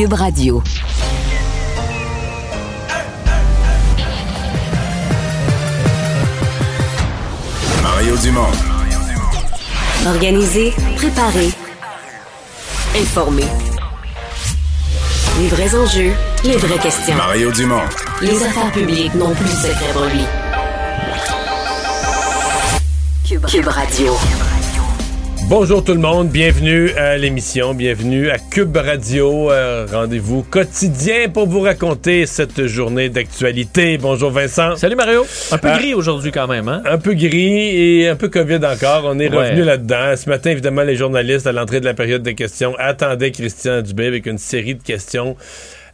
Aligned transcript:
Cube 0.00 0.14
Radio. 0.14 0.62
Mario 7.82 8.16
Dumont. 8.16 8.46
Organiser, 10.06 10.72
préparer, 10.96 11.50
informer. 12.96 13.44
Les 15.38 15.48
vrais 15.48 15.74
enjeux, 15.74 16.14
les 16.44 16.56
vraies 16.56 16.78
questions. 16.78 17.16
Mario 17.16 17.52
Dumont. 17.52 17.82
Les 18.22 18.42
affaires 18.42 18.72
publiques 18.72 19.14
n'ont 19.16 19.34
plus 19.34 19.44
de 19.44 19.50
secret 19.50 19.92
pour 19.92 20.06
lui. 20.06 20.24
Cube, 23.28 23.44
Cube 23.44 23.68
Radio. 23.68 24.16
Bonjour 25.50 25.82
tout 25.82 25.94
le 25.94 25.98
monde, 25.98 26.28
bienvenue 26.28 26.92
à 26.92 27.16
l'émission, 27.18 27.74
bienvenue 27.74 28.30
à 28.30 28.38
Cube 28.38 28.76
Radio, 28.76 29.50
euh, 29.50 29.84
rendez-vous 29.90 30.44
quotidien 30.44 31.28
pour 31.28 31.48
vous 31.48 31.58
raconter 31.62 32.24
cette 32.26 32.66
journée 32.68 33.08
d'actualité. 33.08 33.98
Bonjour 33.98 34.30
Vincent. 34.30 34.76
Salut 34.76 34.94
Mario. 34.94 35.26
Un 35.50 35.58
peu 35.58 35.66
Euh, 35.68 35.76
gris 35.76 35.92
aujourd'hui 35.94 36.30
quand 36.30 36.46
même, 36.46 36.68
hein? 36.68 36.82
Un 36.88 36.98
peu 36.98 37.14
gris 37.14 37.98
et 38.00 38.08
un 38.08 38.14
peu 38.14 38.28
COVID 38.28 38.60
encore. 38.64 39.02
On 39.06 39.18
est 39.18 39.28
Ouais. 39.28 39.48
revenu 39.48 39.64
là-dedans. 39.64 40.14
Ce 40.16 40.28
matin, 40.28 40.50
évidemment, 40.50 40.82
les 40.82 40.94
journalistes, 40.94 41.48
à 41.48 41.52
l'entrée 41.52 41.80
de 41.80 41.84
la 41.84 41.94
période 41.94 42.22
de 42.22 42.30
questions, 42.30 42.76
attendaient 42.78 43.32
Christian 43.32 43.82
Dubé 43.82 44.06
avec 44.06 44.26
une 44.26 44.38
série 44.38 44.76
de 44.76 44.82
questions 44.84 45.36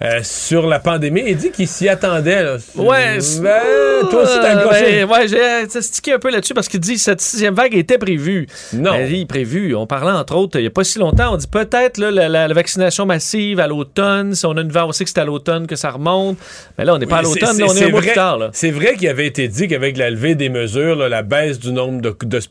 euh, 0.03 0.21
sur 0.23 0.67
la 0.67 0.79
pandémie. 0.79 1.23
Il 1.27 1.37
dit 1.37 1.51
qu'il 1.51 1.67
s'y 1.69 1.89
attendait. 1.89 2.43
Là. 2.43 2.57
Ouais. 2.77 3.19
Ben, 3.41 4.09
toi 4.11 4.23
aussi, 4.23 4.39
t'as 4.41 4.57
Euh, 4.57 5.07
ben, 5.07 5.11
ouais, 5.11 5.29
j'ai 5.29 5.81
stické 5.83 6.13
un 6.15 6.19
peu 6.19 6.31
là-dessus 6.31 6.55
parce 6.55 6.69
qu'il 6.69 6.81
dit 6.81 6.95
que 6.95 7.01
cette 7.01 7.21
sixième 7.21 7.55
vague 7.55 7.75
était 7.75 7.99
prévue. 7.99 8.47
Non. 8.73 8.93
Elle 8.95 9.09
dit 9.09 9.27
prévue. 9.27 9.75
On 9.75 9.87
parlait 9.87 10.13
entre 10.13 10.37
autres 10.37 10.59
il 10.59 10.63
n'y 10.63 10.67
a 10.69 10.71
pas 10.71 10.85
si 10.85 10.99
longtemps. 10.99 11.33
On 11.33 11.37
dit 11.37 11.47
peut-être 11.47 11.99
la, 11.99 12.11
la- 12.11 12.29
la 12.29 12.55
vaccination 12.55 13.07
massive 13.07 13.61
à 13.61 13.67
l'automne. 13.67 14.35
Si 14.35 14.45
on 14.47 14.53
a 14.57 14.61
une 14.61 14.71
vague, 14.73 14.87
on 14.89 14.93
sait 14.93 15.05
que 15.05 15.11
c'est 15.11 15.21
à 15.21 15.25
l'automne 15.25 15.67
que 15.67 15.77
ça 15.77 15.91
remonte. 15.91 16.37
Mais 16.79 16.85
là, 16.85 16.95
on 16.95 16.99
n'est 16.99 17.07
pas 17.07 17.19
à 17.19 17.23
l'automne, 17.23 17.57
on 17.63 17.75
est 17.75 17.85
un 17.85 17.89
mois 17.89 18.01
plus 18.01 18.13
tard. 18.13 18.39
C'est 18.53 18.71
vrai 18.71 18.95
qu'il 18.97 19.09
avait 19.09 19.27
été 19.27 19.49
dit 19.49 19.67
qu'avec 19.69 19.97
la 19.97 20.11
levée 20.11 20.35
des 20.35 20.49
mesures, 20.49 20.97
là, 20.97 21.09
la 21.09 21.23
baisse 21.23 21.59
du 21.59 21.73
nombre 21.73 22.01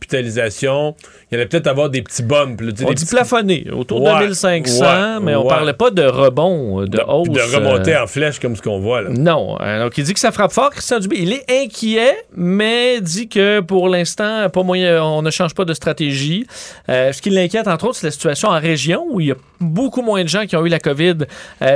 d'hospitalisations, 0.09 0.95
il 1.31 1.35
y 1.35 1.35
allait 1.35 1.47
peut-être 1.47 1.67
avoir 1.67 1.89
des 1.89 2.01
petits 2.01 2.23
bumps. 2.23 2.59
là, 2.61 2.67
On 2.67 2.89
des 2.89 2.93
dit 2.95 3.03
petits- 3.05 3.15
plafonné, 3.15 3.67
autour 3.71 4.01
Ouais, 4.03 4.13
de 4.19 4.25
1500, 4.27 4.83
ouais, 4.85 5.19
mais 5.21 5.35
on 5.35 5.43
ouais. 5.43 5.47
parlait 5.49 5.73
pas 5.73 5.91
de 5.91 6.03
rebond, 6.03 6.81
de, 6.81 6.87
de, 6.87 7.01
hausse. 7.07 7.29
De 7.35 7.55
remonter 7.55 7.95
euh, 7.95 8.03
en 8.03 8.07
flèche 8.07 8.39
comme 8.39 8.55
ce 8.55 8.61
qu'on 8.61 8.79
voit. 8.79 9.01
Là. 9.01 9.09
Non. 9.09 9.57
Euh, 9.61 9.83
Donc, 9.83 9.97
il 9.97 10.03
dit 10.03 10.13
que 10.13 10.19
ça 10.19 10.31
frappe 10.31 10.51
fort, 10.51 10.71
Christian 10.71 10.99
Dubé. 10.99 11.17
Il 11.19 11.33
est 11.33 11.45
inquiet, 11.63 12.15
mais 12.35 13.01
dit 13.01 13.27
que 13.27 13.59
pour 13.59 13.89
l'instant, 13.89 14.49
pas 14.49 14.63
moyen, 14.63 15.03
on 15.03 15.21
ne 15.21 15.31
change 15.31 15.53
pas 15.53 15.65
de 15.65 15.73
stratégie. 15.73 16.45
Euh, 16.89 17.11
ce 17.11 17.21
qui 17.21 17.29
l'inquiète, 17.29 17.67
entre 17.67 17.85
autres, 17.85 17.97
c'est 17.97 18.07
la 18.07 18.11
situation 18.11 18.49
en 18.49 18.59
région 18.59 19.05
où 19.09 19.19
il 19.19 19.27
y 19.27 19.31
a 19.31 19.35
beaucoup 19.59 20.01
moins 20.01 20.23
de 20.23 20.29
gens 20.29 20.45
qui 20.45 20.55
ont 20.55 20.65
eu 20.65 20.69
la 20.69 20.79
COVID 20.79 21.15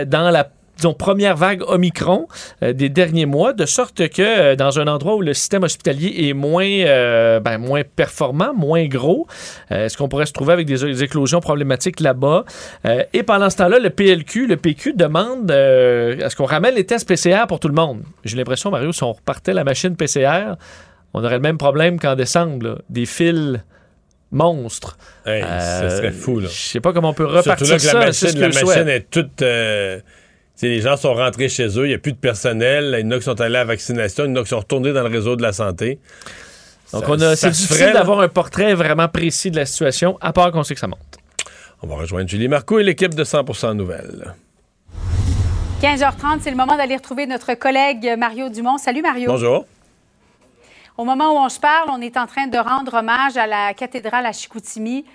dans 0.08 0.30
la 0.30 0.50
disons, 0.80 0.94
première 0.94 1.36
vague 1.36 1.62
Omicron 1.68 2.28
euh, 2.64 2.74
des 2.74 2.90
derniers 2.90 3.26
mois, 3.26 3.54
de 3.54 3.66
sorte 3.66 4.08
que 4.10 4.22
euh, 4.22 4.56
dans 4.56 4.80
un 4.80 4.88
endroit 4.88 5.16
où 5.16 5.22
le 5.22 5.34
système 5.34 5.64
hospitalier 5.64 6.28
est 6.30 6.34
moins, 6.34 6.66
euh, 6.68 7.40
ben, 7.40 7.58
moins 7.58 7.84
performant, 7.84 8.54
moins 8.54 8.86
gros, 8.88 9.28
est-ce 9.70 9.98
qu'on 9.98 10.10
pourrait 10.10 10.26
se 10.26 10.34
trouver 10.34 10.54
avec 10.54 10.66
des, 10.68 10.78
des 10.78 11.04
éclosions 11.04 11.40
problématiques 11.42 12.00
là-bas? 12.00 12.46
Et 13.14 13.24
pendant 13.24 13.50
ce 13.50 13.58
temps-là, 13.58 13.80
le 13.80 13.90
PLQ, 13.90 14.48
le 14.48 14.58
PQ 14.58 14.94
demande 14.94 15.52
euh, 15.52 16.18
à 16.26 16.30
ce 16.30 16.36
qu'on 16.36 16.46
ramène 16.46 16.76
les 16.76 16.86
tests 16.86 17.08
PCR 17.08 17.46
pour 17.48 17.60
tout 17.60 17.68
le 17.68 17.74
monde? 17.74 18.02
J'ai 18.24 18.38
l'impression, 18.38 18.72
Mario, 18.72 18.92
si 18.92 19.04
on 19.04 19.14
repartait 19.14 19.54
la 19.54 19.64
machine 19.64 19.96
PCR, 19.96 20.54
on 21.14 21.24
aurait 21.24 21.36
le 21.36 21.42
même 21.42 21.58
problème 21.58 22.00
qu'en 22.00 22.16
décembre, 22.16 22.66
là. 22.68 22.76
des 22.90 23.06
fils 23.06 23.60
monstres. 24.32 24.98
Hey, 25.26 25.44
Euh, 25.44 25.90
ce 25.90 25.98
serait 25.98 26.12
fou. 26.12 26.40
Là. 26.40 26.48
Je 26.50 26.54
sais 26.54 26.80
pas 26.80 26.94
comment 26.94 27.10
on 27.10 27.14
peut 27.14 27.24
Surtout 27.26 27.38
repartir 27.40 27.68
là 27.68 27.76
que 27.76 27.82
ça. 27.82 27.94
la 28.00 28.14
c'est 28.14 28.26
machine, 28.28 28.40
que 28.40 28.46
la 28.56 28.66
machine 28.66 28.88
est 28.90 29.10
toute. 29.10 29.42
euh, 29.42 30.00
les 30.68 30.82
gens 30.82 30.98
sont 30.98 31.14
rentrés 31.14 31.48
chez 31.50 31.68
eux, 31.80 31.86
il 31.86 31.90
n'y 31.90 31.94
a 31.96 32.00
plus 32.00 32.12
de 32.14 32.18
personnel. 32.18 32.96
Il 33.00 33.06
y 33.06 33.08
en 33.08 33.12
a 33.12 33.18
qui 33.18 33.24
sont 33.24 33.40
allés 33.40 33.56
à 33.56 33.60
la 33.60 33.66
vaccination, 33.66 34.26
il 34.26 34.30
y 34.30 34.38
en 34.38 34.42
a 34.42 34.44
qui 34.44 34.50
sont 34.50 34.60
retournés 34.60 34.92
dans 34.94 35.04
le 35.04 35.10
réseau 35.10 35.36
de 35.36 35.42
la 35.42 35.54
santé. 35.54 36.00
Donc, 36.92 37.04
Ça- 37.06 37.10
on 37.12 37.22
a, 37.22 37.36
ça 37.36 37.52
c'est 37.54 37.62
difficile 37.62 37.94
d'avoir 37.94 38.20
un 38.22 38.28
portrait 38.28 38.74
vraiment 38.74 39.08
précis 39.08 39.52
de 39.52 39.56
la 39.58 39.66
situation, 39.66 40.18
à 40.22 40.34
part 40.34 40.52
qu'on 40.52 40.64
sait 40.64 40.74
que 40.74 40.80
ça 40.80 40.88
monte. 40.88 41.00
On 41.82 41.88
va 41.88 41.96
rejoindre 41.96 42.28
Julie 42.28 42.48
Marco 42.50 42.78
et 42.80 42.84
l'équipe 42.84 43.14
de 43.14 43.24
100% 43.24 43.74
Nouvelles. 43.76 44.34
15h30, 45.82 46.40
c'est 46.42 46.50
le 46.52 46.58
moment 46.58 46.76
d'aller 46.76 46.96
retrouver 46.98 47.26
notre 47.26 47.54
collègue 47.54 48.16
Mario 48.18 48.50
Dumont. 48.50 48.78
Salut 48.78 49.02
Mario. 49.02 49.32
Bonjour. 49.32 49.66
Au 50.98 51.06
moment 51.06 51.32
où 51.34 51.38
on 51.38 51.48
se 51.48 51.60
parle, 51.62 51.90
on 51.90 52.02
est 52.02 52.18
en 52.18 52.28
train 52.28 52.48
de 52.48 52.58
rendre 52.58 52.96
hommage 52.96 53.38
à 53.38 53.48
la 53.48 53.74
cathédrale 53.74 54.26
à 54.26 54.34
Chicoutimi, 54.34 55.06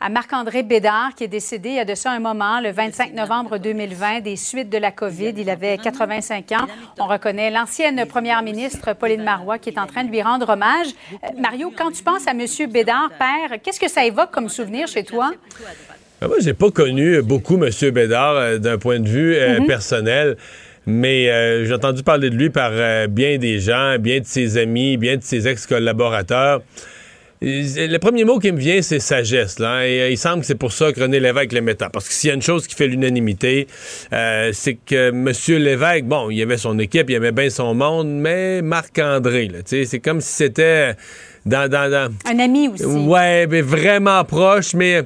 à 0.00 0.08
Marc-André 0.08 0.62
Bédard, 0.62 1.10
qui 1.16 1.24
est 1.24 1.28
décédé 1.28 1.70
il 1.70 1.74
y 1.76 1.80
a 1.80 1.84
de 1.84 1.94
ça 1.94 2.10
un 2.10 2.20
moment, 2.20 2.60
le 2.60 2.70
25 2.70 3.14
novembre 3.14 3.58
2020, 3.58 4.20
des 4.20 4.36
suites 4.36 4.70
de 4.70 4.78
la 4.78 4.90
COVID. 4.90 5.34
Il 5.36 5.50
avait 5.50 5.78
85 5.78 6.52
ans. 6.52 6.66
On 6.98 7.06
reconnaît 7.06 7.50
l'ancienne 7.50 8.04
première 8.06 8.42
ministre 8.42 8.92
Pauline 8.94 9.22
Marois 9.22 9.58
qui 9.58 9.70
est 9.70 9.78
en 9.78 9.86
train 9.86 10.04
de 10.04 10.10
lui 10.10 10.22
rendre 10.22 10.48
hommage. 10.50 10.88
Euh, 11.12 11.28
Mario, 11.38 11.72
quand 11.76 11.90
tu 11.90 12.02
penses 12.02 12.26
à 12.26 12.32
M. 12.32 12.46
Bédard, 12.70 13.10
père, 13.18 13.58
qu'est-ce 13.62 13.80
que 13.80 13.88
ça 13.88 14.04
évoque 14.04 14.30
comme 14.30 14.48
souvenir 14.48 14.86
chez 14.86 15.04
toi? 15.04 15.32
Ben, 16.20 16.26
moi, 16.26 16.38
j'ai 16.40 16.54
pas 16.54 16.70
connu 16.70 17.22
beaucoup 17.22 17.62
M. 17.62 17.70
Bédard 17.90 18.34
euh, 18.36 18.58
d'un 18.58 18.76
point 18.76 18.98
de 18.98 19.08
vue 19.08 19.36
euh, 19.36 19.60
personnel. 19.66 20.36
Mais 20.84 21.30
euh, 21.30 21.66
j'ai 21.66 21.74
entendu 21.74 22.02
parler 22.02 22.30
de 22.30 22.34
lui 22.34 22.48
par 22.48 22.72
bien 23.08 23.36
des 23.36 23.60
gens, 23.60 23.96
bien 23.98 24.20
de 24.20 24.24
ses 24.24 24.56
amis, 24.56 24.96
bien 24.96 25.18
de 25.18 25.22
ses 25.22 25.46
ex-collaborateurs. 25.46 26.62
Le 27.40 27.98
premier 27.98 28.24
mot 28.24 28.38
qui 28.38 28.50
me 28.50 28.58
vient, 28.58 28.82
c'est 28.82 28.98
sagesse. 28.98 29.58
Là. 29.58 29.86
Et 29.86 30.00
euh, 30.00 30.10
il 30.10 30.18
semble 30.18 30.40
que 30.40 30.46
c'est 30.46 30.56
pour 30.56 30.72
ça 30.72 30.92
que 30.92 31.00
René 31.00 31.20
Lévesque 31.20 31.52
le 31.52 31.60
mettant. 31.60 31.88
Parce 31.90 32.08
que 32.08 32.14
s'il 32.14 32.28
y 32.28 32.30
a 32.32 32.34
une 32.34 32.42
chose 32.42 32.66
qui 32.66 32.74
fait 32.74 32.88
l'unanimité, 32.88 33.68
euh, 34.12 34.50
c'est 34.52 34.74
que 34.74 35.10
M. 35.10 35.32
Lévesque, 35.62 36.04
bon, 36.04 36.30
il 36.30 36.42
avait 36.42 36.56
son 36.56 36.78
équipe, 36.78 37.08
il 37.10 37.16
avait 37.16 37.32
bien 37.32 37.50
son 37.50 37.74
monde, 37.74 38.08
mais 38.08 38.60
Marc-André, 38.62 39.50
c'est 39.64 40.00
comme 40.00 40.20
si 40.20 40.32
c'était 40.32 40.94
dans, 41.46 41.70
dans, 41.70 41.90
dans, 41.90 42.12
Un 42.26 42.38
ami 42.40 42.68
aussi. 42.68 42.84
Ouais, 42.84 43.46
mais 43.46 43.60
vraiment 43.60 44.24
proche, 44.24 44.74
mais 44.74 45.02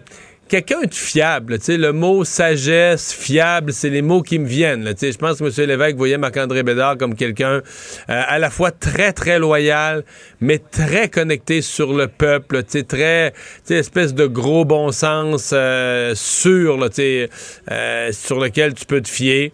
quelqu'un 0.53 0.83
de 0.83 0.95
fiable. 0.95 1.59
Tu 1.59 1.65
sais, 1.65 1.77
le 1.79 1.95
mot 1.95 2.25
sagesse, 2.25 3.15
fiable, 3.15 3.73
c'est 3.73 3.89
les 3.89 4.03
mots 4.03 4.21
qui 4.21 4.39
me 4.39 4.47
viennent. 4.47 4.85
Tu 4.93 4.99
sais, 4.99 5.13
je 5.13 5.17
pense 5.17 5.39
que 5.39 5.45
M. 5.45 5.67
Lévesque 5.67 5.97
voyait 5.97 6.19
Marc-André 6.19 6.63
Bédard 6.63 6.99
comme 6.99 7.15
quelqu'un 7.15 7.55
euh, 7.55 7.61
à 8.07 8.39
la 8.39 8.51
fois 8.51 8.71
très, 8.71 9.15
très 9.15 9.39
loyal, 9.39 10.05
mais 10.43 10.59
très 10.59 11.09
connecté 11.09 11.63
sur 11.63 11.95
le 11.95 12.07
peuple. 12.07 12.65
Tu 12.65 12.81
sais, 12.81 12.83
très, 12.83 13.33
espèce 13.71 14.13
de 14.13 14.27
gros 14.27 14.67
bon 14.67 14.93
sens 14.93 15.53
euh, 15.55 16.15
sûr, 16.15 16.79
euh, 16.99 18.13
sur 18.13 18.39
lequel 18.39 18.75
tu 18.75 18.85
peux 18.85 19.01
te 19.01 19.09
fier. 19.09 19.53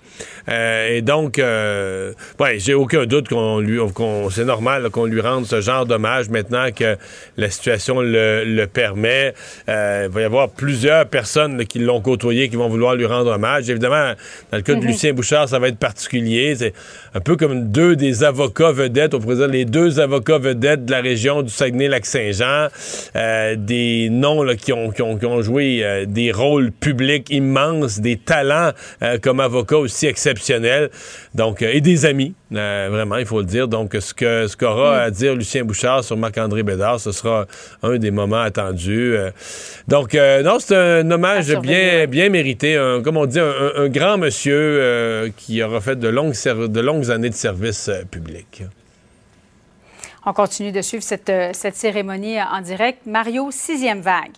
Et 0.50 1.02
donc, 1.02 1.37
ouais, 1.38 2.58
j'ai 2.58 2.75
aucun 2.75 3.05
doute 3.05 3.28
qu'on 3.28 3.61
lui, 3.61 3.78
qu'on, 3.94 4.31
c'est 4.31 4.46
normal 4.46 4.88
qu'on 4.90 5.05
lui 5.05 5.20
rende 5.20 5.46
ce 5.46 5.61
genre 5.61 5.84
d'hommage 5.87 6.31
maintenant 6.31 6.73
que 6.75 6.96
la 7.37 7.50
situation 7.50 8.00
le, 8.00 8.44
le 8.44 8.67
permet. 8.67 9.34
Il 9.69 10.08
va 10.11 10.20
y 10.20 10.25
avoir 10.25 10.49
plusieurs 10.49 10.88
plusieurs 10.88 11.06
personnes 11.06 11.58
là, 11.58 11.64
qui 11.67 11.81
l'ont 11.81 12.00
côtoyé 12.00 12.49
qui 12.49 12.56
vont 12.56 12.69
vouloir 12.69 12.94
lui 12.94 13.05
rendre 13.05 13.31
hommage. 13.31 13.69
Évidemment, 13.69 14.14
dans 14.50 14.56
le 14.56 14.62
cas 14.62 14.75
de 14.75 14.85
Lucien 14.85 15.12
Bouchard, 15.12 15.46
ça 15.46 15.58
va 15.58 15.69
être 15.69 15.79
particulier. 15.79 16.55
C'est 16.56 16.73
un 17.14 17.20
peu 17.20 17.37
comme 17.37 17.69
deux 17.69 17.94
des 17.94 18.25
avocats 18.25 18.73
vedettes, 18.73 19.12
on 19.12 19.20
pourrait 19.20 19.37
dire 19.37 19.49
les 19.49 19.64
deux 19.67 20.00
avocats 20.00 20.38
vedettes 20.38 20.87
de 20.87 20.90
la 20.90 21.00
région 21.00 21.43
du 21.43 21.50
Saguenay-Lac-Saint-Jean, 21.50 22.69
euh, 23.17 23.56
des 23.56 24.08
noms 24.11 24.43
là, 24.43 24.56
qui, 24.56 24.73
ont, 24.73 24.90
qui, 24.90 25.02
ont, 25.02 25.19
qui 25.19 25.26
ont 25.26 25.43
joué 25.43 25.81
euh, 25.82 26.06
des 26.06 26.32
rôles 26.32 26.73
publics 26.73 27.29
immenses, 27.31 28.00
des 28.00 28.17
talents 28.17 28.70
euh, 29.02 29.19
comme 29.19 29.40
avocats 29.40 29.76
aussi 29.76 30.06
exceptionnels, 30.06 30.88
donc 31.34 31.62
et 31.62 31.80
des 31.80 32.06
amis, 32.06 32.34
vraiment, 32.50 33.16
il 33.16 33.26
faut 33.26 33.40
le 33.40 33.46
dire. 33.46 33.69
Donc, 33.69 33.96
ce 33.98 34.14
que 34.14 34.46
ce 34.46 34.56
qu'aura 34.56 35.00
à 35.02 35.10
dire 35.10 35.34
Lucien 35.34 35.64
Bouchard 35.64 36.04
sur 36.04 36.16
Marc-André 36.16 36.62
Bédard, 36.62 37.00
ce 37.00 37.12
sera 37.12 37.46
un 37.82 37.98
des 37.98 38.10
moments 38.10 38.40
attendus. 38.40 39.16
donc, 39.86 40.14
non, 40.14 40.58
c'est 40.58 40.76
un 40.76 41.10
hommage 41.10 41.54
bien, 41.60 42.06
bien 42.06 42.28
mérité, 42.28 42.76
un, 42.76 43.02
comme 43.02 43.16
on 43.16 43.26
dit, 43.26 43.40
un, 43.40 43.52
un 43.76 43.88
grand 43.88 44.19
monsieur 44.19 45.32
qui 45.36 45.62
aura 45.62 45.80
fait 45.80 45.96
de 45.96 46.08
longues, 46.08 46.34
de 46.34 46.80
longues 46.80 47.10
années 47.10 47.30
de 47.30 47.34
service 47.34 47.90
public. 48.10 48.62
On 50.26 50.32
continue 50.34 50.72
de 50.72 50.82
suivre 50.82 51.02
cette, 51.02 51.32
cette 51.52 51.76
cérémonie 51.76 52.36
en 52.42 52.60
direct. 52.60 53.06
Mario, 53.06 53.50
sixième 53.50 54.00
vague. 54.00 54.34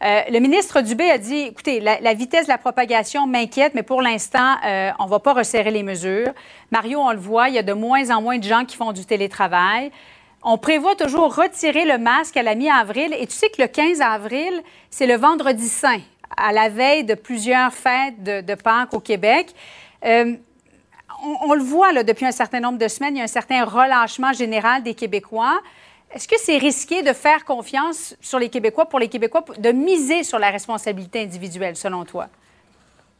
Euh, 0.00 0.20
le 0.30 0.38
ministre 0.38 0.80
Dubé 0.80 1.10
a 1.10 1.18
dit, 1.18 1.38
écoutez, 1.38 1.80
la, 1.80 2.14
vitesse 2.14 2.46
de 2.46 2.52
la 2.52 2.58
propagation 2.58 3.26
m'inquiète, 3.26 3.74
mais 3.74 3.82
pour 3.82 4.00
l'instant, 4.00 4.54
euh, 4.64 4.90
on 5.00 5.06
ne 5.06 5.10
va 5.10 5.18
pas 5.18 5.32
resserrer 5.32 5.72
les 5.72 5.82
mesures. 5.82 6.32
Mario, 6.70 7.00
on 7.00 7.10
le 7.10 7.18
voit, 7.18 7.48
il 7.48 7.56
y 7.56 7.58
a 7.58 7.64
de 7.64 7.72
moins 7.72 8.10
en 8.10 8.22
moins 8.22 8.38
de 8.38 8.44
gens 8.44 8.64
qui 8.64 8.76
font 8.76 8.92
du 8.92 9.04
télétravail. 9.04 9.90
On 10.44 10.56
prévoit 10.56 10.94
toujours 10.94 11.34
retirer 11.34 11.84
le 11.84 11.98
masque 11.98 12.36
à 12.36 12.44
la 12.44 12.54
mi-avril. 12.54 13.12
Et 13.18 13.26
tu 13.26 13.34
sais 13.34 13.48
que 13.48 13.60
le 13.60 13.66
15 13.66 14.00
avril, 14.00 14.62
c'est 14.88 15.06
le 15.08 15.16
vendredi 15.16 15.68
saint, 15.68 16.00
à 16.36 16.52
la 16.52 16.68
veille 16.68 17.02
de 17.02 17.14
plusieurs 17.14 17.72
fêtes 17.72 18.22
de, 18.22 18.54
Pâques 18.54 18.94
au 18.94 19.00
Québec. 19.00 19.52
Euh, 20.04 20.36
on, 21.42 21.54
le 21.54 21.62
voit 21.62 22.04
depuis 22.04 22.24
un 22.24 22.32
certain 22.32 22.60
nombre 22.60 22.78
de 22.78 22.86
semaines, 22.86 23.16
il 23.16 23.18
y 23.18 23.20
a 23.20 23.24
un 23.24 23.26
certain 23.26 23.64
relâchement 23.64 24.32
général 24.32 24.84
des 24.84 24.94
Québécois. 24.94 25.60
Est-ce 26.14 26.26
que 26.26 26.36
c'est 26.38 26.56
risqué 26.56 27.02
de 27.02 27.12
faire 27.12 27.44
confiance 27.44 28.16
sur 28.20 28.38
les 28.38 28.48
Québécois, 28.48 28.86
pour 28.88 28.98
les 28.98 29.08
Québécois, 29.08 29.44
de 29.58 29.72
miser 29.72 30.24
sur 30.24 30.38
la 30.38 30.50
responsabilité 30.50 31.22
individuelle, 31.22 31.76
selon 31.76 32.04
toi? 32.04 32.28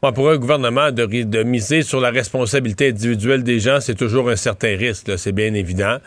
Bon, 0.01 0.11
pour 0.13 0.29
un 0.29 0.37
gouvernement, 0.37 0.91
de, 0.91 1.43
miser 1.43 1.83
sur 1.83 1.99
la 1.99 2.09
responsabilité 2.09 2.89
individuelle 2.89 3.43
des 3.43 3.59
gens, 3.59 3.79
c'est 3.81 3.95
toujours 3.95 4.29
un 4.29 4.37
certain 4.37 4.75
risque, 4.77 5.19
c'est 5.19 5.33
bien 5.33 5.53
évident. 5.53 5.97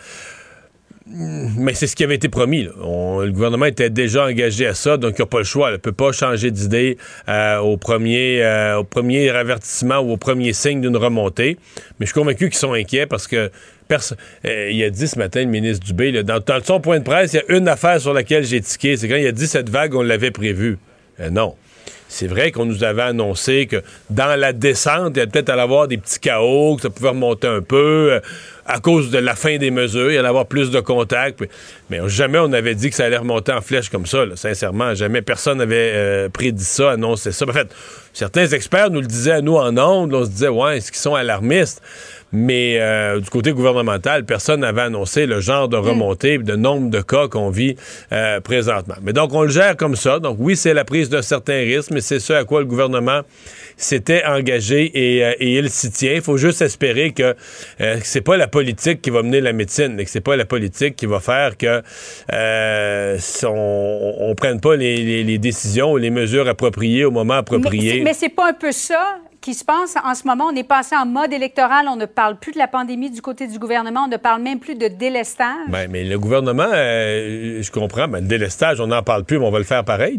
Mais 1.06 1.74
c'est 1.74 1.86
ce 1.86 1.94
qui 1.94 2.02
avait 2.02 2.14
été 2.14 2.28
promis. 2.28 2.62
Le 2.64 3.30
gouvernement 3.30 3.66
était 3.66 3.90
déjà 3.90 4.24
engagé 4.24 4.66
à 4.66 4.74
ça, 4.74 4.96
donc 4.96 5.16
il 5.18 5.22
n'a 5.22 5.26
pas 5.26 5.38
le 5.38 5.44
choix. 5.44 5.68
Il 5.68 5.72
ne 5.72 5.76
peut 5.76 5.92
pas 5.92 6.10
changer 6.12 6.50
d'idée 6.50 6.96
euh, 7.28 7.58
au, 7.58 7.76
premier, 7.76 8.42
euh, 8.42 8.78
au 8.78 8.84
premier 8.84 9.28
avertissement 9.28 9.98
ou 9.98 10.12
au 10.12 10.16
premier 10.16 10.52
signe 10.52 10.80
d'une 10.80 10.96
remontée. 10.96 11.58
Mais 11.98 12.06
je 12.06 12.12
suis 12.12 12.20
convaincu 12.20 12.48
qu'ils 12.48 12.58
sont 12.58 12.72
inquiets 12.72 13.06
parce 13.06 13.26
que 13.26 13.50
euh, 13.90 14.70
il 14.70 14.82
a 14.84 14.90
dit 14.90 15.08
ce 15.08 15.18
matin, 15.18 15.40
le 15.40 15.46
ministre 15.46 15.84
Dubé, 15.84 16.22
dans, 16.22 16.40
son 16.64 16.80
point 16.80 16.98
de 16.98 17.04
presse, 17.04 17.32
il 17.32 17.36
y 17.36 17.40
a 17.40 17.56
une 17.56 17.68
affaire 17.68 18.00
sur 18.00 18.12
laquelle 18.12 18.44
j'ai 18.44 18.60
tiqué. 18.60 18.96
C'est 18.96 19.08
quand 19.08 19.16
il 19.16 19.26
a 19.26 19.32
dit 19.32 19.46
cette 19.46 19.68
vague, 19.68 19.94
on 19.94 20.02
l'avait 20.02 20.30
prévue. 20.30 20.78
Euh, 21.20 21.30
non. 21.30 21.54
C'est 22.08 22.26
vrai 22.26 22.52
qu'on 22.52 22.66
nous 22.66 22.84
avait 22.84 23.02
annoncé 23.02 23.66
que 23.66 23.82
dans 24.10 24.38
la 24.38 24.52
descente, 24.52 25.12
il 25.16 25.20
y 25.20 25.22
a 25.22 25.26
peut-être 25.26 25.48
avoir 25.48 25.88
des 25.88 25.96
petits 25.96 26.20
chaos, 26.20 26.76
que 26.76 26.82
ça 26.82 26.90
pouvait 26.90 27.08
remonter 27.08 27.46
un 27.46 27.62
peu. 27.62 28.12
Euh, 28.12 28.20
à 28.66 28.80
cause 28.80 29.10
de 29.10 29.18
la 29.18 29.34
fin 29.34 29.56
des 29.56 29.70
mesures, 29.70 30.10
il 30.10 30.18
allait 30.18 30.28
avoir 30.28 30.46
plus 30.46 30.70
de 30.70 30.80
contacts. 30.80 31.42
Mais 31.88 32.00
jamais 32.08 32.38
on 32.38 32.52
avait 32.52 32.74
dit 32.74 32.90
que 32.90 32.96
ça 32.96 33.06
allait 33.06 33.16
remonter 33.16 33.52
en 33.52 33.62
flèche 33.62 33.88
comme 33.88 34.04
ça. 34.04 34.24
Sincèrement, 34.34 34.94
jamais 34.94 35.22
personne 35.22 35.58
n'avait 35.58 35.92
euh, 35.94 36.28
prédit 36.28 36.64
ça, 36.64 36.92
annoncé 36.92 37.32
ça. 37.32 37.48
En 37.48 37.52
fait, 37.52 37.68
certains 38.12 38.46
experts 38.46 38.90
nous 38.90 39.00
le 39.00 39.06
disaient 39.06 39.32
à 39.32 39.40
nous 39.40 39.56
en 39.56 39.76
ondes. 39.78 40.12
On 40.14 40.24
se 40.24 40.30
disait, 40.30 40.48
ouais, 40.48 40.76
est-ce 40.76 40.92
qu'ils 40.92 41.00
sont 41.00 41.14
alarmistes? 41.14 41.82
Mais 42.32 42.78
euh, 42.80 43.20
du 43.20 43.28
côté 43.28 43.52
gouvernemental, 43.52 44.24
personne 44.24 44.60
n'avait 44.60 44.82
annoncé 44.82 45.26
le 45.26 45.40
genre 45.40 45.68
de 45.68 45.76
remontée, 45.76 46.38
de 46.38 46.56
nombre 46.56 46.90
de 46.90 47.00
cas 47.00 47.28
qu'on 47.28 47.50
vit 47.50 47.76
euh, 48.12 48.40
présentement. 48.40 48.94
Mais 49.02 49.12
donc, 49.12 49.34
on 49.34 49.42
le 49.42 49.48
gère 49.48 49.76
comme 49.76 49.96
ça. 49.96 50.18
Donc, 50.18 50.36
oui, 50.38 50.56
c'est 50.56 50.74
la 50.74 50.84
prise 50.84 51.08
d'un 51.08 51.22
certain 51.22 51.58
risque, 51.58 51.90
mais 51.90 52.00
c'est 52.00 52.20
ce 52.20 52.32
à 52.32 52.44
quoi 52.44 52.60
le 52.60 52.66
gouvernement 52.66 53.22
s'était 53.76 54.24
engagé 54.24 54.90
et, 54.94 55.24
euh, 55.24 55.34
et 55.38 55.58
il 55.58 55.70
s'y 55.70 55.90
tient. 55.90 56.12
Il 56.14 56.22
faut 56.22 56.36
juste 56.36 56.62
espérer 56.62 57.12
que 57.12 57.34
euh, 57.80 57.98
c'est 58.02 58.20
pas 58.20 58.36
la 58.36 58.48
politique 58.48 59.02
qui 59.02 59.10
va 59.10 59.22
mener 59.22 59.40
la 59.40 59.52
médecine, 59.52 59.98
et 59.98 60.04
que 60.04 60.10
c'est 60.10 60.20
pas 60.20 60.36
la 60.36 60.44
politique 60.44 60.96
qui 60.96 61.06
va 61.06 61.20
faire 61.20 61.56
que 61.56 61.82
euh, 62.32 63.18
on, 63.44 64.14
on 64.20 64.34
prenne 64.34 64.60
pas 64.60 64.76
les, 64.76 64.96
les, 64.96 65.24
les, 65.24 65.38
décisions 65.38 65.92
ou 65.92 65.96
les 65.96 66.10
mesures 66.10 66.48
appropriées 66.48 67.04
au 67.04 67.10
moment 67.10 67.34
approprié. 67.34 67.98
Mais, 67.98 68.04
mais 68.04 68.14
c'est 68.14 68.28
pas 68.28 68.50
un 68.50 68.54
peu 68.54 68.72
ça 68.72 69.18
qui 69.42 69.54
se 69.54 69.64
passe 69.64 69.96
en 70.02 70.14
ce 70.14 70.24
moment. 70.24 70.50
On 70.52 70.56
est 70.56 70.66
passé 70.66 70.94
en 70.96 71.04
mode 71.04 71.32
électoral. 71.32 71.86
On 71.88 71.96
ne 71.96 72.06
parle 72.06 72.38
plus 72.38 72.52
de 72.52 72.58
la 72.58 72.68
pandémie 72.68 73.10
du 73.10 73.20
côté 73.20 73.48
du 73.48 73.58
gouvernement. 73.58 74.04
On 74.06 74.08
ne 74.08 74.16
parle 74.16 74.40
même 74.40 74.60
plus 74.60 74.76
de 74.76 74.86
délestage. 74.86 75.68
Ben, 75.68 75.90
mais 75.90 76.04
le 76.04 76.18
gouvernement, 76.18 76.70
euh, 76.72 77.60
je 77.60 77.70
comprends, 77.72 78.06
ben, 78.06 78.20
le 78.20 78.28
délestage, 78.28 78.80
on 78.80 78.86
n'en 78.86 79.02
parle 79.02 79.24
plus, 79.24 79.38
mais 79.38 79.44
on 79.44 79.50
va 79.50 79.58
le 79.58 79.64
faire 79.64 79.84
pareil. 79.84 80.16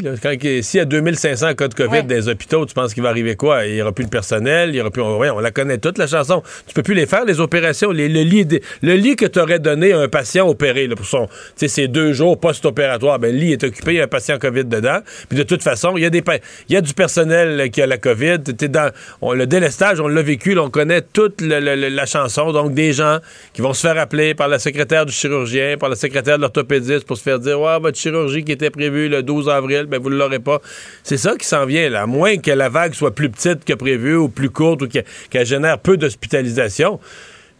S'il 0.62 0.78
y 0.78 0.80
a 0.80 0.84
2500 0.84 1.54
cas 1.54 1.68
de 1.68 1.74
COVID 1.74 1.90
ouais. 1.90 2.02
dans 2.02 2.14
les 2.14 2.28
hôpitaux, 2.28 2.66
tu 2.66 2.74
penses 2.74 2.92
qu'il 2.92 3.02
va 3.02 3.08
arriver 3.08 3.34
quoi? 3.34 3.64
Il 3.64 3.74
n'y 3.74 3.82
aura 3.82 3.92
plus 3.92 4.04
de 4.04 4.10
personnel, 4.10 4.70
il 4.70 4.76
y 4.76 4.80
aura 4.80 4.90
plus... 4.90 5.02
Ouais, 5.02 5.30
on 5.30 5.40
la 5.40 5.50
connaît 5.50 5.78
toute, 5.78 5.96
la 5.96 6.06
chanson. 6.06 6.42
Tu 6.66 6.74
peux 6.74 6.82
plus 6.82 6.94
les 6.94 7.06
faire, 7.06 7.24
les 7.24 7.40
opérations. 7.40 7.90
Les, 7.90 8.10
le, 8.10 8.22
lit, 8.22 8.46
le 8.82 8.94
lit 8.94 9.16
que 9.16 9.26
tu 9.26 9.40
aurais 9.40 9.58
donné 9.58 9.92
à 9.92 10.00
un 10.00 10.08
patient 10.08 10.46
opéré 10.46 10.86
là, 10.86 10.96
pour 10.96 11.06
son, 11.06 11.28
ses 11.56 11.88
deux 11.88 12.12
jours 12.12 12.38
post-opératoire, 12.38 13.18
ben, 13.18 13.32
le 13.32 13.38
lit 13.38 13.52
est 13.52 13.64
occupé, 13.64 13.92
il 13.94 13.96
y 13.96 14.00
a 14.00 14.04
un 14.04 14.08
patient 14.08 14.38
COVID 14.38 14.64
dedans. 14.64 14.98
Puis 15.30 15.38
de 15.38 15.44
toute 15.44 15.62
façon, 15.62 15.96
il 15.96 16.02
y, 16.02 16.06
a 16.06 16.10
des, 16.10 16.22
il 16.68 16.74
y 16.74 16.76
a 16.76 16.82
du 16.82 16.92
personnel 16.92 17.70
qui 17.70 17.80
a 17.80 17.86
la 17.86 17.96
COVID. 17.96 18.40
T'es 18.42 18.68
dans 18.68 18.90
on, 19.20 19.32
le 19.32 19.46
délestage, 19.46 20.00
on 20.00 20.08
l'a 20.08 20.22
vécu, 20.22 20.58
on 20.58 20.70
connaît 20.70 21.02
toute 21.02 21.40
la 21.40 22.06
chanson. 22.06 22.52
Donc, 22.52 22.74
des 22.74 22.92
gens 22.92 23.18
qui 23.52 23.62
vont 23.62 23.72
se 23.72 23.80
faire 23.80 23.98
appeler 23.98 24.34
par 24.34 24.48
la 24.48 24.58
secrétaire 24.58 25.06
du 25.06 25.12
chirurgien, 25.12 25.76
par 25.78 25.88
la 25.88 25.96
secrétaire 25.96 26.36
de 26.36 26.42
l'orthopédiste 26.42 27.06
pour 27.06 27.16
se 27.16 27.22
faire 27.22 27.38
dire 27.38 27.60
Ouais, 27.60 27.78
votre 27.78 27.98
chirurgie 27.98 28.44
qui 28.44 28.52
était 28.52 28.70
prévue 28.70 29.08
le 29.08 29.22
12 29.22 29.48
avril, 29.48 29.86
ben, 29.86 30.00
vous 30.00 30.10
ne 30.10 30.16
l'aurez 30.16 30.38
pas. 30.38 30.60
C'est 31.02 31.16
ça 31.16 31.36
qui 31.36 31.46
s'en 31.46 31.66
vient, 31.66 31.88
là. 31.90 32.02
À 32.02 32.06
moins 32.06 32.36
que 32.36 32.50
la 32.50 32.68
vague 32.68 32.94
soit 32.94 33.14
plus 33.14 33.30
petite 33.30 33.64
que 33.64 33.72
prévu 33.72 34.16
ou 34.16 34.28
plus 34.28 34.50
courte 34.50 34.82
ou 34.82 34.88
qu'elle 34.88 35.04
qu 35.30 35.44
génère 35.44 35.78
peu 35.78 35.96
d'hospitalisation. 35.96 37.00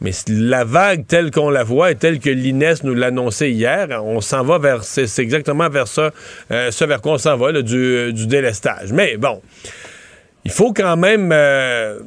Mais 0.01 0.11
la 0.29 0.65
vague 0.65 1.07
telle 1.07 1.31
qu'on 1.31 1.51
la 1.51 1.63
voit 1.63 1.93
et 1.93 1.95
telle 1.95 2.19
que 2.19 2.29
l'INES 2.29 2.75
nous 2.83 2.95
l'annonçait 2.95 3.53
hier, 3.53 3.89
on 4.05 4.21
s'en 4.21 4.43
va 4.43 4.59
vers. 4.59 4.85
C'est 4.85 5.19
exactement 5.21 5.69
vers 5.69 5.89
ça, 5.89 6.11
euh, 6.51 6.71
ce 6.71 6.85
vers 6.85 7.01
quoi 7.01 7.13
on 7.13 7.19
s'en 7.19 7.37
va, 7.37 7.53
du 7.63 8.27
délestage. 8.27 8.93
Mais 8.93 9.17
bon 9.17 9.41
il 10.45 10.51
faut 10.51 10.73
quand 10.73 10.97
même. 10.97 11.31
Euh, 11.33 11.99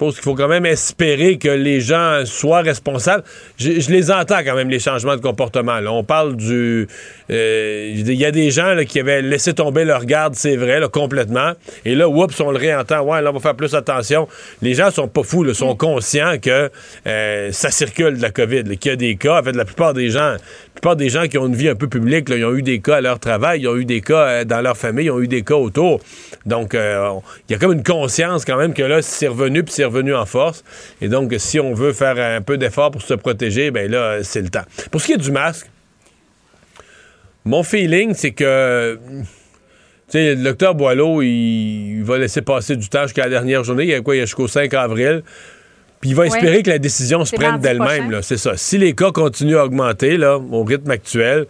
je 0.00 0.06
pense 0.06 0.14
qu'il 0.14 0.22
faut 0.22 0.34
quand 0.34 0.48
même 0.48 0.64
espérer 0.64 1.36
que 1.36 1.50
les 1.50 1.82
gens 1.82 2.22
soient 2.24 2.62
responsables. 2.62 3.22
Je, 3.58 3.80
je, 3.80 3.90
les 3.90 4.10
entends 4.10 4.42
quand 4.42 4.54
même, 4.54 4.70
les 4.70 4.78
changements 4.78 5.14
de 5.14 5.20
comportement. 5.20 5.78
Là. 5.78 5.92
On 5.92 6.04
parle 6.04 6.36
du... 6.36 6.88
Il 7.28 7.34
euh, 7.34 7.92
y 7.94 8.24
a 8.24 8.30
des 8.30 8.50
gens 8.50 8.72
là, 8.72 8.86
qui 8.86 8.98
avaient 8.98 9.20
laissé 9.20 9.52
tomber 9.52 9.84
leur 9.84 10.06
garde, 10.06 10.34
c'est 10.36 10.56
vrai, 10.56 10.80
là, 10.80 10.88
complètement. 10.88 11.52
Et 11.84 11.94
là, 11.94 12.08
oups, 12.08 12.40
on 12.40 12.50
le 12.50 12.56
réentend. 12.56 13.02
Ouais, 13.02 13.20
là, 13.20 13.28
on 13.28 13.34
va 13.34 13.40
faire 13.40 13.54
plus 13.54 13.74
attention. 13.74 14.26
Les 14.62 14.72
gens 14.72 14.90
sont 14.90 15.06
pas 15.06 15.22
fous, 15.22 15.44
là, 15.44 15.52
sont 15.52 15.76
conscients 15.76 16.38
que 16.40 16.70
euh, 17.06 17.52
ça 17.52 17.70
circule 17.70 18.16
de 18.16 18.22
la 18.22 18.30
COVID, 18.30 18.78
qu'il 18.78 18.92
y 18.92 18.94
a 18.94 18.96
des 18.96 19.16
cas. 19.16 19.40
En 19.40 19.42
fait, 19.42 19.52
la 19.52 19.66
plupart 19.66 19.92
des 19.92 20.08
gens... 20.08 20.36
Plupart 20.80 20.96
des 20.96 21.10
gens 21.10 21.28
qui 21.28 21.36
ont 21.36 21.46
une 21.46 21.54
vie 21.54 21.68
un 21.68 21.74
peu 21.74 21.88
publique, 21.88 22.30
ils 22.30 22.42
ont 22.42 22.54
eu 22.54 22.62
des 22.62 22.80
cas 22.80 22.96
à 22.96 23.00
leur 23.02 23.18
travail, 23.18 23.60
ils 23.60 23.68
ont 23.68 23.76
eu 23.76 23.84
des 23.84 24.00
cas 24.00 24.26
euh, 24.26 24.44
dans 24.46 24.62
leur 24.62 24.78
famille, 24.78 25.06
ils 25.06 25.10
ont 25.10 25.20
eu 25.20 25.28
des 25.28 25.42
cas 25.42 25.56
autour. 25.56 26.00
Donc, 26.46 26.74
euh, 26.74 27.10
il 27.46 27.52
y 27.52 27.54
a 27.54 27.58
comme 27.58 27.74
une 27.74 27.82
conscience 27.82 28.46
quand 28.46 28.56
même 28.56 28.72
que 28.72 28.82
là, 28.82 29.02
c'est 29.02 29.28
revenu, 29.28 29.62
puis 29.62 29.74
c'est 29.74 29.84
revenu 29.84 30.14
en 30.14 30.24
force. 30.24 30.64
Et 31.02 31.08
donc, 31.08 31.34
si 31.36 31.60
on 31.60 31.74
veut 31.74 31.92
faire 31.92 32.16
un 32.16 32.40
peu 32.40 32.56
d'effort 32.56 32.90
pour 32.92 33.02
se 33.02 33.12
protéger, 33.12 33.70
ben 33.70 33.90
là, 33.90 34.20
c'est 34.22 34.40
le 34.40 34.48
temps. 34.48 34.64
Pour 34.90 35.02
ce 35.02 35.06
qui 35.08 35.12
est 35.12 35.18
du 35.18 35.30
masque, 35.30 35.66
mon 37.44 37.62
feeling, 37.62 38.14
c'est 38.14 38.32
que... 38.32 38.98
Tu 40.10 40.18
sais, 40.18 40.34
le 40.34 40.42
docteur 40.42 40.74
Boileau, 40.74 41.20
il, 41.20 41.98
il, 41.98 42.04
va 42.04 42.16
laisser 42.16 42.40
passer 42.40 42.74
du 42.74 42.88
temps 42.88 43.02
jusqu'à 43.02 43.24
la 43.24 43.28
dernière 43.28 43.64
journée. 43.64 43.84
Il 43.84 43.90
y 43.90 43.94
a 43.94 44.00
quoi? 44.00 44.16
Il 44.16 44.20
y 44.20 44.22
a 44.22 44.24
jusqu'au 44.24 44.48
5 44.48 44.72
avril. 44.72 45.22
Puis 46.00 46.10
il 46.10 46.16
va 46.16 46.26
espérer 46.26 46.58
oui. 46.58 46.62
que 46.62 46.70
la 46.70 46.78
décision 46.78 47.24
se 47.24 47.36
prenne 47.36 47.60
d'elle-même. 47.60 48.20
C'est 48.22 48.38
ça. 48.38 48.56
Si 48.56 48.78
les 48.78 48.94
cas 48.94 49.12
continuent 49.12 49.58
à 49.58 49.64
augmenter 49.64 50.16
là, 50.16 50.38
au 50.38 50.64
rythme 50.64 50.90
actuel, 50.90 51.46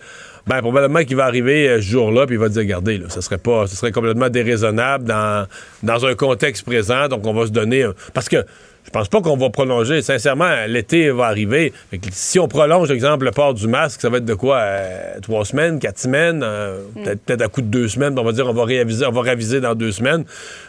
ben 0.47 0.61
probablement 0.61 1.05
qu'il 1.05 1.17
va 1.17 1.27
arriver 1.27 1.77
ce 1.77 1.83
jour-là, 1.83 2.27
puis 2.27 2.35
il 2.35 2.41
va 2.41 2.49
dire, 2.49 2.63
regardez, 2.63 2.99
là, 2.99 3.07
ce 3.09 3.21
serait 3.21 3.39
pas, 3.39 3.67
ce 3.69 3.77
serait 3.77 3.93
complètement 3.93 4.29
déraisonnable 4.29 5.05
dans, 5.05 5.47
dans 5.83 6.07
un 6.07 6.15
contexte 6.15 6.65
présent, 6.65 7.07
donc 7.09 7.25
on 7.27 7.35
va 7.35 7.47
se 7.47 7.53
donner... 7.53 7.85
Un... 7.85 7.95
Parce 8.15 8.29
que 8.29 8.45
je 8.85 8.91
pense 8.91 9.09
pas 9.09 9.21
qu'on 9.21 9.37
va 9.37 9.51
prolonger. 9.51 10.03
Sincèrement, 10.03 10.51
l'été 10.67 11.11
va 11.11 11.27
arriver. 11.27 11.73
si 12.11 12.39
on 12.39 12.49
prolonge, 12.49 12.91
exemple, 12.91 13.27
le 13.27 13.31
port 13.31 13.55
du 13.55 13.69
masque, 13.69 14.01
ça 14.01 14.09
va 14.09 14.19
être 14.19 14.25
de 14.25 14.35
quoi? 14.35 14.57
Euh, 14.57 15.21
trois 15.23 15.45
semaines, 15.45 15.79
quatre 15.79 15.99
semaines, 15.99 16.43
euh, 16.43 16.81
mm. 16.97 17.03
peut-être 17.05 17.25
peut 17.25 17.45
à 17.45 17.49
coup 17.49 17.61
de 17.61 17.67
deux 17.67 17.89
semaines. 17.89 18.19
On 18.19 18.25
va 18.25 18.33
dire 18.33 18.47
on 18.49 18.53
va 18.53 18.65
réaviser, 18.65 19.07
on 19.07 19.13
va 19.13 19.23
réviser 19.23 19.61
dans 19.61 19.75
deux 19.75 19.93
semaines. 19.93 20.25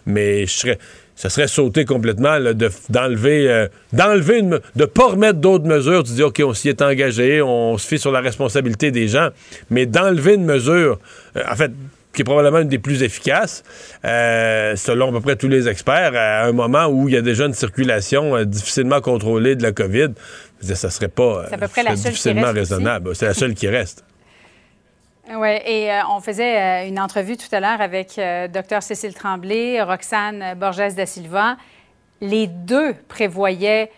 Mais 0.05 0.45
je 0.45 0.51
serais 0.51 0.77
ça 1.21 1.29
serait 1.29 1.47
sauter 1.47 1.85
complètement 1.85 2.39
d'enlever 2.89 3.47
euh, 3.47 3.67
d'enlever 3.93 4.39
une, 4.39 4.59
de 4.75 4.85
pas 4.85 5.09
remettre 5.09 5.37
d'autres 5.37 5.67
mesures. 5.67 6.01
Tu 6.03 6.13
dis 6.13 6.23
ok, 6.23 6.41
on 6.43 6.55
s'y 6.55 6.67
est 6.67 6.81
engagé, 6.81 7.43
on 7.43 7.77
se 7.77 7.87
fie 7.87 7.99
sur 7.99 8.11
la 8.11 8.21
responsabilité 8.21 8.89
des 8.89 9.07
gens, 9.07 9.29
mais 9.69 9.85
d'enlever 9.85 10.33
une 10.33 10.45
mesure, 10.45 10.97
euh, 11.37 11.43
en 11.47 11.55
fait, 11.55 11.71
qui 12.11 12.23
est 12.23 12.25
probablement 12.25 12.57
une 12.57 12.69
des 12.69 12.79
plus 12.79 13.03
efficaces, 13.03 13.63
euh, 14.03 14.75
selon 14.75 15.09
à 15.09 15.11
peu 15.11 15.21
près 15.21 15.35
tous 15.35 15.47
les 15.47 15.67
experts, 15.67 16.13
à 16.15 16.47
un 16.47 16.53
moment 16.53 16.87
où 16.87 17.07
il 17.07 17.13
y 17.13 17.17
a 17.17 17.21
déjà 17.21 17.45
une 17.45 17.53
circulation 17.53 18.43
difficilement 18.43 18.99
contrôlée 18.99 19.55
de 19.55 19.61
la 19.61 19.73
COVID. 19.73 20.13
Ça 20.61 20.89
serait 20.89 21.07
pas 21.07 21.45
C'est 21.49 21.53
à 21.53 21.57
peu 21.59 21.67
près 21.67 21.83
la 21.83 21.91
ça 21.91 21.97
serait 21.97 22.03
seule 22.03 22.13
qui 22.13 22.29
difficilement 22.29 22.51
raisonnable. 22.51 23.15
C'est 23.15 23.27
la 23.27 23.35
seule 23.35 23.53
qui 23.53 23.67
reste. 23.67 24.03
Oui, 25.33 25.49
et 25.65 25.89
euh, 25.89 26.01
on 26.09 26.19
faisait 26.19 26.59
euh, 26.59 26.87
une 26.87 26.99
entrevue 26.99 27.37
tout 27.37 27.47
à 27.53 27.61
l'heure 27.61 27.79
avec 27.79 28.19
euh, 28.19 28.49
Dr 28.49 28.83
Cécile 28.83 29.13
Tremblay, 29.13 29.81
Roxane 29.81 30.55
Borges 30.57 30.93
da 30.93 31.05
Silva. 31.05 31.55
Les 32.19 32.47
deux 32.47 32.93
prévoyaient 33.07 33.91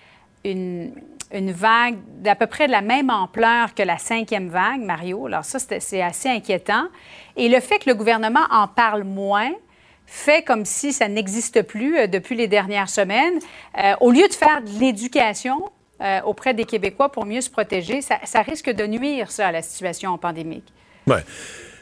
une, 0.46 0.94
vague 1.32 1.98
d'à 2.20 2.36
peu 2.36 2.46
près 2.46 2.68
de 2.68 2.72
la 2.72 2.82
même 2.82 3.10
ampleur 3.10 3.74
que 3.74 3.82
la 3.82 3.98
cinquième 3.98 4.50
vague, 4.50 4.82
Mario. 4.82 5.26
Alors 5.26 5.44
ça, 5.44 5.58
c'est 5.58 6.02
assez 6.04 6.30
inquiétant. 6.30 6.86
Et 7.36 7.50
le 7.50 7.60
fait 7.60 7.80
que 7.80 7.90
le 7.90 7.96
gouvernement 7.96 8.46
en 8.52 8.68
parle 8.68 9.04
moins 9.04 9.52
fait 10.06 10.44
comme 10.44 10.66
si 10.66 10.94
ça 10.94 11.08
n'existe 11.08 11.64
plus 11.64 12.08
depuis 12.08 12.36
les 12.36 12.48
dernières 12.48 12.90
semaines. 12.90 13.40
Au 14.00 14.12
lieu 14.12 14.28
de 14.28 14.34
faire 14.34 14.62
de 14.62 14.80
l'éducation 14.80 15.72
auprès 16.26 16.54
des 16.54 16.66
Québécois 16.66 17.12
pour 17.12 17.26
mieux 17.26 17.42
se 17.42 17.50
protéger, 17.50 18.02
ça, 18.02 18.20
ça 18.26 18.42
risque 18.44 18.70
de 18.70 18.86
nuire, 18.86 19.32
ça, 19.32 19.48
à 19.48 19.52
la 19.52 19.64
situation 19.64 20.16
pandémique. 20.20 20.72
Ouais. 21.08 21.24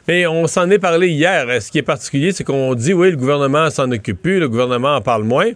Mais 0.07 0.25
on 0.27 0.47
s'en 0.47 0.69
est 0.69 0.79
parlé 0.79 1.09
hier. 1.09 1.45
Euh, 1.47 1.59
Ce 1.59 1.71
qui 1.71 1.77
est 1.77 1.83
particulier, 1.83 2.31
c'est 2.31 2.43
qu'on 2.43 2.73
dit, 2.75 2.93
oui, 2.93 3.11
le 3.11 3.17
gouvernement 3.17 3.69
s'en 3.69 3.89
occupe 3.91 4.21
plus, 4.21 4.39
le 4.39 4.49
gouvernement 4.49 4.95
en 4.95 5.01
parle 5.01 5.23
moins. 5.23 5.51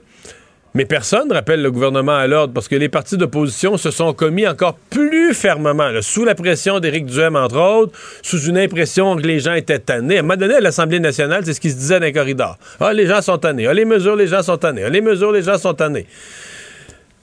Mais 0.76 0.84
personne 0.84 1.30
ne 1.30 1.34
rappelle 1.34 1.62
le 1.62 1.72
gouvernement 1.72 2.18
à 2.18 2.28
l'ordre 2.28 2.54
parce 2.54 2.68
que 2.68 2.76
les 2.76 2.90
partis 2.90 3.16
d'opposition 3.16 3.78
se 3.78 3.92
sont 3.92 4.12
commis 4.14 4.46
encore 4.46 4.76
plus 4.90 5.34
fermement, 5.34 5.90
sous 6.02 6.26
la 6.26 6.36
pression 6.36 6.82
d'Éric 6.82 7.06
Duhem, 7.06 7.38
entre 7.38 7.58
autres, 7.58 7.98
sous 8.22 8.42
une 8.42 8.58
impression 8.58 9.16
que 9.16 9.22
les 9.26 9.40
gens 9.40 9.54
étaient 9.54 9.80
tannés. 9.80 10.18
À 10.18 10.20
un 10.20 10.24
moment 10.24 10.36
donné, 10.36 10.56
à 10.56 10.60
l'Assemblée 10.60 11.00
nationale, 11.00 11.44
c'est 11.46 11.54
ce 11.54 11.62
qui 11.62 11.72
se 11.72 11.78
disait 11.78 12.02
dans 12.02 12.06
les 12.06 12.12
corridors. 12.12 12.58
Ah, 12.82 12.92
les 12.92 13.08
gens 13.08 13.22
sont 13.22 13.38
tannés. 13.38 13.68
Ah, 13.68 13.74
les 13.74 13.86
mesures, 13.86 14.18
les 14.18 14.28
gens 14.28 14.44
sont 14.44 14.58
tannés. 14.58 14.84
Ah, 14.84 14.90
les 14.90 15.00
mesures, 15.00 15.32
les 15.32 15.44
gens 15.44 15.58
sont 15.58 15.74
tannés. 15.74 16.08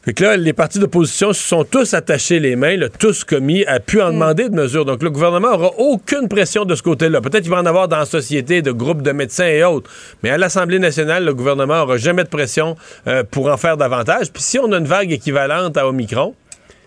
Fait 0.04 0.14
que 0.14 0.24
là, 0.24 0.36
les 0.36 0.52
partis 0.52 0.80
d'opposition 0.80 1.32
se 1.32 1.40
sont 1.40 1.62
tous 1.62 1.94
attachés 1.94 2.40
les 2.40 2.56
mains, 2.56 2.76
là, 2.76 2.88
tous 2.88 3.22
commis 3.22 3.64
à 3.66 3.78
pu 3.78 4.02
en 4.02 4.12
demander 4.12 4.48
de 4.48 4.54
mesures. 4.54 4.84
Donc, 4.84 5.00
le 5.00 5.10
gouvernement 5.10 5.52
aura 5.52 5.70
aucune 5.78 6.28
pression 6.28 6.64
de 6.64 6.74
ce 6.74 6.82
côté-là. 6.82 7.20
Peut-être 7.20 7.42
qu'il 7.42 7.52
va 7.52 7.60
en 7.60 7.66
avoir 7.66 7.86
dans 7.86 7.98
la 7.98 8.04
société 8.04 8.62
de 8.62 8.72
groupes 8.72 9.02
de 9.02 9.12
médecins 9.12 9.46
et 9.46 9.62
autres. 9.62 9.88
Mais 10.24 10.30
à 10.30 10.38
l'Assemblée 10.38 10.80
nationale, 10.80 11.24
le 11.24 11.34
gouvernement 11.34 11.82
aura 11.82 11.98
jamais 11.98 12.24
de 12.24 12.28
pression 12.28 12.76
euh, 13.06 13.22
pour 13.22 13.48
en 13.48 13.56
faire 13.56 13.76
davantage. 13.76 14.32
Puis 14.32 14.42
si 14.42 14.58
on 14.58 14.72
a 14.72 14.78
une 14.78 14.86
vague 14.86 15.12
équivalente 15.12 15.76
à 15.76 15.86
Omicron, 15.86 16.34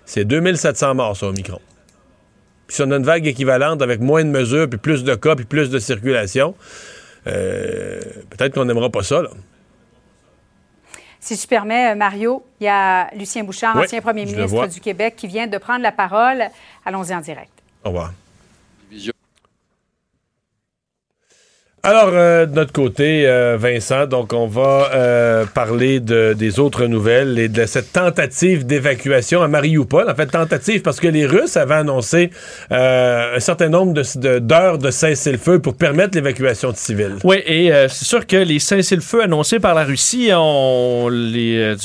c'est 0.06 0.26
2700 0.26 0.96
morts 0.96 1.16
sur 1.16 1.28
Omicron. 1.28 1.62
Puis 2.68 2.76
si 2.76 2.82
on 2.82 2.92
a 2.92 2.98
une 2.98 3.06
vague 3.06 3.28
équivalente 3.28 3.82
avec 3.82 4.02
moins 4.02 4.26
de 4.26 4.30
mesures, 4.30 4.70
puis 4.70 4.78
plus 4.78 5.06
de 5.06 5.16
cas, 5.16 5.36
puis 5.36 5.46
plus 5.46 5.70
de 5.70 5.80
circulation, 5.80 6.54
euh, 7.28 8.02
peut-être 8.30 8.56
qu'on 8.56 8.66
n'aimera 8.66 8.90
pas 8.90 9.04
ça, 9.04 9.22
là. 9.22 9.30
Si 11.26 11.36
tu 11.36 11.48
permets, 11.48 11.92
euh, 11.92 11.96
Mario, 11.96 12.46
il 12.62 12.66
y 12.66 12.68
a 12.68 13.10
Lucien 13.16 13.44
Bouchard, 13.44 13.76
Oui, 13.76 13.86
ancien 13.86 14.00
premier 14.00 14.26
ministre 14.26 14.68
du 14.68 14.80
Québec, 14.80 15.16
qui 15.18 15.26
vient 15.26 15.48
de 15.48 15.58
prendre 15.58 15.82
la 15.82 15.92
parole. 15.92 16.44
Allons-y 16.86 17.16
en 17.16 17.20
direct. 17.20 17.52
Au 17.84 17.88
revoir. 17.88 18.14
Alors, 21.88 22.10
euh, 22.14 22.48
de 22.48 22.56
notre 22.56 22.72
côté, 22.72 23.28
euh, 23.28 23.58
Vincent, 23.60 24.08
donc 24.08 24.34
on 24.34 24.48
va 24.48 24.90
euh, 24.96 25.46
parler 25.46 26.00
de, 26.00 26.34
des 26.34 26.60
autres 26.60 26.88
nouvelles 26.88 27.38
et 27.38 27.48
de 27.48 27.68
cette 27.68 27.94
tentative 27.94 28.66
d'évacuation 28.66 29.44
à 29.44 29.48
Mariupol. 29.48 30.10
En 30.10 30.16
fait, 30.16 30.26
tentative 30.26 30.82
parce 30.82 31.00
que 31.00 31.08
les 31.08 31.28
Russes 31.28 31.58
avaient 31.58 31.76
annoncé 31.76 32.32
un 32.72 33.40
certain 33.40 33.70
nombre 33.70 33.94
de- 33.94 34.20
de- 34.20 34.40
d'heures 34.40 34.80
de, 34.80 34.90
cessez-le-feu 34.90 35.60
pour 35.60 35.76
permettre 35.78 36.16
l'évacuation 36.16 36.72
de 36.72 36.76
civils. 36.76 37.18
Oui, 37.24 37.38
et 37.46 37.70
c'est 37.88 38.06
sûr 38.06 38.26
que 38.26 38.38
les 38.38 38.58
cessez-le-feu 38.58 39.22
annoncés 39.22 39.60
par 39.60 39.76
la 39.76 39.84
Russie, 39.84 40.32
on 40.36 41.08
les, 41.12 41.76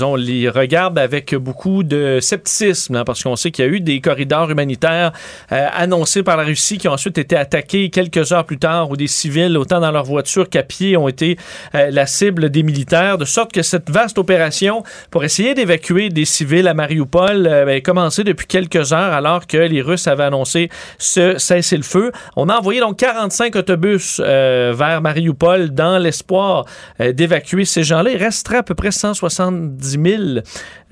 regarde 0.49 0.99
avec 0.99 1.35
beaucoup 1.35 1.83
de 1.83 2.21
scepticisme, 2.23 2.97
hein, 2.97 3.05
parce 3.05 3.23
qu'on 3.23 3.37
sait 3.37 3.51
qu'il 3.51 3.67
y 3.67 3.69
a 3.69 3.71
eu 3.71 3.81
des 3.81 4.01
corridors 4.01 4.51
humanitaires 4.51 5.13
annoncés 5.51 6.23
par 6.23 6.39
la 6.39 6.45
Russie 6.45 6.79
qui 6.79 6.89
ont 6.89 6.93
ensuite 6.93 7.19
été 7.19 7.37
attaqués 7.37 7.91
quelques 7.91 8.33
heures 8.33 8.47
plus 8.47 8.59
tard, 8.59 8.91
où 8.91 8.97
des 8.97 9.07
civils, 9.07 9.59
autant 9.59 9.79
dans 9.81 9.90
leur 9.93 10.05
voiture 10.05 10.49
qu'à 10.49 10.63
pied, 10.63 10.97
ont 10.97 11.09
été 11.09 11.37
euh, 11.75 11.91
la 11.91 12.07
cible 12.07 12.51
des 12.51 12.63
militaires, 12.63 13.19
de 13.19 13.25
sorte 13.25 13.53
que 13.53 13.63
cette 13.63 13.91
vaste 13.91 14.19
opération 14.19 14.83
pour 15.11 15.25
essayer 15.25 15.55
d'évacuer 15.55 16.09
des 16.09 16.25
civils 16.25 16.69
à 16.69 16.75
Mariupol 16.75 17.47
euh, 17.47 17.65
ben, 17.65 17.77
a 17.77 17.81
commencé 17.81 18.25
depuis 18.25 18.47
quelques 18.47 18.93
heures, 18.93 19.13
alors 19.13 19.47
que 19.47 19.57
les 19.57 19.83
Russes 19.83 20.07
avaient 20.07 20.25
annoncé 20.25 20.69
ce 20.99 21.39
cessez-le-feu. 21.39 22.13
On 22.37 22.49
a 22.49 22.57
envoyé 22.57 22.81
donc 22.81 22.99
45 22.99 23.57
autobus 23.57 24.21
euh, 24.25 24.73
vers 24.77 25.01
Mariupol 25.01 25.71
dans 25.71 25.99
l'espoir 25.99 26.67
euh, 27.01 27.13
d'évacuer 27.13 27.65
ces 27.65 27.83
gens-là. 27.83 28.11
Il 28.11 28.17
resterait 28.17 28.59
à 28.59 28.63
peu 28.63 28.75
près 28.75 28.91
170 28.91 29.91
000 29.91 30.23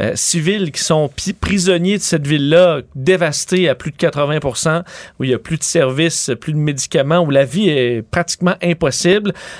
euh, 0.01 0.13
civils 0.15 0.73
qui 0.73 0.83
sont 0.83 1.11
prisonniers 1.41 1.99
de 1.99 2.03
cette 2.03 2.27
ville-là, 2.27 2.81
dévastée 2.95 3.69
à 3.69 3.75
plus 3.75 3.91
de 3.91 3.97
80 3.97 4.85
où 5.19 5.25
il 5.25 5.29
n'y 5.29 5.35
a 5.35 5.39
plus 5.39 5.59
de 5.59 5.65
services, 5.65 6.31
plus 6.41 6.53
de 6.53 6.59
médicaments, 6.59 7.19
où 7.19 7.31
la 7.31 7.45
vie 7.45 7.69
est 7.69 8.03
pratiquement 8.03 8.55
impossible. 8.63 8.88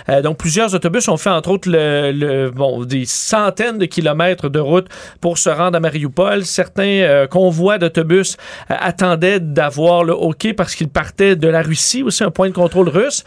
Euh, 0.09 0.23
donc, 0.23 0.39
plusieurs 0.39 0.75
autobus 0.75 1.09
ont 1.09 1.17
fait, 1.17 1.31
entre 1.31 1.51
autres, 1.51 1.71
le, 1.71 2.13
le- 2.13 2.51
bon, 2.51 2.85
des 2.85 3.05
centaines 3.05 3.79
de 3.79 3.87
kilomètres 3.87 4.49
de 4.49 4.59
route 4.61 4.87
pour 5.21 5.39
se 5.39 5.49
rendre 5.51 5.77
à 5.77 5.81
Mariupol. 5.81 6.45
Certains 6.45 6.83
euh, 7.03 7.27
convois 7.27 7.79
d'autobus 7.79 8.37
euh, 8.71 8.75
attendaient 8.79 9.41
d'avoir 9.41 10.05
le 10.05 10.15
OK 10.15 10.55
parce 10.57 10.75
qu'ils 10.75 10.89
partaient 10.89 11.37
de 11.37 11.49
la 11.49 11.63
Russie, 11.63 12.03
aussi 12.03 12.25
un 12.25 12.31
point 12.31 12.49
de 12.49 12.55
contrôle 12.55 12.89
russe. 12.89 13.25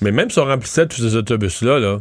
Mais 0.00 0.10
même 0.12 0.30
si 0.30 0.38
on 0.38 0.44
remplissait 0.46 0.86
tous 0.86 0.96
ces 1.02 1.16
autobus-là, 1.16 1.78
là, 1.78 1.98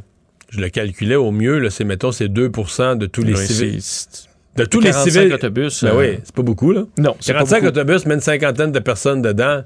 je 0.49 0.59
le 0.61 0.69
calculais 0.69 1.15
au 1.15 1.31
mieux, 1.31 1.59
là, 1.59 1.69
c'est, 1.69 1.83
mettons, 1.83 2.11
c'est 2.11 2.27
2% 2.27 2.97
de 2.97 3.05
tous 3.05 3.21
les 3.23 3.33
Oui, 3.33 3.45
civils. 3.45 3.81
De 4.55 4.65
tous 4.65 4.79
les 4.79 4.89
45 4.91 5.11
civils. 5.11 5.33
autobus. 5.33 5.83
Ben 5.83 5.91
oui, 5.95 6.19
c'est 6.23 6.33
pas 6.35 6.41
beaucoup, 6.41 6.71
là. 6.71 6.83
Non, 6.97 7.15
c'est 7.19 7.33
pas 7.33 7.39
45 7.39 7.55
beaucoup. 7.57 7.67
autobus, 7.67 8.05
mais 8.05 8.15
une 8.15 8.19
cinquantaine 8.19 8.71
de 8.71 8.79
personnes 8.79 9.21
dedans. 9.21 9.61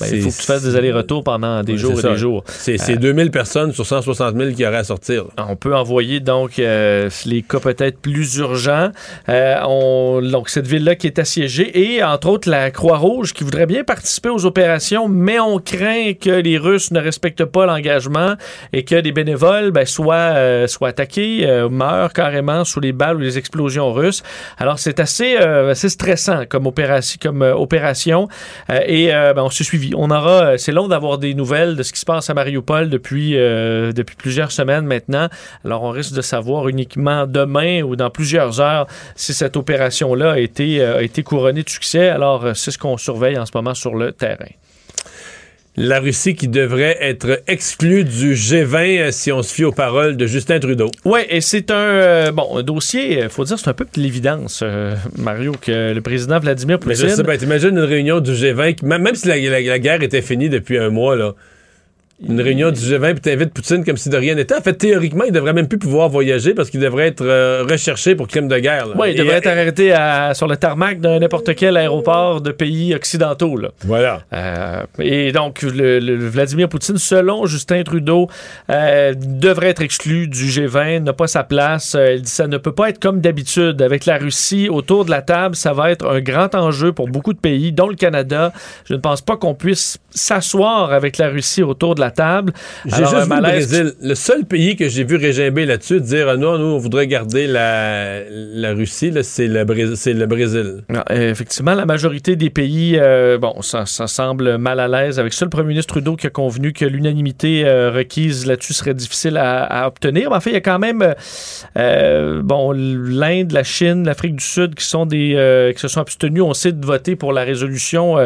Ben, 0.00 0.06
il 0.12 0.22
faut 0.22 0.30
que 0.30 0.34
tu 0.36 0.42
fasses 0.42 0.62
des 0.62 0.76
allers-retours 0.76 1.24
pendant 1.24 1.62
des 1.62 1.76
jours 1.76 1.98
et 1.98 2.02
ça. 2.02 2.10
des 2.10 2.16
jours. 2.16 2.44
C'est, 2.46 2.78
c'est 2.78 2.96
2000 2.96 3.30
personnes 3.30 3.72
sur 3.72 3.84
160 3.86 4.36
000 4.36 4.52
qui 4.52 4.64
auraient 4.66 4.76
à 4.78 4.84
sortir. 4.84 5.24
On 5.36 5.56
peut 5.56 5.74
envoyer 5.74 6.20
donc 6.20 6.58
euh, 6.58 7.08
les 7.26 7.42
cas 7.42 7.58
peut-être 7.60 7.98
plus 8.00 8.36
urgents. 8.36 8.90
Euh, 9.28 9.56
on- 9.66 10.20
donc 10.22 10.48
cette 10.48 10.66
ville-là 10.66 10.94
qui 10.94 11.06
est 11.06 11.18
assiégée 11.18 11.94
et 11.96 12.02
entre 12.02 12.28
autres 12.28 12.48
la 12.50 12.70
Croix-Rouge 12.70 13.32
qui 13.34 13.44
voudrait 13.44 13.66
bien 13.66 13.84
participer 13.84 14.28
aux 14.28 14.44
opérations, 14.46 15.08
mais 15.08 15.38
on 15.40 15.58
craint 15.58 16.12
que 16.20 16.30
les 16.30 16.58
Russes 16.58 16.90
ne 16.90 17.00
respectent 17.00 17.44
pas 17.44 17.66
l'engagement 17.66 18.34
et 18.72 18.84
que 18.84 19.00
des 19.00 19.12
bénévoles 19.12 19.70
ben, 19.70 19.84
soient, 19.86 20.14
euh, 20.14 20.66
soient 20.66 20.88
attaqués, 20.88 21.46
euh, 21.46 21.68
meurent 21.68 22.12
carrément 22.12 22.64
sous 22.64 22.80
les 22.80 22.92
balles 22.92 23.16
ou 23.16 23.20
les 23.20 23.38
explosions 23.38 23.92
russes. 23.92 24.22
Alors 24.58 24.78
c'est 24.78 25.00
assez, 25.00 25.36
euh, 25.40 25.70
assez 25.70 25.88
stressant 25.88 26.44
comme 26.48 26.66
opération. 26.66 27.18
Comme, 27.22 27.42
euh, 27.42 27.54
opération. 27.54 28.28
Euh, 28.70 28.80
et 28.86 29.14
euh, 29.14 29.32
ben, 29.34 29.42
on 29.42 29.50
se 29.50 29.64
suivi. 29.64 29.87
On 29.96 30.10
aura, 30.10 30.42
euh, 30.42 30.56
c'est 30.56 30.72
long 30.72 30.88
d'avoir 30.88 31.18
des 31.18 31.34
nouvelles 31.34 31.76
de 31.76 31.82
ce 31.82 31.92
qui 31.92 32.00
se 32.00 32.04
passe 32.04 32.30
à 32.30 32.34
Mariupol 32.34 32.88
depuis, 32.88 33.36
euh, 33.36 33.92
depuis 33.92 34.16
plusieurs 34.16 34.52
semaines 34.52 34.84
maintenant. 34.84 35.28
Alors, 35.64 35.82
on 35.82 35.90
risque 35.90 36.14
de 36.14 36.22
savoir 36.22 36.68
uniquement 36.68 37.26
demain 37.26 37.82
ou 37.82 37.96
dans 37.96 38.10
plusieurs 38.10 38.60
heures 38.60 38.86
si 39.14 39.34
cette 39.34 39.56
opération-là 39.56 40.32
a 40.32 40.38
été, 40.38 40.80
euh, 40.80 40.98
a 40.98 41.02
été 41.02 41.22
couronnée 41.22 41.62
de 41.62 41.68
succès. 41.68 42.08
Alors, 42.08 42.56
c'est 42.56 42.70
ce 42.70 42.78
qu'on 42.78 42.96
surveille 42.96 43.38
en 43.38 43.46
ce 43.46 43.52
moment 43.54 43.74
sur 43.74 43.94
le 43.94 44.12
terrain. 44.12 44.46
La 45.80 46.00
Russie 46.00 46.34
qui 46.34 46.48
devrait 46.48 46.96
être 47.00 47.40
exclue 47.46 48.02
du 48.02 48.34
G20 48.34 48.98
euh, 48.98 49.10
si 49.12 49.30
on 49.30 49.42
se 49.44 49.54
fie 49.54 49.62
aux 49.62 49.70
paroles 49.70 50.16
de 50.16 50.26
Justin 50.26 50.58
Trudeau. 50.58 50.90
Oui, 51.04 51.20
et 51.30 51.40
c'est 51.40 51.70
un, 51.70 51.74
euh, 51.76 52.32
bon, 52.32 52.56
un 52.58 52.64
dossier, 52.64 53.20
il 53.22 53.28
faut 53.28 53.44
dire, 53.44 53.60
c'est 53.60 53.68
un 53.68 53.74
peu 53.74 53.84
de 53.84 54.00
l'évidence, 54.02 54.60
euh, 54.64 54.96
Mario, 55.16 55.52
que 55.60 55.92
le 55.94 56.00
président 56.00 56.40
Vladimir 56.40 56.78
Mais 56.84 56.94
Poutine... 56.94 57.10
je 57.10 57.14
sais 57.14 57.22
pas, 57.22 57.38
t'imagines 57.38 57.70
une 57.70 57.78
réunion 57.78 58.18
du 58.18 58.32
G20, 58.32 58.74
qui- 58.74 58.86
même, 58.86 59.02
même 59.02 59.14
si 59.14 59.28
la, 59.28 59.36
la- 59.36 59.60
la 59.60 59.78
guerre 59.78 60.02
était 60.02 60.20
finie 60.22 60.48
depuis 60.48 60.78
un 60.78 60.90
mois, 60.90 61.14
là. 61.14 61.34
Une 62.26 62.40
réunion 62.40 62.72
du 62.72 62.80
G20 62.80 63.12
puis 63.12 63.20
t'invites 63.20 63.54
Poutine 63.54 63.84
comme 63.84 63.96
si 63.96 64.08
de 64.10 64.16
rien 64.16 64.34
n'était. 64.34 64.56
En 64.56 64.60
fait, 64.60 64.74
théoriquement, 64.74 65.22
il 65.24 65.30
devrait 65.32 65.52
même 65.52 65.68
plus 65.68 65.78
pouvoir 65.78 66.08
voyager 66.08 66.52
parce 66.52 66.68
qu'il 66.68 66.80
devrait 66.80 67.06
être 67.06 67.24
euh, 67.24 67.64
recherché 67.70 68.16
pour 68.16 68.26
crime 68.26 68.48
de 68.48 68.58
guerre. 68.58 68.88
Oui, 68.98 69.10
il 69.10 69.14
Et- 69.14 69.18
devrait 69.20 69.36
être 69.36 69.46
arrêté 69.46 69.92
à- 69.92 70.34
sur 70.34 70.48
le 70.48 70.56
tarmac 70.56 71.00
de 71.00 71.08
n'importe 71.18 71.54
quel 71.54 71.76
aéroport 71.76 72.40
de 72.40 72.50
pays 72.50 72.92
occidentaux. 72.92 73.56
Là. 73.56 73.68
Voilà. 73.84 74.22
Euh, 74.32 74.82
et 74.98 75.30
donc, 75.30 75.62
le, 75.62 76.00
le- 76.00 76.16
Vladimir 76.28 76.68
Poutine, 76.68 76.98
selon 76.98 77.46
Justin 77.46 77.84
Trudeau, 77.84 78.28
euh, 78.68 79.14
devrait 79.16 79.68
être 79.68 79.82
exclu 79.82 80.26
du 80.26 80.46
G20, 80.46 81.04
n'a 81.04 81.12
pas 81.12 81.28
sa 81.28 81.44
place. 81.44 81.94
Euh, 81.94 82.14
il 82.14 82.22
dit 82.22 82.30
ça 82.30 82.48
ne 82.48 82.56
peut 82.56 82.72
pas 82.72 82.88
être 82.88 82.98
comme 82.98 83.20
d'habitude. 83.20 83.80
Avec 83.80 84.06
la 84.06 84.18
Russie 84.18 84.68
autour 84.68 85.04
de 85.04 85.10
la 85.10 85.22
table, 85.22 85.54
ça 85.54 85.72
va 85.72 85.92
être 85.92 86.04
un 86.08 86.20
grand 86.20 86.52
enjeu 86.56 86.92
pour 86.92 87.06
beaucoup 87.06 87.32
de 87.32 87.38
pays, 87.38 87.70
dont 87.70 87.86
le 87.88 87.94
Canada. 87.94 88.52
Je 88.86 88.94
ne 88.94 88.98
pense 88.98 89.20
pas 89.20 89.36
qu'on 89.36 89.54
puisse 89.54 89.98
s'asseoir 90.10 90.92
avec 90.92 91.16
la 91.18 91.28
Russie 91.28 91.62
autour 91.62 91.94
de 91.94 92.00
la 92.00 92.07
la 92.08 92.10
table. 92.10 92.52
J'ai 92.86 93.02
un 93.04 93.06
vu 93.06 93.20
le 93.20 93.26
malaise- 93.26 93.68
Brésil. 93.68 93.92
Le 94.02 94.14
seul 94.14 94.44
pays 94.44 94.76
que 94.76 94.88
j'ai 94.88 95.04
vu 95.04 95.16
régimber 95.16 95.66
là-dessus, 95.66 96.00
dire 96.00 96.28
ah, 96.28 96.36
non, 96.36 96.58
nous, 96.58 96.72
on 96.76 96.78
voudrait 96.78 97.06
garder 97.06 97.46
la, 97.46 98.20
la 98.30 98.72
Russie, 98.72 99.12
c'est 99.22 99.46
le, 99.46 99.64
le 99.64 100.26
Brésil. 100.26 100.82
Non, 100.88 101.02
euh, 101.10 101.30
effectivement, 101.30 101.74
la 101.74 101.86
majorité 101.86 102.36
des 102.36 102.50
pays, 102.50 102.96
euh, 102.98 103.38
bon, 103.38 103.60
ça, 103.62 103.86
ça 103.86 104.06
semble 104.06 104.56
mal 104.58 104.80
à 104.80 104.88
l'aise 104.88 105.18
avec 105.18 105.32
ça. 105.32 105.44
Le 105.44 105.50
premier 105.50 105.68
ministre 105.68 105.92
Trudeau 105.94 106.16
qui 106.16 106.26
a 106.26 106.30
convenu 106.30 106.72
que 106.72 106.84
l'unanimité 106.84 107.64
euh, 107.64 107.90
requise 107.90 108.46
là-dessus 108.46 108.74
serait 108.74 108.94
difficile 108.94 109.36
à, 109.36 109.64
à 109.64 109.86
obtenir. 109.86 110.30
Mais 110.30 110.36
en 110.36 110.40
fait, 110.40 110.50
il 110.50 110.54
y 110.54 110.56
a 110.56 110.60
quand 110.60 110.78
même, 110.78 111.14
euh, 111.76 112.40
bon, 112.42 112.72
l'Inde, 112.72 113.52
la 113.52 113.64
Chine, 113.64 114.04
l'Afrique 114.04 114.36
du 114.36 114.44
Sud 114.44 114.74
qui 114.74 114.84
sont 114.84 115.06
des, 115.06 115.72
qui 115.74 115.80
se 115.80 115.88
sont 115.88 116.00
abstenus, 116.00 116.42
on 116.42 116.54
sait, 116.54 116.72
de 116.72 116.84
voter 116.84 117.16
pour 117.16 117.32
la 117.32 117.42
résolution 117.44 118.16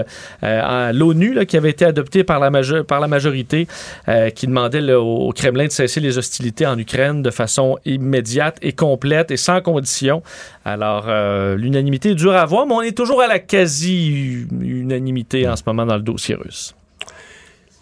à 0.42 0.92
l'ONU 0.92 1.44
qui 1.46 1.56
avait 1.56 1.70
été 1.70 1.84
adoptée 1.84 2.24
par 2.24 2.38
la, 2.40 2.50
par 2.84 3.00
la 3.00 3.08
majorité, 3.08 3.66
euh, 4.08 4.30
qui 4.30 4.46
demandait 4.46 4.92
au 4.92 5.32
Kremlin 5.34 5.66
de 5.66 5.70
cesser 5.70 6.00
les 6.00 6.18
hostilités 6.18 6.66
en 6.66 6.78
Ukraine 6.78 7.22
de 7.22 7.30
façon 7.30 7.78
immédiate 7.84 8.58
et 8.62 8.72
complète 8.72 9.30
et 9.30 9.36
sans 9.36 9.60
condition. 9.60 10.22
Alors, 10.64 11.04
euh, 11.08 11.56
l'unanimité 11.56 12.10
est 12.10 12.14
dure 12.14 12.34
à 12.34 12.46
voir, 12.46 12.66
mais 12.66 12.74
on 12.74 12.82
est 12.82 12.96
toujours 12.96 13.22
à 13.22 13.26
la 13.26 13.38
quasi-unanimité 13.38 15.48
en 15.48 15.56
ce 15.56 15.62
moment 15.66 15.86
dans 15.86 15.96
le 15.96 16.02
dossier 16.02 16.34
russe. 16.34 16.74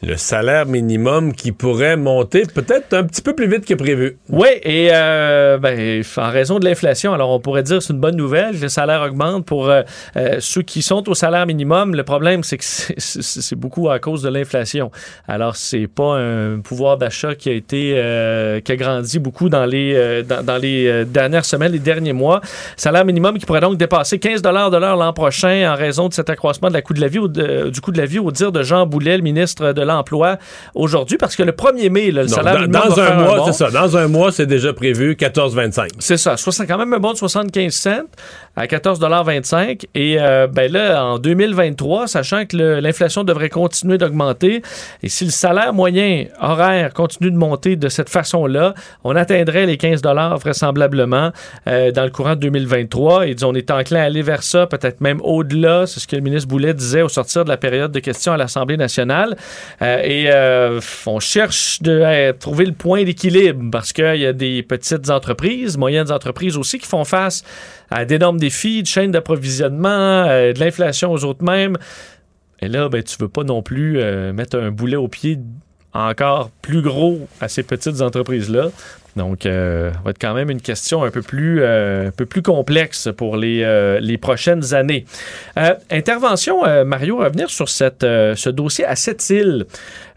Le 0.03 0.17
salaire 0.17 0.65
minimum 0.65 1.35
qui 1.35 1.53
pourrait 1.53 1.99
monter 1.99 2.45
peut-être 2.55 2.95
un 2.95 3.05
petit 3.05 3.21
peu 3.21 3.35
plus 3.35 3.47
vite 3.47 3.67
que 3.67 3.75
prévu. 3.75 4.17
Oui, 4.31 4.49
et 4.63 4.89
euh, 4.93 5.59
ben, 5.59 6.03
en 6.17 6.31
raison 6.31 6.59
de 6.59 6.65
l'inflation, 6.65 7.13
alors 7.13 7.29
on 7.29 7.39
pourrait 7.39 7.63
dire 7.63 7.79
que 7.79 7.85
c'est 7.85 7.93
une 7.93 8.01
bonne 8.01 8.17
nouvelle, 8.17 8.59
le 8.59 8.69
salaire 8.71 9.03
augmente 9.03 9.45
pour 9.45 9.69
euh, 9.69 9.83
euh, 10.17 10.37
ceux 10.41 10.63
qui 10.63 10.81
sont 10.81 11.07
au 11.11 11.15
salaire 11.15 11.45
minimum. 11.45 11.95
Le 11.95 12.03
problème, 12.03 12.43
c'est 12.45 12.57
que 12.57 12.65
c'est- 12.65 13.55
beaucoup 13.57 13.91
à 13.91 13.99
cause 13.99 14.23
de 14.23 14.31
l'inflation. 14.31 14.91
Alors, 15.29 15.57
c'est 15.57 15.87
pas 15.87 16.17
un 16.17 16.61
pouvoir 16.61 16.97
d'achat 16.97 17.35
qui 17.35 17.51
a 17.51 17.53
été 17.53 17.91
qui 18.65 18.73
a 18.73 18.77
grandi 18.77 19.19
beaucoup 19.19 19.51
dans 19.51 19.67
les 19.67 20.23
dans, 20.23 20.57
les 20.57 21.05
dernières 21.05 21.45
semaines, 21.45 21.73
les 21.73 21.79
derniers 21.79 22.13
mois. 22.15 22.41
Salaire 22.77 23.05
minimum 23.05 23.39
qui 23.39 23.45
pourrait 23.45 23.61
donc 23.61 23.77
dépasser 23.77 24.19
15 24.19 24.41
de 24.41 24.49
l'heure 24.49 24.97
l'an 24.97 25.13
prochain 25.13 25.71
en 25.71 25.75
raison 25.77 26.09
de 26.09 26.15
cet 26.15 26.31
accroissement 26.31 26.69
de 26.69 26.75
la 26.75 26.81
de 26.81 27.01
la 27.01 27.09
vie, 27.09 27.71
du 27.71 27.81
coût 27.81 27.93
de 27.93 27.99
la 27.99 28.07
vie, 28.07 28.19
au 28.19 28.31
dire 28.31 28.51
de 28.51 28.63
Jean 28.63 28.87
Boulet, 28.87 29.17
le 29.17 29.23
ministre 29.23 29.73
de 29.73 29.90
l'Emploi, 29.95 30.39
aujourd'hui, 30.75 31.17
parce 31.19 31.37
que 31.37 31.43
le 31.43 31.53
1er 31.53 31.91
mai, 31.91 32.11
là, 32.11 32.23
le 32.23 32.29
Non, 32.29 32.35
salaire 32.35 32.69
dans, 32.69 32.87
dans 32.89 33.01
un 33.01 33.15
mois, 33.15 33.43
c'est 33.47 33.53
ça. 33.65 33.71
Dans 33.71 33.97
un 33.97 34.09
mois, 34.09 34.33
c'est 34.33 34.47
déjà 34.47 34.73
prévu 34.73 35.15
14,25. 35.15 35.89
C'est 35.99 36.17
ça, 36.17 36.37
soixante- 36.37 36.67
quand 36.69 36.79
même 36.79 36.93
un 36.93 36.99
bon 36.99 37.13
de 37.13 37.19
75 37.19 37.73
cents 37.75 37.91
à 38.57 38.67
14,25 38.67 39.87
Et 39.95 40.17
euh, 40.21 40.47
ben 40.47 40.71
là, 40.71 41.05
en 41.05 41.19
2023, 41.19 42.09
sachant 42.09 42.45
que 42.47 42.57
l'inflation 42.57 43.25
devrait 43.25 43.49
continuer 43.49 43.99
d'augmenter, 43.99 44.63
et 45.03 45.09
si 45.09 45.25
le 45.25 45.31
salaire 45.31 45.73
moyen 45.73 46.27
horaire 46.41 46.93
continue 46.93 47.31
de 47.31 47.37
monter 47.37 47.77
de 47.77 47.89
cette 47.89 48.09
façon-là, 48.09 48.75
on 49.05 49.17
atteindrait 49.17 49.67
les 49.67 49.77
15 49.77 50.03
vraisemblablement 50.03 51.31
euh, 51.67 51.93
dans 51.93 52.05
le 52.05 52.11
courant 52.11 52.35
de 52.35 52.41
2023. 52.41 53.29
Et 53.29 53.37
on 53.45 53.55
est 53.55 53.71
enclin 53.71 54.01
à 54.01 54.05
aller 54.05 54.23
vers 54.23 54.43
ça, 54.43 54.67
peut-être 54.67 55.01
même 55.01 55.21
au-delà. 55.23 55.87
C'est 55.87 56.01
ce 56.01 56.07
que 56.07 56.17
le 56.17 56.23
ministre 56.23 56.49
Boulet 56.49 56.75
disait 56.75 57.03
au 57.03 57.09
sortir 57.09 57.45
de 57.45 57.51
la 57.51 57.57
période 57.57 57.93
de 57.93 58.01
questions 58.01 58.33
à 58.33 58.37
l'Assemblée 58.37 58.77
nationale. 58.77 59.37
Euh, 59.83 60.03
et 60.03 60.31
euh, 60.31 60.81
on 61.07 61.21
cherche 61.21 61.81
de 61.83 62.33
trouver 62.33 62.67
le 62.67 62.73
point 62.73 63.05
d'équilibre 63.05 63.63
parce 63.71 63.93
qu'il 63.93 64.17
y 64.17 64.27
a 64.27 64.33
des 64.33 64.63
petites 64.63 65.11
entreprises, 65.11 65.77
moyennes 65.77 66.11
entreprises 66.11 66.57
aussi 66.57 66.79
qui 66.79 66.87
font 66.87 67.05
face 67.05 67.45
à 67.91 68.05
d'énormes 68.05 68.39
défis 68.39 68.83
de 68.83 68.87
chaîne 68.87 69.11
d'approvisionnement, 69.11 69.89
euh, 69.89 70.53
de 70.53 70.61
l'inflation 70.61 71.13
aux 71.13 71.25
autres 71.25 71.45
mêmes. 71.45 71.77
Et 72.61 72.69
là, 72.69 72.89
ben, 72.89 73.03
tu 73.03 73.17
veux 73.19 73.29
pas 73.29 73.45
non 73.45 73.63
plus 73.63 73.99
euh, 73.99 74.33
mettre 74.33 74.59
un 74.59 74.71
boulet 74.71 74.97
au 74.97 75.09
pied 75.09 75.39
encore 75.93 76.51
plus 76.63 76.83
gros 76.83 77.27
à 77.41 77.49
ces 77.49 77.63
petites 77.63 78.01
entreprises-là. 78.01 78.69
Donc, 79.17 79.45
euh, 79.45 79.93
ça 79.93 79.99
va 80.05 80.11
être 80.11 80.21
quand 80.21 80.35
même 80.35 80.51
une 80.51 80.61
question 80.61 81.03
un 81.03 81.11
peu 81.11 81.23
plus, 81.23 81.63
euh, 81.63 82.09
un 82.09 82.11
peu 82.13 82.27
plus 82.27 82.43
complexe 82.43 83.09
pour 83.17 83.37
les, 83.37 83.63
euh, 83.65 83.99
les 84.01 84.19
prochaines 84.19 84.73
années. 84.73 85.05
Euh, 85.59 85.75
intervention, 85.91 86.65
euh, 86.65 86.85
Mario, 86.85 87.19
revenir 87.19 87.51
sur 87.51 87.69
cette, 87.69 88.05
euh, 88.05 88.37
ce 88.37 88.51
dossier 88.51 88.85
à 88.85 88.95
Sept-Îles. 88.95 89.67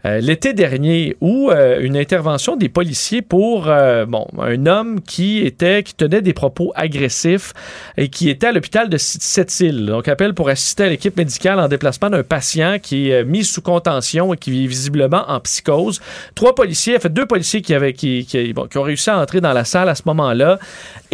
Euh, 0.06 0.20
l'été 0.20 0.52
dernier 0.52 1.16
où 1.20 1.50
euh, 1.50 1.80
une 1.80 1.96
intervention 1.96 2.56
des 2.56 2.68
policiers 2.68 3.22
pour 3.22 3.68
euh, 3.68 4.04
bon, 4.04 4.26
un 4.38 4.66
homme 4.66 5.00
qui 5.00 5.38
était 5.38 5.82
qui 5.82 5.94
tenait 5.94 6.20
des 6.20 6.34
propos 6.34 6.72
agressifs 6.74 7.54
et 7.96 8.08
qui 8.08 8.28
était 8.28 8.48
à 8.48 8.52
l'hôpital 8.52 8.90
de 8.90 8.98
Sept-Îles. 8.98 9.86
Donc 9.86 10.08
appel 10.08 10.34
pour 10.34 10.50
assister 10.50 10.84
à 10.84 10.88
l'équipe 10.88 11.16
médicale 11.16 11.58
en 11.58 11.68
déplacement 11.68 12.10
d'un 12.10 12.22
patient 12.22 12.78
qui 12.82 13.10
est 13.10 13.22
euh, 13.22 13.24
mis 13.24 13.44
sous 13.44 13.62
contention 13.62 14.34
et 14.34 14.36
qui 14.36 14.64
est 14.64 14.66
visiblement 14.66 15.24
en 15.26 15.40
psychose. 15.40 16.00
Trois 16.34 16.54
policiers, 16.54 16.96
en 16.96 17.08
deux 17.08 17.26
policiers 17.26 17.62
qui 17.62 17.72
avaient 17.72 17.94
qui, 17.94 18.26
qui, 18.26 18.52
bon, 18.52 18.66
qui 18.66 18.76
ont 18.76 18.82
réussi 18.82 19.08
à 19.08 19.18
entrer 19.18 19.40
dans 19.40 19.52
la 19.54 19.64
salle 19.64 19.88
à 19.88 19.94
ce 19.94 20.02
moment-là 20.06 20.58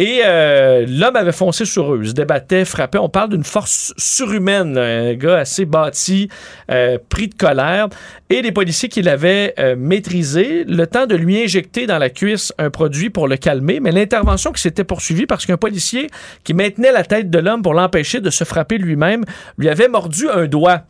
et 0.01 0.23
euh, 0.25 0.83
l'homme 0.89 1.15
avait 1.15 1.31
foncé 1.31 1.63
sur 1.63 1.93
eux, 1.93 2.03
se 2.03 2.13
débattait, 2.13 2.65
frappait. 2.65 2.97
On 2.97 3.07
parle 3.07 3.29
d'une 3.29 3.43
force 3.43 3.93
surhumaine, 3.97 4.75
un 4.75 5.13
gars 5.13 5.37
assez 5.37 5.65
bâti, 5.65 6.27
euh, 6.71 6.97
pris 7.07 7.27
de 7.27 7.35
colère. 7.35 7.87
Et 8.31 8.41
les 8.41 8.51
policiers 8.51 8.89
qui 8.89 9.03
l'avaient 9.03 9.53
euh, 9.59 9.75
maîtrisé, 9.77 10.63
le 10.63 10.87
temps 10.87 11.05
de 11.05 11.15
lui 11.15 11.43
injecter 11.43 11.85
dans 11.85 11.99
la 11.99 12.09
cuisse 12.09 12.51
un 12.57 12.71
produit 12.71 13.11
pour 13.11 13.27
le 13.27 13.37
calmer, 13.37 13.79
mais 13.79 13.91
l'intervention 13.91 14.51
qui 14.51 14.61
s'était 14.63 14.83
poursuivie 14.83 15.27
parce 15.27 15.45
qu'un 15.45 15.57
policier 15.57 16.09
qui 16.43 16.55
maintenait 16.55 16.91
la 16.91 17.03
tête 17.03 17.29
de 17.29 17.37
l'homme 17.37 17.61
pour 17.61 17.75
l'empêcher 17.75 18.21
de 18.21 18.31
se 18.31 18.43
frapper 18.43 18.79
lui-même 18.79 19.23
lui 19.59 19.69
avait 19.69 19.87
mordu 19.87 20.27
un 20.33 20.47
doigt 20.47 20.81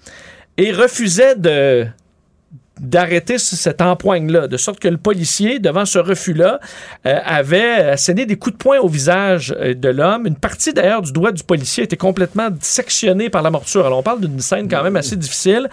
et 0.58 0.72
refusait 0.72 1.36
de 1.36 1.86
d'arrêter 2.82 3.38
ce- 3.38 3.56
cet 3.56 3.82
empoigne-là, 3.82 4.48
de 4.48 4.58
sorte 4.58 4.80
que 4.80 4.88
le 4.88 4.98
policier, 4.98 5.60
devant 5.60 5.86
ce 5.86 6.00
refus-là, 6.00 6.60
euh, 7.06 7.16
avait 7.24 7.76
asséné 7.92 8.26
des 8.26 8.36
coups 8.36 8.58
de 8.58 8.62
poing 8.62 8.80
au 8.80 8.88
visage 8.90 9.56
euh, 9.60 9.74
de 9.74 9.90
l'homme. 9.90 10.26
Une 10.28 10.36
partie 10.36 10.74
d'ailleurs 10.74 11.02
du 11.04 11.12
doigt 11.14 11.32
du 11.32 11.44
policier 11.44 11.84
était 11.84 11.96
complètement 11.98 12.50
sectionnée 12.60 13.30
par 13.30 13.44
la 13.44 13.52
morture. 13.52 13.86
Alors 13.86 14.00
on 14.00 14.04
parle 14.04 14.22
d'une 14.22 14.40
scène 14.40 14.68
quand 14.68 14.84
même 14.84 14.96
assez 14.96 15.16
difficile. 15.16 15.70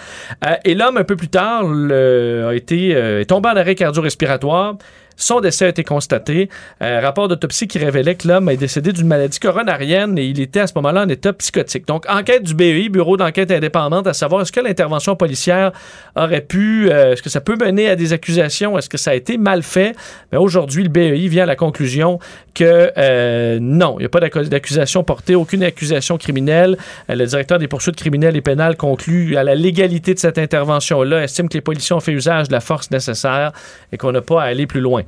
Euh, 0.46 0.54
et 0.64 0.74
l'homme, 0.74 0.98
un 0.98 1.04
peu 1.04 1.16
plus 1.16 1.28
tard, 1.28 1.64
le- 1.66 2.48
a 2.50 2.54
été 2.54 2.94
euh, 2.94 3.20
est 3.22 3.24
tombé 3.24 3.48
en 3.48 3.56
arrêt 3.56 3.74
cardio-respiratoire. 3.74 4.76
Son 5.20 5.40
décès 5.40 5.66
a 5.66 5.68
été 5.68 5.82
constaté. 5.82 6.48
Euh, 6.80 7.00
rapport 7.00 7.26
d'autopsie 7.26 7.66
qui 7.66 7.78
révélait 7.78 8.14
que 8.14 8.28
l'homme 8.28 8.48
est 8.48 8.56
décédé 8.56 8.92
d'une 8.92 9.08
maladie 9.08 9.40
coronarienne 9.40 10.16
et 10.16 10.24
il 10.24 10.40
était 10.40 10.60
à 10.60 10.66
ce 10.68 10.72
moment-là 10.76 11.02
en 11.02 11.08
état 11.08 11.32
psychotique. 11.32 11.86
Donc, 11.88 12.06
enquête 12.08 12.44
du 12.44 12.54
BEI, 12.54 12.88
Bureau 12.88 13.16
d'enquête 13.16 13.50
indépendante, 13.50 14.06
à 14.06 14.14
savoir 14.14 14.42
est-ce 14.42 14.52
que 14.52 14.60
l'intervention 14.60 15.16
policière 15.16 15.72
aurait 16.14 16.40
pu, 16.40 16.88
euh, 16.88 17.12
est-ce 17.12 17.22
que 17.22 17.30
ça 17.30 17.40
peut 17.40 17.56
mener 17.60 17.88
à 17.88 17.96
des 17.96 18.12
accusations, 18.12 18.78
est-ce 18.78 18.88
que 18.88 18.96
ça 18.96 19.10
a 19.10 19.14
été 19.14 19.38
mal 19.38 19.62
fait? 19.64 19.94
Mais 20.30 20.38
aujourd'hui, 20.38 20.84
le 20.84 20.88
BEI 20.88 21.26
vient 21.26 21.42
à 21.42 21.46
la 21.46 21.56
conclusion 21.56 22.20
que 22.54 22.92
euh, 22.96 23.58
non, 23.60 23.96
il 23.98 24.02
n'y 24.02 24.06
a 24.06 24.08
pas 24.08 24.20
d'accu- 24.20 24.48
d'accusation 24.48 25.02
portée, 25.02 25.34
aucune 25.34 25.64
accusation 25.64 26.16
criminelle. 26.16 26.76
Euh, 27.10 27.16
le 27.16 27.26
directeur 27.26 27.58
des 27.58 27.66
poursuites 27.66 27.96
criminelles 27.96 28.36
et 28.36 28.40
pénales 28.40 28.76
conclut 28.76 29.36
à 29.36 29.42
la 29.42 29.56
légalité 29.56 30.14
de 30.14 30.18
cette 30.20 30.38
intervention-là, 30.38 31.24
estime 31.24 31.48
que 31.48 31.54
les 31.54 31.60
policiers 31.60 31.96
ont 31.96 32.00
fait 32.00 32.12
usage 32.12 32.48
de 32.48 32.52
la 32.52 32.60
force 32.60 32.90
nécessaire 32.92 33.52
et 33.92 33.96
qu'on 33.96 34.12
n'a 34.12 34.20
pas 34.22 34.42
à 34.42 34.46
aller 34.46 34.66
plus 34.66 34.80
loin. 34.80 35.02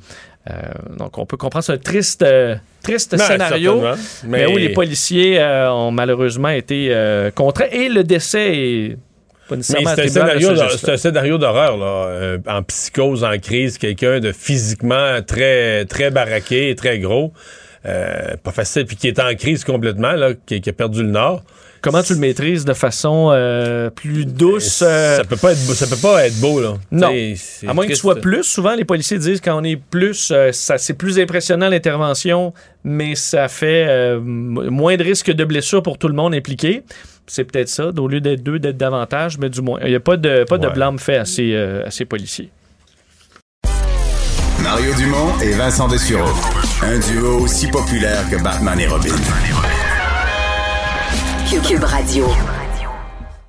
Euh, 0.49 0.53
donc, 0.97 1.17
on 1.17 1.25
peut 1.25 1.37
comprendre, 1.37 1.63
c'est 1.63 1.73
un 1.73 1.77
triste, 1.77 2.23
euh, 2.23 2.55
triste 2.83 3.11
Ben, 3.15 3.19
scénario, 3.19 3.79
certainement. 3.79 4.03
mais... 4.25 4.47
Mais 4.47 4.53
où 4.53 4.57
les 4.57 4.69
policiers 4.69 5.39
euh, 5.39 5.71
ont 5.71 5.91
malheureusement 5.91 6.49
été 6.49 6.95
contraints 7.35 7.69
et 7.71 7.89
le 7.89 8.03
décès 8.03 8.57
est 8.57 8.97
nécessairement 9.55 9.91
c'est 9.95 10.03
un, 10.03 10.07
scénario 10.07 10.49
ce 10.49 10.53
d'hor- 10.53 10.69
geste-là. 10.69 10.79
c'est 10.87 10.91
un 10.93 10.97
scénario 10.97 11.37
d'horreur, 11.37 11.77
là. 11.77 12.05
Euh, 12.07 12.37
en 12.47 12.63
psychose, 12.63 13.23
en 13.23 13.37
crise, 13.37 13.77
quelqu'un 13.77 14.19
de 14.19 14.31
physiquement 14.31 15.21
très, 15.25 15.85
très 15.85 16.09
baraqué 16.11 16.69
et 16.69 16.75
très 16.75 16.99
gros. 16.99 17.33
Euh, 17.85 18.35
pas 18.43 18.51
facile, 18.51 18.85
puis 18.85 18.95
qui 18.95 19.07
est 19.07 19.19
en 19.19 19.33
crise 19.35 19.63
complètement, 19.63 20.11
là, 20.13 20.31
qui, 20.45 20.61
qui 20.61 20.69
a 20.69 20.73
perdu 20.73 21.03
le 21.03 21.09
nord. 21.09 21.43
Comment 21.81 22.03
tu 22.03 22.13
le 22.13 22.19
maîtrises 22.19 22.63
de 22.63 22.73
façon 22.73 23.29
euh, 23.31 23.89
plus 23.89 24.25
douce? 24.25 24.83
euh, 24.85 25.17
Ça 25.17 25.23
peut 25.23 25.35
pas 25.35 25.53
être 25.53 25.65
beau, 25.65 25.73
ça 25.73 25.87
peut 25.87 25.95
pas 26.01 26.25
être 26.27 26.39
beau, 26.39 26.61
là. 26.61 26.75
Non. 26.91 27.11
À 27.67 27.73
moins 27.73 27.85
que 27.85 27.91
tu 27.93 27.95
sois 27.97 28.17
plus, 28.17 28.43
souvent 28.43 28.75
les 28.75 28.85
policiers 28.85 29.17
disent 29.17 29.41
quand 29.41 29.59
on 29.59 29.63
est 29.63 29.77
plus, 29.77 30.29
euh, 30.31 30.51
ça 30.51 30.77
c'est 30.77 30.93
plus 30.93 31.17
impressionnant 31.19 31.69
l'intervention, 31.69 32.53
mais 32.83 33.15
ça 33.15 33.47
fait 33.47 33.87
euh, 33.89 34.19
moins 34.21 34.95
de 34.95 35.03
risques 35.03 35.31
de 35.31 35.43
blessures 35.43 35.81
pour 35.81 35.97
tout 35.97 36.07
le 36.07 36.13
monde 36.13 36.35
impliqué. 36.35 36.83
C'est 37.25 37.45
peut-être 37.45 37.69
ça, 37.69 37.89
au 37.97 38.07
lieu 38.07 38.21
d'être 38.21 38.43
deux, 38.43 38.59
d'être 38.59 38.77
davantage, 38.77 39.37
mais 39.39 39.49
du 39.49 39.61
moins. 39.61 39.79
Il 39.83 39.89
n'y 39.89 39.95
a 39.95 39.99
pas 39.99 40.17
de, 40.17 40.43
pas 40.43 40.57
de 40.59 40.67
blâme 40.69 40.99
fait 40.99 41.17
à 41.17 41.25
ces, 41.25 41.53
euh, 41.53 41.85
à 41.87 41.89
ces 41.91 42.05
policiers. 42.05 42.49
Mario 44.61 44.93
Dumont 44.93 45.39
et 45.41 45.51
Vincent 45.53 45.87
Dessureau. 45.87 46.29
Un 46.83 46.99
duo 46.99 47.39
aussi 47.39 47.67
populaire 47.67 48.21
que 48.29 48.41
Batman 48.43 48.79
et 48.79 48.87
Robin. 48.87 49.09
Cube, 51.51 51.61
Cube 51.63 51.83
Radio. 51.83 52.25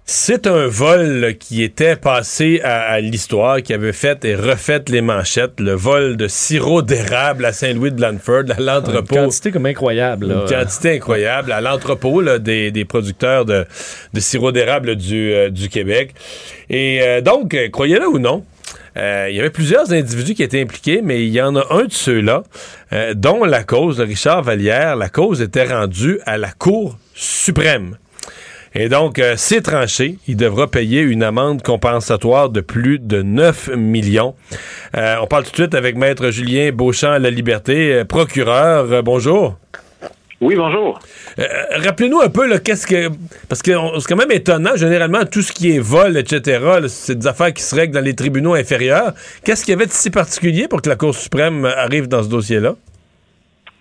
C'est 0.04 0.48
un 0.48 0.66
vol 0.66 1.36
qui 1.38 1.62
était 1.62 1.94
passé 1.94 2.60
à, 2.64 2.80
à 2.82 3.00
l'histoire, 3.00 3.62
qui 3.62 3.72
avait 3.72 3.92
fait 3.92 4.24
et 4.24 4.34
refait 4.34 4.82
les 4.88 5.00
manchettes. 5.00 5.60
Le 5.60 5.72
vol 5.74 6.16
de 6.16 6.26
sirop 6.26 6.82
d'érable 6.82 7.44
à 7.44 7.52
Saint-Louis-de-Lanford, 7.52 8.44
à 8.50 8.58
Une 8.58 8.66
l'entrepôt. 8.66 9.14
quantité 9.14 9.52
comme 9.52 9.66
incroyable. 9.66 10.26
là. 10.26 10.42
Une 10.42 10.48
quantité 10.48 10.96
incroyable 10.96 11.52
à 11.52 11.60
l'entrepôt 11.60 12.22
des, 12.38 12.72
des 12.72 12.84
producteurs 12.84 13.44
de, 13.44 13.64
de 14.12 14.20
sirop 14.20 14.50
d'érable 14.50 14.96
du, 14.96 15.32
euh, 15.32 15.48
du 15.50 15.68
Québec. 15.68 16.12
Et 16.68 17.00
euh, 17.02 17.20
donc, 17.20 17.54
euh, 17.54 17.68
croyez-le 17.70 18.08
ou 18.08 18.18
non, 18.18 18.44
Euh, 18.96 19.28
il 19.30 19.36
y 19.36 19.40
avait 19.40 19.50
plusieurs 19.50 19.92
individus 19.92 20.34
qui 20.34 20.42
étaient 20.42 20.60
impliqués, 20.60 21.00
mais 21.02 21.24
il 21.24 21.32
y 21.32 21.40
en 21.40 21.56
a 21.56 21.66
un 21.70 21.84
de 21.84 21.92
ceux-là, 21.92 22.42
euh, 22.92 23.14
dont 23.14 23.44
la 23.44 23.64
cause, 23.64 23.96
de 23.96 24.04
Richard 24.04 24.42
Vallière, 24.42 24.96
la 24.96 25.08
cause 25.08 25.40
était 25.40 25.64
rendue 25.64 26.20
à 26.26 26.36
la 26.36 26.50
Cour 26.50 26.98
suprême. 27.14 27.96
Et 28.74 28.88
donc, 28.88 29.18
euh, 29.18 29.34
c'est 29.36 29.60
tranché. 29.60 30.16
Il 30.28 30.36
devra 30.36 30.66
payer 30.66 31.00
une 31.00 31.22
amende 31.22 31.62
compensatoire 31.62 32.48
de 32.48 32.60
plus 32.62 32.98
de 32.98 33.20
9 33.22 33.70
millions. 33.76 34.34
Euh, 34.96 35.16
on 35.20 35.26
parle 35.26 35.44
tout 35.44 35.50
de 35.50 35.56
suite 35.56 35.74
avec 35.74 35.96
Maître 35.96 36.30
Julien 36.30 36.70
Beauchamp 36.72 37.12
à 37.12 37.18
la 37.18 37.30
Liberté, 37.30 38.02
procureur. 38.08 39.02
Bonjour. 39.02 39.58
Oui, 40.42 40.56
bonjour. 40.56 40.98
Euh, 41.38 41.44
Rappelez-nous 41.84 42.20
un 42.20 42.28
peu, 42.28 42.42
qu'est-ce 42.58 42.84
que. 42.84 43.08
Parce 43.48 43.62
que 43.62 43.70
c'est 44.00 44.08
quand 44.08 44.16
même 44.16 44.32
étonnant, 44.32 44.74
généralement, 44.74 45.24
tout 45.24 45.40
ce 45.40 45.52
qui 45.52 45.76
est 45.76 45.78
vol, 45.78 46.16
etc., 46.16 46.58
c'est 46.88 47.16
des 47.20 47.28
affaires 47.28 47.52
qui 47.54 47.62
se 47.62 47.76
règlent 47.76 47.94
dans 47.94 48.04
les 48.04 48.16
tribunaux 48.16 48.54
inférieurs. 48.54 49.12
Qu'est-ce 49.44 49.64
qu'il 49.64 49.72
y 49.72 49.76
avait 49.76 49.86
de 49.86 49.92
si 49.92 50.10
particulier 50.10 50.66
pour 50.66 50.82
que 50.82 50.88
la 50.88 50.96
Cour 50.96 51.14
suprême 51.14 51.64
arrive 51.64 52.08
dans 52.08 52.24
ce 52.24 52.28
dossier-là? 52.28 52.74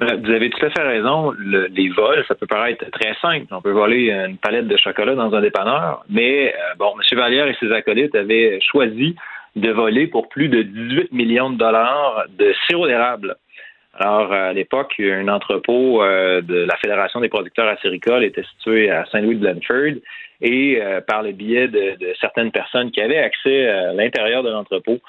Euh, 0.03 0.17
Vous 0.23 0.29
avez 0.31 0.51
tout 0.51 0.63
à 0.63 0.69
fait 0.69 0.83
raison. 0.83 1.31
Le- 1.35 1.65
les 1.65 1.89
vols, 1.89 2.23
ça 2.27 2.35
peut 2.35 2.45
paraître 2.47 2.85
très 2.91 3.15
simple. 3.23 3.47
On 3.49 3.61
peut 3.61 3.71
voler 3.71 4.11
une 4.11 4.37
palette 4.37 4.67
de 4.67 4.77
chocolat 4.77 5.15
dans 5.15 5.33
un 5.33 5.41
dépanneur, 5.41 6.03
mais 6.11 6.49
euh, 6.53 6.75
bon, 6.77 6.93
M. 7.11 7.17
Vallière 7.17 7.47
et 7.47 7.55
ses 7.59 7.71
acolytes 7.71 8.13
avaient 8.13 8.59
choisi 8.71 9.15
de 9.55 9.71
voler 9.71 10.05
pour 10.07 10.29
plus 10.29 10.47
de 10.47 10.61
18 10.61 11.11
millions 11.11 11.49
de 11.49 11.57
dollars 11.57 12.23
de 12.37 12.53
sirop 12.67 12.85
d'érable. 12.87 13.35
Alors, 13.93 14.31
euh, 14.31 14.49
à 14.49 14.53
l'époque, 14.53 14.95
un 14.99 15.27
entrepôt 15.27 16.01
euh, 16.01 16.41
de 16.41 16.63
la 16.63 16.77
Fédération 16.77 17.19
des 17.19 17.29
producteurs 17.29 17.67
acéricoles 17.67 18.23
était 18.23 18.43
situé 18.43 18.89
à 18.89 19.05
Saint-Louis-de-Blanford 19.11 19.99
et 20.41 20.81
euh, 20.81 21.01
par 21.01 21.23
le 21.23 21.33
biais 21.33 21.67
de, 21.67 21.97
de 21.97 22.13
certaines 22.19 22.51
personnes 22.51 22.91
qui 22.91 23.01
avaient 23.01 23.17
accès 23.17 23.67
à 23.67 23.93
l'intérieur 23.93 24.43
de 24.43 24.49
l'entrepôt, 24.49 24.99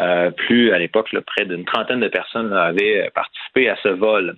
euh, 0.00 0.30
plus 0.30 0.72
à 0.72 0.78
l'époque, 0.78 1.14
près 1.26 1.44
d'une 1.44 1.64
trentaine 1.64 2.00
de 2.00 2.08
personnes 2.08 2.52
avaient 2.52 3.10
participé 3.14 3.68
à 3.68 3.76
ce 3.82 3.88
vol. 3.88 4.36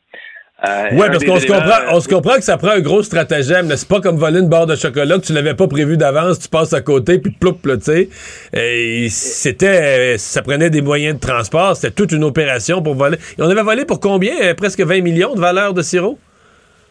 Euh, 0.64 0.94
Ouais, 0.96 1.07
un 1.07 1.11
parce 1.11 1.25
qu'on 1.25 1.38
se 1.40 1.46
comprend, 1.46 1.79
on 1.90 2.01
se 2.01 2.09
comprend 2.09 2.35
que 2.37 2.44
ça 2.44 2.57
prend 2.57 2.70
un 2.70 2.81
gros 2.81 3.03
stratagème. 3.03 3.66
C'est 3.75 3.88
pas 3.88 4.01
comme 4.01 4.16
voler 4.16 4.38
une 4.40 4.48
barre 4.48 4.66
de 4.66 4.77
chocolat 4.77 5.16
que 5.18 5.25
tu 5.27 5.33
l'avais 5.33 5.55
pas 5.55 5.66
prévu 5.66 5.96
d'avance, 5.96 6.38
tu 6.38 6.48
passes 6.48 6.72
à 6.72 6.81
côté 6.81 7.18
puis 7.18 7.33
ploup, 7.33 7.59
tu 7.64 7.81
sais. 7.81 8.09
Et 8.53 9.09
c'était, 9.09 10.18
ça 10.18 10.42
prenait 10.42 10.70
des 10.70 10.83
moyens 10.83 11.16
de 11.16 11.20
transport, 11.20 11.75
c'était 11.77 11.92
toute 11.94 12.12
une 12.12 12.22
opération 12.25 12.81
pour 12.83 12.94
voler. 12.94 13.16
Et 13.38 13.42
on 13.42 13.51
avait 13.51 13.62
volé 13.62 13.85
pour 13.85 13.98
combien 14.01 14.35
Euh, 14.42 14.55
Presque 14.55 14.81
20 14.81 15.03
millions 15.03 15.35
de 15.35 15.40
valeur 15.40 15.75
de 15.75 15.83
sirop? 15.83 16.18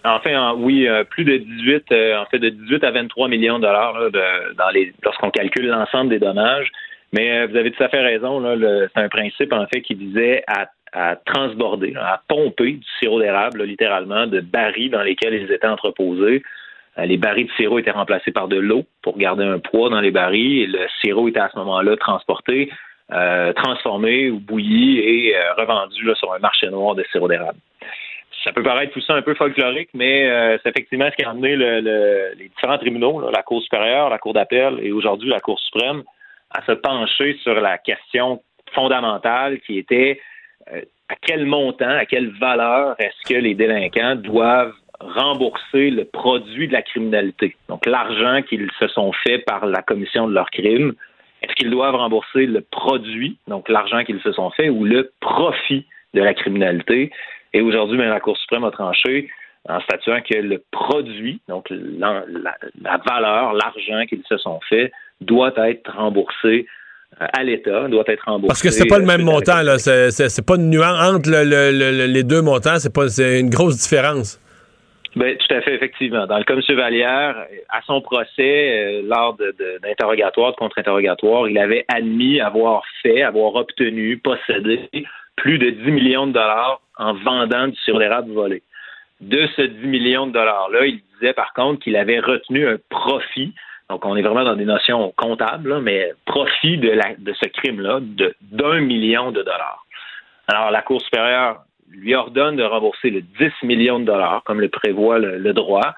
En 0.04 0.20
fait, 0.20 0.36
en- 0.36 0.56
oui, 0.56 0.88
euh, 0.88 1.04
plus 1.04 1.24
de 1.24 1.38
18, 1.38 1.84
euh, 1.92 2.18
en 2.18 2.26
fait, 2.26 2.40
de 2.40 2.50
18 2.50 2.84
à 2.84 2.92
23 2.92 3.28
millions 3.30 3.58
de 3.60 3.64
dollars 3.66 3.98
là, 4.00 4.10
de- 4.10 4.56
dans 4.58 4.70
les, 4.72 4.92
lorsqu'on 5.04 5.30
calcule 5.30 5.68
l'ensemble 5.68 6.10
des 6.10 6.20
dommages. 6.20 6.68
Mais 7.14 7.32
euh, 7.44 7.48
vous 7.50 7.56
avez 7.58 7.72
tout 7.72 7.84
à 7.84 7.90
fait 7.90 8.02
raison. 8.02 8.40
Là, 8.40 8.56
c'est 8.94 9.02
un 9.02 9.10
principe 9.10 9.54
en 9.54 9.66
fait 9.68 9.82
qui 9.82 9.94
visait 9.94 10.44
à, 10.48 10.68
à 10.94 11.16
transborder, 11.16 11.94
à 11.98 12.22
pomper 12.28 12.74
du 12.74 12.88
sirop 13.00 13.20
d'érable, 13.22 13.64
littéralement, 13.64 14.28
de 14.28 14.42
barils 14.42 14.90
dans 14.92 15.02
lesquels 15.04 15.34
ils 15.34 15.52
étaient 15.52 15.68
entreposés. 15.68 16.44
Euh, 16.98 17.06
les 17.06 17.18
barils 17.18 17.48
de 17.48 17.52
sirop 17.54 17.80
étaient 17.80 17.92
remplacés 17.92 18.32
par 18.32 18.48
de 18.50 18.58
l'eau 18.58 18.84
pour 19.02 19.18
garder 19.18 19.46
un 19.46 19.60
poids 19.60 19.90
dans 19.90 20.02
les 20.02 20.12
barils. 20.12 20.64
Et 20.64 20.68
le 20.68 20.86
sirop 21.00 21.30
était 21.30 21.40
à 21.40 21.50
ce 21.50 21.58
moment-là 21.60 21.96
transporté, 21.96 22.70
euh, 23.14 23.54
transformé 23.54 24.30
ou 24.30 24.40
bouilli 24.40 25.00
et 25.00 25.38
euh, 25.38 25.54
revendu 25.58 26.10
sur 26.16 26.34
un 26.34 26.40
marché 26.40 26.68
noir 26.70 26.96
de 26.96 27.04
sirop 27.12 27.28
d'érable 27.28 27.60
ça 28.44 28.52
peut 28.54 28.64
paraître 28.64 28.92
tout 28.92 29.02
ça 29.02 29.14
un 29.14 29.22
peu 29.22 29.36
folklorique, 29.36 29.90
mais 29.94 30.28
c'est 30.64 30.70
effectivement 30.70 31.08
ce 31.12 31.16
qui 31.16 31.24
a 31.24 31.30
amené 31.30 31.56
le- 31.56 31.80
le- 31.80 32.32
les 32.40 32.50
différents 32.50 32.80
tribunaux, 32.80 33.30
la 33.30 33.44
Cour 33.44 33.62
supérieure, 33.62 34.10
la 34.10 34.18
Cour 34.18 34.34
d'appel 34.34 34.80
et 34.82 34.92
aujourd'hui 34.92 35.30
la 35.30 35.40
Cour 35.40 35.60
suprême, 35.60 36.02
à 36.50 36.64
se 36.66 36.72
pencher 36.72 37.38
sur 37.44 37.54
la 37.54 37.78
question 37.78 38.42
fondamentale 38.74 39.60
qui 39.60 39.78
était 39.78 40.20
à 41.10 41.16
quel 41.22 41.46
montant, 41.46 41.90
à 41.90 42.06
quelle 42.06 42.30
valeur 42.40 42.96
est-ce 43.00 43.34
que 43.34 43.38
les 43.38 43.54
délinquants 43.54 44.16
doivent 44.16 44.74
rembourser 45.00 45.90
le 45.90 46.06
produit 46.06 46.68
de 46.68 46.74
la 46.74 46.82
criminalité, 46.84 47.56
donc 47.70 47.86
l'argent 47.86 48.42
qu'ils 48.44 48.70
se 48.80 48.88
sont 48.88 49.12
fait 49.12 49.40
par 49.40 49.66
la 49.66 49.82
commission 49.82 50.28
de 50.28 50.34
leur 50.34 50.50
crime. 50.52 50.94
Est-ce 51.42 51.54
qu'ils 51.56 51.72
doivent 51.72 51.96
rembourser 51.96 52.46
le 52.46 52.62
produit, 52.62 53.38
donc 53.48 53.68
l'argent 53.68 54.04
qu'ils 54.04 54.22
se 54.22 54.32
sont 54.32 54.52
fait, 54.52 54.70
ou 54.70 54.86
le 54.86 55.12
profit 55.20 55.86
de 56.14 56.22
la 56.22 56.36
criminalité? 56.36 57.12
Et 57.54 57.62
aujourd'hui, 57.62 57.98
la 57.98 58.20
Cour 58.20 58.38
suprême 58.38 58.64
a 58.64 58.70
tranché 58.72 59.30
en 59.68 59.80
statuant 59.82 60.22
que 60.22 60.38
le 60.38 60.64
produit, 60.72 61.42
donc 61.48 61.68
la, 61.72 62.24
la- 62.30 62.98
valeur, 62.98 63.54
l'argent 63.54 64.06
qu'ils 64.08 64.24
se 64.30 64.38
sont 64.38 64.60
fait, 64.70 64.92
doit 65.20 65.54
être 65.68 65.92
remboursé 65.96 66.56
euh, 66.56 66.64
à 67.20 67.44
l'État, 67.44 67.88
doit 67.88 68.04
être 68.08 68.24
remboursé. 68.26 68.48
Parce 68.48 68.62
que 68.64 68.72
c'est 68.72 68.88
pas 68.88 68.98
le 68.98 69.04
euh, 69.04 69.08
même 69.08 69.20
la 69.26 69.26
montant, 69.32 69.62
là. 69.62 69.78
C'est, 69.78 70.46
pas 70.46 70.56
une 70.56 70.70
nuance 70.70 71.00
entre 71.16 71.30
le- 71.30 71.44
le- 71.44 71.72
le- 71.98 72.06
les 72.12 72.24
deux 72.24 72.42
montants, 72.42 72.80
c'est 72.80 72.94
pas, 72.94 73.06
une 73.20 73.50
grosse 73.50 73.78
différence. 73.78 74.40
Ben, 75.16 75.36
tout 75.38 75.54
à 75.54 75.62
fait, 75.62 75.76
effectivement. 75.76 76.26
Dans 76.26 76.38
le 76.38 76.46
cas 76.46 76.56
de 76.56 76.62
M. 76.70 76.78
Vallière, 76.78 77.36
à 77.70 77.82
son 77.86 78.00
procès, 78.02 78.30
euh, 78.40 79.02
lors 79.06 79.36
de, 79.36 79.54
de- 79.60 79.80
d'interrogatoire, 79.84 80.52
de 80.52 80.56
contre-interrogatoire, 80.56 81.50
il 81.50 81.58
avait 81.58 81.84
admis 81.94 82.40
avoir 82.40 82.82
fait, 83.04 83.22
avoir 83.22 83.56
obtenu, 83.56 84.18
possédé 84.18 84.80
plus 85.36 85.58
de 85.58 85.70
10 85.70 85.92
millions 85.92 86.28
de 86.28 86.32
dollars 86.34 86.82
en 86.98 87.14
vendant 87.14 87.68
du 87.68 87.76
sirop 87.84 88.00
d'érable 88.00 88.32
volé. 88.32 88.64
De 89.20 89.48
ce 89.58 89.64
10 89.64 89.86
millions 89.88 90.28
de 90.28 90.32
dollars-là, 90.32 90.86
il 90.86 91.02
disait 91.20 91.34
par 91.34 91.52
contre 91.54 91.84
qu'il 91.84 91.96
avait 91.98 92.20
retenu 92.20 92.68
un 92.68 92.78
profit. 92.90 93.54
Donc, 93.92 94.06
on 94.06 94.16
est 94.16 94.22
vraiment 94.22 94.46
dans 94.46 94.56
des 94.56 94.64
notions 94.64 95.14
comptables, 95.18 95.82
mais 95.82 96.14
profit 96.26 96.78
de, 96.78 96.98
ce 97.34 97.50
crime-là 97.50 98.00
d'un 98.40 98.80
million 98.80 99.32
de 99.32 99.42
dollars. 99.42 99.86
Alors, 100.48 100.72
la 100.72 100.82
Cour 100.82 101.02
supérieure 101.02 101.64
lui 101.90 102.16
ordonne 102.16 102.56
de 102.56 102.64
rembourser 102.64 103.10
le 103.10 103.20
10 103.20 103.52
millions 103.64 104.00
de 104.00 104.06
dollars, 104.06 104.44
comme 104.46 104.62
le 104.62 104.70
prévoit 104.70 105.20
le, 105.20 105.52
droit. 105.52 105.94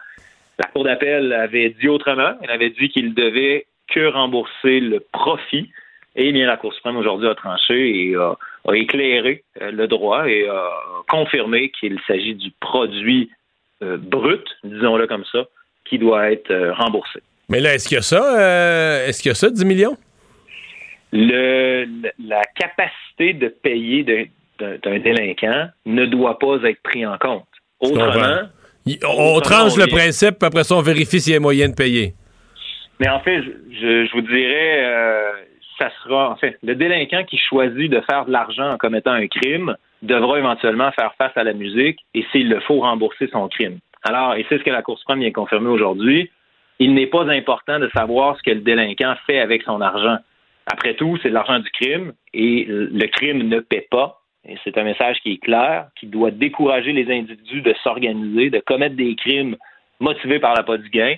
La 0.58 0.68
Cour 0.70 0.86
d'appel 0.86 1.34
avait 1.34 1.70
dit 1.70 1.88
autrement. 1.88 2.34
Elle 2.42 2.50
avait 2.50 2.72
dit 2.72 2.90
qu'il 2.90 3.14
devait 3.14 3.68
que 3.88 4.08
rembourser 4.08 4.80
le 4.80 5.00
profit. 5.12 5.70
Et 6.16 6.32
bien, 6.32 6.48
la 6.48 6.58
Cour 6.58 6.74
suprême 6.74 6.98
aujourd'hui 6.98 7.28
a 7.28 7.36
tranché 7.36 8.10
et 8.10 8.16
a, 8.16 8.36
a 8.68 8.74
éclairé 8.74 9.44
euh, 9.62 9.70
le 9.70 9.88
droit 9.88 10.28
et 10.28 10.48
a 10.48 10.68
confirmé 11.08 11.70
qu'il 11.70 12.00
s'agit 12.08 12.34
du 12.34 12.50
produit 12.60 13.30
euh, 13.84 13.98
brut, 13.98 14.48
disons-le 14.64 15.06
comme 15.06 15.26
ça, 15.26 15.46
qui 15.86 16.00
doit 16.00 16.32
être 16.32 16.50
euh, 16.50 16.74
remboursé. 16.74 17.22
Mais 17.50 17.60
là, 17.60 17.74
est-ce 17.74 17.88
qu'il 17.88 17.96
y 17.96 18.00
a 18.00 18.02
ça? 18.02 18.40
euh, 18.40 19.08
est-ce 19.08 19.22
qu'il 19.22 19.30
y 19.30 19.32
a 19.32 19.36
ça, 19.36 19.50
10 19.50 19.66
millions? 19.66 19.98
Le, 21.12 21.86
la 22.26 22.42
capacité 22.56 23.34
de 23.34 23.48
payer 23.50 24.04
d'un 24.60 25.00
délinquant 25.00 25.68
ne 25.86 26.06
doit 26.06 26.40
pas 26.40 26.58
être 26.64 26.82
pris 26.82 27.06
en 27.06 27.18
compte. 27.18 27.46
Autrement. 27.80 28.48
Il- 28.86 29.00
on, 29.06 29.36
on 29.38 29.40
tranche 29.40 29.78
le 29.78 29.88
principe, 29.88 30.40
puis 30.40 30.48
après 30.48 30.64
ça, 30.64 30.76
on 30.76 30.82
vérifie 30.82 31.20
s'il 31.20 31.34
y 31.34 31.36
a 31.36 31.40
moyen 31.40 31.70
de 31.70 31.76
payer. 31.76 32.14
Mais 33.00 33.10
en 33.10 33.20
fait, 33.20 33.42
je 33.44 34.12
vous 34.14 34.22
dirais, 34.22 34.84
euh, 34.86 35.32
ça 35.78 35.90
sera, 36.04 36.30
en 36.32 36.36
fait, 36.36 36.58
le 36.64 36.76
délinquant 36.76 37.24
qui 37.24 37.38
choisit 37.38 37.90
de 37.92 38.02
faire 38.02 38.26
de 38.26 38.32
l'argent 38.32 38.70
en 38.72 38.78
commettant 38.78 39.12
un 39.12 39.28
crime 39.28 39.76
devra 40.02 40.40
éventuellement 40.40 40.92
faire 40.92 41.14
face 41.18 41.32
à 41.36 41.44
la 41.44 41.54
musique 41.54 42.00
et 42.14 42.26
s'il 42.32 42.50
le 42.50 42.60
faut, 42.62 42.80
rembourser 42.80 43.28
son 43.32 43.48
crime. 43.48 43.80
Alors, 44.04 44.36
et 44.36 44.46
c'est 44.50 44.58
ce 44.58 44.64
que 44.64 44.70
la 44.70 44.82
Cour 44.82 44.98
suprême 45.00 45.20
vient 45.22 45.32
confirmer 45.32 45.70
aujourd'hui, 45.70 46.30
il 46.80 46.94
n'est 46.94 47.08
pas 47.08 47.30
important 47.30 47.80
de 47.80 47.90
savoir 47.96 48.38
ce 48.38 48.44
que 48.44 48.52
le 48.52 48.62
délinquant 48.62 49.16
fait 49.26 49.40
avec 49.40 49.64
son 49.64 49.82
argent. 49.82 50.18
Après 50.72 50.96
tout, 50.96 51.18
c'est 51.22 51.30
l'argent 51.30 51.60
du 51.60 51.70
crime 51.70 52.14
et 52.34 52.66
le 52.68 53.08
crime 53.08 53.44
ne 53.44 53.60
paie 53.60 53.88
pas. 53.90 54.22
Et 54.48 54.58
c'est 54.64 54.78
un 54.78 54.84
message 54.84 55.18
qui 55.22 55.34
est 55.34 55.38
clair, 55.38 55.88
qui 55.98 56.08
doit 56.08 56.32
décourager 56.32 56.92
les 56.92 57.10
individus 57.10 57.62
de 57.62 57.74
s'organiser, 57.84 58.50
de 58.50 58.60
commettre 58.60 58.96
des 58.96 59.16
crimes 59.16 59.56
motivés 60.00 60.40
par 60.40 60.54
la 60.54 60.78
du 60.78 60.90
gain. 60.90 61.16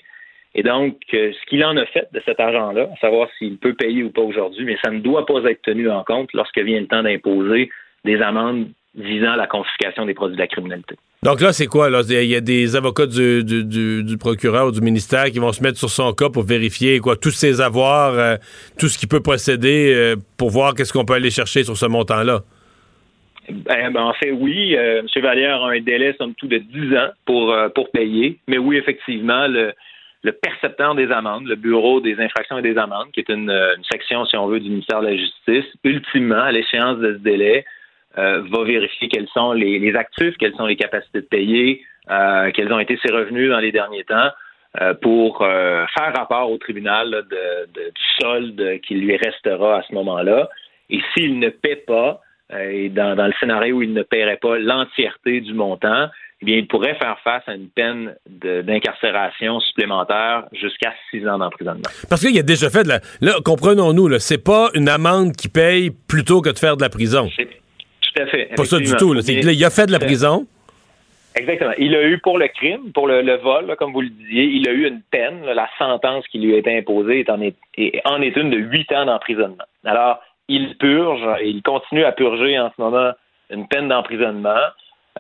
Et 0.54 0.64
donc, 0.64 0.98
euh, 1.14 1.34
ce 1.34 1.46
qu'il 1.48 1.66
en 1.66 1.76
a 1.76 1.86
fait 1.88 2.08
de 2.14 2.22
cet 2.24 2.40
argent-là, 2.40 2.90
à 2.94 2.98
savoir 2.98 3.28
s'il 3.38 3.58
peut 3.58 3.74
payer 3.74 4.04
ou 4.04 4.12
pas 4.12 4.22
aujourd'hui, 4.22 4.64
mais 4.64 4.78
ça 4.84 4.92
ne 4.92 5.00
doit 5.00 5.26
pas 5.26 5.44
être 5.50 5.62
tenu 5.64 5.90
en 5.90 6.04
compte 6.04 6.32
lorsque 6.34 6.60
vient 6.60 6.80
le 6.80 6.88
temps 6.88 7.04
d'imposer 7.04 7.70
des 8.06 8.22
amendes 8.22 8.70
visant 8.96 9.36
la 9.36 9.48
confiscation 9.48 10.06
des 10.06 10.14
produits 10.14 10.38
de 10.38 10.42
la 10.42 10.48
criminalité. 10.48 10.96
Donc 11.24 11.42
là, 11.42 11.54
c'est 11.54 11.66
quoi? 11.66 11.90
Il 11.90 12.26
y 12.26 12.36
a 12.36 12.42
des 12.42 12.76
avocats 12.76 13.08
du, 13.08 14.18
procureur 14.20 14.68
ou 14.68 14.72
du 14.72 14.82
ministère 14.82 15.26
qui 15.26 15.40
vont 15.40 15.52
se 15.52 15.64
mettre 15.64 15.80
sur 15.80 15.90
son 15.90 16.14
cas 16.14 16.30
pour 16.30 16.44
vérifier 16.44 17.00
quoi, 17.00 17.16
tous 17.16 17.32
ses 17.32 17.62
avoirs, 17.62 18.14
euh, 18.14 18.36
tout 18.78 18.88
ce 18.88 18.98
qu'il 18.98 19.10
peut 19.10 19.22
posséder 19.22 19.92
euh, 19.96 20.16
pour 20.38 20.52
voir 20.52 20.76
qu'est-ce 20.76 20.94
qu'on 20.94 21.06
peut 21.06 21.16
aller 21.16 21.32
chercher 21.32 21.64
sur 21.64 21.78
ce 21.78 21.88
montant-là. 21.88 22.42
Ben, 23.50 23.92
ben, 23.92 24.04
en 24.04 24.14
fait, 24.14 24.32
oui. 24.32 24.76
euh, 24.76 25.00
M. 25.00 25.22
Vallière 25.24 25.64
a 25.64 25.72
un 25.72 25.80
délai, 25.80 26.16
somme 26.18 26.34
toute, 26.36 26.50
de 26.50 26.58
10 26.58 26.96
ans 26.98 27.10
pour, 27.26 27.52
euh, 27.52 27.70
pour 27.70 27.90
payer. 27.92 28.40
Mais 28.48 28.58
oui, 28.58 28.78
effectivement, 28.78 29.48
le, 29.48 29.74
le 30.24 30.32
percepteur 30.32 30.96
des 30.96 31.12
amendes, 31.12 31.48
le 31.48 31.56
Bureau 31.56 32.02
des 32.02 32.20
infractions 32.20 32.58
et 32.60 32.64
des 32.64 32.78
amendes, 32.78 33.12
qui 33.14 33.20
est 33.20 33.30
une 33.30 33.52
section, 33.92 34.26
si 34.26 34.36
on 34.38 34.48
veut, 34.48 34.60
du 34.60 34.70
ministère 34.70 35.02
de 35.02 35.08
la 35.08 35.16
Justice, 35.16 35.72
ultimement, 35.84 36.42
à 36.42 36.52
l'échéance 36.52 37.00
de 37.00 37.14
ce 37.14 37.20
délai, 37.20 37.66
euh, 38.18 38.42
va 38.50 38.64
vérifier 38.64 39.08
quels 39.10 39.28
sont 39.34 39.52
les, 39.54 39.80
les 39.80 39.96
actifs, 39.96 40.36
quelles 40.40 40.56
sont 40.56 40.66
les 40.66 40.76
capacités 40.76 41.22
de 41.22 41.26
payer, 41.28 41.82
euh, 42.10 42.52
quels 42.54 42.72
ont 42.72 42.80
été 42.80 42.98
ses 43.06 43.12
revenus 43.12 43.50
dans 43.50 43.60
les 43.60 43.72
derniers 43.72 44.04
temps, 44.04 44.30
euh, 44.82 44.94
pour 44.94 45.42
euh, 45.42 45.86
faire 45.98 46.14
rapport 46.16 46.52
au 46.52 46.58
tribunal 46.58 47.10
là, 47.10 47.22
de, 47.22 47.66
de- 47.74 47.90
du 47.90 48.04
solde 48.20 48.80
qui 48.86 48.96
lui 48.96 49.16
restera 49.18 49.78
à 49.80 49.84
ce 49.88 49.94
moment-là. 49.94 50.50
Et 50.90 51.00
s'il 51.14 51.40
ne 51.40 51.50
paie 51.50 51.78
pas, 51.88 52.22
et 52.54 52.90
dans, 52.90 53.16
dans 53.16 53.26
le 53.26 53.34
scénario 53.40 53.78
où 53.78 53.82
il 53.82 53.94
ne 53.94 54.04
paierait 54.04 54.38
pas 54.38 54.58
l'entièreté 54.60 55.42
du 55.42 55.54
montant, 55.54 56.08
eh 56.42 56.46
bien, 56.46 56.58
il 56.58 56.68
pourrait 56.68 56.96
faire 56.96 57.18
face 57.24 57.42
à 57.48 57.54
une 57.56 57.70
peine 57.70 58.16
d'incarcération 58.64 59.60
supplémentaire 59.62 60.44
jusqu'à 60.54 60.94
six 61.10 61.28
ans 61.28 61.38
d'emprisonnement. 61.38 61.90
Parce 62.10 62.22
qu'il 62.22 62.38
a 62.38 62.44
déjà 62.44 62.70
fait 62.70 62.84
de 62.84 62.90
la. 62.90 63.00
Là, 63.22 63.34
comprenons-nous, 63.44 64.20
c'est 64.20 64.44
pas 64.44 64.70
une 64.76 64.90
amende 64.90 65.32
qui 65.34 65.48
paye 65.48 65.92
plutôt 66.08 66.42
que 66.42 66.50
de 66.50 66.60
faire 66.60 66.76
de 66.78 66.82
la 66.82 66.90
prison. 66.90 67.28
Tout 68.16 68.22
à 68.22 68.26
fait. 68.28 68.46
Pas 68.56 68.66
ça 68.66 68.78
du 68.78 68.96
tout. 68.96 69.14
là. 69.14 69.22
Là, 69.22 69.52
il 69.52 69.66
a 69.66 69.70
fait 69.70 69.86
de 69.88 69.92
la 69.92 70.00
prison. 70.00 70.46
Exactement. 71.36 71.74
Il 71.78 71.94
a 71.96 72.04
eu 72.08 72.18
pour 72.20 72.38
le 72.40 72.48
crime, 72.48 72.92
pour 72.94 73.08
le, 73.08 73.22
le 73.22 73.36
vol, 73.36 73.66
là, 73.66 73.76
comme 73.76 73.92
vous 73.92 74.00
le 74.02 74.08
disiez, 74.10 74.44
il 74.46 74.70
a 74.70 74.72
eu 74.72 74.88
une 74.88 75.02
peine. 75.12 75.44
la 75.46 75.68
sentence 75.78 76.26
qui 76.30 76.40
lui 76.40 76.56
a 76.56 76.58
été 76.60 76.78
imposée 76.78 77.20
est 77.20 77.30
en 77.30 77.42
est, 77.42 77.56
est- 77.78 78.02
en 78.06 78.22
est 78.22 78.36
une 78.38 78.50
de 78.52 78.58
huit 78.58 78.90
ans 78.94 79.06
d'emprisonnement. 79.06 79.66
Alors, 79.84 80.20
il 80.48 80.78
purge 80.78 81.26
et 81.42 81.50
il 81.50 81.62
continue 81.62 82.06
à 82.06 82.14
purger 82.14 82.58
en 82.58 82.70
ce 82.76 82.82
moment 82.82 83.12
une 83.50 83.68
peine 83.68 83.90
d'emprisonnement. 83.90 84.62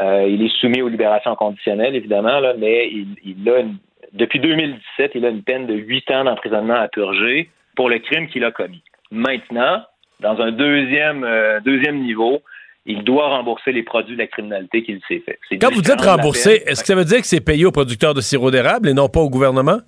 Euh, 0.01 0.25
il 0.29 0.41
est 0.43 0.55
soumis 0.61 0.81
aux 0.81 0.87
libérations 0.87 1.35
conditionnelles, 1.35 1.95
évidemment, 1.95 2.39
là, 2.39 2.53
mais 2.57 2.87
il, 2.89 3.07
il 3.25 3.49
a 3.49 3.59
une- 3.59 3.77
depuis 4.13 4.39
2017, 4.39 5.11
il 5.15 5.25
a 5.25 5.29
une 5.29 5.43
peine 5.43 5.67
de 5.67 5.73
huit 5.73 6.09
ans 6.11 6.23
d'emprisonnement 6.23 6.75
à 6.75 6.87
purger 6.87 7.49
pour 7.75 7.89
le 7.89 7.99
crime 7.99 8.29
qu'il 8.29 8.45
a 8.45 8.51
commis. 8.51 8.81
Maintenant, 9.11 9.83
dans 10.21 10.39
un 10.39 10.51
deuxième, 10.53 11.25
euh, 11.25 11.59
deuxième 11.59 11.99
niveau, 11.99 12.41
il 12.85 13.03
doit 13.03 13.29
rembourser 13.29 13.71
les 13.71 13.83
produits 13.83 14.15
de 14.15 14.21
la 14.21 14.27
criminalité 14.27 14.83
qu'il 14.83 14.99
s'est 15.07 15.23
fait. 15.25 15.39
Quand 15.57 15.73
vous 15.73 15.81
dites 15.81 16.01
rembourser, 16.01 16.63
est-ce 16.67 16.81
que 16.81 16.87
ça 16.87 16.95
veut 16.95 17.05
dire 17.05 17.19
que 17.19 17.27
c'est 17.27 17.41
payé 17.41 17.65
aux 17.65 17.71
producteurs 17.71 18.13
de 18.13 18.21
sirop 18.21 18.51
d'érable 18.51 18.89
et 18.89 18.93
non 18.93 19.09
pas 19.09 19.21
au 19.21 19.29
gouvernement? 19.29 19.79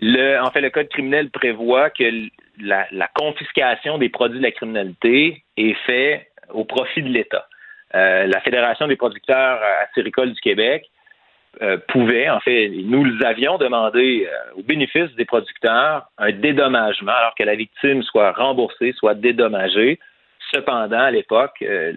Le, 0.00 0.38
en 0.42 0.50
fait, 0.50 0.60
le 0.60 0.68
code 0.70 0.88
criminel 0.88 1.30
prévoit 1.30 1.88
que 1.88 2.04
la, 2.60 2.86
la 2.92 3.08
confiscation 3.08 3.96
des 3.96 4.10
produits 4.10 4.38
de 4.38 4.44
la 4.44 4.52
criminalité 4.52 5.42
est 5.56 5.74
faite 5.86 6.26
au 6.52 6.64
profit 6.64 7.02
de 7.02 7.08
l'État. 7.08 7.46
Euh, 7.94 8.26
la 8.26 8.40
Fédération 8.40 8.86
des 8.86 8.96
producteurs 8.96 9.60
acéricoles 9.88 10.32
du 10.32 10.40
Québec 10.40 10.90
euh, 11.62 11.78
pouvait, 11.88 12.28
en 12.28 12.40
fait, 12.40 12.68
nous 12.68 13.06
avions 13.24 13.56
demandé 13.56 14.28
euh, 14.30 14.58
au 14.58 14.62
bénéfice 14.62 15.10
des 15.16 15.24
producteurs 15.24 16.06
un 16.18 16.32
dédommagement, 16.32 17.12
alors 17.12 17.34
que 17.34 17.44
la 17.44 17.54
victime 17.54 18.02
soit 18.02 18.32
remboursée, 18.32 18.92
soit 18.92 19.14
dédommagée. 19.14 19.98
Cependant, 20.52 21.00
à 21.00 21.10
l'époque, 21.10 21.56
euh, 21.62 21.92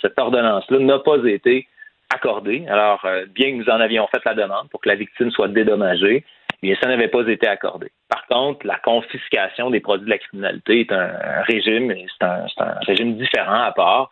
cette 0.00 0.18
ordonnance-là 0.18 0.78
n'a 0.78 0.98
pas 0.98 1.16
été 1.24 1.68
accordée. 2.10 2.66
Alors, 2.68 3.04
euh, 3.04 3.26
bien 3.26 3.50
que 3.50 3.56
nous 3.56 3.70
en 3.70 3.80
avions 3.80 4.06
fait 4.08 4.24
la 4.24 4.34
demande 4.34 4.68
pour 4.70 4.80
que 4.80 4.88
la 4.88 4.94
victime 4.94 5.30
soit 5.30 5.48
dédommagée, 5.48 6.24
bien, 6.62 6.74
ça 6.80 6.88
n'avait 6.88 7.08
pas 7.08 7.26
été 7.28 7.46
accordé. 7.46 7.90
Par 8.08 8.26
contre, 8.26 8.66
la 8.66 8.78
confiscation 8.78 9.70
des 9.70 9.80
produits 9.80 10.06
de 10.06 10.10
la 10.10 10.18
criminalité 10.18 10.80
est 10.80 10.92
un, 10.92 11.42
régime, 11.42 11.94
c'est 12.18 12.24
un, 12.24 12.46
régime 12.86 13.16
différent 13.16 13.62
à 13.62 13.72
part, 13.72 14.10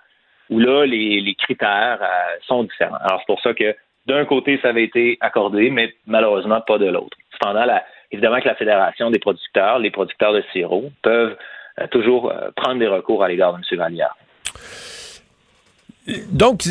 où 0.50 0.58
là, 0.60 0.86
les, 0.86 1.34
critères 1.34 1.98
euh, 2.02 2.36
sont 2.46 2.64
différents. 2.64 2.98
Alors, 3.00 3.20
c'est 3.20 3.26
pour 3.26 3.40
ça 3.40 3.54
que 3.54 3.74
d'un 4.06 4.24
côté, 4.24 4.60
ça 4.62 4.68
avait 4.68 4.84
été 4.84 5.18
accordé, 5.20 5.70
mais 5.70 5.92
malheureusement 6.06 6.60
pas 6.60 6.78
de 6.78 6.86
l'autre. 6.86 7.16
Cependant, 7.32 7.66
évidemment 8.12 8.40
que 8.40 8.46
la 8.46 8.54
Fédération 8.54 9.10
des 9.10 9.18
producteurs, 9.18 9.80
les 9.80 9.90
producteurs 9.90 10.32
de 10.32 10.44
sirop, 10.52 10.92
peuvent 11.02 11.36
toujours 11.90 12.30
euh, 12.30 12.50
prendre 12.56 12.78
des 12.78 12.88
recours 12.88 13.22
à 13.22 13.28
l'égard 13.28 13.52
de 13.52 13.58
M. 13.58 13.78
Vallière. 13.78 14.14
Donc, 16.30 16.62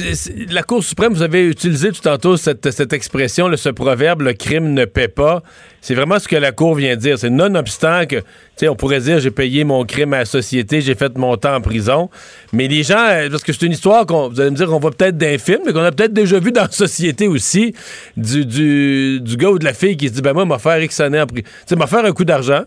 la 0.50 0.64
Cour 0.64 0.82
suprême, 0.82 1.14
vous 1.14 1.22
avez 1.22 1.46
utilisé 1.46 1.92
tout 1.92 2.02
tantôt 2.02 2.38
cette, 2.38 2.72
cette 2.72 2.94
expression, 2.94 3.50
là, 3.50 3.58
ce 3.58 3.68
proverbe, 3.68 4.22
le 4.22 4.32
crime 4.32 4.74
ne 4.74 4.86
paie 4.86 5.10
pas. 5.10 5.44
C'est 5.82 5.94
vraiment 5.94 6.20
ce 6.20 6.30
que 6.30 6.38
la 6.38 6.54
Cour 6.54 6.76
vient 6.76 6.96
dire. 6.96 7.20
C'est 7.20 7.30
nonobstant 7.30 8.06
que, 8.06 8.16
tu 8.16 8.24
sais, 8.56 8.70
on 8.70 8.78
pourrait 8.78 9.02
dire, 9.02 9.20
j'ai 9.20 9.32
payé 9.32 9.66
mon 9.66 9.84
crime 9.84 10.14
à 10.14 10.20
la 10.20 10.26
société, 10.26 10.80
j'ai 10.80 10.96
fait 10.96 11.18
mon 11.18 11.36
temps 11.36 11.54
en 11.54 11.60
prison. 11.60 12.10
Mais 12.54 12.70
les 12.70 12.84
gens, 12.84 13.06
euh, 13.10 13.30
parce 13.30 13.44
que 13.44 13.52
c'est 13.52 13.66
une 13.66 13.74
histoire 13.74 14.06
qu'on, 14.06 14.30
vous 14.30 14.40
allez 14.40 14.52
me 14.52 14.56
dire, 14.56 14.68
qu'on 14.68 14.80
voit 14.80 14.92
peut-être 14.92 15.18
d'un 15.18 15.38
film, 15.38 15.60
mais 15.66 15.74
qu'on 15.74 15.84
a 15.84 15.92
peut-être 15.92 16.14
déjà 16.14 16.40
vu 16.40 16.54
dans 16.54 16.64
la 16.64 16.72
société 16.72 17.28
aussi, 17.28 17.76
du, 18.16 18.46
du, 18.46 19.20
du 19.20 19.36
gars 19.36 19.50
ou 19.50 19.60
de 19.60 19.66
la 19.66 19.74
fille 19.74 19.98
qui 19.98 20.08
se 20.08 20.14
dit, 20.14 20.22
ben 20.22 20.32
moi, 20.32 20.46
m'a 20.46 20.60
faire 20.60 20.82
X 20.82 20.98
années 21.02 21.20
en 21.20 21.28
prison. 21.28 21.44
Tu 21.44 21.52
sais, 21.66 21.76
m'a 21.76 21.88
faire 21.88 22.06
un 22.06 22.14
coup 22.14 22.26
d'argent, 22.26 22.64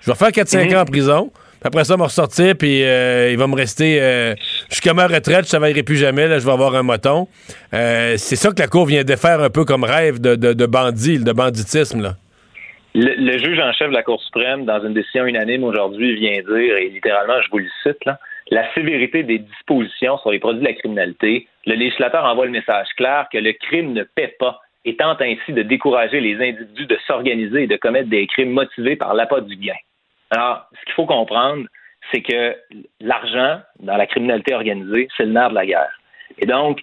je 0.00 0.10
vais 0.10 0.16
faire 0.16 0.30
4-5 0.30 0.76
ans 0.76 0.80
en 0.80 0.84
prison. 0.86 1.30
Après 1.62 1.84
ça, 1.84 1.96
va 1.96 2.04
ressortir, 2.04 2.54
puis 2.58 2.84
euh, 2.84 3.30
il 3.30 3.38
va 3.38 3.46
me 3.46 3.54
rester 3.54 4.00
euh, 4.00 4.34
jusqu'à 4.70 4.94
ma 4.94 5.06
retraite, 5.06 5.24
je 5.24 5.38
ne 5.38 5.58
travaillerai 5.58 5.82
plus 5.82 5.96
jamais, 5.96 6.28
là, 6.28 6.38
je 6.38 6.46
vais 6.46 6.52
avoir 6.52 6.74
un 6.74 6.82
moton. 6.82 7.28
Euh, 7.74 8.14
c'est 8.16 8.36
ça 8.36 8.50
que 8.50 8.60
la 8.60 8.68
Cour 8.68 8.86
vient 8.86 9.04
de 9.04 9.16
faire 9.16 9.40
un 9.40 9.50
peu 9.50 9.64
comme 9.64 9.84
rêve 9.84 10.20
de, 10.20 10.34
de, 10.34 10.66
bandit, 10.66 11.22
de 11.22 11.32
banditisme. 11.32 12.02
Là. 12.02 12.12
Le, 12.94 13.14
le 13.16 13.38
juge 13.38 13.58
en 13.58 13.72
chef 13.72 13.88
de 13.88 13.94
la 13.94 14.02
Cour 14.02 14.22
suprême, 14.22 14.64
dans 14.64 14.84
une 14.84 14.94
décision 14.94 15.26
unanime 15.26 15.64
aujourd'hui, 15.64 16.14
vient 16.16 16.40
dire, 16.42 16.76
et 16.76 16.88
littéralement, 16.88 17.40
je 17.42 17.50
vous 17.50 17.58
le 17.58 17.68
cite, 17.82 18.04
là, 18.04 18.18
la 18.50 18.72
sévérité 18.74 19.24
des 19.24 19.38
dispositions 19.38 20.18
sur 20.18 20.30
les 20.30 20.38
produits 20.38 20.60
de 20.60 20.66
la 20.66 20.74
criminalité, 20.74 21.48
le 21.66 21.74
législateur 21.74 22.24
envoie 22.24 22.46
le 22.46 22.52
message 22.52 22.86
clair 22.96 23.26
que 23.32 23.38
le 23.38 23.52
crime 23.52 23.92
ne 23.92 24.04
paie 24.04 24.36
pas 24.38 24.60
et 24.84 24.96
tente 24.96 25.20
ainsi 25.20 25.52
de 25.52 25.62
décourager 25.62 26.20
les 26.20 26.36
individus 26.36 26.86
de 26.86 26.96
s'organiser 27.06 27.64
et 27.64 27.66
de 27.66 27.76
commettre 27.76 28.08
des 28.08 28.26
crimes 28.28 28.52
motivés 28.52 28.94
par 28.94 29.14
l'appât 29.14 29.40
du 29.40 29.56
gain. 29.56 29.74
Alors, 30.36 30.68
ce 30.78 30.84
qu'il 30.84 30.92
faut 30.92 31.06
comprendre, 31.06 31.64
c'est 32.12 32.20
que 32.20 32.54
l'argent 33.00 33.60
dans 33.80 33.96
la 33.96 34.06
criminalité 34.06 34.54
organisée, 34.54 35.08
c'est 35.16 35.24
le 35.24 35.32
nerf 35.32 35.48
de 35.48 35.54
la 35.54 35.64
guerre. 35.64 35.98
Et 36.38 36.44
donc, 36.44 36.80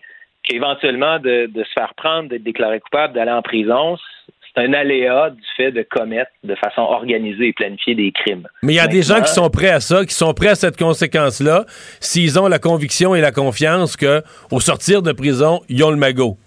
éventuellement, 0.49 1.19
de, 1.19 1.45
de 1.45 1.63
se 1.63 1.71
faire 1.73 1.93
prendre, 1.93 2.29
d'être 2.29 2.41
déclaré 2.41 2.79
coupable, 2.79 3.13
d'aller 3.13 3.31
en 3.31 3.43
prison, 3.43 3.95
c'est 4.55 4.63
un 4.63 4.73
aléa 4.73 5.29
du 5.29 5.43
fait 5.55 5.71
de 5.71 5.83
commettre 5.83 6.31
de 6.43 6.55
façon 6.55 6.81
organisée 6.81 7.49
et 7.49 7.53
planifiée 7.53 7.93
des 7.93 8.11
crimes. 8.11 8.47
Mais 8.63 8.73
il 8.73 8.77
y 8.77 8.79
a 8.79 8.87
des 8.87 9.03
gens 9.03 9.21
qui 9.21 9.31
sont 9.31 9.51
prêts 9.51 9.69
à 9.69 9.79
ça, 9.79 10.03
qui 10.03 10.15
sont 10.15 10.33
prêts 10.33 10.49
à 10.49 10.55
cette 10.55 10.77
conséquence-là, 10.77 11.65
s'ils 11.99 12.39
ont 12.39 12.47
la 12.47 12.57
conviction 12.57 13.13
et 13.13 13.21
la 13.21 13.31
confiance 13.31 13.95
que, 13.95 14.23
au 14.51 14.59
sortir 14.61 15.03
de 15.03 15.11
prison, 15.11 15.61
ils 15.69 15.83
ont 15.83 15.91
le 15.91 15.97
magot. 15.97 16.37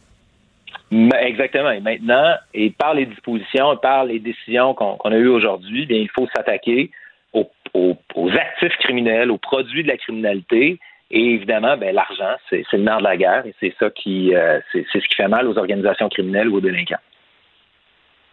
Exactement. 0.92 1.70
Et 1.72 1.80
maintenant, 1.80 2.34
et 2.54 2.70
par 2.70 2.94
les 2.94 3.06
dispositions, 3.06 3.72
et 3.72 3.76
par 3.82 4.04
les 4.04 4.18
décisions 4.20 4.74
qu'on 4.74 4.96
a 4.98 5.16
eues 5.16 5.28
aujourd'hui, 5.28 5.86
bien, 5.86 5.98
il 5.98 6.10
faut 6.10 6.28
s'attaquer 6.34 6.90
aux, 7.32 7.50
aux- 7.74 7.96
aux 8.14 8.30
actifs 8.30 8.76
criminels, 8.80 9.30
aux 9.30 9.38
produits 9.38 9.82
de 9.82 9.88
la 9.88 9.96
criminalité. 9.96 10.78
Et 11.10 11.20
évidemment, 11.34 11.76
ben, 11.76 11.94
l'argent, 11.94 12.36
c'est 12.50 12.64
le 12.72 12.78
nerf 12.78 12.98
de 12.98 13.04
la 13.04 13.16
guerre 13.16 13.46
et 13.46 13.54
c'est 13.60 13.74
ça 13.78 13.90
qui, 13.90 14.34
euh, 14.34 14.58
c'est 14.72 14.84
ce 14.92 14.98
qui 15.06 15.14
fait 15.16 15.28
mal 15.28 15.46
aux 15.48 15.56
organisations 15.58 16.08
criminelles 16.08 16.48
ou 16.48 16.56
aux 16.56 16.60
délinquants. 16.60 17.00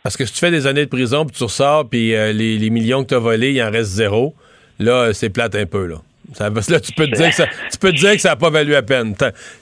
Parce 0.03 0.17
que 0.17 0.25
si 0.25 0.33
tu 0.33 0.39
fais 0.39 0.51
des 0.51 0.67
années 0.67 0.85
de 0.85 0.89
prison, 0.89 1.25
puis 1.25 1.35
tu 1.35 1.43
ressors, 1.43 1.87
puis 1.89 2.13
euh, 2.15 2.33
les, 2.33 2.57
les 2.57 2.69
millions 2.69 3.03
que 3.03 3.09
tu 3.09 3.15
as 3.15 3.19
volés, 3.19 3.51
il 3.53 3.61
en 3.63 3.71
reste 3.71 3.91
zéro, 3.91 4.33
là, 4.79 4.91
euh, 4.91 5.13
c'est 5.13 5.29
plate 5.29 5.55
un 5.55 5.65
peu, 5.65 5.85
là. 5.87 5.95
Ça, 6.33 6.49
là, 6.49 6.79
tu 6.79 6.93
peux 6.93 7.05
te 7.07 7.15
dire 7.15 7.27
que 7.29 7.35
ça, 7.35 7.45
tu 7.71 7.77
peux 7.79 7.91
te 7.91 7.97
dire 7.97 8.13
que 8.13 8.21
ça 8.21 8.29
n'a 8.29 8.35
pas 8.35 8.49
valu 8.49 8.71
la 8.71 8.81
peine. 8.81 9.13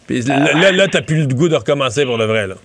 Puis 0.08 0.22
là, 0.22 0.54
là, 0.54 0.72
là, 0.72 0.88
t'as 0.88 1.02
plus 1.02 1.28
le 1.28 1.34
goût 1.34 1.50
de 1.50 1.56
recommencer 1.56 2.06
pour 2.06 2.18
le 2.18 2.26
vrai, 2.26 2.48
là. 2.48 2.56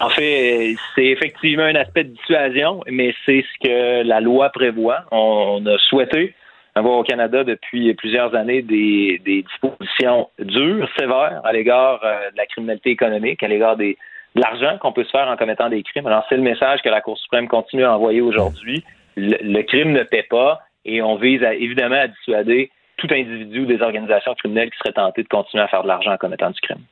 En 0.00 0.08
fait, 0.08 0.74
c'est 0.94 1.06
effectivement 1.06 1.64
un 1.64 1.74
aspect 1.74 2.04
de 2.04 2.10
dissuasion, 2.10 2.82
mais 2.90 3.14
c'est 3.24 3.42
ce 3.42 3.68
que 3.68 4.02
la 4.06 4.20
loi 4.20 4.50
prévoit. 4.50 5.04
On, 5.10 5.64
a 5.66 5.78
souhaité 5.78 6.34
avoir 6.74 6.98
au 6.98 7.02
Canada 7.02 7.44
depuis 7.44 7.92
plusieurs 7.94 8.34
années 8.34 8.62
des, 8.62 9.20
dispositions 9.24 10.28
dures, 10.38 10.88
sévères 10.98 11.40
à 11.44 11.52
l'égard 11.52 12.00
euh, 12.02 12.30
de 12.30 12.36
la 12.36 12.46
criminalité 12.46 12.90
économique, 12.90 13.42
à 13.42 13.48
l'égard 13.48 13.76
de 13.76 13.94
l'argent 14.34 14.78
qu'on 14.78 14.92
peut 14.92 15.04
se 15.04 15.10
faire 15.10 15.28
en 15.28 15.36
commettant 15.36 15.68
des 15.68 15.82
crimes. 15.82 16.06
Alors, 16.06 16.24
c'est 16.28 16.36
le 16.36 16.42
message 16.42 16.80
que 16.82 16.88
la 16.88 17.02
Cour 17.02 17.18
suprême 17.18 17.46
continue 17.46 17.84
à 17.84 17.94
envoyer 17.94 18.22
aujourd'hui. 18.22 18.82
Le, 19.16 19.36
le 19.42 19.62
crime 19.62 19.92
ne 19.92 20.02
paie 20.02 20.26
pas 20.28 20.60
et 20.84 21.02
on 21.02 21.16
vise 21.16 21.44
à, 21.44 21.54
évidemment 21.54 22.00
à 22.00 22.08
dissuader 22.08 22.70
tout 22.96 23.08
individu 23.10 23.60
ou 23.60 23.66
des 23.66 23.82
organisations 23.82 24.34
criminelles 24.34 24.70
qui 24.70 24.78
seraient 24.78 24.92
tentées 24.92 25.22
de 25.22 25.28
continuer 25.28 25.62
à 25.62 25.68
faire 25.68 25.82
de 25.82 25.88
l'argent 25.88 26.12
en 26.12 26.16
commettant 26.16 26.50
du 26.50 26.60
crime. 26.60 26.82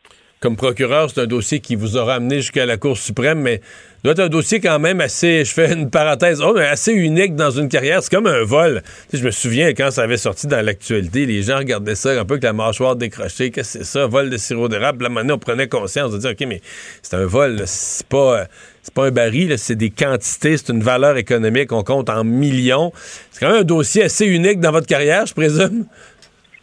Comme 0.40 0.56
procureur, 0.56 1.10
c'est 1.10 1.20
un 1.20 1.26
dossier 1.26 1.60
qui 1.60 1.74
vous 1.74 1.98
aura 1.98 2.14
amené 2.14 2.36
jusqu'à 2.36 2.64
la 2.64 2.78
Cour 2.78 2.96
suprême, 2.96 3.40
mais 3.40 3.60
doit 4.02 4.14
être 4.14 4.20
un 4.20 4.28
dossier 4.30 4.58
quand 4.58 4.78
même 4.78 5.02
assez, 5.02 5.44
je 5.44 5.52
fais 5.52 5.70
une 5.70 5.90
parenthèse, 5.90 6.40
oh, 6.40 6.54
mais 6.56 6.64
assez 6.64 6.94
unique 6.94 7.34
dans 7.34 7.50
une 7.50 7.68
carrière. 7.68 8.02
C'est 8.02 8.10
comme 8.10 8.26
un 8.26 8.42
vol. 8.42 8.82
Je 9.12 9.22
me 9.22 9.32
souviens 9.32 9.74
quand 9.74 9.90
ça 9.90 10.02
avait 10.02 10.16
sorti 10.16 10.46
dans 10.46 10.64
l'actualité, 10.64 11.26
les 11.26 11.42
gens 11.42 11.58
regardaient 11.58 11.94
ça 11.94 12.18
un 12.18 12.24
peu 12.24 12.34
avec 12.34 12.44
la 12.44 12.54
mâchoire 12.54 12.96
décrochée. 12.96 13.50
Qu'est-ce 13.50 13.80
que 13.80 13.84
c'est 13.84 13.98
ça, 13.98 14.06
vol 14.06 14.30
de 14.30 14.38
sirop 14.38 14.68
d'érable? 14.68 15.02
Là, 15.02 15.10
maintenant, 15.10 15.34
on 15.34 15.38
prenait 15.38 15.68
conscience 15.68 16.10
de 16.10 16.16
dire, 16.16 16.30
OK, 16.30 16.46
mais 16.48 16.62
c'est 17.02 17.16
un 17.16 17.26
vol, 17.26 17.60
c'est 17.66 18.06
pas, 18.06 18.46
c'est 18.80 18.94
pas 18.94 19.08
un 19.08 19.10
baril, 19.10 19.58
c'est 19.58 19.76
des 19.76 19.90
quantités, 19.90 20.56
c'est 20.56 20.72
une 20.72 20.82
valeur 20.82 21.18
économique, 21.18 21.70
on 21.70 21.82
compte 21.82 22.08
en 22.08 22.24
millions. 22.24 22.92
C'est 23.30 23.40
quand 23.40 23.52
même 23.52 23.60
un 23.60 23.64
dossier 23.64 24.04
assez 24.04 24.24
unique 24.24 24.58
dans 24.58 24.72
votre 24.72 24.86
carrière, 24.86 25.26
je 25.26 25.34
présume? 25.34 25.84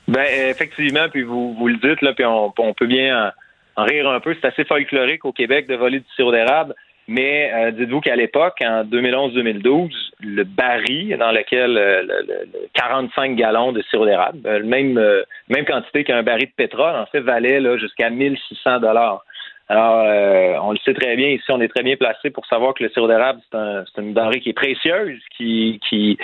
Ben 0.08 0.26
effectivement, 0.50 1.10
puis 1.12 1.22
vous, 1.22 1.54
vous 1.54 1.68
le 1.68 1.76
dites 1.76 2.02
là, 2.02 2.14
puis 2.16 2.26
on 2.26 2.74
peut 2.74 2.88
bien 2.88 3.32
en, 3.78 3.84
rire 3.86 4.10
un 4.10 4.20
peu. 4.20 4.36
C'est 4.42 4.48
assez 4.48 4.66
folklorique 4.66 5.24
au 5.26 5.32
Québec 5.32 5.68
de 5.68 5.76
voler 5.76 6.00
du 6.00 6.06
sirop 6.16 6.32
d'érable, 6.32 6.76
mais 7.08 7.52
euh, 7.54 7.72
dites-vous 7.72 8.02
qu'à 8.02 8.16
l'époque, 8.18 8.58
en 8.62 8.84
2011-2012, 8.84 9.92
le 10.22 10.44
baril 10.44 11.16
dans 11.18 11.32
lequel 11.32 11.78
euh, 11.78 12.02
le, 12.02 12.22
le- 12.28 12.46
le 12.54 12.68
45 12.74 13.36
gallons 13.36 13.72
de 13.72 13.82
sirop 13.84 14.06
d'érable, 14.06 14.40
euh, 14.46 14.64
même 14.64 14.98
euh, 14.98 15.24
même 15.50 15.66
quantité 15.66 16.04
qu'un 16.04 16.24
baril 16.24 16.48
de 16.48 16.52
pétrole, 16.56 16.96
en 16.96 17.06
fait, 17.06 17.22
valait 17.22 17.60
là 17.60 17.78
jusqu'à 17.78 18.10
1600 18.10 18.80
dollars. 18.80 19.24
Alors, 19.70 20.04
euh, 20.06 20.54
on 20.64 20.72
le 20.72 20.78
sait 20.86 20.94
très 20.94 21.16
bien 21.18 21.28
ici, 21.28 21.44
on 21.50 21.60
est 21.60 21.68
très 21.68 21.84
bien 21.84 21.98
placé 21.98 22.30
pour 22.30 22.46
savoir 22.46 22.74
que 22.74 22.84
le 22.84 22.90
sirop 22.90 23.08
d'érable, 23.08 23.42
c'est 23.52 23.58
un, 23.58 23.84
une 23.98 24.14
denrée 24.14 24.40
qui 24.40 24.50
est 24.50 24.54
précieuse, 24.54 25.20
qui, 25.36 25.80
qui, 25.90 26.18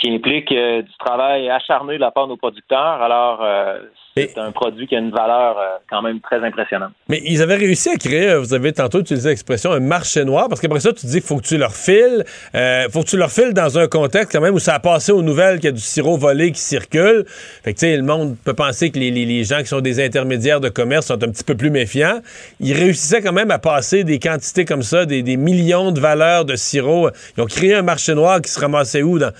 qui 0.00 0.10
implique 0.10 0.52
euh, 0.52 0.82
du 0.82 0.92
travail 0.98 1.48
acharné 1.48 1.94
de 1.94 2.00
la 2.00 2.10
part 2.10 2.26
de 2.26 2.32
nos 2.32 2.36
producteurs. 2.36 3.00
Alors, 3.02 3.40
euh, 3.42 3.78
c'est 4.16 4.38
un 4.38 4.50
produit 4.52 4.86
qui 4.86 4.96
a 4.96 4.98
une 4.98 5.10
valeur 5.10 5.58
euh, 5.58 5.64
quand 5.90 6.00
même 6.02 6.20
très 6.20 6.42
impressionnante. 6.42 6.92
Mais 7.08 7.20
ils 7.24 7.42
avaient 7.42 7.56
réussi 7.56 7.90
à 7.90 7.96
créer, 7.96 8.30
euh, 8.30 8.38
vous 8.38 8.54
avez 8.54 8.72
tantôt 8.72 9.00
utilisé 9.00 9.28
l'expression, 9.30 9.72
un 9.72 9.80
marché 9.80 10.24
noir, 10.24 10.48
parce 10.48 10.60
qu'après 10.60 10.80
ça, 10.80 10.92
tu 10.92 11.06
dis 11.06 11.12
qu'il 11.14 11.22
faut 11.22 11.36
que 11.36 11.46
tu 11.46 11.58
leur 11.58 11.72
files. 11.74 12.24
Euh, 12.54 12.88
faut 12.90 13.00
que 13.02 13.08
tu 13.08 13.16
leur 13.16 13.30
files 13.30 13.52
dans 13.54 13.78
un 13.78 13.88
contexte 13.88 14.32
quand 14.32 14.40
même 14.40 14.54
où 14.54 14.58
ça 14.58 14.74
a 14.74 14.80
passé 14.80 15.12
aux 15.12 15.22
nouvelles 15.22 15.56
qu'il 15.56 15.66
y 15.66 15.68
a 15.68 15.72
du 15.72 15.80
sirop 15.80 16.16
volé 16.16 16.52
qui 16.52 16.60
circule. 16.60 17.24
Fait 17.62 17.72
que, 17.74 17.78
tu 17.78 17.86
sais, 17.86 17.96
le 17.96 18.02
monde 18.02 18.36
peut 18.44 18.54
penser 18.54 18.90
que 18.90 18.98
les, 18.98 19.10
les- 19.10 19.26
les 19.26 19.44
gens 19.44 19.58
qui 19.58 19.66
sont 19.66 19.80
des 19.80 20.04
intermédiaires 20.04 20.60
de 20.60 20.68
commerce 20.70 21.06
sont 21.06 21.22
un 21.22 21.28
petit 21.30 21.44
peu 21.44 21.54
plus 21.54 21.70
méfiants. 21.70 22.20
Ils 22.60 22.72
réussissaient 22.74 23.22
quand 23.22 23.32
même 23.32 23.50
à 23.50 23.58
passer 23.58 24.04
des 24.04 24.18
quantités 24.18 24.64
comme 24.64 24.82
ça, 24.82 25.04
des, 25.06 25.22
des 25.22 25.36
millions 25.36 25.92
de 25.92 26.00
valeurs 26.00 26.44
de 26.46 26.54
sirop. 26.56 27.10
Ils 27.36 27.42
ont 27.42 27.46
créé 27.46 27.74
un 27.74 27.82
marché 27.82 28.14
noir 28.14 28.40
qui 28.40 28.50
se 28.50 28.60
ramassait 28.60 29.02
où? 29.02 29.18
Dans, 29.18 29.32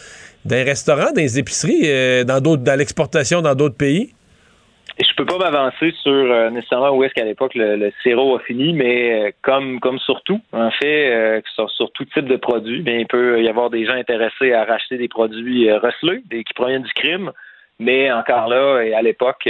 dans 0.46 0.56
les 0.56 0.62
restaurants, 0.62 1.12
dans 1.12 1.20
les 1.20 1.38
épiceries, 1.38 1.82
euh, 1.84 2.24
dans, 2.24 2.40
d'autres, 2.40 2.62
dans 2.62 2.78
l'exportation 2.78 3.42
dans 3.42 3.54
d'autres 3.54 3.76
pays? 3.76 4.12
Je 4.98 5.14
peux 5.14 5.26
pas 5.26 5.38
m'avancer 5.38 5.92
sur 6.02 6.12
euh, 6.12 6.48
nécessairement 6.50 6.90
où 6.90 7.04
est-ce 7.04 7.12
qu'à 7.12 7.24
l'époque 7.24 7.52
le, 7.54 7.92
sirop 8.02 8.36
a 8.36 8.40
fini, 8.40 8.72
mais 8.72 9.26
euh, 9.26 9.30
comme 9.42 9.78
comme 9.80 9.98
sur 9.98 10.22
tout, 10.22 10.40
en 10.52 10.70
fait, 10.70 11.42
sur, 11.54 11.90
tout 11.92 12.04
type 12.06 12.26
de 12.26 12.36
produit, 12.36 12.80
bien, 12.80 12.96
il 12.96 13.06
peut 13.06 13.42
y 13.42 13.48
avoir 13.48 13.68
des 13.68 13.84
gens 13.84 13.92
intéressés 13.92 14.52
à 14.52 14.64
racheter 14.64 14.96
des 14.96 15.08
produits 15.08 15.70
recelés, 15.70 16.22
qui 16.30 16.54
proviennent 16.54 16.84
du 16.84 16.92
crime, 16.94 17.32
mais 17.78 18.10
encore 18.10 18.48
là, 18.48 18.80
et 18.80 18.94
à 18.94 19.02
l'époque, 19.02 19.46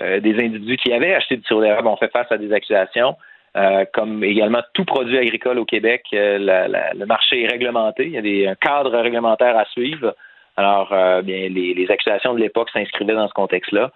des 0.00 0.34
individus 0.38 0.78
qui 0.78 0.92
avaient 0.94 1.12
acheté 1.12 1.36
du 1.36 1.42
sirop 1.42 1.60
d'érable 1.60 1.88
ont 1.88 1.96
fait 1.96 2.10
face 2.10 2.30
à 2.30 2.38
des 2.38 2.50
accusations. 2.52 3.16
Euh, 3.56 3.84
comme 3.92 4.22
également 4.22 4.60
tout 4.74 4.84
produit 4.84 5.18
agricole 5.18 5.58
au 5.58 5.64
Québec, 5.64 6.02
euh, 6.12 6.38
la- 6.38 6.68
la- 6.68 6.92
le 6.94 7.04
marché 7.04 7.42
est 7.42 7.48
réglementé. 7.48 8.04
Il 8.06 8.12
y 8.12 8.18
a 8.18 8.22
des 8.22 8.46
un 8.46 8.54
cadre 8.54 8.96
réglementaire 8.96 9.56
à 9.58 9.64
suivre. 9.64 10.14
Alors, 10.56 10.92
euh, 10.92 11.20
bien, 11.22 11.48
les, 11.48 11.74
les 11.74 11.90
accusations 11.90 12.32
de 12.34 12.38
l'époque 12.38 12.70
s'inscrivaient 12.72 13.14
dans 13.14 13.26
ce 13.26 13.32
contexte-là. 13.32 13.90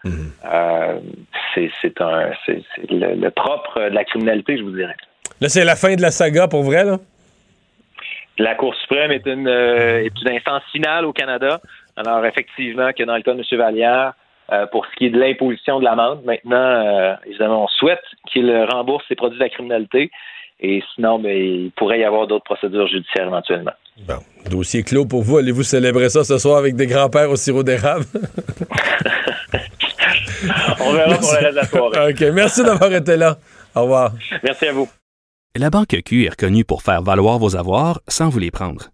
Euh, 0.45 0.99
c'est 1.55 2.01
un 2.01 2.31
le, 2.91 3.15
le 3.15 3.31
propre 3.31 3.81
de 3.91 3.95
la 3.95 4.03
criminalité, 4.05 4.57
je 4.59 4.65
vous 4.65 4.75
dirais. 4.75 4.97
Là, 5.41 5.49
c'est 5.49 5.65
la 5.65 5.77
fin 5.77 5.95
de 5.95 6.03
la 6.03 6.11
saga 6.11 6.49
pour 6.49 6.65
vrai, 6.65 6.83
là? 6.85 6.99
La 8.39 8.57
Cour 8.57 8.75
suprême 8.75 9.13
est 9.13 9.25
une, 9.27 9.47
est 9.47 10.21
une 10.21 10.31
instance 10.31 10.63
finale 10.73 11.05
au 11.05 11.13
Canada. 11.13 11.61
Alors, 11.97 12.27
effectivement, 12.27 12.91
que 12.93 13.05
dans 13.05 13.15
le 13.17 13.23
cas 13.23 13.35
de 13.35 13.39
M. 13.39 13.59
Vallière, 13.59 14.15
euh, 14.53 14.67
pour 14.67 14.85
ce 14.87 14.91
qui 14.97 15.07
est 15.07 15.11
de 15.11 15.19
l'imposition 15.19 15.79
de 15.79 15.85
l'amende, 15.85 16.23
maintenant, 16.25 16.57
euh, 16.57 17.15
évidemment, 17.27 17.65
on 17.65 17.69
souhaite 17.69 18.03
qu'il 18.31 18.51
rembourse 18.71 19.05
ses 19.09 19.15
produits 19.15 19.39
de 19.39 19.45
la 19.45 19.49
criminalité. 19.49 20.11
Et 20.61 20.83
sinon, 20.95 21.19
ben, 21.19 21.37
il 21.37 21.73
pourrait 21.73 22.01
y 22.01 22.05
avoir 22.05 22.27
d'autres 22.27 22.45
procédures 22.45 22.87
judiciaires 22.87 23.27
éventuellement. 23.27 23.73
Bon, 24.07 24.19
dossier 24.51 24.83
clos 24.83 25.07
pour 25.07 25.23
vous. 25.23 25.39
Allez-vous 25.39 25.63
célébrer 25.63 26.09
ça 26.09 26.25
ce 26.25 26.39
soir 26.39 26.59
avec 26.59 26.77
des 26.77 26.87
grands-pères 26.87 27.31
au 27.31 27.37
sirop 27.37 27.63
d'érable? 27.63 28.05
On 30.81 30.93
verra 30.93 31.17
pour 31.17 31.33
le 31.33 31.39
reste 31.39 31.51
de 31.51 31.57
la 31.57 31.65
soirée. 31.65 32.13
OK. 32.13 32.21
Merci 32.35 32.63
d'avoir 32.63 32.93
été 32.93 33.17
là. 33.17 33.37
Au 33.75 33.83
revoir. 33.83 34.13
Merci 34.43 34.67
à 34.67 34.73
vous. 34.73 34.89
La 35.57 35.71
Banque 35.71 35.97
Q 36.05 36.25
est 36.25 36.31
reconnue 36.31 36.65
pour 36.65 36.83
faire 36.83 37.03
valoir 37.03 37.39
vos 37.39 37.57
avoirs 37.57 38.01
sans 38.09 38.29
vous 38.29 38.39
les 38.39 38.51
prendre. 38.51 38.94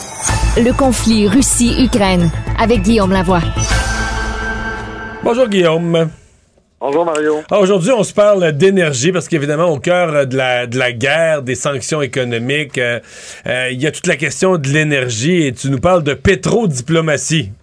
Le 0.57 0.77
conflit 0.77 1.29
Russie-Ukraine 1.29 2.29
avec 2.59 2.81
Guillaume 2.81 3.13
Lavoie. 3.13 3.39
Bonjour 5.23 5.47
Guillaume. 5.47 6.09
Bonjour 6.81 7.05
Mario. 7.05 7.37
Ah, 7.49 7.59
Aujourd'hui, 7.59 7.91
on 7.91 8.03
se 8.03 8.13
parle 8.13 8.51
d'énergie 8.51 9.13
parce 9.13 9.29
qu'évidemment, 9.29 9.69
au 9.69 9.79
cœur 9.79 10.27
de 10.27 10.35
la, 10.35 10.67
de 10.67 10.77
la 10.77 10.91
guerre, 10.91 11.41
des 11.41 11.55
sanctions 11.55 12.01
économiques, 12.01 12.77
euh, 12.79 12.99
euh, 13.47 13.69
il 13.71 13.81
y 13.81 13.87
a 13.87 13.91
toute 13.91 14.07
la 14.07 14.17
question 14.17 14.57
de 14.57 14.67
l'énergie 14.67 15.47
et 15.47 15.53
tu 15.53 15.69
nous 15.69 15.79
parles 15.79 16.03
de 16.03 16.13
pétrodiplomatie. 16.13 17.51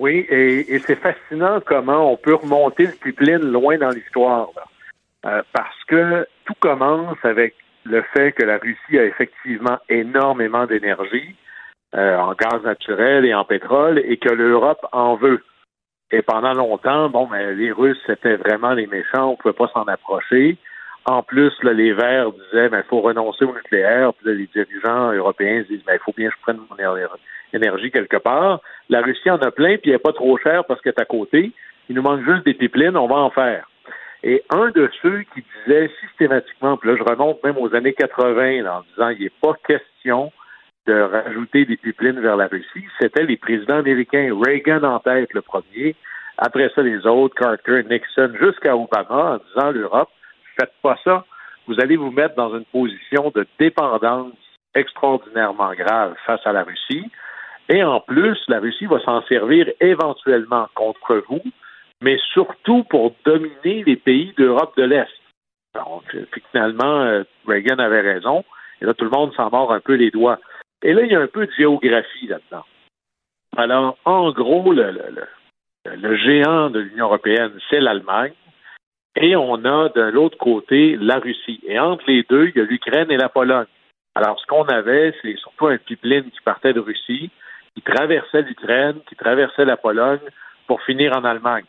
Oui, 0.00 0.24
et, 0.30 0.74
et 0.74 0.80
c'est 0.86 0.94
fascinant 0.94 1.60
comment 1.66 2.12
on 2.12 2.16
peut 2.16 2.36
remonter 2.36 2.86
le 2.86 2.92
pipeline 2.92 3.50
loin 3.50 3.78
dans 3.78 3.90
l'histoire. 3.90 4.48
Euh, 5.26 5.42
parce 5.52 5.84
que 5.88 6.24
tout 6.44 6.54
commence 6.60 7.18
avec 7.24 7.54
le 7.82 8.04
fait 8.14 8.30
que 8.30 8.44
la 8.44 8.58
Russie 8.58 8.96
a 8.96 9.04
effectivement 9.04 9.78
énormément 9.88 10.66
d'énergie 10.66 11.34
euh, 11.94 12.16
en 12.16 12.34
gaz 12.34 12.62
naturel 12.64 13.24
et 13.24 13.34
en 13.34 13.44
pétrole 13.44 13.98
et 13.98 14.18
que 14.18 14.28
l'Europe 14.28 14.84
en 14.92 15.16
veut. 15.16 15.42
Et 16.10 16.22
pendant 16.22 16.54
longtemps, 16.54 17.08
bon, 17.08 17.26
ben, 17.26 17.56
les 17.56 17.72
Russes 17.72 17.98
c'était 18.06 18.36
vraiment 18.36 18.72
les 18.72 18.86
méchants, 18.86 19.30
on 19.30 19.36
pouvait 19.36 19.54
pas 19.54 19.68
s'en 19.68 19.84
approcher. 19.84 20.56
En 21.04 21.22
plus, 21.22 21.52
là, 21.62 21.72
les 21.72 21.92
Verts 21.94 22.32
disaient, 22.32 22.68
ben, 22.68 22.82
faut 22.88 23.00
renoncer 23.00 23.44
au 23.44 23.54
nucléaire. 23.54 24.12
Puis 24.14 24.28
là, 24.28 24.34
les 24.34 24.48
dirigeants 24.54 25.12
européens 25.12 25.64
disent, 25.68 25.82
ben, 25.86 25.94
il 25.94 26.04
faut 26.04 26.12
bien 26.14 26.28
que 26.28 26.34
je 26.36 26.42
prenne 26.42 26.58
mon 26.68 26.76
éner- 26.76 27.06
énergie 27.54 27.90
quelque 27.90 28.18
part. 28.18 28.60
La 28.90 29.00
Russie 29.00 29.30
en 29.30 29.38
a 29.38 29.50
plein, 29.50 29.78
puis 29.78 29.90
elle 29.90 29.92
n'est 29.92 29.98
pas 29.98 30.12
trop 30.12 30.36
chère 30.38 30.64
parce 30.66 30.80
qu'elle 30.82 30.94
est 30.96 31.00
à 31.00 31.06
côté. 31.06 31.52
Il 31.88 31.96
nous 31.96 32.02
manque 32.02 32.24
juste 32.24 32.44
des 32.44 32.54
pipelines, 32.54 32.96
on 32.96 33.06
va 33.06 33.16
en 33.16 33.30
faire. 33.30 33.68
Et 34.22 34.42
un 34.50 34.70
de 34.70 34.90
ceux 35.00 35.22
qui 35.34 35.42
disait 35.64 35.90
systématiquement, 36.00 36.76
puis 36.76 36.90
là, 36.90 36.96
je 36.98 37.02
remonte 37.04 37.42
même 37.44 37.56
aux 37.56 37.74
années 37.74 37.94
80, 37.94 38.62
là, 38.62 38.78
en 38.78 38.84
disant, 38.94 39.08
il 39.10 39.22
n'est 39.22 39.32
pas 39.40 39.54
question 39.66 40.32
de 40.88 41.00
rajouter 41.00 41.66
des 41.66 41.76
pipelines 41.76 42.20
vers 42.20 42.36
la 42.36 42.46
Russie, 42.46 42.86
c'était 42.98 43.24
les 43.24 43.36
présidents 43.36 43.78
américains, 43.78 44.34
Reagan 44.34 44.82
en 44.82 44.98
tête 45.00 45.32
le 45.34 45.42
premier, 45.42 45.94
après 46.38 46.70
ça 46.74 46.82
les 46.82 47.06
autres, 47.06 47.34
Carter, 47.34 47.82
Nixon, 47.84 48.32
jusqu'à 48.40 48.74
Obama, 48.74 49.34
en 49.34 49.38
disant 49.38 49.70
l'Europe, 49.70 50.08
faites 50.58 50.72
pas 50.82 50.98
ça, 51.04 51.24
vous 51.66 51.78
allez 51.78 51.96
vous 51.96 52.10
mettre 52.10 52.34
dans 52.36 52.56
une 52.56 52.64
position 52.64 53.30
de 53.34 53.46
dépendance 53.58 54.32
extraordinairement 54.74 55.74
grave 55.74 56.14
face 56.24 56.40
à 56.46 56.52
la 56.52 56.62
Russie. 56.62 57.04
Et 57.68 57.84
en 57.84 58.00
plus, 58.00 58.38
la 58.48 58.60
Russie 58.60 58.86
va 58.86 59.00
s'en 59.00 59.20
servir 59.26 59.68
éventuellement 59.80 60.68
contre 60.74 61.22
vous, 61.28 61.42
mais 62.02 62.18
surtout 62.32 62.84
pour 62.84 63.14
dominer 63.26 63.84
les 63.84 63.96
pays 63.96 64.32
d'Europe 64.38 64.74
de 64.78 64.84
l'Est. 64.84 65.10
Donc, 65.74 66.04
euh, 66.14 66.24
finalement, 66.50 67.02
euh, 67.02 67.24
Reagan 67.46 67.78
avait 67.78 68.00
raison. 68.00 68.44
Et 68.80 68.86
là, 68.86 68.94
tout 68.94 69.04
le 69.04 69.10
monde 69.10 69.34
s'en 69.34 69.50
mord 69.50 69.72
un 69.72 69.80
peu 69.80 69.94
les 69.94 70.10
doigts. 70.10 70.38
Et 70.82 70.92
là, 70.92 71.02
il 71.02 71.12
y 71.12 71.16
a 71.16 71.20
un 71.20 71.26
peu 71.26 71.46
de 71.46 71.52
géographie 71.52 72.26
là-dedans. 72.26 72.64
Alors, 73.56 73.98
en 74.04 74.30
gros, 74.30 74.72
le, 74.72 76.16
géant 76.16 76.70
de 76.70 76.80
l'Union 76.80 77.06
européenne, 77.06 77.52
c'est 77.68 77.80
l'Allemagne. 77.80 78.34
Et 79.16 79.34
on 79.34 79.64
a 79.64 79.88
de 79.88 80.02
l'autre 80.02 80.38
côté 80.38 80.96
la 80.96 81.18
Russie. 81.18 81.60
Et 81.66 81.78
entre 81.78 82.04
les 82.06 82.22
deux, 82.22 82.48
il 82.48 82.56
y 82.56 82.60
a 82.60 82.64
l'Ukraine 82.64 83.10
et 83.10 83.16
la 83.16 83.28
Pologne. 83.28 83.66
Alors, 84.14 84.38
ce 84.38 84.46
qu'on 84.46 84.64
avait, 84.64 85.12
c'est 85.22 85.36
surtout 85.38 85.66
un 85.66 85.78
pipeline 85.78 86.30
qui 86.30 86.40
partait 86.44 86.72
de 86.72 86.80
Russie, 86.80 87.30
qui 87.74 87.82
traversait 87.82 88.42
l'Ukraine, 88.42 89.00
qui 89.08 89.16
traversait 89.16 89.64
la 89.64 89.76
Pologne 89.76 90.20
pour 90.66 90.82
finir 90.82 91.16
en 91.16 91.24
Allemagne. 91.24 91.64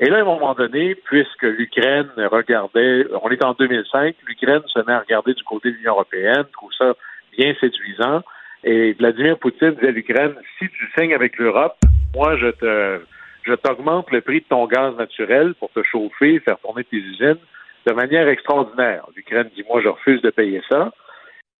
Et 0.00 0.06
là, 0.06 0.18
à 0.18 0.20
un 0.22 0.24
moment 0.24 0.54
donné, 0.54 0.96
puisque 0.96 1.42
l'Ukraine 1.42 2.10
regardait, 2.16 3.06
on 3.22 3.30
est 3.30 3.44
en 3.44 3.52
2005, 3.52 4.16
l'Ukraine 4.26 4.62
se 4.66 4.80
met 4.80 4.92
à 4.92 5.00
regarder 5.00 5.34
du 5.34 5.44
côté 5.44 5.70
de 5.70 5.76
l'Union 5.76 5.92
européenne, 5.92 6.46
trouve 6.52 6.72
ça 6.76 6.94
bien 7.36 7.54
séduisant. 7.60 8.22
Et 8.64 8.92
Vladimir 8.92 9.38
Poutine 9.38 9.72
disait 9.72 9.88
à 9.88 9.92
l'Ukraine, 9.92 10.34
si 10.58 10.68
tu 10.68 10.90
signes 10.96 11.14
avec 11.14 11.36
l'Europe, 11.38 11.76
moi, 12.14 12.36
je 12.36 12.48
te, 12.48 13.00
je 13.42 13.54
t'augmente 13.54 14.10
le 14.10 14.20
prix 14.20 14.40
de 14.40 14.46
ton 14.46 14.66
gaz 14.66 14.94
naturel 14.96 15.54
pour 15.54 15.70
te 15.70 15.82
chauffer, 15.82 16.40
faire 16.40 16.58
tourner 16.58 16.84
tes 16.84 16.96
usines 16.96 17.38
de 17.86 17.92
manière 17.92 18.28
extraordinaire. 18.28 19.06
L'Ukraine 19.16 19.50
dit, 19.56 19.64
moi, 19.68 19.80
je 19.82 19.88
refuse 19.88 20.22
de 20.22 20.30
payer 20.30 20.62
ça. 20.70 20.92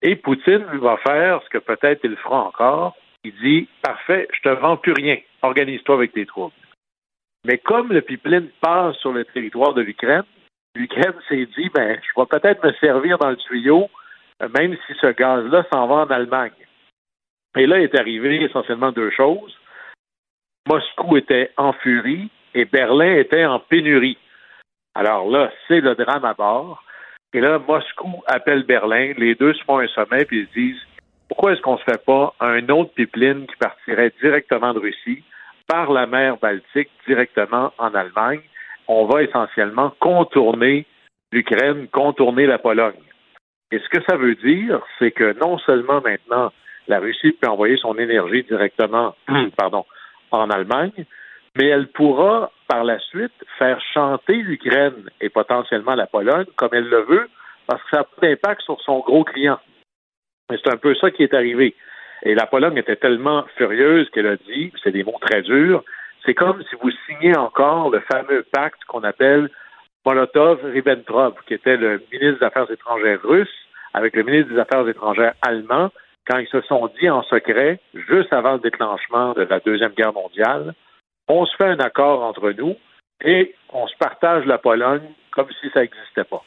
Et 0.03 0.17
Poutine 0.17 0.65
va 0.81 0.97
faire 0.99 1.41
ce 1.43 1.49
que 1.49 1.59
peut-être 1.59 2.01
il 2.05 2.17
fera 2.17 2.45
encore. 2.45 2.97
Il 3.25 3.35
dit, 3.43 3.69
parfait, 3.83 4.29
je 4.33 4.49
te 4.49 4.55
vends 4.55 4.77
plus 4.77 4.93
rien. 4.93 5.17
Organise-toi 5.43 5.95
avec 5.95 6.13
tes 6.13 6.27
troupes. 6.27 6.53
Mais 7.45 7.59
comme 7.59 7.93
le 7.93 8.03
pipeline 8.03 8.49
passe 8.61 8.97
sur 8.97 9.13
le 9.13 9.25
territoire 9.25 9.75
de 9.75 9.83
l'Ukraine, 9.83 10.25
l'Ukraine 10.77 11.15
s'est 11.29 11.49
dit, 11.57 11.71
ben, 11.75 11.99
je 12.01 12.21
vais 12.21 12.27
peut-être 12.27 12.65
me 12.65 12.73
servir 12.75 13.19
dans 13.19 13.31
le 13.31 13.37
tuyau, 13.37 13.89
même 14.49 14.77
si 14.87 14.95
ce 15.01 15.13
gaz-là 15.13 15.65
s'en 15.73 15.87
va 15.87 15.95
en 15.97 16.11
Allemagne. 16.11 16.53
Et 17.57 17.67
là 17.67 17.81
est 17.81 17.99
arrivé 17.99 18.43
essentiellement 18.43 18.93
deux 18.93 19.11
choses. 19.11 19.57
Moscou 20.69 21.17
était 21.17 21.51
en 21.57 21.73
furie 21.73 22.31
et 22.55 22.65
Berlin 22.65 23.15
était 23.17 23.45
en 23.45 23.59
pénurie. 23.59 24.19
Alors 24.95 25.29
là, 25.29 25.51
c'est 25.67 25.81
le 25.81 25.95
drame 25.95 26.25
à 26.25 26.35
bord. 26.35 26.83
Et 27.35 27.41
là, 27.41 27.59
Moscou 27.59 28.23
appelle 28.27 28.63
Berlin, 28.65 29.15
les 29.17 29.35
deux 29.35 29.55
se 29.55 29.65
font 29.65 29.79
un 29.79 29.89
sommet 29.89 30.25
puis 30.25 30.41
ils 30.41 30.47
se 30.49 30.53
disent 30.53 30.87
pourquoi 31.29 31.55
est-ce 31.55 31.63
qu'on 31.63 31.75
ne 31.75 31.79
se 31.79 31.85
fait 31.85 32.05
pas 32.05 32.35
un 32.41 32.69
autre 32.69 32.93
pipeline 32.93 33.47
qui 33.47 33.57
partirait 33.57 34.13
directement 34.21 34.75
de 34.75 34.81
Russie 34.81 35.25
par 35.67 35.91
la 35.91 36.07
mer 36.07 36.37
Baltique 36.37 36.91
directement 37.07 37.73
en 37.79 37.95
Allemagne? 37.95 38.43
On 38.87 39.07
va 39.07 39.23
essentiellement 39.23 39.95
contourner 39.99 40.85
l'Ukraine, 41.33 41.89
contourner 41.89 42.47
la 42.47 42.59
Pologne. 42.59 43.01
Et 43.73 43.79
ce 43.79 43.89
que 43.89 44.05
ça 44.07 44.17
veut 44.17 44.35
dire, 44.35 44.81
c'est 44.99 45.13
que 45.13 45.33
non 45.41 45.59
seulement 45.59 46.03
maintenant 46.03 46.53
la 46.89 47.01
Russie 47.01 47.33
peut 47.33 47.49
envoyer 47.49 47.79
son 47.79 47.97
énergie 47.97 48.43
directement, 48.45 49.17
pardon, 49.57 49.87
en 50.31 50.51
Allemagne, 50.51 51.07
mais 51.57 51.67
elle 51.67 51.89
pourra 51.89 52.51
par 52.69 52.85
la 52.85 52.99
suite 52.99 53.33
faire 53.59 53.81
chanter 53.95 54.35
l'Ukraine 54.35 55.09
et 55.23 55.31
potentiellement 55.31 55.95
la 55.95 56.07
Pologne 56.07 56.47
comme 56.57 56.71
elle 56.73 56.89
le 56.89 57.01
veut, 57.03 57.29
parce 57.67 57.83
que 57.85 57.89
ça 57.93 58.01
a 58.01 58.05
pas 58.05 58.27
d'impact 58.27 58.61
sur 58.61 58.79
son 58.83 59.01
gros 59.01 59.25
client. 59.25 59.59
Mais 60.51 60.59
c'est 60.63 60.73
un 60.73 60.77
peu 60.77 60.95
ça 60.97 61.11
qui 61.11 61.23
est 61.23 61.35
arrivé. 61.35 61.75
Et 62.25 62.35
la 62.35 62.47
Pologne 62.47 62.77
était 62.77 62.97
tellement 62.97 63.45
furieuse 63.57 64.09
qu'elle 64.11 64.27
a 64.27 64.37
dit, 64.37 64.71
c'est 64.83 64.93
des 64.93 65.03
mots 65.03 65.19
très 65.21 65.41
durs, 65.41 65.83
c'est 66.27 66.35
comme 66.35 66.63
si 66.69 66.77
vous 66.81 66.91
signez 67.07 67.37
encore 67.37 67.91
le 67.91 68.01
fameux 68.01 68.45
pacte 68.53 68.85
qu'on 68.85 69.03
appelle 69.03 69.49
Molotov-Ribbentrop, 70.05 71.37
qui 71.47 71.55
était 71.55 71.77
le 71.77 72.03
ministre 72.13 72.41
des 72.41 72.47
Affaires 72.47 72.71
étrangères 72.71 73.21
russe 73.23 73.49
avec 73.95 74.17
le 74.17 74.23
ministre 74.23 74.53
des 74.53 74.59
Affaires 74.59 74.89
étrangères 74.89 75.35
allemand, 75.43 75.91
quand 76.27 76.39
ils 76.39 76.49
se 76.49 76.61
sont 76.63 76.89
dit 77.01 77.11
en 77.11 77.23
secret, 77.23 77.81
juste 77.95 78.33
avant 78.33 78.55
le 78.55 78.61
déclenchement 78.61 79.33
de 79.33 79.43
la 79.43 79.61
Deuxième 79.61 79.93
Guerre 79.93 80.13
mondiale, 80.13 80.75
on 81.29 81.47
se 81.47 81.57
fait 81.57 81.69
un 81.69 81.79
accord 81.79 82.23
entre 82.23 82.51
nous 82.53 82.77
et 83.25 83.55
on 83.71 83.87
se 83.87 83.97
partage 83.97 84.47
la 84.47 84.59
Pologne 84.59 85.09
comme 85.31 85.49
si 85.61 85.69
ça 85.71 85.81
n'existait 85.81 86.25
pas. 86.25 86.43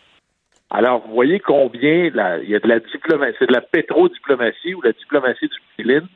Alors, 0.70 1.06
vous 1.06 1.14
voyez 1.14 1.40
combien 1.40 2.06
il 2.06 2.50
y 2.50 2.56
a 2.56 2.60
de 2.60 2.68
la 2.68 2.80
diplomatie, 2.80 3.36
c'est 3.40 3.48
de 3.48 3.54
la 3.54 3.62
pétrodiplomatie 3.62 4.74
ou 4.74 4.82
la 4.82 4.94
diplomatie 4.94 5.48
du 5.48 5.58
pipeline, 5.78 6.08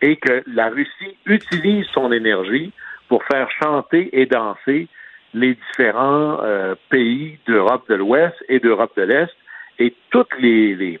et 0.00 0.16
que 0.16 0.42
la 0.46 0.68
Russie 0.68 1.16
utilise 1.26 1.86
son 1.94 2.10
énergie 2.10 2.72
pour 3.08 3.22
faire 3.24 3.48
chanter 3.62 4.10
et 4.20 4.26
danser 4.26 4.88
les 5.34 5.54
différents 5.54 6.38
euh, 6.42 6.74
pays 6.90 7.38
d'Europe 7.46 7.88
de 7.88 7.94
l'Ouest 7.94 8.34
et 8.48 8.60
d'Europe 8.60 8.92
de 8.96 9.02
l'Est, 9.02 9.32
et 9.78 9.94
toutes 10.10 10.38
les 10.38 11.00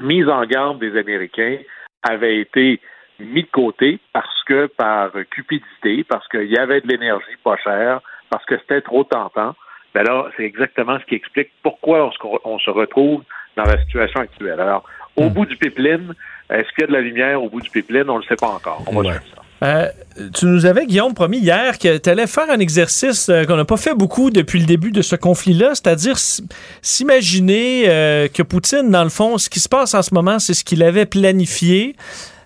mise 0.00 0.28
en 0.28 0.44
garde 0.44 0.78
des 0.78 0.96
Américains 0.98 1.58
avait 2.02 2.38
été 2.38 2.80
mis 3.20 3.42
de 3.42 3.50
côté 3.50 4.00
parce 4.12 4.42
que 4.44 4.66
par 4.66 5.10
cupidité, 5.30 6.04
parce 6.04 6.26
qu'il 6.28 6.50
y 6.50 6.58
avait 6.58 6.80
de 6.80 6.88
l'énergie 6.88 7.36
pas 7.44 7.56
chère, 7.56 8.00
parce 8.30 8.44
que 8.46 8.58
c'était 8.58 8.80
trop 8.80 9.04
tentant. 9.04 9.54
Ben 9.94 10.04
là, 10.04 10.28
c'est 10.36 10.44
exactement 10.44 10.98
ce 10.98 11.04
qui 11.04 11.14
explique 11.14 11.50
pourquoi 11.62 12.10
on 12.44 12.58
se, 12.58 12.70
retrouve 12.70 13.22
dans 13.56 13.64
la 13.64 13.78
situation 13.82 14.20
actuelle. 14.20 14.58
Alors, 14.58 14.84
au 15.16 15.24
hmm. 15.24 15.32
bout 15.34 15.46
du 15.46 15.56
pipeline, 15.56 16.14
est-ce 16.48 16.68
qu'il 16.70 16.80
y 16.80 16.84
a 16.84 16.86
de 16.86 16.92
la 16.92 17.00
lumière 17.02 17.42
au 17.42 17.50
bout 17.50 17.60
du 17.60 17.68
pipeline? 17.68 18.08
On 18.08 18.14
ne 18.14 18.22
le 18.22 18.26
sait 18.26 18.36
pas 18.36 18.48
encore. 18.48 18.82
On 18.86 19.02
va 19.02 19.12
ça. 19.12 19.42
Euh, 19.62 19.86
tu 20.34 20.46
nous 20.46 20.66
avais, 20.66 20.86
Guillaume, 20.86 21.14
promis 21.14 21.38
hier 21.38 21.78
que 21.78 21.96
tu 21.98 22.10
allais 22.10 22.26
faire 22.26 22.50
un 22.50 22.58
exercice 22.58 23.28
euh, 23.28 23.44
qu'on 23.44 23.56
n'a 23.56 23.64
pas 23.64 23.76
fait 23.76 23.94
beaucoup 23.94 24.30
depuis 24.30 24.58
le 24.58 24.66
début 24.66 24.90
de 24.90 25.02
ce 25.02 25.14
conflit-là, 25.14 25.74
c'est-à-dire 25.74 26.16
s'imaginer 26.18 27.84
euh, 27.86 28.26
que 28.26 28.42
Poutine, 28.42 28.90
dans 28.90 29.04
le 29.04 29.10
fond, 29.10 29.38
ce 29.38 29.48
qui 29.48 29.60
se 29.60 29.68
passe 29.68 29.94
en 29.94 30.02
ce 30.02 30.12
moment, 30.14 30.40
c'est 30.40 30.54
ce 30.54 30.64
qu'il 30.64 30.82
avait 30.82 31.06
planifié. 31.06 31.94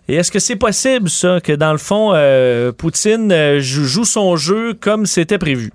Et 0.09 0.17
est-ce 0.17 0.31
que 0.31 0.39
c'est 0.39 0.57
possible, 0.57 1.09
ça, 1.09 1.41
que 1.41 1.53
dans 1.53 1.73
le 1.73 1.79
fond, 1.79 2.13
Poutine 2.79 3.59
joue 3.59 4.05
son 4.05 4.37
jeu 4.37 4.73
comme 4.75 5.05
c'était 5.05 5.39
prévu? 5.39 5.73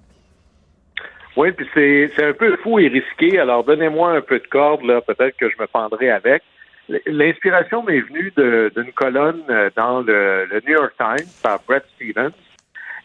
Oui, 1.35 1.51
puis 1.51 1.67
c'est 1.73 2.23
un 2.23 2.31
peu 2.31 2.55
fou 2.63 2.79
et 2.79 2.87
risqué. 2.87 3.39
Alors, 3.39 3.65
donnez-moi 3.65 4.11
un 4.11 4.21
peu 4.21 4.39
de 4.39 4.47
corde, 4.47 4.83
là, 4.83 5.01
peut-être 5.01 5.35
que 5.35 5.49
je 5.49 5.55
me 5.59 5.67
pendrai 5.67 6.11
avec. 6.11 6.43
L'inspiration 6.89 7.83
m'est 7.83 8.01
venue 8.01 8.33
d'une 8.75 8.91
colonne 8.93 9.43
euh, 9.49 9.69
dans 9.75 10.01
le, 10.01 10.47
New 10.65 10.73
York 10.73 10.93
Times 10.97 11.29
par 11.43 11.59
Brett 11.67 11.85
Stevens. 11.95 12.31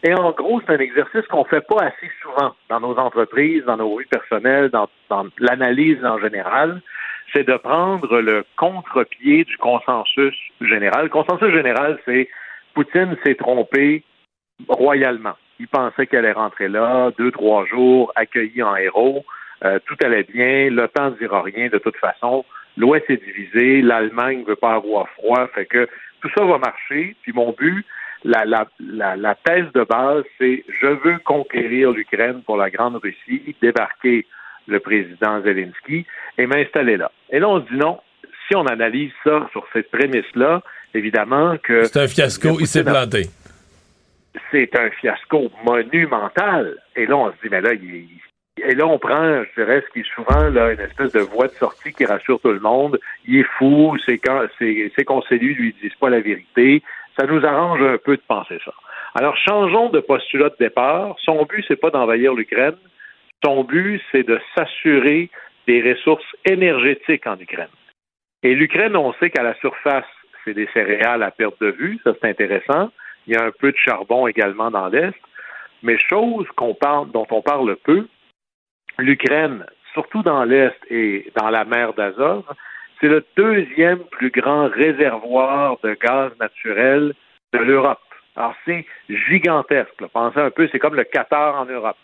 Et 0.03 0.13
en 0.13 0.31
gros, 0.31 0.61
c'est 0.61 0.73
un 0.73 0.79
exercice 0.79 1.25
qu'on 1.27 1.45
fait 1.45 1.65
pas 1.65 1.85
assez 1.85 2.11
souvent 2.21 2.53
dans 2.69 2.79
nos 2.79 2.97
entreprises, 2.97 3.63
dans 3.65 3.77
nos 3.77 3.97
vies 3.97 4.05
personnelles, 4.05 4.69
dans, 4.69 4.87
l'analyse 5.39 6.03
en 6.05 6.19
général. 6.19 6.81
C'est 7.33 7.47
de 7.47 7.57
prendre 7.57 8.21
le 8.21 8.45
contre-pied 8.57 9.43
du 9.43 9.57
consensus 9.57 10.35
général. 10.61 11.05
Le 11.05 11.09
consensus 11.09 11.51
général, 11.51 11.99
c'est 12.05 12.29
Poutine 12.73 13.17
s'est 13.25 13.35
trompé 13.35 14.03
royalement. 14.67 15.33
Il 15.59 15.67
pensait 15.67 16.05
qu'elle 16.05 16.25
allait 16.25 16.33
rentrer 16.33 16.67
là, 16.67 17.11
deux, 17.17 17.31
trois 17.31 17.65
jours, 17.65 18.11
accueilli 18.15 18.61
en 18.61 18.75
héros. 18.75 19.25
Euh, 19.65 19.79
tout 19.85 19.95
allait 20.03 20.23
bien, 20.23 20.69
l'OTAN 20.69 21.11
ne 21.11 21.17
dira 21.17 21.41
rien 21.41 21.69
de 21.69 21.79
toute 21.79 21.97
façon 21.97 22.45
l'Ouest 22.77 23.05
est 23.09 23.23
divisé, 23.23 23.81
l'Allemagne 23.81 24.41
ne 24.41 24.45
veut 24.45 24.55
pas 24.55 24.75
avoir 24.75 25.09
froid, 25.09 25.47
fait 25.53 25.65
que 25.65 25.87
tout 26.21 26.29
ça 26.37 26.45
va 26.45 26.57
marcher. 26.57 27.15
Puis 27.23 27.33
mon 27.33 27.51
but, 27.51 27.85
la, 28.23 28.45
la, 28.45 28.67
la, 29.15 29.35
thèse 29.35 29.71
de 29.73 29.83
base, 29.83 30.23
c'est 30.37 30.63
je 30.81 30.87
veux 30.87 31.17
conquérir 31.19 31.91
l'Ukraine 31.91 32.41
pour 32.45 32.57
la 32.57 32.69
Grande 32.69 32.97
Russie, 32.97 33.55
débarquer 33.61 34.25
le 34.67 34.79
président 34.79 35.41
Zelensky 35.41 36.05
et 36.37 36.45
m'installer 36.45 36.97
là. 36.97 37.11
Et 37.29 37.39
là, 37.39 37.49
on 37.49 37.61
se 37.61 37.69
dit 37.69 37.77
non. 37.77 37.99
Si 38.47 38.55
on 38.55 38.65
analyse 38.65 39.11
ça 39.23 39.47
sur 39.51 39.65
cette 39.73 39.91
prémisse-là, 39.91 40.61
évidemment 40.93 41.57
que... 41.57 41.83
C'est 41.83 41.99
un 41.99 42.07
fiasco, 42.07 42.57
il 42.59 42.67
s'est 42.67 42.83
planté. 42.83 43.23
C'est 44.51 44.73
un 44.77 44.89
fiasco 44.89 45.51
monumental. 45.65 46.77
Et 46.95 47.05
là, 47.05 47.17
on 47.17 47.31
se 47.31 47.35
dit, 47.43 47.49
mais 47.51 47.59
là, 47.59 47.73
il, 47.73 48.07
et 48.63 48.75
là, 48.75 48.85
on 48.85 48.99
prend, 48.99 49.43
je 49.43 49.61
dirais, 49.61 49.83
ce 49.85 49.93
qui 49.93 49.99
est 49.99 50.15
souvent 50.15 50.49
là, 50.49 50.73
une 50.73 50.79
espèce 50.79 51.11
de 51.11 51.19
voie 51.19 51.47
de 51.47 51.53
sortie 51.53 51.93
qui 51.93 52.05
rassure 52.05 52.39
tout 52.39 52.51
le 52.51 52.59
monde. 52.59 52.99
Il 53.25 53.39
est 53.39 53.47
fou, 53.57 53.97
c'est 54.05 54.17
quand 54.17 54.41
ses, 54.57 54.91
ses 54.95 55.05
conseillers 55.05 55.53
lui 55.53 55.75
disent 55.81 55.95
pas 55.99 56.09
la 56.09 56.19
vérité. 56.19 56.81
Ça 57.19 57.25
nous 57.25 57.45
arrange 57.45 57.81
un 57.81 57.97
peu 57.97 58.17
de 58.17 58.21
penser 58.27 58.59
ça. 58.63 58.73
Alors, 59.15 59.35
changeons 59.37 59.89
de 59.89 59.99
postulat 59.99 60.49
de 60.49 60.55
départ. 60.59 61.15
Son 61.23 61.43
but, 61.45 61.65
c'est 61.67 61.79
pas 61.79 61.89
d'envahir 61.89 62.33
l'Ukraine. 62.33 62.75
Son 63.43 63.63
but, 63.63 64.01
c'est 64.11 64.23
de 64.23 64.39
s'assurer 64.55 65.29
des 65.67 65.81
ressources 65.81 66.35
énergétiques 66.45 67.27
en 67.27 67.37
Ukraine. 67.39 67.67
Et 68.43 68.53
l'Ukraine, 68.53 68.95
on 68.95 69.13
sait 69.13 69.29
qu'à 69.29 69.43
la 69.43 69.55
surface, 69.55 70.05
c'est 70.45 70.53
des 70.53 70.67
céréales 70.73 71.23
à 71.23 71.31
perte 71.31 71.59
de 71.61 71.71
vue. 71.71 71.99
Ça, 72.03 72.13
c'est 72.19 72.29
intéressant. 72.29 72.91
Il 73.25 73.33
y 73.33 73.37
a 73.37 73.43
un 73.43 73.51
peu 73.51 73.71
de 73.71 73.77
charbon 73.77 74.27
également 74.27 74.71
dans 74.71 74.87
l'Est. 74.87 75.15
Mais 75.83 75.97
chose 75.97 76.47
qu'on 76.55 76.73
parle, 76.73 77.11
dont 77.11 77.27
on 77.29 77.41
parle 77.41 77.75
peu, 77.83 78.07
l'Ukraine, 78.99 79.65
surtout 79.93 80.23
dans 80.23 80.43
l'Est 80.43 80.77
et 80.89 81.31
dans 81.35 81.49
la 81.49 81.65
mer 81.65 81.93
d'Azov, 81.93 82.43
c'est 82.99 83.07
le 83.07 83.23
deuxième 83.35 83.99
plus 84.05 84.31
grand 84.31 84.67
réservoir 84.67 85.77
de 85.83 85.93
gaz 85.93 86.31
naturel 86.39 87.13
de 87.53 87.59
l'Europe. 87.59 87.99
Alors, 88.35 88.55
c'est 88.65 88.85
gigantesque. 89.09 90.03
Pensez 90.13 90.39
un 90.39 90.51
peu, 90.51 90.67
c'est 90.71 90.79
comme 90.79 90.95
le 90.95 91.03
Qatar 91.03 91.59
en 91.59 91.65
Europe. 91.65 91.97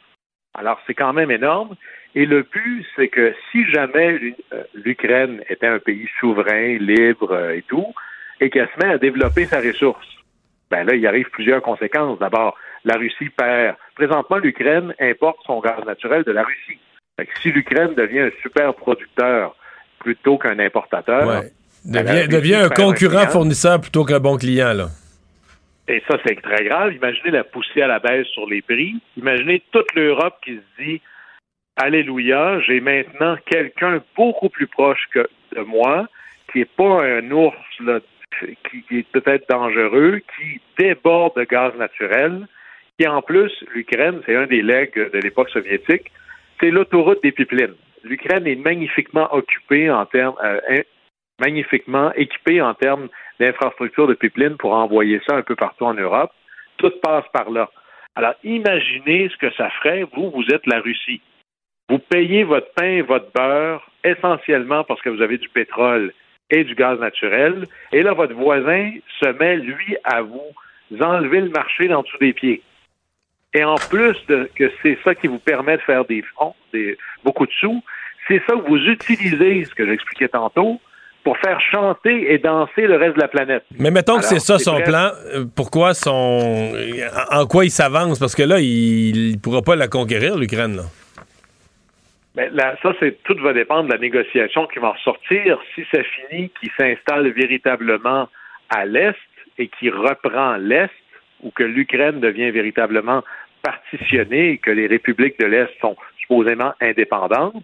Alors, 0.55 0.79
c'est 0.85 0.93
quand 0.93 1.13
même 1.13 1.31
énorme. 1.31 1.75
Et 2.15 2.25
le 2.25 2.43
but, 2.43 2.85
c'est 2.95 3.07
que 3.07 3.33
si 3.51 3.65
jamais 3.71 4.35
euh, 4.53 4.63
l'Ukraine 4.75 5.43
était 5.49 5.67
un 5.67 5.79
pays 5.79 6.07
souverain, 6.19 6.77
libre 6.77 7.31
euh, 7.31 7.55
et 7.55 7.63
tout, 7.63 7.93
et 8.39 8.49
qu'elle 8.49 8.69
se 8.69 8.85
met 8.85 8.93
à 8.93 8.97
développer 8.97 9.45
sa 9.45 9.59
ressource, 9.59 10.07
ben 10.69 10.83
là, 10.85 10.95
il 10.95 11.05
arrive 11.07 11.29
plusieurs 11.29 11.61
conséquences. 11.61 12.19
D'abord, 12.19 12.55
la 12.85 12.95
Russie 12.95 13.29
perd. 13.29 13.77
Présentement, 13.95 14.37
l'Ukraine 14.37 14.93
importe 14.99 15.39
son 15.45 15.59
gaz 15.59 15.83
naturel 15.85 16.23
de 16.23 16.31
la 16.31 16.43
Russie. 16.43 16.79
Si 17.41 17.51
l'Ukraine 17.51 17.93
devient 17.95 18.21
un 18.21 18.31
super 18.41 18.73
producteur 18.73 19.55
plutôt 19.99 20.37
qu'un 20.37 20.59
importateur, 20.59 21.27
ouais. 21.27 21.51
devient, 21.85 22.27
devient 22.27 22.55
un 22.55 22.69
concurrent 22.69 23.27
fournisseur 23.27 23.79
plutôt 23.79 24.03
qu'un 24.03 24.19
bon 24.19 24.37
client, 24.37 24.73
là. 24.73 24.87
et 25.87 26.01
ça, 26.07 26.17
c'est 26.25 26.41
très 26.41 26.63
grave. 26.65 26.93
Imaginez 26.93 27.31
la 27.31 27.43
poussée 27.43 27.81
à 27.81 27.87
la 27.87 27.99
baisse 27.99 28.27
sur 28.27 28.47
les 28.47 28.61
prix. 28.61 28.95
Imaginez 29.17 29.61
toute 29.71 29.93
l'Europe 29.95 30.35
qui 30.43 30.55
se 30.55 30.83
dit 30.83 31.01
Alléluia, 31.75 32.59
j'ai 32.61 32.79
maintenant 32.81 33.35
quelqu'un 33.45 34.01
beaucoup 34.15 34.49
plus 34.49 34.67
proche 34.67 35.07
que 35.11 35.27
de 35.55 35.61
moi, 35.61 36.07
qui 36.51 36.59
n'est 36.59 36.65
pas 36.65 37.03
un 37.03 37.31
ours 37.31 37.55
là, 37.79 37.99
qui, 38.39 38.83
qui 38.83 38.99
est 38.99 39.11
peut-être 39.11 39.49
dangereux, 39.49 40.21
qui 40.35 40.61
déborde 40.77 41.35
de 41.35 41.43
gaz 41.45 41.73
naturel, 41.77 42.47
qui 42.99 43.07
en 43.07 43.21
plus, 43.21 43.51
l'Ukraine, 43.73 44.21
c'est 44.25 44.35
un 44.35 44.45
des 44.45 44.61
legs 44.61 44.93
de 44.95 45.17
l'époque 45.19 45.49
soviétique, 45.49 46.11
c'est 46.59 46.71
l'autoroute 46.71 47.21
des 47.23 47.31
pipelines. 47.31 47.75
L'Ukraine 48.03 48.47
est 48.47 48.55
magnifiquement 48.55 49.33
occupée 49.33 49.89
en 49.89 50.05
termes, 50.05 50.35
euh, 50.43 50.81
magnifiquement 51.39 52.11
équipée 52.13 52.61
en 52.61 52.73
termes 52.73 53.07
d'infrastructures 53.39 54.07
de 54.07 54.13
pipelines 54.13 54.57
pour 54.57 54.73
envoyer 54.73 55.21
ça 55.27 55.35
un 55.35 55.41
peu 55.41 55.55
partout 55.55 55.85
en 55.85 55.93
Europe. 55.93 56.31
Tout 56.77 56.91
passe 57.01 57.25
par 57.33 57.49
là. 57.49 57.69
Alors, 58.15 58.35
imaginez 58.43 59.29
ce 59.29 59.37
que 59.37 59.51
ça 59.53 59.69
ferait. 59.81 60.03
Vous, 60.15 60.29
vous 60.31 60.45
êtes 60.53 60.67
la 60.67 60.79
Russie. 60.79 61.21
Vous 61.89 61.99
payez 61.99 62.43
votre 62.43 62.71
pain 62.73 62.85
et 62.85 63.01
votre 63.01 63.31
beurre 63.33 63.89
essentiellement 64.03 64.83
parce 64.83 65.01
que 65.01 65.09
vous 65.09 65.21
avez 65.21 65.37
du 65.37 65.49
pétrole 65.49 66.13
et 66.49 66.63
du 66.63 66.75
gaz 66.75 66.99
naturel. 66.99 67.65
Et 67.91 68.03
là, 68.03 68.13
votre 68.13 68.33
voisin 68.33 68.91
se 69.19 69.29
met, 69.29 69.57
lui, 69.57 69.97
à 70.03 70.21
vous 70.21 70.53
enlever 71.01 71.41
le 71.41 71.49
marché 71.49 71.87
dans 71.87 72.03
dessous 72.03 72.17
des 72.19 72.33
pieds. 72.33 72.61
Et 73.53 73.63
en 73.63 73.75
plus 73.75 74.15
de 74.27 74.49
que 74.55 74.71
c'est 74.81 74.97
ça 75.03 75.13
qui 75.13 75.27
vous 75.27 75.39
permet 75.39 75.77
de 75.77 75.81
faire 75.83 76.05
des 76.05 76.23
fonds, 76.35 76.55
des, 76.73 76.97
beaucoup 77.23 77.45
de 77.45 77.51
sous, 77.59 77.83
c'est 78.27 78.41
ça 78.47 78.55
que 78.55 78.67
vous 78.67 78.77
utilisez, 78.77 79.65
ce 79.65 79.75
que 79.75 79.85
j'expliquais 79.85 80.29
tantôt, 80.29 80.79
pour 81.23 81.37
faire 81.37 81.59
chanter 81.61 82.33
et 82.33 82.37
danser 82.37 82.87
le 82.87 82.97
reste 82.97 83.15
de 83.15 83.21
la 83.21 83.27
planète. 83.27 83.63
Mais 83.77 83.91
mettons 83.91 84.17
que 84.17 84.25
c'est 84.25 84.39
ça 84.39 84.59
son 84.59 84.81
plan. 84.81 85.11
euh, 85.33 85.45
Pourquoi 85.55 85.93
son. 85.93 86.73
En 87.31 87.45
quoi 87.45 87.63
il 87.65 87.71
s'avance? 87.71 88.19
Parce 88.19 88.35
que 88.35 88.43
là, 88.43 88.59
il 88.59 89.33
ne 89.33 89.37
pourra 89.37 89.61
pas 89.61 89.75
la 89.75 89.87
conquérir, 89.87 90.37
l'Ukraine. 90.37 90.75
là. 90.75 90.83
Ben, 92.35 92.49
là, 92.53 92.75
ça, 92.81 92.93
c'est 92.99 93.21
tout 93.23 93.37
va 93.41 93.53
dépendre 93.53 93.89
de 93.89 93.93
la 93.93 93.99
négociation 93.99 94.65
qui 94.67 94.79
va 94.79 94.89
en 94.89 94.93
ressortir. 94.93 95.59
Si 95.75 95.83
ça 95.93 95.99
finit, 96.03 96.49
qu'il 96.59 96.71
s'installe 96.77 97.29
véritablement 97.31 98.27
à 98.69 98.85
l'Est 98.85 99.15
et 99.59 99.67
qu'il 99.67 99.93
reprend 99.93 100.55
l'Est, 100.55 100.89
ou 101.43 101.51
que 101.51 101.63
l'Ukraine 101.63 102.19
devient 102.19 102.51
véritablement 102.51 103.23
partitionnée 103.63 104.51
et 104.51 104.57
que 104.57 104.71
les 104.71 104.87
républiques 104.87 105.39
de 105.39 105.45
l'Est 105.45 105.71
sont 105.79 105.95
supposément 106.17 106.73
indépendantes, 106.81 107.63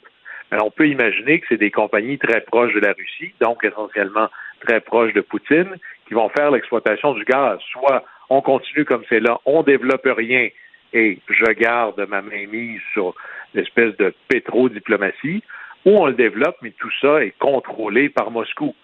ben, 0.49 0.59
on 0.63 0.71
peut 0.71 0.87
imaginer 0.87 1.39
que 1.39 1.45
c'est 1.49 1.57
des 1.57 1.69
compagnies 1.69 2.17
très 2.17 2.41
proches 2.41 2.73
de 2.73 2.79
la 2.79 2.93
Russie, 2.93 3.33
donc 3.39 3.63
essentiellement 3.63 4.29
très 4.65 4.79
proches 4.81 5.13
de 5.13 5.21
Poutine, 5.21 5.75
qui 6.07 6.15
vont 6.15 6.29
faire 6.29 6.49
l'exploitation 6.49 7.13
du 7.13 7.23
gaz. 7.23 7.59
Soit 7.71 8.03
on 8.29 8.41
continue 8.41 8.85
comme 8.85 9.03
c'est 9.09 9.19
là, 9.19 9.39
on 9.45 9.61
développe 9.61 10.05
rien 10.05 10.49
et 10.93 11.19
je 11.29 11.51
garde 11.51 12.03
ma 12.09 12.21
main 12.21 12.47
mise 12.47 12.81
sur 12.93 13.13
l'espèce 13.53 13.95
de 13.97 14.13
pétrodiplomatie, 14.27 15.43
ou 15.85 15.91
on 15.97 16.07
le 16.07 16.13
développe, 16.13 16.57
mais 16.61 16.71
tout 16.71 16.91
ça 16.99 17.23
est 17.23 17.37
contrôlé 17.37 18.09
par 18.09 18.31
Moscou. 18.31 18.75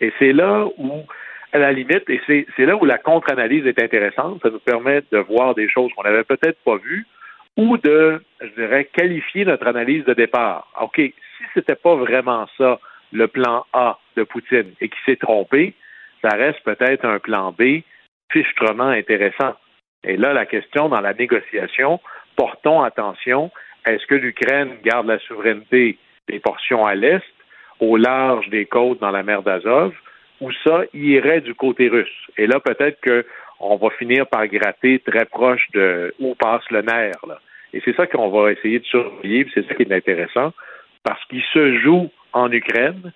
Et 0.00 0.12
c'est 0.18 0.32
là 0.32 0.66
où, 0.76 1.04
à 1.52 1.58
la 1.58 1.72
limite, 1.72 2.08
et 2.08 2.20
c'est 2.26 2.66
là 2.66 2.76
où 2.76 2.84
la 2.84 2.98
contre-analyse 2.98 3.66
est 3.66 3.82
intéressante, 3.82 4.40
ça 4.42 4.50
nous 4.50 4.58
permet 4.58 5.02
de 5.12 5.18
voir 5.18 5.54
des 5.54 5.68
choses 5.68 5.92
qu'on 5.94 6.02
n'avait 6.02 6.24
peut-être 6.24 6.58
pas 6.64 6.76
vues, 6.76 7.06
ou 7.56 7.76
de, 7.76 8.22
je 8.40 8.48
dirais, 8.60 8.86
qualifier 8.86 9.44
notre 9.44 9.66
analyse 9.66 10.04
de 10.04 10.14
départ. 10.14 10.66
OK, 10.80 10.96
si 10.96 11.44
c'était 11.52 11.74
pas 11.74 11.94
vraiment 11.94 12.46
ça, 12.56 12.80
le 13.12 13.28
plan 13.28 13.66
A 13.74 13.98
de 14.16 14.22
Poutine, 14.22 14.72
et 14.80 14.88
qu'il 14.88 15.00
s'est 15.04 15.16
trompé, 15.16 15.74
ça 16.22 16.30
reste 16.30 16.62
peut-être 16.64 17.04
un 17.04 17.18
plan 17.18 17.52
B 17.52 17.82
fichtrement 18.30 18.88
intéressant. 18.88 19.54
Et 20.04 20.16
là, 20.16 20.32
la 20.32 20.46
question 20.46 20.88
dans 20.88 21.00
la 21.00 21.12
négociation, 21.12 22.00
portons 22.36 22.82
attention, 22.82 23.50
est-ce 23.84 24.06
que 24.06 24.14
l'Ukraine 24.14 24.76
garde 24.82 25.06
la 25.06 25.18
souveraineté 25.18 25.98
des 26.28 26.38
portions 26.38 26.86
à 26.86 26.94
l'est, 26.94 27.22
au 27.80 27.96
large 27.96 28.48
des 28.48 28.64
côtes 28.64 29.00
dans 29.00 29.10
la 29.10 29.22
mer 29.22 29.42
d'Azov, 29.42 29.92
ou 30.42 30.50
ça 30.64 30.82
irait 30.92 31.40
du 31.40 31.54
côté 31.54 31.88
russe? 31.88 32.30
Et 32.36 32.46
là, 32.46 32.58
peut-être 32.58 32.98
qu'on 33.00 33.76
va 33.76 33.90
finir 33.90 34.26
par 34.26 34.46
gratter 34.48 34.98
très 34.98 35.24
proche 35.24 35.66
de 35.72 36.12
où 36.18 36.34
passe 36.34 36.68
le 36.70 36.82
nerf. 36.82 37.24
Et 37.72 37.80
c'est 37.84 37.96
ça 37.96 38.06
qu'on 38.06 38.28
va 38.28 38.52
essayer 38.52 38.80
de 38.80 38.84
surveiller, 38.84 39.46
c'est 39.54 39.66
ça 39.66 39.74
qui 39.74 39.84
est 39.84 39.92
intéressant, 39.92 40.52
parce 41.04 41.24
qu'il 41.26 41.42
se 41.54 41.78
joue 41.78 42.10
en 42.32 42.50
Ukraine 42.50 43.12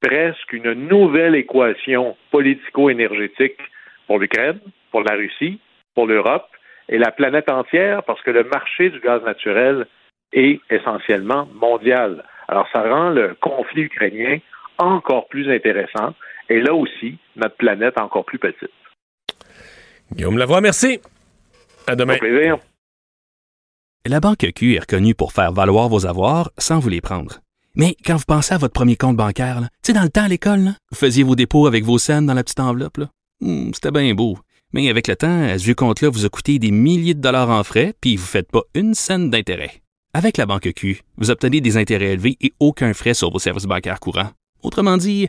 presque 0.00 0.52
une 0.52 0.72
nouvelle 0.72 1.34
équation 1.34 2.16
politico-énergétique 2.30 3.58
pour 4.06 4.20
l'Ukraine, 4.20 4.60
pour 4.92 5.02
la 5.02 5.16
Russie, 5.16 5.58
pour 5.96 6.06
l'Europe 6.06 6.48
et 6.88 6.98
la 6.98 7.10
planète 7.10 7.50
entière, 7.50 8.04
parce 8.04 8.22
que 8.22 8.30
le 8.30 8.44
marché 8.44 8.90
du 8.90 9.00
gaz 9.00 9.22
naturel 9.24 9.86
est 10.32 10.60
essentiellement 10.70 11.48
mondial. 11.54 12.24
Alors, 12.46 12.68
ça 12.72 12.82
rend 12.82 13.10
le 13.10 13.34
conflit 13.40 13.82
ukrainien 13.82 14.38
encore 14.78 15.26
plus 15.26 15.50
intéressant 15.50 16.14
et 16.48 16.60
là 16.60 16.74
aussi, 16.74 17.18
notre 17.36 17.56
planète 17.56 17.98
encore 17.98 18.24
plus 18.24 18.38
petite. 18.38 18.70
Guillaume 20.14 20.38
Lavoie, 20.38 20.60
merci. 20.60 21.00
À 21.86 21.94
demain. 21.96 22.14
Au 22.14 22.18
plaisir. 22.18 22.58
La 24.06 24.20
Banque 24.20 24.46
Q 24.54 24.74
est 24.74 24.80
reconnue 24.80 25.14
pour 25.14 25.32
faire 25.32 25.52
valoir 25.52 25.88
vos 25.88 26.06
avoirs 26.06 26.50
sans 26.56 26.78
vous 26.78 26.88
les 26.88 27.00
prendre. 27.00 27.40
Mais 27.74 27.94
quand 28.04 28.16
vous 28.16 28.24
pensez 28.26 28.54
à 28.54 28.58
votre 28.58 28.72
premier 28.72 28.96
compte 28.96 29.16
bancaire, 29.16 29.60
tu 29.60 29.68
sais, 29.88 29.92
dans 29.92 30.02
le 30.02 30.08
temps 30.08 30.24
à 30.24 30.28
l'école, 30.28 30.60
là, 30.60 30.70
vous 30.90 30.96
faisiez 30.96 31.22
vos 31.24 31.36
dépôts 31.36 31.66
avec 31.66 31.84
vos 31.84 31.98
scènes 31.98 32.26
dans 32.26 32.34
la 32.34 32.42
petite 32.42 32.60
enveloppe. 32.60 32.96
là. 32.96 33.10
Hmm, 33.40 33.70
C'était 33.74 33.90
bien 33.90 34.14
beau. 34.14 34.38
Mais 34.72 34.88
avec 34.90 35.08
le 35.08 35.16
temps, 35.16 35.42
à 35.44 35.58
ce 35.58 35.64
vieux 35.64 35.74
compte-là 35.74 36.08
vous 36.10 36.24
a 36.26 36.28
coûté 36.28 36.58
des 36.58 36.70
milliers 36.70 37.14
de 37.14 37.20
dollars 37.20 37.50
en 37.50 37.62
frais, 37.64 37.94
puis 38.00 38.16
vous 38.16 38.22
ne 38.24 38.28
faites 38.28 38.50
pas 38.50 38.62
une 38.74 38.94
scène 38.94 39.30
d'intérêt. 39.30 39.82
Avec 40.14 40.36
la 40.38 40.46
Banque 40.46 40.72
Q, 40.74 41.02
vous 41.16 41.30
obtenez 41.30 41.60
des 41.60 41.76
intérêts 41.76 42.12
élevés 42.12 42.36
et 42.40 42.52
aucun 42.60 42.92
frais 42.94 43.14
sur 43.14 43.30
vos 43.30 43.38
services 43.38 43.64
bancaires 43.66 44.00
courants. 44.00 44.30
Autrement 44.62 44.96
dit, 44.96 45.28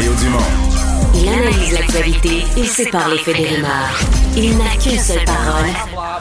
Mario 0.00 0.14
Dumont. 0.14 0.38
Il 1.14 1.28
analyse 1.28 1.74
l'actualité 1.74 2.44
et 2.56 2.64
sépare 2.64 3.10
les 3.10 3.18
faits 3.18 3.36
des 3.36 3.48
rumeurs. 3.48 4.00
Il 4.34 4.56
n'a 4.56 4.70
qu'une 4.82 4.98
seule 4.98 5.24
parole, 5.26 5.68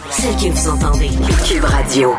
celle 0.10 0.36
que 0.36 0.54
vous 0.54 0.70
entendez. 0.70 1.08
Cube 1.48 1.64
Radio. 1.64 2.14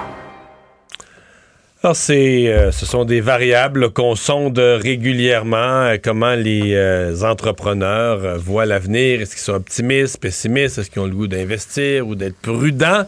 Alors, 1.83 1.97
c'est, 1.97 2.47
euh, 2.49 2.73
ce 2.73 2.87
sont 2.87 3.05
des 3.05 3.21
variables 3.21 3.91
qu'on 3.91 4.15
sonde 4.15 4.59
régulièrement, 4.59 5.57
euh, 5.57 5.97
comment 6.03 6.35
les 6.35 6.75
euh, 6.75 7.23
entrepreneurs 7.25 8.25
euh, 8.25 8.39
voient 8.39 8.65
l'avenir. 8.65 9.21
Est-ce 9.21 9.33
qu'ils 9.33 9.45
sont 9.45 9.53
optimistes, 9.53 10.19
pessimistes? 10.19 10.79
Est-ce 10.79 10.91
qu'ils 10.91 11.03
ont 11.03 11.07
le 11.07 11.15
goût 11.15 11.27
d'investir 11.27 12.07
ou 12.07 12.15
d'être 12.15 12.37
prudents? 12.41 13.05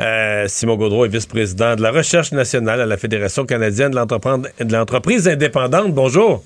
Euh, 0.00 0.44
Simon 0.48 0.76
Gaudreau 0.76 1.06
est 1.06 1.08
vice-président 1.08 1.74
de 1.74 1.80
la 1.80 1.90
recherche 1.90 2.32
nationale 2.32 2.82
à 2.82 2.86
la 2.86 2.98
Fédération 2.98 3.46
canadienne 3.46 3.92
de 3.92 4.64
de 4.64 4.72
l'entreprise 4.72 5.26
indépendante. 5.26 5.94
Bonjour. 5.94 6.44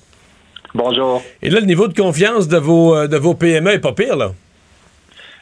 Bonjour. 0.75 1.23
Et 1.43 1.51
là, 1.51 1.61
le 1.61 1.67
niveau 1.67 1.89
de 1.89 1.95
confiance 1.95 2.49
de 2.49 2.59
vos, 2.59 2.95
euh, 2.95 3.09
de 3.09 3.17
vos 3.17 3.35
PME 3.35 3.73
est 3.73 3.81
pas 3.81 3.93
pire, 3.93 4.17
là? 4.17 4.31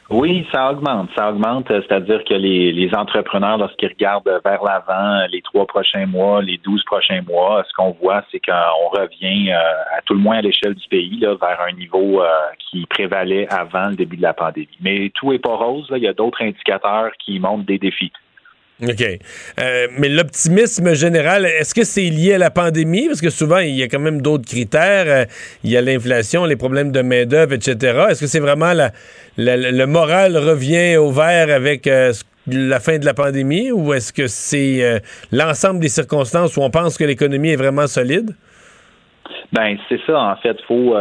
Oui, 0.08 0.46
ça 0.52 0.70
augmente. 0.70 1.08
Ça 1.16 1.30
augmente, 1.30 1.68
euh, 1.72 1.82
c'est-à-dire 1.86 2.22
que 2.24 2.34
les, 2.34 2.70
les 2.70 2.94
entrepreneurs, 2.94 3.58
lorsqu'ils 3.58 3.88
regardent 3.88 4.40
vers 4.44 4.62
l'avant 4.62 5.26
les 5.32 5.42
trois 5.42 5.66
prochains 5.66 6.06
mois, 6.06 6.42
les 6.42 6.58
douze 6.58 6.84
prochains 6.84 7.22
mois, 7.22 7.64
ce 7.68 7.72
qu'on 7.72 7.90
voit, 8.00 8.24
c'est 8.30 8.38
qu'on 8.38 8.88
revient 8.96 9.50
euh, 9.50 9.96
à 9.98 10.02
tout 10.04 10.14
le 10.14 10.20
moins 10.20 10.38
à 10.38 10.42
l'échelle 10.42 10.74
du 10.74 10.88
pays 10.88 11.18
là, 11.18 11.34
vers 11.34 11.60
un 11.68 11.72
niveau 11.72 12.22
euh, 12.22 12.28
qui 12.70 12.86
prévalait 12.86 13.48
avant 13.52 13.88
le 13.88 13.96
début 13.96 14.16
de 14.16 14.22
la 14.22 14.32
pandémie. 14.32 14.68
Mais 14.80 15.10
tout 15.14 15.32
est 15.32 15.40
pas 15.40 15.56
rose. 15.56 15.90
Là. 15.90 15.96
Il 15.96 16.04
y 16.04 16.08
a 16.08 16.12
d'autres 16.12 16.40
indicateurs 16.40 17.10
qui 17.18 17.40
montrent 17.40 17.66
des 17.66 17.78
défis. 17.78 18.12
OK. 18.82 19.02
Euh, 19.58 19.86
mais 19.98 20.10
l'optimisme 20.10 20.94
général, 20.94 21.46
est-ce 21.46 21.74
que 21.74 21.82
c'est 21.82 22.10
lié 22.10 22.34
à 22.34 22.38
la 22.38 22.50
pandémie? 22.50 23.06
Parce 23.06 23.22
que 23.22 23.30
souvent, 23.30 23.58
il 23.58 23.74
y 23.74 23.82
a 23.82 23.88
quand 23.88 24.00
même 24.00 24.20
d'autres 24.20 24.44
critères. 24.46 25.06
Euh, 25.06 25.24
il 25.64 25.70
y 25.70 25.78
a 25.78 25.80
l'inflation, 25.80 26.44
les 26.44 26.56
problèmes 26.56 26.92
de 26.92 27.00
main-d'œuvre, 27.00 27.54
etc. 27.54 28.08
Est-ce 28.10 28.20
que 28.20 28.26
c'est 28.26 28.40
vraiment 28.40 28.72
le 29.38 29.84
moral 29.86 30.36
revient 30.36 30.98
au 30.98 31.10
vert 31.10 31.48
avec 31.54 31.86
euh, 31.86 32.12
la 32.46 32.78
fin 32.78 32.98
de 32.98 33.06
la 33.06 33.14
pandémie? 33.14 33.72
Ou 33.72 33.94
est-ce 33.94 34.12
que 34.12 34.26
c'est 34.26 35.00
l'ensemble 35.32 35.80
des 35.80 35.88
circonstances 35.88 36.54
où 36.58 36.60
on 36.60 36.70
pense 36.70 36.98
que 36.98 37.04
l'économie 37.04 37.52
est 37.52 37.56
vraiment 37.56 37.86
solide? 37.86 38.32
Ben 39.52 39.76
c'est 39.88 40.00
ça 40.06 40.20
en 40.20 40.36
fait. 40.36 40.56
Il 40.60 40.66
faut 40.66 40.94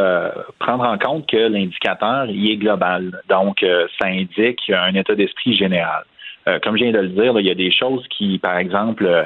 prendre 0.59 0.85
en 0.85 0.97
compte 0.97 1.27
que 1.29 1.37
l'indicateur 1.37 2.25
il 2.27 2.51
est 2.51 2.57
global, 2.57 3.21
donc 3.27 3.57
ça 3.99 4.07
indique 4.07 4.61
un 4.69 4.93
état 4.93 5.13
d'esprit 5.13 5.57
général. 5.57 6.03
Euh, 6.47 6.59
comme 6.63 6.77
je 6.77 6.83
viens 6.83 6.93
de 6.93 6.99
le 6.99 7.09
dire, 7.09 7.39
il 7.39 7.45
y 7.45 7.51
a 7.51 7.55
des 7.55 7.71
choses 7.71 8.05
qui, 8.09 8.37
par 8.37 8.57
exemple, 8.57 9.05
euh, 9.05 9.23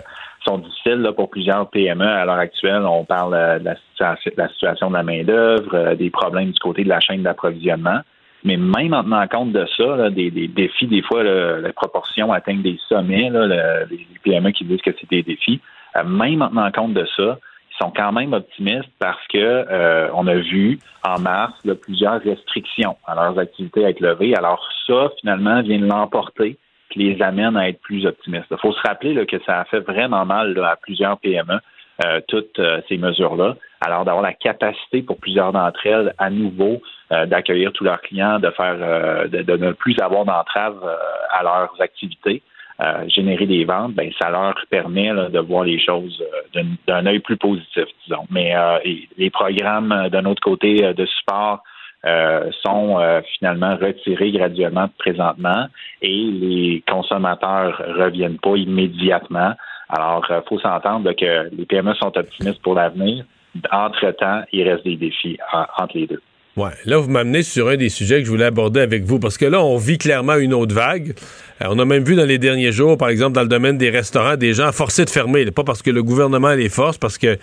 sont 0.47 0.59
difficiles 0.59 1.01
là, 1.01 1.11
pour 1.11 1.29
plusieurs 1.29 1.69
PME 1.69 2.05
à 2.05 2.25
l'heure 2.25 2.35
actuelle. 2.35 2.83
On 2.85 3.03
parle 3.03 3.33
euh, 3.33 3.59
de, 3.59 3.65
la 3.65 3.75
situation, 3.75 4.31
de 4.35 4.41
la 4.41 4.49
situation 4.49 4.89
de 4.89 4.93
la 4.93 5.03
main 5.03 5.23
d'œuvre, 5.23 5.75
euh, 5.75 5.95
des 5.95 6.09
problèmes 6.09 6.51
du 6.51 6.59
côté 6.59 6.83
de 6.83 6.89
la 6.89 7.01
chaîne 7.01 7.23
d'approvisionnement. 7.23 7.99
Mais 8.45 8.55
même 8.55 8.93
en 8.93 9.03
tenant 9.03 9.27
compte 9.27 9.51
de 9.51 9.65
ça, 9.75 9.97
là, 9.97 10.09
des, 10.09 10.31
des 10.31 10.47
défis, 10.47 10.87
des 10.87 11.01
fois, 11.01 11.23
là, 11.23 11.59
les 11.59 11.73
proportions 11.73 12.31
atteignent 12.31 12.61
des 12.61 12.79
sommets. 12.87 13.29
Les 13.29 14.07
PME 14.23 14.51
qui 14.51 14.63
disent 14.63 14.81
que 14.81 14.91
c'est 14.97 15.09
des 15.09 15.23
défis. 15.23 15.59
Même 16.05 16.41
en 16.41 16.47
tenant 16.47 16.71
compte 16.71 16.93
de 16.93 17.05
ça, 17.17 17.37
ils 17.69 17.83
sont 17.83 17.91
quand 17.93 18.13
même 18.13 18.31
optimistes 18.31 18.89
parce 18.97 19.19
que 19.27 20.09
on 20.13 20.25
a 20.27 20.35
vu 20.35 20.79
en 21.03 21.19
mars 21.19 21.53
plusieurs 21.81 22.21
restrictions 22.21 22.95
à 23.05 23.15
leurs 23.15 23.37
activités 23.37 23.83
à 23.83 23.89
être 23.89 23.99
levées. 23.99 24.33
Alors 24.37 24.65
ça, 24.87 25.11
finalement, 25.19 25.61
vient 25.61 25.79
de 25.79 25.87
l'emporter 25.87 26.57
qui 26.89 26.99
les 26.99 27.21
amène 27.21 27.55
à 27.57 27.69
être 27.69 27.81
plus 27.81 28.05
optimistes. 28.05 28.47
Il 28.51 28.57
faut 28.57 28.73
se 28.73 28.81
rappeler 28.87 29.13
là, 29.13 29.25
que 29.25 29.39
ça 29.45 29.61
a 29.61 29.65
fait 29.65 29.79
vraiment 29.81 30.25
mal 30.25 30.53
là, 30.53 30.69
à 30.71 30.75
plusieurs 30.75 31.17
PME, 31.19 31.59
euh, 32.05 32.21
toutes 32.27 32.59
euh, 32.59 32.81
ces 32.87 32.97
mesures-là. 32.97 33.55
Alors 33.81 34.05
d'avoir 34.05 34.23
la 34.23 34.33
capacité 34.33 35.01
pour 35.01 35.17
plusieurs 35.17 35.51
d'entre 35.51 35.85
elles 35.85 36.13
à 36.17 36.29
nouveau 36.29 36.81
euh, 37.11 37.25
d'accueillir 37.25 37.71
tous 37.73 37.83
leurs 37.83 38.01
clients, 38.01 38.39
de 38.39 38.49
faire 38.51 38.77
euh, 38.79 39.27
de, 39.27 39.41
de 39.41 39.57
ne 39.57 39.71
plus 39.71 39.95
avoir 39.99 40.25
d'entrave 40.25 40.77
euh, 40.83 40.95
à 41.31 41.43
leurs 41.43 41.73
activités, 41.79 42.41
générer 43.07 43.45
des 43.45 43.65
ventes, 43.65 43.93
ben 43.93 44.09
ça 44.21 44.29
leur 44.29 44.55
permet 44.69 45.11
là, 45.11 45.27
de 45.27 45.39
voir 45.39 45.65
les 45.65 45.77
choses 45.83 46.23
d'un- 46.87 47.05
œil 47.07 47.19
plus 47.19 47.35
positif, 47.35 47.83
disons. 48.05 48.25
Mais 48.31 48.53
les 49.17 49.29
programmes 49.29 50.07
d'un 50.09 50.23
autre 50.23 50.41
côté 50.41 50.93
de 50.93 51.05
support 51.05 51.61
euh, 52.05 52.49
sont 52.63 52.99
euh, 52.99 53.21
finalement 53.37 53.75
retirés 53.75 54.31
graduellement 54.31 54.87
présentement 54.97 55.65
et 56.01 56.23
les 56.23 56.83
consommateurs 56.89 57.81
reviennent 57.97 58.37
pas 58.39 58.55
immédiatement. 58.55 59.53
Alors, 59.89 60.25
il 60.29 60.41
faut 60.47 60.59
s'entendre 60.59 61.11
que 61.13 61.49
les 61.55 61.65
PME 61.65 61.93
sont 61.95 62.15
optimistes 62.17 62.61
pour 62.61 62.75
l'avenir. 62.75 63.25
Entre-temps, 63.71 64.43
il 64.53 64.69
reste 64.69 64.83
des 64.85 64.95
défis 64.95 65.37
en- 65.51 65.65
entre 65.83 65.97
les 65.97 66.07
deux. 66.07 66.21
Là, 66.85 66.97
vous 66.97 67.09
m'amenez 67.09 67.43
sur 67.43 67.69
un 67.69 67.77
des 67.77 67.89
sujets 67.89 68.19
que 68.19 68.25
je 68.25 68.29
voulais 68.29 68.45
aborder 68.45 68.81
avec 68.81 69.03
vous, 69.03 69.19
parce 69.19 69.37
que 69.37 69.45
là, 69.45 69.63
on 69.63 69.77
vit 69.77 69.97
clairement 69.97 70.35
une 70.35 70.53
autre 70.53 70.73
vague. 70.75 71.13
Euh, 71.61 71.67
on 71.69 71.79
a 71.79 71.85
même 71.85 72.03
vu 72.03 72.15
dans 72.15 72.25
les 72.25 72.37
derniers 72.37 72.71
jours, 72.71 72.97
par 72.97 73.09
exemple, 73.09 73.33
dans 73.33 73.41
le 73.43 73.47
domaine 73.47 73.77
des 73.77 73.89
restaurants, 73.89 74.35
des 74.35 74.53
gens 74.53 74.71
forcés 74.71 75.05
de 75.05 75.09
fermer. 75.09 75.45
Pas 75.51 75.63
parce 75.63 75.81
que 75.81 75.91
le 75.91 76.03
gouvernement 76.03 76.53
les 76.53 76.69
force, 76.69 76.97
parce 76.97 77.17
que 77.17 77.37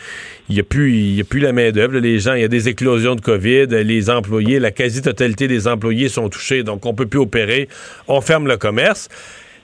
il 0.48 0.54
n'y 0.54 0.60
a, 0.60 0.64
plus- 0.64 1.20
a 1.20 1.24
plus 1.24 1.40
la 1.40 1.52
main-d'œuvre. 1.52 1.98
Les 1.98 2.18
gens, 2.18 2.34
il 2.34 2.40
y 2.42 2.44
a 2.44 2.48
des 2.48 2.68
éclosions 2.68 3.14
de 3.14 3.20
COVID. 3.20 3.66
Les 3.84 4.10
employés, 4.10 4.58
la 4.58 4.70
quasi-totalité 4.70 5.48
des 5.48 5.68
employés 5.68 6.08
sont 6.08 6.28
touchés, 6.28 6.62
donc 6.62 6.84
on 6.86 6.94
peut 6.94 7.06
plus 7.06 7.20
opérer. 7.20 7.68
On 8.08 8.20
ferme 8.20 8.46
le 8.46 8.56
commerce. 8.56 9.08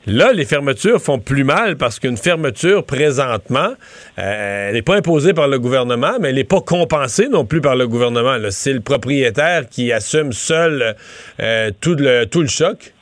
Là, 0.07 0.33
les 0.33 0.45
fermetures 0.45 0.99
font 0.99 1.21
plus 1.21 1.45
mal 1.45 1.77
parce 1.77 2.01
qu'une 2.01 2.17
fermeture, 2.17 2.85
présentement, 2.85 3.75
euh, 4.19 4.69
elle 4.69 4.75
n'est 4.75 4.83
pas 4.83 4.97
imposée 4.97 5.33
par 5.33 5.47
le 5.47 5.61
gouvernement, 5.61 6.15
mais 6.21 6.31
elle 6.31 6.35
n'est 6.35 6.45
pas 6.45 6.61
compensée 6.61 7.29
non 7.29 7.45
plus 7.45 7.61
par 7.61 7.77
le 7.77 7.87
gouvernement. 7.87 8.37
C'est 8.51 8.73
le 8.73 8.81
propriétaire 8.81 9.69
qui 9.69 9.93
assume 9.93 10.33
seul 10.33 10.97
euh, 11.41 11.71
tout, 11.81 11.95
le, 11.97 12.27
choc. 12.49 12.93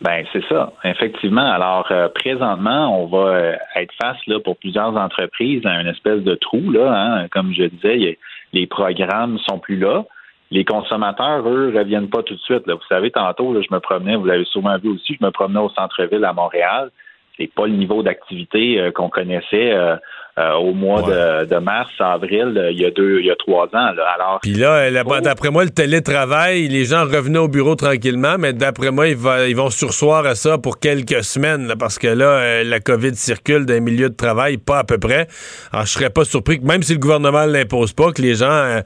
Ben 0.00 0.24
c'est 0.32 0.44
ça, 0.48 0.72
effectivement. 0.84 1.52
Alors 1.52 1.86
euh, 1.90 2.08
présentement, 2.14 3.02
on 3.02 3.06
va 3.06 3.58
être 3.76 3.92
face 4.00 4.26
là 4.26 4.40
pour 4.40 4.56
plusieurs 4.56 4.96
entreprises 4.96 5.66
à 5.66 5.82
une 5.82 5.88
espèce 5.88 6.22
de 6.22 6.34
trou 6.34 6.62
hein. 6.80 7.26
Comme 7.30 7.52
je 7.52 7.64
disais, 7.64 8.18
les 8.54 8.66
programmes 8.66 9.38
sont 9.46 9.58
plus 9.58 9.76
là. 9.76 10.04
Les 10.50 10.64
consommateurs, 10.64 11.46
eux, 11.46 11.72
reviennent 11.74 12.08
pas 12.08 12.22
tout 12.22 12.34
de 12.34 12.40
suite. 12.40 12.62
Vous 12.66 12.78
savez, 12.88 13.10
tantôt, 13.10 13.52
là, 13.52 13.60
je 13.60 13.74
me 13.74 13.80
promenais, 13.80 14.16
vous 14.16 14.24
l'avez 14.24 14.46
sûrement 14.46 14.78
vu 14.78 14.90
aussi, 14.90 15.16
je 15.20 15.24
me 15.24 15.30
promenais 15.30 15.60
au 15.60 15.68
centre-ville 15.70 16.24
à 16.24 16.32
Montréal. 16.32 16.90
C'est 17.36 17.52
pas 17.52 17.66
le 17.66 17.74
niveau 17.74 18.02
d'activité 18.02 18.80
euh, 18.80 18.90
qu'on 18.90 19.10
connaissait 19.10 19.72
euh, 19.72 19.96
euh, 20.38 20.52
au 20.54 20.72
mois 20.72 21.02
de, 21.02 21.44
de 21.46 21.56
mars, 21.56 21.90
avril, 21.98 22.54
euh, 22.56 22.70
il 22.70 22.80
y 22.80 22.84
a 22.86 22.90
deux, 22.90 23.18
il 23.20 23.26
y 23.26 23.30
a 23.30 23.36
trois 23.36 23.64
ans. 23.66 23.92
Là. 23.96 24.04
Alors, 24.14 24.38
Puis 24.42 24.54
là, 24.54 24.72
euh, 24.74 24.90
là- 24.90 25.02
d'après 25.20 25.50
moi, 25.50 25.64
le 25.64 25.70
télétravail, 25.70 26.68
les 26.68 26.84
gens 26.84 27.02
revenaient 27.02 27.38
au 27.38 27.48
bureau 27.48 27.74
tranquillement, 27.74 28.36
mais 28.38 28.52
d'après 28.52 28.90
moi, 28.90 29.08
ils, 29.08 29.16
va- 29.16 29.48
ils 29.48 29.56
vont 29.56 29.70
sursoir 29.70 30.24
à 30.26 30.34
ça 30.34 30.56
pour 30.58 30.78
quelques 30.78 31.24
semaines, 31.24 31.66
là, 31.66 31.74
parce 31.76 31.98
que 31.98 32.06
là, 32.08 32.26
euh, 32.26 32.64
la 32.64 32.78
COVID 32.80 33.14
circule 33.16 33.66
dans 33.66 33.74
les 33.74 33.80
milieux 33.80 34.10
de 34.10 34.14
travail, 34.16 34.58
pas 34.58 34.78
à 34.78 34.84
peu 34.84 34.98
près. 34.98 35.26
Alors, 35.72 35.86
je 35.86 35.92
serais 35.92 36.10
pas 36.10 36.24
surpris 36.24 36.60
que 36.60 36.64
même 36.66 36.82
si 36.82 36.92
le 36.92 36.98
gouvernement 37.00 37.46
ne 37.46 37.52
l'impose 37.52 37.92
pas, 37.92 38.12
que 38.12 38.22
les 38.22 38.34
gens 38.36 38.46
euh, 38.50 38.80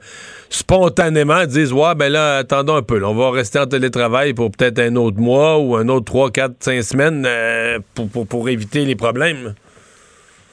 spontanément 0.49 1.45
disent 1.45 1.73
Ouais, 1.73 1.95
ben 1.95 2.11
là, 2.11 2.37
attendons 2.37 2.75
un 2.75 2.81
peu, 2.81 2.97
là, 2.99 3.09
on 3.09 3.15
va 3.15 3.31
rester 3.31 3.59
en 3.59 3.65
télétravail 3.65 4.33
pour 4.33 4.51
peut-être 4.51 4.79
un 4.79 4.95
autre 4.95 5.19
mois 5.19 5.57
ou 5.59 5.75
un 5.75 5.87
autre 5.89 6.05
trois, 6.05 6.31
quatre, 6.31 6.55
cinq 6.59 6.81
semaines 6.83 7.25
euh, 7.27 7.79
pour, 7.95 8.09
pour, 8.09 8.27
pour 8.27 8.49
éviter 8.49 8.85
les 8.85 8.95
problèmes. 8.95 9.53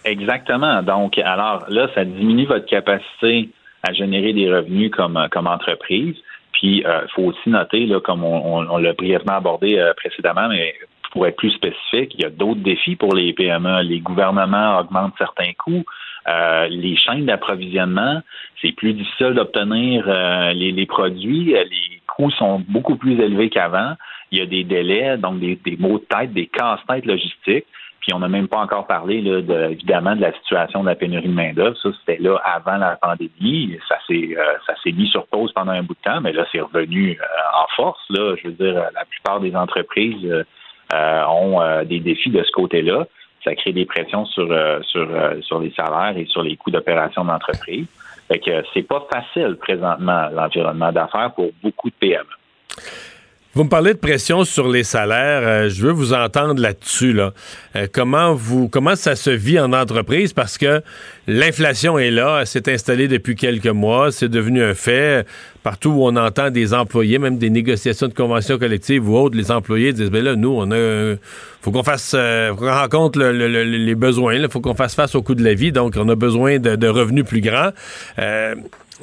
Exactement. 0.05 0.83
Donc, 0.83 1.19
alors 1.19 1.65
là, 1.69 1.89
ça 1.95 2.05
diminue 2.05 2.47
votre 2.47 2.67
capacité 2.67 3.51
à 3.87 3.93
générer 3.93 4.33
des 4.33 4.53
revenus 4.53 4.91
comme, 4.91 5.19
comme 5.31 5.47
entreprise. 5.47 6.17
Puis, 6.53 6.79
il 6.79 7.07
faut 7.15 7.25
aussi 7.25 7.49
noter, 7.49 7.87
là, 7.87 8.01
comme 8.01 8.25
on, 8.25 8.59
on- 8.59 8.71
on 8.71 8.77
l'a 8.79 8.93
brièvement 8.93 9.35
abordé 9.37 9.79
euh, 9.79 9.93
précédemment, 9.95 10.49
mais 10.49 10.75
pour 11.13 11.27
être 11.27 11.37
plus 11.37 11.51
spécifique, 11.53 12.15
il 12.15 12.23
y 12.23 12.25
a 12.25 12.31
d'autres 12.31 12.61
défis 12.61 12.97
pour 12.97 13.15
les 13.15 13.33
PME. 13.33 13.83
Les 13.83 14.01
gouvernements 14.01 14.79
augmentent 14.79 15.15
certains 15.19 15.53
coûts. 15.59 15.85
Euh, 16.29 16.69
les 16.69 16.97
chaînes 16.97 17.27
d'approvisionnement, 17.27 18.21
c'est 18.61 18.73
plus 18.73 18.93
difficile 18.93 19.33
d'obtenir 19.35 20.05
euh, 20.07 20.53
les, 20.53 20.71
les 20.73 20.87
produits. 20.87 21.57
Euh, 21.57 21.65
Les 21.65 22.01
coûts 22.07 22.31
sont 22.33 22.63
beaucoup 22.69 22.97
plus 22.97 23.19
élevés 23.21 23.49
qu'avant. 23.49 23.95
Il 24.31 24.39
y 24.39 24.43
a 24.43 24.47
des 24.47 24.63
délais, 24.65 25.17
donc 25.17 25.41
des, 25.41 25.57
des 25.65 25.77
maux 25.79 25.99
de 25.99 26.05
tête, 26.05 26.33
des 26.33 26.47
casse-têtes 26.47 27.07
logistiques. 27.07 27.67
On 28.13 28.19
n'a 28.19 28.29
même 28.29 28.49
pas 28.49 28.59
encore 28.59 28.87
parlé 28.87 29.23
de, 29.23 29.71
évidemment 29.71 30.17
de 30.17 30.21
la 30.21 30.33
situation 30.33 30.83
de 30.83 30.89
la 30.89 30.95
pénurie 30.95 31.29
de 31.29 31.35
main-d'œuvre. 31.35 31.77
Ça, 31.83 31.91
c'était 32.01 32.23
là 32.23 32.37
avant 32.45 32.77
la 32.77 32.97
pandémie. 32.97 33.79
Ça 33.89 33.97
s'est 34.07 34.37
euh, 34.37 34.93
mis 34.93 35.09
sur 35.09 35.27
pause 35.27 35.53
pendant 35.53 35.73
un 35.73 35.83
bout 35.83 35.95
de 35.95 36.11
temps, 36.11 36.21
mais 36.21 36.33
là, 36.33 36.47
c'est 36.51 36.61
revenu 36.61 37.19
euh, 37.21 37.25
en 37.63 37.67
force. 37.77 38.01
Là. 38.11 38.35
Je 38.43 38.49
veux 38.49 38.55
dire, 38.55 38.75
la 38.75 39.05
plupart 39.05 39.41
des 39.41 39.55
entreprises 39.55 40.45
euh, 40.93 41.25
ont 41.27 41.85
des 41.85 42.01
défis 42.01 42.31
de 42.31 42.43
ce 42.43 42.51
côté-là. 42.53 43.07
Ça 43.45 43.55
crée 43.55 43.73
des 43.73 43.87
pressions 43.87 44.27
sur, 44.27 44.45
les 44.45 45.73
salaires 45.75 46.15
et 46.17 46.27
sur 46.27 46.43
les 46.43 46.57
coûts 46.57 46.71
d'opération 46.71 47.25
de 47.25 47.31
l'entreprise. 47.31 47.87
Fait 48.29 48.39
que 48.39 48.63
c'est 48.75 48.87
pas 48.87 49.07
facile 49.13 49.57
présentement 49.57 50.29
l'environnement 50.33 50.93
d'affaires 50.93 51.33
pour 51.35 51.51
beaucoup 51.63 51.89
de 51.89 51.95
PME. 51.99 52.25
Vous 53.55 53.65
me 53.65 53.69
parlez 53.69 53.95
de 53.95 53.99
pression 53.99 54.45
sur 54.45 54.69
les 54.69 54.85
salaires. 54.85 55.41
euh, 55.43 55.69
je 55.69 55.83
veux 55.85 55.91
vous 55.91 56.13
entendre 56.13 56.63
là-dessus. 56.63 57.13
Là. 57.13 57.33
Euh, 57.75 57.89
comment 57.93 58.33
vous 58.33 58.69
comment 58.69 58.95
ça 58.95 59.17
se 59.17 59.31
vit 59.31 59.59
en 59.59 59.73
entreprise? 59.73 60.33
Parce 60.33 60.57
que 60.57 60.83
l'inflation 61.27 61.99
est 61.99 62.13
là, 62.13 62.39
elle 62.41 62.47
s'est 62.47 62.73
installée 62.73 63.09
depuis 63.09 63.35
quelques 63.35 63.67
mois, 63.67 64.13
c'est 64.13 64.29
devenu 64.29 64.63
un 64.63 64.75
fait. 64.75 65.27
Partout 65.65 65.91
où 65.91 66.07
on 66.07 66.15
entend 66.15 66.51
des 66.51 66.73
employés, 66.75 67.19
même 67.19 67.39
des 67.39 67.51
négociations 67.51 68.07
de 68.07 68.15
conventions 68.15 68.57
collectives 68.57 69.09
ou 69.09 69.17
autres, 69.17 69.37
les 69.37 69.51
employés 69.51 69.93
disent 69.93 70.11
ben 70.13 70.23
là, 70.25 70.37
nous, 70.37 70.51
on 70.57 70.71
a 70.71 70.75
euh, 70.77 71.17
faut 71.61 71.73
qu'on 71.73 71.83
fasse 71.83 72.13
euh, 72.17 72.53
rencontre 72.57 73.19
le- 73.19 73.33
le- 73.33 73.49
le- 73.49 73.65
les 73.65 73.95
besoins, 73.97 74.35
il 74.37 74.49
faut 74.49 74.61
qu'on 74.61 74.77
fasse 74.77 74.95
face 74.95 75.17
au 75.17 75.23
coût 75.23 75.35
de 75.35 75.43
la 75.43 75.55
vie, 75.55 75.73
donc 75.73 75.95
on 75.97 76.09
a 76.09 76.15
besoin 76.15 76.61
de, 76.61 76.77
de 76.77 76.87
revenus 76.89 77.25
plus 77.25 77.41
grands. 77.41 77.71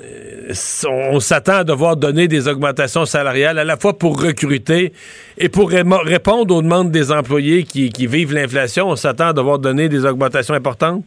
Euh, 0.04 0.54
on 0.90 1.20
s'attend 1.20 1.58
à 1.58 1.64
devoir 1.64 1.98
donner 1.98 2.28
des 2.28 2.48
augmentations 2.48 3.06
salariales 3.06 3.58
à 3.60 3.64
la 3.64 3.78
fois 3.78 3.98
pour 3.98 4.22
recruter 4.22 4.94
et 5.38 5.50
pour 5.50 5.70
répondre 5.70 6.56
aux 6.56 6.62
demandes 6.62 6.92
des 6.92 7.12
employés 7.12 7.64
qui, 7.64 7.90
vivent 8.08 8.34
l'inflation. 8.34 8.88
On 8.90 8.96
s'attend 8.96 9.28
à 9.30 9.34
devoir 9.34 9.60
donner 9.60 9.90
des 9.90 10.06
augmentations 10.06 10.54
importantes? 10.54 11.06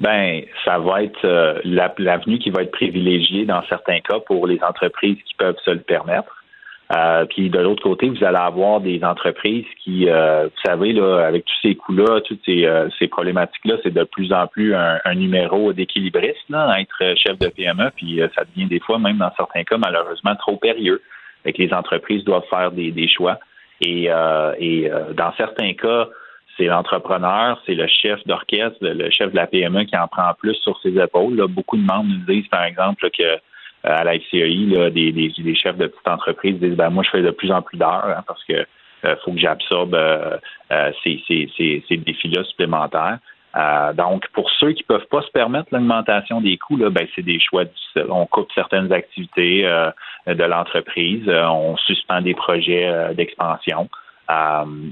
Ben, 0.00 0.42
ça 0.64 0.78
va 0.78 1.04
être 1.04 1.24
euh, 1.24 1.60
la- 1.64 1.94
l'avenue 1.98 2.38
qui 2.38 2.50
va 2.50 2.62
être 2.62 2.72
privilégiée 2.72 3.44
dans 3.44 3.62
certains 3.68 4.00
cas 4.00 4.18
pour 4.26 4.46
les 4.46 4.60
entreprises 4.62 5.18
qui 5.24 5.34
peuvent 5.38 5.58
se 5.64 5.70
le 5.70 5.80
permettre. 5.80 6.41
Euh, 6.94 7.24
puis 7.24 7.48
de 7.48 7.58
l'autre 7.58 7.82
côté, 7.82 8.08
vous 8.08 8.22
allez 8.22 8.36
avoir 8.36 8.80
des 8.80 9.02
entreprises 9.02 9.64
qui, 9.82 10.08
euh, 10.08 10.44
vous 10.44 10.60
savez, 10.64 10.92
là, 10.92 11.26
avec 11.26 11.44
tous 11.46 11.54
ces 11.62 11.74
coûts-là, 11.74 12.20
toutes 12.20 12.40
ces, 12.44 12.66
euh, 12.66 12.88
ces 12.98 13.08
problématiques-là, 13.08 13.76
c'est 13.82 13.94
de 13.94 14.04
plus 14.04 14.32
en 14.32 14.46
plus 14.46 14.74
un, 14.74 14.98
un 15.04 15.14
numéro 15.14 15.72
d'équilibriste, 15.72 16.44
là, 16.50 16.78
être 16.80 17.16
chef 17.16 17.38
de 17.38 17.48
PME, 17.48 17.90
puis 17.96 18.20
ça 18.34 18.44
devient 18.44 18.68
des 18.68 18.80
fois, 18.80 18.98
même 18.98 19.18
dans 19.18 19.32
certains 19.36 19.64
cas, 19.64 19.78
malheureusement, 19.78 20.34
trop 20.36 20.56
périlleux. 20.56 21.00
Fait 21.44 21.52
que 21.52 21.62
les 21.62 21.72
entreprises 21.72 22.24
doivent 22.24 22.46
faire 22.50 22.70
des, 22.72 22.90
des 22.90 23.08
choix. 23.08 23.38
Et, 23.80 24.08
et 24.58 24.90
dans 25.16 25.32
certains 25.36 25.72
cas, 25.74 26.08
c'est 26.56 26.66
l'entrepreneur, 26.66 27.60
c'est 27.66 27.74
le 27.74 27.86
chef 27.86 28.24
d'orchestre, 28.26 28.76
le 28.80 29.10
chef 29.10 29.30
de 29.32 29.36
la 29.36 29.46
PME 29.46 29.84
qui 29.84 29.96
en 29.96 30.06
prend 30.06 30.32
plus 30.38 30.54
sur 30.56 30.78
ses 30.82 30.96
épaules. 30.98 31.36
Là, 31.36 31.46
beaucoup 31.46 31.76
de 31.76 31.82
membres 31.82 32.10
nous 32.10 32.34
disent, 32.34 32.48
par 32.48 32.64
exemple, 32.64 33.08
que 33.10 33.22
euh, 33.22 33.36
à 33.84 34.04
la 34.04 34.18
FCI, 34.18 34.74
des, 34.92 35.12
des, 35.12 35.54
chefs 35.54 35.76
de 35.76 35.86
petites 35.86 36.08
entreprises 36.08 36.58
disent 36.60 36.76
ben 36.76 36.90
moi 36.90 37.02
je 37.04 37.10
fais 37.10 37.22
de 37.22 37.30
plus 37.30 37.50
en 37.50 37.62
plus 37.62 37.78
d'heures 37.78 38.06
hein, 38.06 38.22
parce 38.26 38.42
que 38.44 38.64
euh, 39.04 39.16
faut 39.24 39.32
que 39.32 39.38
j'absorbe 39.38 39.94
euh, 39.94 40.38
ces, 41.02 41.22
ces, 41.26 41.50
ces, 41.88 41.96
défis-là 41.96 42.44
supplémentaires. 42.44 43.18
donc, 43.94 44.28
pour 44.28 44.48
ceux 44.50 44.72
qui 44.72 44.84
peuvent 44.84 45.08
pas 45.10 45.22
se 45.22 45.30
permettre 45.30 45.68
l'augmentation 45.72 46.40
des 46.40 46.56
coûts, 46.56 46.76
là, 46.76 46.88
ben, 46.88 47.06
c'est 47.14 47.24
des 47.24 47.40
choix. 47.40 47.64
On 48.08 48.26
coupe 48.26 48.50
certaines 48.54 48.92
activités 48.92 49.62
de 50.26 50.44
l'entreprise, 50.44 51.28
on 51.28 51.76
suspend 51.78 52.22
des 52.22 52.34
projets 52.34 53.12
d'expansion. 53.14 53.88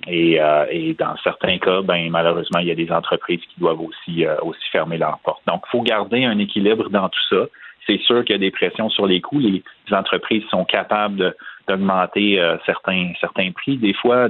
Et, 0.09 0.41
et, 0.71 0.95
dans 0.99 1.17
certains 1.23 1.59
cas, 1.59 1.81
ben, 1.83 2.11
malheureusement, 2.11 2.59
il 2.59 2.67
y 2.67 2.73
a 2.73 2.75
des 2.75 2.91
entreprises 2.91 3.41
qui 3.41 3.61
doivent 3.61 3.81
aussi, 3.81 4.27
aussi 4.43 4.69
fermer 4.73 4.99
leurs 4.99 5.21
portes. 5.21 5.43
Donc, 5.47 5.63
il 5.69 5.71
faut 5.71 5.83
garder 5.83 6.25
un 6.25 6.39
équilibre 6.41 6.91
dans 6.91 7.09
tout 7.09 7.27
ça 7.31 7.47
c'est 7.91 8.01
sûr 8.03 8.25
qu'il 8.25 8.35
y 8.35 8.39
a 8.39 8.39
des 8.39 8.51
pressions 8.51 8.89
sur 8.89 9.07
les 9.07 9.21
coûts. 9.21 9.41
Les, 9.41 9.63
entreprises 9.93 10.45
sont 10.51 10.65
capables 10.65 11.35
d'augmenter 11.67 12.41
euh, 12.41 12.57
certains, 12.65 13.13
certains 13.21 13.51
prix, 13.51 13.77
des 13.77 13.93
fois, 13.93 14.29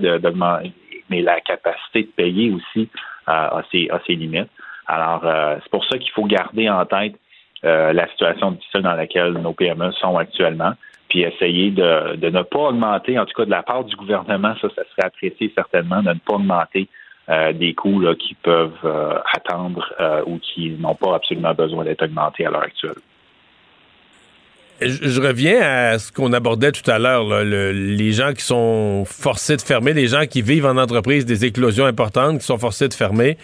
mais 1.10 1.20
la 1.20 1.40
capacité 1.40 2.04
de 2.04 2.08
payer 2.08 2.50
aussi 2.50 2.88
euh, 3.28 3.32
a, 3.32 3.62
ses, 3.70 4.14
limites. 4.14 4.48
Alors, 4.86 5.20
euh, 5.24 5.56
c'est 5.62 5.70
pour 5.70 5.84
ça 5.84 5.98
qu'il 5.98 6.10
faut 6.12 6.24
garder 6.24 6.70
en 6.70 6.84
tête 6.86 7.14
la 7.62 8.08
situation 8.08 8.52
difficile 8.52 8.80
dans 8.80 8.94
laquelle 8.94 9.32
nos 9.32 9.52
PME 9.52 9.92
sont 9.92 10.16
actuellement, 10.16 10.72
puis 11.10 11.20
essayer 11.20 11.70
de, 11.70 12.16
ne 12.16 12.42
pas 12.42 12.70
augmenter, 12.70 13.18
en 13.18 13.26
tout 13.26 13.34
cas 13.34 13.44
de 13.44 13.50
la 13.50 13.62
part 13.62 13.84
du 13.84 13.94
gouvernement, 13.96 14.54
ça, 14.62 14.68
ça 14.74 14.82
serait 14.90 15.06
apprécié 15.08 15.52
certainement, 15.54 16.02
de 16.02 16.08
ne 16.08 16.18
pas 16.26 16.36
augmenter 16.36 16.88
des 17.28 17.74
coûts 17.74 18.02
qui 18.18 18.32
peuvent 18.32 19.22
attendre 19.34 19.92
ou 20.26 20.38
qui 20.38 20.70
n'ont 20.70 20.94
pas 20.94 21.16
absolument 21.16 21.52
besoin 21.52 21.84
d'être 21.84 22.02
augmentés 22.02 22.46
à 22.46 22.50
l'heure 22.50 22.62
actuelle 22.62 22.94
je, 24.80 25.20
reviens 25.20 25.60
à 25.60 25.98
ce 25.98 26.10
qu'on 26.10 26.32
abordait 26.32 26.72
tout 26.72 26.88
à 26.90 26.98
l'heure, 26.98 27.44
les 27.44 28.12
gens 28.12 28.32
qui 28.32 28.44
sont 28.44 29.04
forcés 29.06 29.56
de 29.56 29.62
fermer, 29.62 29.92
les 29.92 30.08
gens 30.08 30.26
qui 30.26 30.42
vivent 30.42 30.66
en 30.66 30.76
entreprise 30.76 31.26
des 31.26 31.44
éclosions 31.44 31.86
importantes, 31.86 32.38
qui 32.38 32.46
sont 32.46 32.58
forcés 32.58 32.88
de 32.88 32.94
fermer 32.94 33.36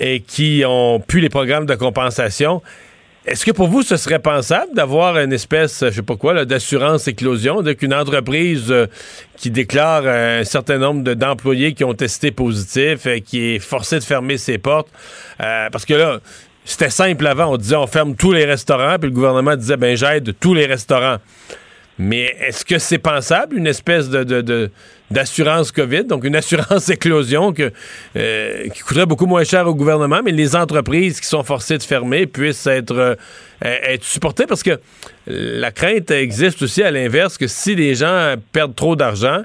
et 0.00 0.20
qui 0.20 0.64
ont 0.66 1.00
pu 1.00 1.20
les 1.20 1.28
programmes 1.28 1.66
de 1.66 1.74
compensation. 1.74 2.62
Est-ce 3.24 3.44
que 3.44 3.52
pour 3.52 3.68
vous, 3.68 3.82
ce 3.82 3.96
serait 3.96 4.18
pensable 4.18 4.74
d'avoir 4.74 5.16
une 5.16 5.32
espèce, 5.32 5.84
je 5.84 5.90
sais 5.90 6.02
pas 6.02 6.16
quoi, 6.16 6.44
d'assurance 6.44 7.06
éclosion, 7.06 7.62
qu'une 7.74 7.94
entreprise 7.94 8.72
euh, 8.72 8.86
qui 9.36 9.52
déclare 9.52 10.08
un 10.08 10.42
certain 10.42 10.78
nombre 10.78 11.14
d'employés 11.14 11.72
qui 11.72 11.84
ont 11.84 11.94
testé 11.94 12.32
positif 12.32 13.06
et 13.06 13.20
qui 13.20 13.54
est 13.54 13.58
forcée 13.60 14.00
de 14.00 14.04
fermer 14.04 14.38
ses 14.38 14.58
portes? 14.58 14.88
Euh, 15.40 15.68
parce 15.70 15.84
que 15.84 15.94
là, 15.94 16.18
c'était 16.64 16.90
simple 16.90 17.26
avant. 17.26 17.52
On 17.52 17.56
disait 17.56 17.76
on 17.76 17.86
ferme 17.86 18.14
tous 18.14 18.32
les 18.32 18.44
restaurants, 18.44 18.96
puis 18.98 19.10
le 19.10 19.14
gouvernement 19.14 19.56
disait 19.56 19.76
ben 19.76 19.96
j'aide 19.96 20.34
tous 20.38 20.54
les 20.54 20.66
restaurants. 20.66 21.18
Mais 21.98 22.34
est-ce 22.40 22.64
que 22.64 22.78
c'est 22.78 22.98
pensable, 22.98 23.56
une 23.56 23.66
espèce 23.66 24.08
d'assurance 24.08 25.70
COVID, 25.72 26.04
donc 26.04 26.24
une 26.24 26.34
assurance 26.34 26.88
éclosion 26.90 27.52
euh, 28.16 28.68
qui 28.70 28.80
coûterait 28.80 29.06
beaucoup 29.06 29.26
moins 29.26 29.44
cher 29.44 29.66
au 29.68 29.74
gouvernement, 29.74 30.20
mais 30.24 30.32
les 30.32 30.56
entreprises 30.56 31.20
qui 31.20 31.26
sont 31.26 31.44
forcées 31.44 31.76
de 31.76 31.82
fermer 31.82 32.26
puissent 32.26 32.66
être, 32.66 32.96
euh, 32.96 33.14
être 33.60 34.04
supportées? 34.04 34.46
Parce 34.46 34.62
que 34.62 34.80
la 35.26 35.70
crainte 35.70 36.10
existe 36.10 36.62
aussi 36.62 36.82
à 36.82 36.90
l'inverse 36.90 37.36
que 37.36 37.46
si 37.46 37.74
les 37.74 37.94
gens 37.94 38.34
perdent 38.52 38.74
trop 38.74 38.96
d'argent, 38.96 39.42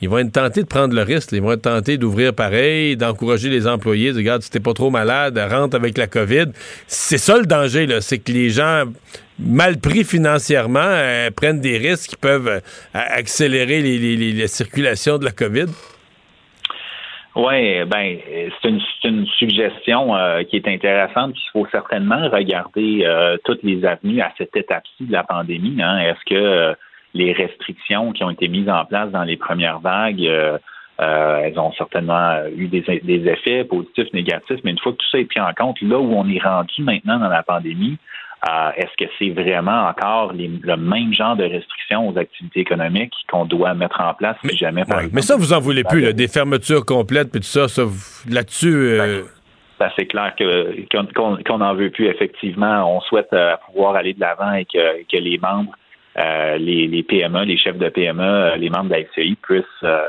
ils 0.00 0.08
vont 0.08 0.18
être 0.18 0.32
tentés 0.32 0.62
de 0.62 0.68
prendre 0.68 0.94
le 0.94 1.02
risque. 1.02 1.32
Ils 1.32 1.42
vont 1.42 1.52
être 1.52 1.62
tentés 1.62 1.98
d'ouvrir 1.98 2.34
pareil, 2.34 2.96
d'encourager 2.96 3.50
les 3.50 3.66
employés, 3.66 4.12
de 4.12 4.18
regarde, 4.18 4.42
si 4.42 4.50
t'es 4.50 4.60
pas 4.60 4.72
trop 4.72 4.90
malade, 4.90 5.38
rentre 5.50 5.76
avec 5.76 5.98
la 5.98 6.06
COVID. 6.06 6.46
C'est 6.86 7.18
ça 7.18 7.38
le 7.38 7.46
danger, 7.46 7.86
là. 7.86 8.00
C'est 8.00 8.18
que 8.18 8.32
les 8.32 8.48
gens 8.50 8.84
mal 9.38 9.78
pris 9.78 10.04
financièrement 10.04 10.80
euh, 10.80 11.30
prennent 11.30 11.60
des 11.60 11.78
risques 11.78 12.10
qui 12.10 12.16
peuvent 12.16 12.48
euh, 12.48 12.60
accélérer 12.92 13.80
les, 13.80 14.32
la 14.32 14.48
circulation 14.48 15.18
de 15.18 15.24
la 15.24 15.32
COVID. 15.32 15.66
Oui, 17.36 17.84
ben 17.84 18.18
c'est 18.60 19.08
une, 19.08 19.26
suggestion 19.38 20.16
euh, 20.16 20.42
qui 20.42 20.56
est 20.56 20.66
intéressante. 20.66 21.34
Il 21.36 21.50
faut 21.52 21.66
certainement 21.70 22.28
regarder 22.28 23.06
toutes 23.44 23.62
les 23.62 23.84
avenues 23.84 24.20
à 24.20 24.32
cette 24.36 24.56
étape-ci 24.56 25.04
de 25.04 25.12
la 25.12 25.22
pandémie. 25.22 25.80
Hein. 25.80 26.00
Est-ce 26.00 26.24
que 26.28 26.76
les 27.14 27.32
restrictions 27.32 28.12
qui 28.12 28.24
ont 28.24 28.30
été 28.30 28.48
mises 28.48 28.68
en 28.68 28.84
place 28.84 29.10
dans 29.10 29.24
les 29.24 29.36
premières 29.36 29.80
vagues, 29.80 30.24
euh, 30.26 30.58
euh, 31.00 31.40
elles 31.44 31.58
ont 31.58 31.72
certainement 31.72 32.36
eu 32.54 32.68
des, 32.68 32.84
effets 33.26 33.64
positifs, 33.64 34.12
négatifs, 34.12 34.60
mais 34.64 34.72
une 34.72 34.78
fois 34.78 34.92
que 34.92 34.98
tout 34.98 35.10
ça 35.10 35.18
est 35.18 35.24
pris 35.24 35.40
en 35.40 35.52
compte, 35.54 35.80
là 35.80 35.98
où 35.98 36.12
on 36.14 36.28
est 36.28 36.42
rendu 36.42 36.82
maintenant 36.82 37.18
dans 37.18 37.28
la 37.28 37.42
pandémie, 37.42 37.96
euh, 38.48 38.70
est-ce 38.76 39.04
que 39.04 39.10
c'est 39.18 39.30
vraiment 39.30 39.88
encore 39.88 40.32
le 40.34 40.76
même 40.76 41.12
genre 41.12 41.36
de 41.36 41.44
restrictions 41.44 42.08
aux 42.08 42.16
activités 42.16 42.60
économiques 42.60 43.12
qu'on 43.30 43.44
doit 43.44 43.74
mettre 43.74 44.00
en 44.00 44.14
place 44.14 44.36
si 44.48 44.56
jamais, 44.56 44.84
par 44.84 45.02
Mais 45.12 45.22
ça, 45.22 45.36
vous 45.36 45.52
en 45.52 45.60
voulez 45.60 45.84
plus, 45.84 46.14
des 46.14 46.28
fermetures 46.28 46.86
complètes, 46.86 47.30
puis 47.30 47.40
tout 47.40 47.46
ça, 47.46 47.68
ça 47.68 47.82
là-dessus... 48.28 48.98
Ben, 49.78 49.90
c'est 49.98 50.04
clair 50.04 50.34
qu'on 50.36 51.58
n'en 51.58 51.74
veut 51.74 51.88
plus, 51.88 52.06
effectivement. 52.06 52.94
On 52.94 53.00
souhaite 53.00 53.34
pouvoir 53.64 53.94
aller 53.94 54.12
de 54.12 54.20
l'avant 54.20 54.52
et 54.52 54.66
que 54.66 55.16
les 55.16 55.38
membres 55.38 55.72
euh, 56.18 56.58
les, 56.58 57.02
PME, 57.02 57.44
les 57.44 57.56
chefs 57.56 57.78
de 57.78 57.88
PME, 57.88 58.22
euh, 58.22 58.56
les 58.56 58.68
membres 58.68 58.86
de 58.86 58.94
la 58.94 59.04
FCI 59.04 59.36
puissent 59.40 59.64
euh, 59.84 60.02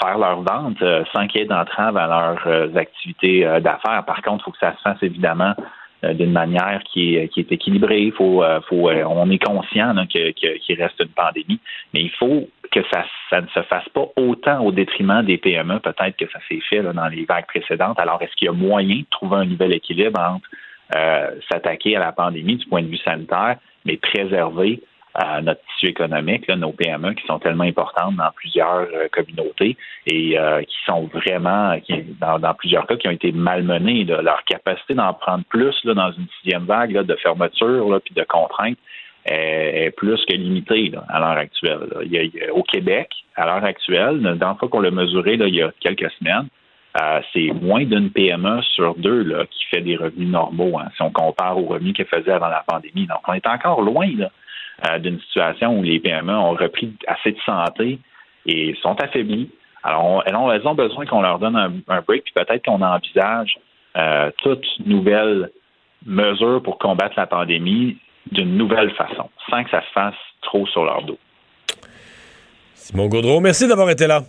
faire 0.00 0.16
leurs 0.16 0.42
ventes 0.42 0.82
sans 1.12 1.26
qu'il 1.26 1.40
y 1.40 1.44
ait 1.44 1.46
d'entrave 1.46 1.96
à 1.96 2.06
leurs 2.06 2.76
activités 2.76 3.44
d'affaires. 3.60 4.04
Par 4.04 4.22
contre, 4.22 4.42
il 4.42 4.44
faut 4.44 4.50
que 4.52 4.58
ça 4.58 4.74
se 4.76 4.82
fasse 4.82 5.02
évidemment 5.02 5.54
d'une 6.02 6.32
manière 6.32 6.82
qui 6.82 7.14
est, 7.14 7.28
qui 7.28 7.38
est 7.38 7.52
équilibrée. 7.52 8.12
Faut, 8.16 8.42
faut, 8.68 8.90
on 8.90 9.30
est 9.30 9.38
conscient 9.38 9.94
qu'il 10.06 10.82
reste 10.82 10.98
une 10.98 11.08
pandémie, 11.14 11.60
mais 11.94 12.00
il 12.00 12.10
faut 12.10 12.48
que 12.72 12.80
ça, 12.92 13.04
ça 13.30 13.42
ne 13.42 13.46
se 13.48 13.62
fasse 13.62 13.88
pas 13.90 14.08
autant 14.16 14.64
au 14.64 14.72
détriment 14.72 15.22
des 15.22 15.38
PME, 15.38 15.78
peut-être 15.78 16.16
que 16.16 16.28
ça 16.32 16.40
s'est 16.48 16.60
fait 16.68 16.82
dans 16.82 17.06
les 17.06 17.24
vagues 17.24 17.46
précédentes. 17.46 18.00
Alors, 18.00 18.20
est-ce 18.22 18.34
qu'il 18.34 18.46
y 18.46 18.48
a 18.48 18.52
moyen 18.52 18.96
de 18.96 19.06
trouver 19.08 19.36
un 19.36 19.44
nouvel 19.44 19.72
équilibre 19.72 20.18
entre 20.18 20.48
s'attaquer 21.48 21.94
à 21.96 22.00
la 22.00 22.10
pandémie 22.10 22.56
du 22.56 22.66
point 22.66 22.82
de 22.82 22.88
vue 22.88 22.98
sanitaire, 22.98 23.56
mais 23.84 23.98
préserver 23.98 24.80
notre 25.42 25.60
tissu 25.74 25.88
économique, 25.88 26.46
là, 26.46 26.56
nos 26.56 26.72
PME 26.72 27.14
qui 27.14 27.26
sont 27.26 27.38
tellement 27.38 27.64
importantes 27.64 28.16
dans 28.16 28.30
plusieurs 28.34 28.86
euh, 28.94 29.08
communautés 29.10 29.76
et 30.06 30.38
euh, 30.38 30.62
qui 30.62 30.76
sont 30.86 31.04
vraiment, 31.12 31.78
qui, 31.80 32.02
dans, 32.20 32.54
plusieurs 32.54 32.86
cas, 32.86 32.96
qui 32.96 33.08
ont 33.08 33.12
été 33.12 33.32
malmenées. 33.32 34.04
Leur 34.04 34.42
capacité 34.44 34.94
d'en 34.94 35.12
prendre 35.12 35.44
plus 35.44 35.74
là, 35.84 35.94
dans 35.94 36.12
une 36.12 36.26
sixième 36.40 36.64
vague 36.64 36.92
là, 36.92 37.02
de 37.02 37.14
fermeture 37.16 37.88
là, 37.90 38.00
puis 38.00 38.14
de 38.14 38.24
contraintes 38.24 38.78
est, 39.26 39.94
plus 39.96 40.24
que 40.24 40.34
limitée 40.34 40.88
là, 40.88 41.04
à 41.08 41.20
l'heure 41.20 41.38
actuelle. 41.38 41.88
Il 42.04 42.12
y 42.12 42.18
a, 42.18 42.52
au 42.54 42.62
Québec, 42.62 43.10
à 43.36 43.46
l'heure 43.46 43.64
actuelle, 43.64 44.20
dans 44.38 44.50
le 44.50 44.56
fois 44.56 44.68
qu'on 44.68 44.80
l'a 44.80 44.90
mesuré 44.90 45.36
là, 45.36 45.46
il 45.46 45.54
y 45.54 45.62
a 45.62 45.72
quelques 45.80 46.10
semaines, 46.12 46.48
euh, 47.00 47.20
c'est 47.32 47.52
moins 47.52 47.84
d'une 47.84 48.10
PME 48.10 48.60
sur 48.74 48.94
deux 48.96 49.22
là, 49.22 49.46
qui 49.46 49.64
fait 49.70 49.80
des 49.80 49.96
revenus 49.96 50.28
normaux, 50.28 50.78
hein, 50.78 50.88
si 50.94 51.02
on 51.02 51.10
compare 51.10 51.56
aux 51.56 51.66
revenus 51.66 51.94
qu'elle 51.94 52.06
faisait 52.06 52.32
avant 52.32 52.48
la 52.48 52.64
pandémie. 52.66 53.06
Donc, 53.06 53.20
on 53.26 53.32
est 53.32 53.46
encore 53.46 53.80
loin 53.80 54.08
là, 54.16 54.30
euh, 54.88 54.98
d'une 54.98 55.20
situation 55.20 55.78
où 55.78 55.82
les 55.82 56.00
PME 56.00 56.32
ont 56.32 56.52
repris 56.52 56.92
assez 57.06 57.32
de 57.32 57.40
santé 57.44 57.98
et 58.46 58.74
sont 58.82 59.00
affaiblis. 59.00 59.50
Alors, 59.84 60.22
elles, 60.26 60.66
ont, 60.66 60.74
besoin 60.74 61.06
qu'on 61.06 61.22
leur 61.22 61.38
donne 61.38 61.56
un, 61.56 62.00
break, 62.02 62.24
puis 62.24 62.32
peut-être 62.34 62.64
qu'on 62.64 62.82
envisage 62.82 63.56
euh, 63.96 64.30
toute 64.42 64.64
nouvelle 64.86 65.50
mesure 66.06 66.62
pour 66.62 66.78
combattre 66.78 67.14
la 67.16 67.26
pandémie 67.26 67.96
d'une 68.30 68.56
nouvelle 68.56 68.92
façon, 68.92 69.28
sans 69.50 69.64
que 69.64 69.70
ça 69.70 69.82
se 69.82 69.92
fasse 69.92 70.14
trop 70.42 70.66
sur 70.68 70.84
leur 70.84 71.02
dos. 71.02 71.18
Simon 72.74 73.08
Gaudreau, 73.08 73.40
merci 73.40 73.66
d'avoir 73.68 73.90
été 73.90 74.06
là. 74.06 74.22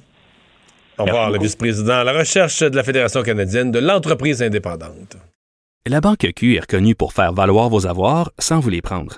Au 0.97 1.05
revoir, 1.05 1.31
le 1.31 1.39
vice-président 1.39 1.99
à 1.99 2.03
la 2.03 2.13
recherche 2.13 2.59
de 2.59 2.75
la 2.75 2.83
Fédération 2.83 3.23
canadienne 3.23 3.71
de 3.71 3.79
l'entreprise 3.79 4.43
indépendante. 4.43 5.17
La 5.87 6.01
Banque 6.01 6.27
Q 6.35 6.55
est 6.55 6.61
reconnue 6.61 6.95
pour 6.95 7.13
faire 7.13 7.33
valoir 7.33 7.69
vos 7.69 7.87
avoirs 7.87 8.31
sans 8.37 8.59
vous 8.59 8.69
les 8.69 8.81
prendre. 8.81 9.17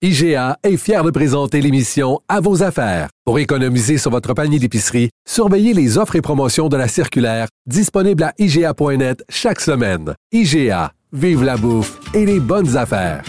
IGA 0.00 0.58
est 0.62 0.76
fier 0.76 1.02
de 1.02 1.10
présenter 1.10 1.60
l'émission 1.60 2.20
À 2.28 2.40
vos 2.40 2.62
affaires. 2.62 3.08
Pour 3.24 3.40
économiser 3.40 3.98
sur 3.98 4.12
votre 4.12 4.32
panier 4.32 4.60
d'épicerie, 4.60 5.10
surveillez 5.28 5.74
les 5.74 5.98
offres 5.98 6.14
et 6.14 6.20
promotions 6.20 6.68
de 6.68 6.76
la 6.76 6.86
circulaire 6.86 7.48
disponible 7.66 8.22
à 8.22 8.32
IGA.net 8.38 9.24
chaque 9.28 9.58
semaine. 9.60 10.14
IGA, 10.30 10.92
vive 11.12 11.42
la 11.42 11.56
bouffe 11.56 11.98
et 12.14 12.24
les 12.24 12.38
bonnes 12.38 12.76
affaires. 12.76 13.24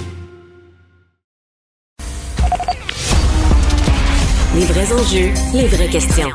Les 4.53 4.65
vrais 4.65 4.93
enjeux, 4.93 5.31
les 5.55 5.65
vraies 5.65 5.89
questions. 5.89 6.29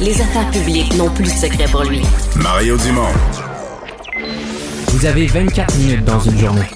Les 0.00 0.20
affaires 0.20 0.50
publiques 0.50 0.92
n'ont 0.96 1.10
plus 1.10 1.22
de 1.22 1.28
secret 1.28 1.66
pour 1.70 1.84
lui. 1.84 2.02
Mario 2.42 2.76
Dumont. 2.78 3.14
Vous 4.88 5.06
avez 5.06 5.26
24 5.28 5.78
minutes 5.78 6.04
dans 6.04 6.18
une 6.18 6.36
journée. 6.36 6.66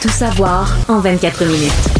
Tout 0.00 0.08
savoir 0.08 0.74
en 0.88 1.00
24 1.00 1.44
minutes. 1.44 1.99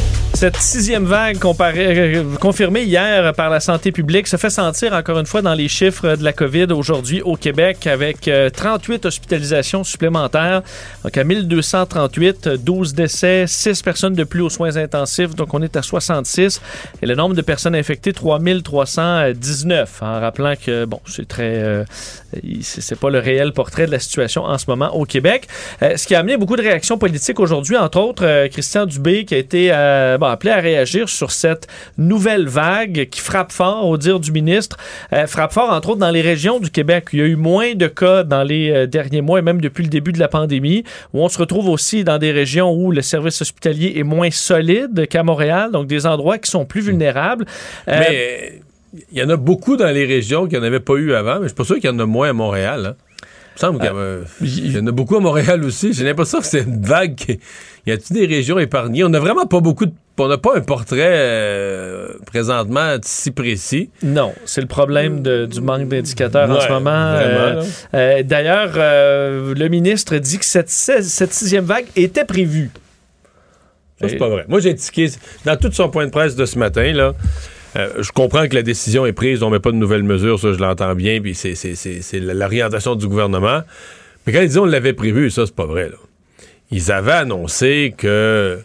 Cette 0.41 0.57
sixième 0.57 1.05
vague 1.05 1.37
euh, 1.45 2.23
confirmée 2.39 2.81
hier 2.81 3.31
par 3.35 3.51
la 3.51 3.59
santé 3.59 3.91
publique 3.91 4.25
se 4.25 4.37
fait 4.37 4.49
sentir 4.49 4.91
encore 4.91 5.19
une 5.19 5.27
fois 5.27 5.43
dans 5.43 5.53
les 5.53 5.67
chiffres 5.67 6.15
de 6.15 6.23
la 6.23 6.33
COVID 6.33 6.65
aujourd'hui 6.71 7.21
au 7.21 7.35
Québec 7.35 7.85
avec 7.85 8.27
euh, 8.27 8.49
38 8.49 9.05
hospitalisations 9.05 9.83
supplémentaires. 9.83 10.63
Donc 11.03 11.15
à 11.15 11.23
1238, 11.23 12.49
12 12.57 12.95
décès, 12.95 13.45
6 13.45 13.83
personnes 13.83 14.15
de 14.15 14.23
plus 14.23 14.41
aux 14.41 14.49
soins 14.49 14.77
intensifs. 14.77 15.35
Donc 15.35 15.53
on 15.53 15.61
est 15.61 15.75
à 15.75 15.83
66. 15.83 16.59
Et 17.03 17.05
le 17.05 17.13
nombre 17.13 17.35
de 17.35 17.43
personnes 17.43 17.75
infectées, 17.75 18.11
3319. 18.11 20.01
En 20.01 20.21
rappelant 20.21 20.55
que, 20.55 20.85
bon, 20.85 21.01
c'est 21.05 21.27
très... 21.27 21.53
euh, 21.59 21.83
c'est 22.61 22.99
pas 22.99 23.09
le 23.09 23.19
réel 23.19 23.53
portrait 23.53 23.85
de 23.85 23.91
la 23.91 23.99
situation 23.99 24.43
en 24.43 24.57
ce 24.57 24.65
moment 24.67 24.95
au 24.95 25.05
Québec. 25.05 25.47
Euh, 25.81 25.97
ce 25.97 26.07
qui 26.07 26.15
a 26.15 26.19
amené 26.19 26.37
beaucoup 26.37 26.55
de 26.55 26.61
réactions 26.61 26.97
politiques 26.97 27.39
aujourd'hui, 27.39 27.77
entre 27.77 27.99
autres 27.99 28.25
euh, 28.25 28.47
Christian 28.47 28.85
Dubé 28.85 29.25
qui 29.25 29.35
a 29.35 29.37
été 29.37 29.69
euh, 29.71 30.17
appelé 30.31 30.51
à 30.51 30.57
réagir 30.59 31.07
sur 31.09 31.31
cette 31.31 31.67
nouvelle 31.97 32.47
vague 32.47 33.07
qui 33.09 33.19
frappe 33.21 33.51
fort, 33.51 33.87
au 33.87 33.97
dire 33.97 34.19
du 34.19 34.31
ministre, 34.31 34.77
euh, 35.13 35.27
frappe 35.27 35.53
fort 35.53 35.71
entre 35.71 35.89
autres 35.89 35.99
dans 35.99 36.11
les 36.11 36.21
régions 36.21 36.59
du 36.59 36.69
Québec. 36.71 37.05
où 37.13 37.15
Il 37.15 37.19
y 37.19 37.21
a 37.23 37.25
eu 37.27 37.35
moins 37.35 37.75
de 37.75 37.87
cas 37.87 38.23
dans 38.23 38.43
les 38.43 38.71
euh, 38.71 38.87
derniers 38.87 39.21
mois 39.21 39.39
et 39.39 39.41
même 39.41 39.61
depuis 39.61 39.83
le 39.83 39.89
début 39.89 40.11
de 40.11 40.19
la 40.19 40.27
pandémie, 40.27 40.83
où 41.13 41.23
on 41.23 41.29
se 41.29 41.37
retrouve 41.37 41.69
aussi 41.69 42.03
dans 42.03 42.17
des 42.17 42.31
régions 42.31 42.71
où 42.73 42.91
le 42.91 43.01
service 43.01 43.41
hospitalier 43.41 43.93
est 43.97 44.03
moins 44.03 44.31
solide 44.31 45.07
qu'à 45.07 45.23
Montréal, 45.23 45.71
donc 45.71 45.87
des 45.87 46.05
endroits 46.05 46.37
qui 46.37 46.49
sont 46.49 46.65
plus 46.65 46.81
vulnérables. 46.81 47.45
Euh, 47.87 47.99
Mais 47.99 48.61
il 49.11 49.17
y 49.19 49.23
en 49.23 49.29
a 49.29 49.37
beaucoup 49.37 49.77
dans 49.77 49.89
les 49.91 50.05
régions 50.05 50.47
qu'il 50.47 50.57
n'y 50.59 50.63
en 50.63 50.67
avait 50.67 50.79
pas 50.79 50.95
eu 50.95 51.13
avant, 51.13 51.35
mais 51.35 51.43
je 51.43 51.47
suis 51.47 51.55
pas 51.55 51.63
sûr 51.63 51.75
qu'il 51.75 51.85
y 51.89 51.93
en 51.93 51.99
a 51.99 52.05
moins 52.05 52.29
à 52.29 52.33
Montréal. 52.33 52.85
hein. 52.87 52.95
Il 53.21 53.55
me 53.55 53.59
semble 53.59 53.79
qu'il 53.79 53.87
y 53.87 53.91
en 53.91 53.97
a- 53.97 54.17
il 54.41 54.75
y 54.75 54.79
en 54.79 54.87
a 54.87 54.91
beaucoup 54.91 55.17
à 55.17 55.19
Montréal 55.19 55.63
aussi. 55.65 55.91
J'ai 55.93 56.05
l'impression 56.05 56.39
que 56.39 56.45
c'est 56.45 56.61
une 56.63 56.81
vague. 56.81 57.15
qui- 57.15 57.39
Y 57.87 57.91
a-t-il 57.91 58.15
des 58.15 58.25
régions 58.27 58.59
épargnées? 58.59 59.03
On 59.03 59.09
n'a 59.09 59.19
vraiment 59.19 59.45
pas 59.45 59.59
beaucoup 59.59 59.85
de. 59.85 59.91
On 60.19 60.27
n'a 60.27 60.37
pas 60.37 60.55
un 60.55 60.61
portrait 60.61 60.99
euh, 61.15 62.09
présentement 62.27 62.97
si 63.01 63.31
précis. 63.31 63.89
Non, 64.03 64.33
c'est 64.45 64.61
le 64.61 64.67
problème 64.67 65.23
de- 65.23 65.47
du 65.47 65.61
manque 65.61 65.87
d'indicateurs 65.87 66.47
en 66.47 66.59
ce 66.61 66.67
moment. 66.69 66.91
Euh, 66.91 67.63
euh, 67.95 68.21
D'ailleurs, 68.23 68.73
le 68.75 69.67
ministre 69.67 70.17
dit 70.17 70.37
que 70.37 70.45
cette, 70.45 70.69
cette 70.69 71.33
sixième 71.33 71.63
vague 71.65 71.85
était 71.95 72.25
prévue. 72.25 72.69
Ça, 73.99 74.09
c'est 74.09 74.17
pas 74.17 74.29
vrai. 74.29 74.45
Moi, 74.47 74.59
j'ai 74.59 74.75
tiqué. 74.75 75.09
Dans 75.45 75.55
tout 75.57 75.71
son 75.71 75.89
point 75.89 76.05
de 76.05 76.11
presse 76.11 76.35
de 76.35 76.45
ce 76.45 76.59
matin, 76.59 76.91
là, 76.93 77.13
euh, 77.77 77.89
je 78.01 78.11
comprends 78.11 78.47
que 78.47 78.53
la 78.53 78.63
décision 78.63 79.07
est 79.07 79.13
prise, 79.13 79.41
on 79.41 79.49
met 79.49 79.59
pas 79.59 79.71
de 79.71 79.77
nouvelles 79.77 80.03
mesures, 80.03 80.39
ça, 80.39 80.53
je 80.53 80.59
l'entends 80.59 80.93
bien, 80.93 81.19
puis 81.21 81.33
c'est- 81.33 82.19
l'orientation 82.19 82.95
du 82.95 83.07
gouvernement. 83.07 83.61
Mais 84.27 84.33
quand 84.33 84.41
ils 84.41 84.47
disent 84.49 84.57
on 84.59 84.65
l'avait 84.65 84.93
prévu, 84.93 85.31
ça, 85.31 85.47
c'est 85.47 85.55
pas 85.55 85.65
vrai, 85.65 85.89
là. 85.89 85.95
Ils 86.71 86.91
avaient 86.91 87.11
annoncé 87.11 87.93
que. 87.97 88.59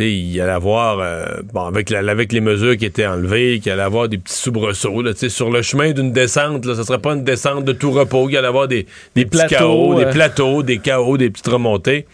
il 0.00 0.40
allait 0.40 0.50
avoir, 0.50 0.98
euh, 0.98 1.24
bon, 1.52 1.62
avec, 1.62 1.88
la- 1.90 2.00
avec 2.10 2.32
les 2.32 2.40
mesures 2.40 2.76
qui 2.76 2.84
étaient 2.84 3.06
enlevées, 3.06 3.60
qu'il 3.60 3.70
allait 3.70 3.82
avoir 3.82 4.08
des 4.08 4.18
petits 4.18 4.34
soubresauts, 4.34 5.02
là, 5.02 5.12
sur 5.14 5.50
le 5.50 5.62
chemin 5.62 5.92
d'une 5.92 6.10
descente, 6.12 6.66
là, 6.66 6.74
ce 6.74 6.82
serait 6.82 6.98
pas 6.98 7.12
une 7.14 7.22
descente 7.22 7.64
de 7.64 7.72
tout 7.72 7.92
repos, 7.92 8.26
qu'il 8.26 8.36
allait 8.36 8.48
avoir 8.48 8.66
des, 8.66 8.86
des 9.14 9.24
petits 9.24 9.38
plateaux, 9.46 9.54
chaos, 9.56 9.92
euh. 10.00 10.04
des 10.04 10.10
plateaux, 10.10 10.62
des 10.64 10.78
chaos, 10.78 11.16
des 11.16 11.30
petites 11.30 11.46
remontées. 11.46 12.06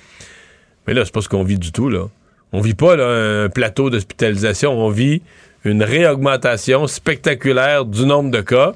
Mais 0.86 0.92
là, 0.94 1.04
c'est 1.06 1.14
pas 1.14 1.22
ce 1.22 1.28
qu'on 1.28 1.44
vit 1.44 1.58
du 1.58 1.72
tout, 1.72 1.88
là. 1.88 2.08
On 2.52 2.60
vit 2.60 2.74
pas 2.74 2.96
là, 2.96 3.06
un 3.44 3.48
plateau 3.48 3.90
d'hospitalisation, 3.90 4.72
on 4.72 4.90
vit 4.90 5.22
une 5.64 5.82
réaugmentation 5.82 6.86
spectaculaire 6.86 7.84
du 7.84 8.04
nombre 8.06 8.30
de 8.30 8.40
cas. 8.40 8.74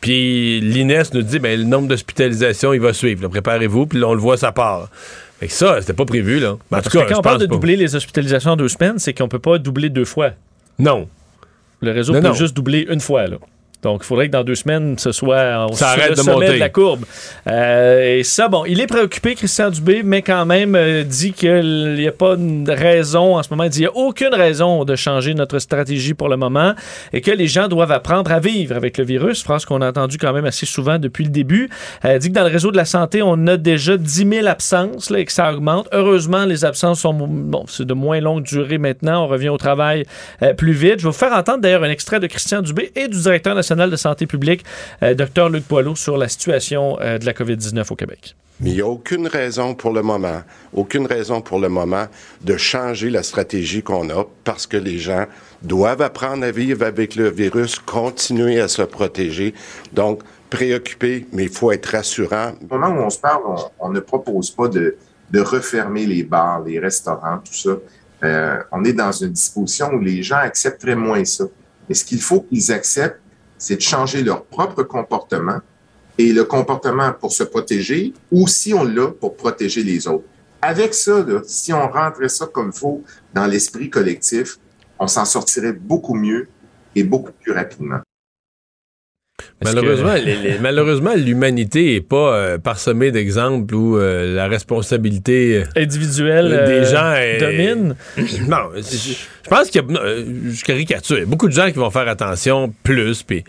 Puis 0.00 0.60
l'INES 0.62 1.02
nous 1.12 1.20
dit 1.22 1.38
ben 1.38 1.58
le 1.58 1.66
nombre 1.66 1.86
d'hospitalisations, 1.88 2.72
il 2.72 2.80
va 2.80 2.94
suivre. 2.94 3.28
Préparez-vous, 3.28 3.86
puis 3.86 3.98
là, 4.00 4.08
on 4.08 4.14
le 4.14 4.20
voit, 4.20 4.38
ça 4.38 4.50
part. 4.52 4.88
Fait 5.40 5.46
que 5.46 5.52
ça, 5.52 5.80
c'était 5.80 5.94
pas 5.94 6.04
prévu, 6.04 6.38
là. 6.38 6.48
Ben, 6.48 6.52
en 6.52 6.56
tout 6.56 6.64
Parce 6.68 6.88
que 6.90 6.98
cas, 6.98 7.06
quand 7.06 7.18
on 7.18 7.22
parle 7.22 7.38
de 7.40 7.46
pas. 7.46 7.54
doubler 7.54 7.74
les 7.76 7.94
hospitalisations 7.96 8.50
en 8.52 8.56
deux 8.56 8.68
semaines, 8.68 8.98
c'est 8.98 9.14
qu'on 9.14 9.26
peut 9.28 9.38
pas 9.38 9.56
doubler 9.58 9.88
deux 9.88 10.04
fois. 10.04 10.32
Non. 10.78 11.08
Le 11.80 11.92
réseau 11.92 12.12
Non, 12.12 12.20
peut 12.20 12.28
non. 12.28 12.34
juste 12.34 12.54
doubler 12.54 12.86
une 12.90 13.00
fois. 13.00 13.26
Là. 13.26 13.38
Donc, 13.82 14.00
il 14.02 14.06
faudrait 14.06 14.26
que 14.26 14.32
dans 14.32 14.44
deux 14.44 14.54
semaines, 14.54 14.98
ce 14.98 15.12
soit 15.12 15.66
au 15.70 15.72
Ça 15.72 15.90
arrête 15.90 16.10
le 16.10 16.14
de 16.16 16.20
sommet 16.20 16.32
monter. 16.32 16.54
de 16.54 16.58
la 16.58 16.68
courbe. 16.68 17.04
Euh, 17.46 18.18
et 18.18 18.22
ça, 18.24 18.48
bon, 18.48 18.64
il 18.66 18.80
est 18.80 18.86
préoccupé, 18.86 19.34
Christian 19.34 19.70
Dubé, 19.70 20.02
mais 20.04 20.20
quand 20.22 20.44
même 20.44 20.74
euh, 20.74 21.02
dit 21.02 21.32
qu'il 21.32 21.94
n'y 21.94 22.06
a 22.06 22.12
pas 22.12 22.36
de 22.36 22.70
raison 22.70 23.38
en 23.38 23.42
ce 23.42 23.48
moment. 23.50 23.64
Il 23.64 23.70
dit 23.70 23.78
qu'il 23.78 23.88
n'y 23.88 23.94
a 23.94 23.96
aucune 23.96 24.34
raison 24.34 24.84
de 24.84 24.96
changer 24.96 25.32
notre 25.34 25.58
stratégie 25.58 26.12
pour 26.12 26.28
le 26.28 26.36
moment 26.36 26.74
et 27.14 27.22
que 27.22 27.30
les 27.30 27.46
gens 27.46 27.68
doivent 27.68 27.92
apprendre 27.92 28.30
à 28.32 28.38
vivre 28.38 28.76
avec 28.76 28.98
le 28.98 29.04
virus. 29.04 29.42
Phrase 29.42 29.64
qu'on 29.64 29.80
a 29.80 29.88
entendue 29.88 30.18
quand 30.18 30.32
même 30.34 30.44
assez 30.44 30.66
souvent 30.66 30.98
depuis 30.98 31.24
le 31.24 31.30
début. 31.30 31.70
Euh, 32.04 32.18
dit 32.18 32.28
que 32.28 32.34
dans 32.34 32.44
le 32.44 32.50
réseau 32.52 32.70
de 32.70 32.76
la 32.76 32.84
santé, 32.84 33.22
on 33.22 33.46
a 33.46 33.56
déjà 33.56 33.96
10 33.96 34.28
000 34.30 34.46
absences 34.46 35.08
là, 35.08 35.20
et 35.20 35.24
que 35.24 35.32
ça 35.32 35.50
augmente. 35.52 35.88
Heureusement, 35.92 36.44
les 36.44 36.66
absences 36.66 37.00
sont 37.00 37.14
bon, 37.14 37.64
c'est 37.66 37.86
de 37.86 37.94
moins 37.94 38.20
longue 38.20 38.42
durée 38.42 38.78
maintenant. 38.78 39.24
On 39.24 39.26
revient 39.26 39.48
au 39.48 39.56
travail 39.58 40.04
euh, 40.42 40.52
plus 40.52 40.72
vite. 40.72 40.98
Je 40.98 41.04
vais 41.04 41.10
vous 41.10 41.12
faire 41.12 41.32
entendre 41.32 41.60
d'ailleurs 41.60 41.82
un 41.82 41.90
extrait 41.90 42.20
de 42.20 42.26
Christian 42.26 42.60
Dubé 42.60 42.92
et 42.94 43.08
du 43.08 43.18
directeur 43.18 43.54
national 43.54 43.69
de 43.76 43.96
santé 43.96 44.26
publique, 44.26 44.64
euh, 45.02 45.14
Dr 45.14 45.48
Luc 45.48 45.66
Boileau, 45.68 45.94
sur 45.94 46.16
la 46.16 46.28
situation 46.28 46.98
euh, 47.00 47.18
de 47.18 47.26
la 47.26 47.32
COVID-19 47.32 47.92
au 47.92 47.96
Québec. 47.96 48.36
Mais 48.60 48.70
il 48.70 48.74
n'y 48.74 48.82
a 48.82 48.86
aucune 48.86 49.26
raison 49.26 49.74
pour 49.74 49.92
le 49.92 50.02
moment, 50.02 50.42
aucune 50.74 51.06
raison 51.06 51.40
pour 51.40 51.58
le 51.58 51.70
moment 51.70 52.06
de 52.42 52.56
changer 52.58 53.08
la 53.08 53.22
stratégie 53.22 53.82
qu'on 53.82 54.10
a 54.10 54.24
parce 54.44 54.66
que 54.66 54.76
les 54.76 54.98
gens 54.98 55.24
doivent 55.62 56.02
apprendre 56.02 56.44
à 56.44 56.50
vivre 56.50 56.84
avec 56.84 57.16
le 57.16 57.30
virus, 57.30 57.78
continuer 57.78 58.60
à 58.60 58.68
se 58.68 58.82
protéger. 58.82 59.54
Donc, 59.94 60.22
préoccupé, 60.50 61.26
mais 61.32 61.44
il 61.44 61.48
faut 61.48 61.72
être 61.72 61.86
rassurant. 61.86 62.52
Au 62.68 62.76
moment 62.76 63.00
où 63.00 63.04
on 63.04 63.10
se 63.10 63.18
parle, 63.18 63.42
on, 63.46 63.56
on 63.78 63.88
ne 63.90 64.00
propose 64.00 64.50
pas 64.50 64.68
de, 64.68 64.96
de 65.30 65.40
refermer 65.40 66.06
les 66.06 66.22
bars, 66.22 66.60
les 66.60 66.78
restaurants, 66.78 67.38
tout 67.38 67.54
ça. 67.54 67.70
Euh, 68.22 68.62
on 68.72 68.84
est 68.84 68.92
dans 68.92 69.12
une 69.12 69.32
disposition 69.32 69.90
où 69.92 70.00
les 70.00 70.22
gens 70.22 70.36
accepteraient 70.36 70.96
moins 70.96 71.24
ça. 71.24 71.44
Mais 71.88 71.94
ce 71.94 72.04
qu'il 72.04 72.20
faut 72.20 72.42
qu'ils 72.42 72.72
acceptent, 72.72 73.20
c'est 73.60 73.76
de 73.76 73.82
changer 73.82 74.24
leur 74.24 74.44
propre 74.44 74.82
comportement 74.82 75.60
et 76.18 76.32
le 76.32 76.44
comportement 76.44 77.12
pour 77.12 77.30
se 77.30 77.44
protéger 77.44 78.12
ou 78.32 78.48
si 78.48 78.74
on 78.74 78.84
l'a 78.84 79.08
pour 79.08 79.36
protéger 79.36 79.84
les 79.84 80.08
autres. 80.08 80.24
Avec 80.62 80.94
ça, 80.94 81.24
si 81.44 81.72
on 81.72 81.88
rentrait 81.88 82.28
ça 82.28 82.46
comme 82.46 82.72
faut 82.72 83.04
dans 83.32 83.46
l'esprit 83.46 83.88
collectif, 83.88 84.58
on 84.98 85.06
s'en 85.06 85.24
sortirait 85.24 85.72
beaucoup 85.72 86.14
mieux 86.14 86.48
et 86.94 87.04
beaucoup 87.04 87.32
plus 87.32 87.52
rapidement. 87.52 88.00
Malheureusement, 89.64 90.14
que- 90.14 90.24
les- 90.24 90.36
les- 90.36 90.58
malheureusement, 90.58 91.12
l'humanité 91.14 91.94
est 91.96 92.00
pas 92.00 92.34
euh, 92.36 92.58
parsemée 92.58 93.10
d'exemples 93.12 93.74
où 93.74 93.96
euh, 93.98 94.34
la 94.34 94.46
responsabilité 94.48 95.58
euh, 95.58 95.64
Individuelle 95.82 96.64
des 96.66 96.84
gens 96.84 97.12
est- 97.14 97.38
domine. 97.38 97.96
non, 98.48 98.70
je 98.76 99.48
pense 99.48 99.70
qu'il 99.70 99.82
y 99.82 99.84
a, 99.96 100.04
je 100.52 100.64
caricature, 100.64 101.16
il 101.16 101.20
y 101.20 101.24
a 101.24 101.26
beaucoup 101.26 101.48
de 101.48 101.52
gens 101.54 101.66
qui 101.70 101.78
vont 101.78 101.90
faire 101.90 102.08
attention 102.08 102.72
plus, 102.82 103.22
puis 103.22 103.44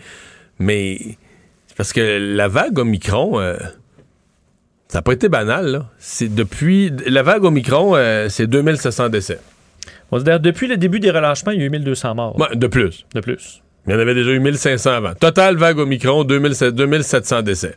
mais 0.58 0.98
c'est 1.66 1.76
parce 1.76 1.92
que 1.92 2.18
la 2.36 2.48
vague 2.48 2.78
Omicron, 2.78 3.40
Ça 4.88 4.98
n'a 4.98 5.02
pas 5.02 5.12
été 5.14 5.30
banal. 5.30 5.84
C'est 5.98 6.28
depuis. 6.34 6.92
La 7.06 7.22
vague 7.22 7.44
Omicron, 7.44 7.94
c'est 8.28 8.46
2700 8.46 9.08
décès. 9.08 9.38
On 10.10 10.18
dit 10.18 10.24
depuis 10.40 10.66
le 10.68 10.76
début 10.76 11.00
des 11.00 11.10
relâchements, 11.10 11.52
il 11.52 11.60
y 11.60 11.62
a 11.62 11.64
eu 11.64 11.70
1200 11.70 12.14
morts. 12.14 12.38
Ouais, 12.38 12.54
de 12.54 12.66
plus. 12.66 13.06
De 13.14 13.20
plus. 13.20 13.61
Il 13.86 13.92
y 13.92 13.96
en 13.96 13.98
avait 13.98 14.14
déjà 14.14 14.30
eu 14.30 14.38
1500 14.40 14.90
avant. 14.90 15.14
Total 15.14 15.56
vague 15.56 15.78
Omicron, 15.78 16.24
2700 16.24 16.70
2700 16.76 17.42
décès. 17.42 17.74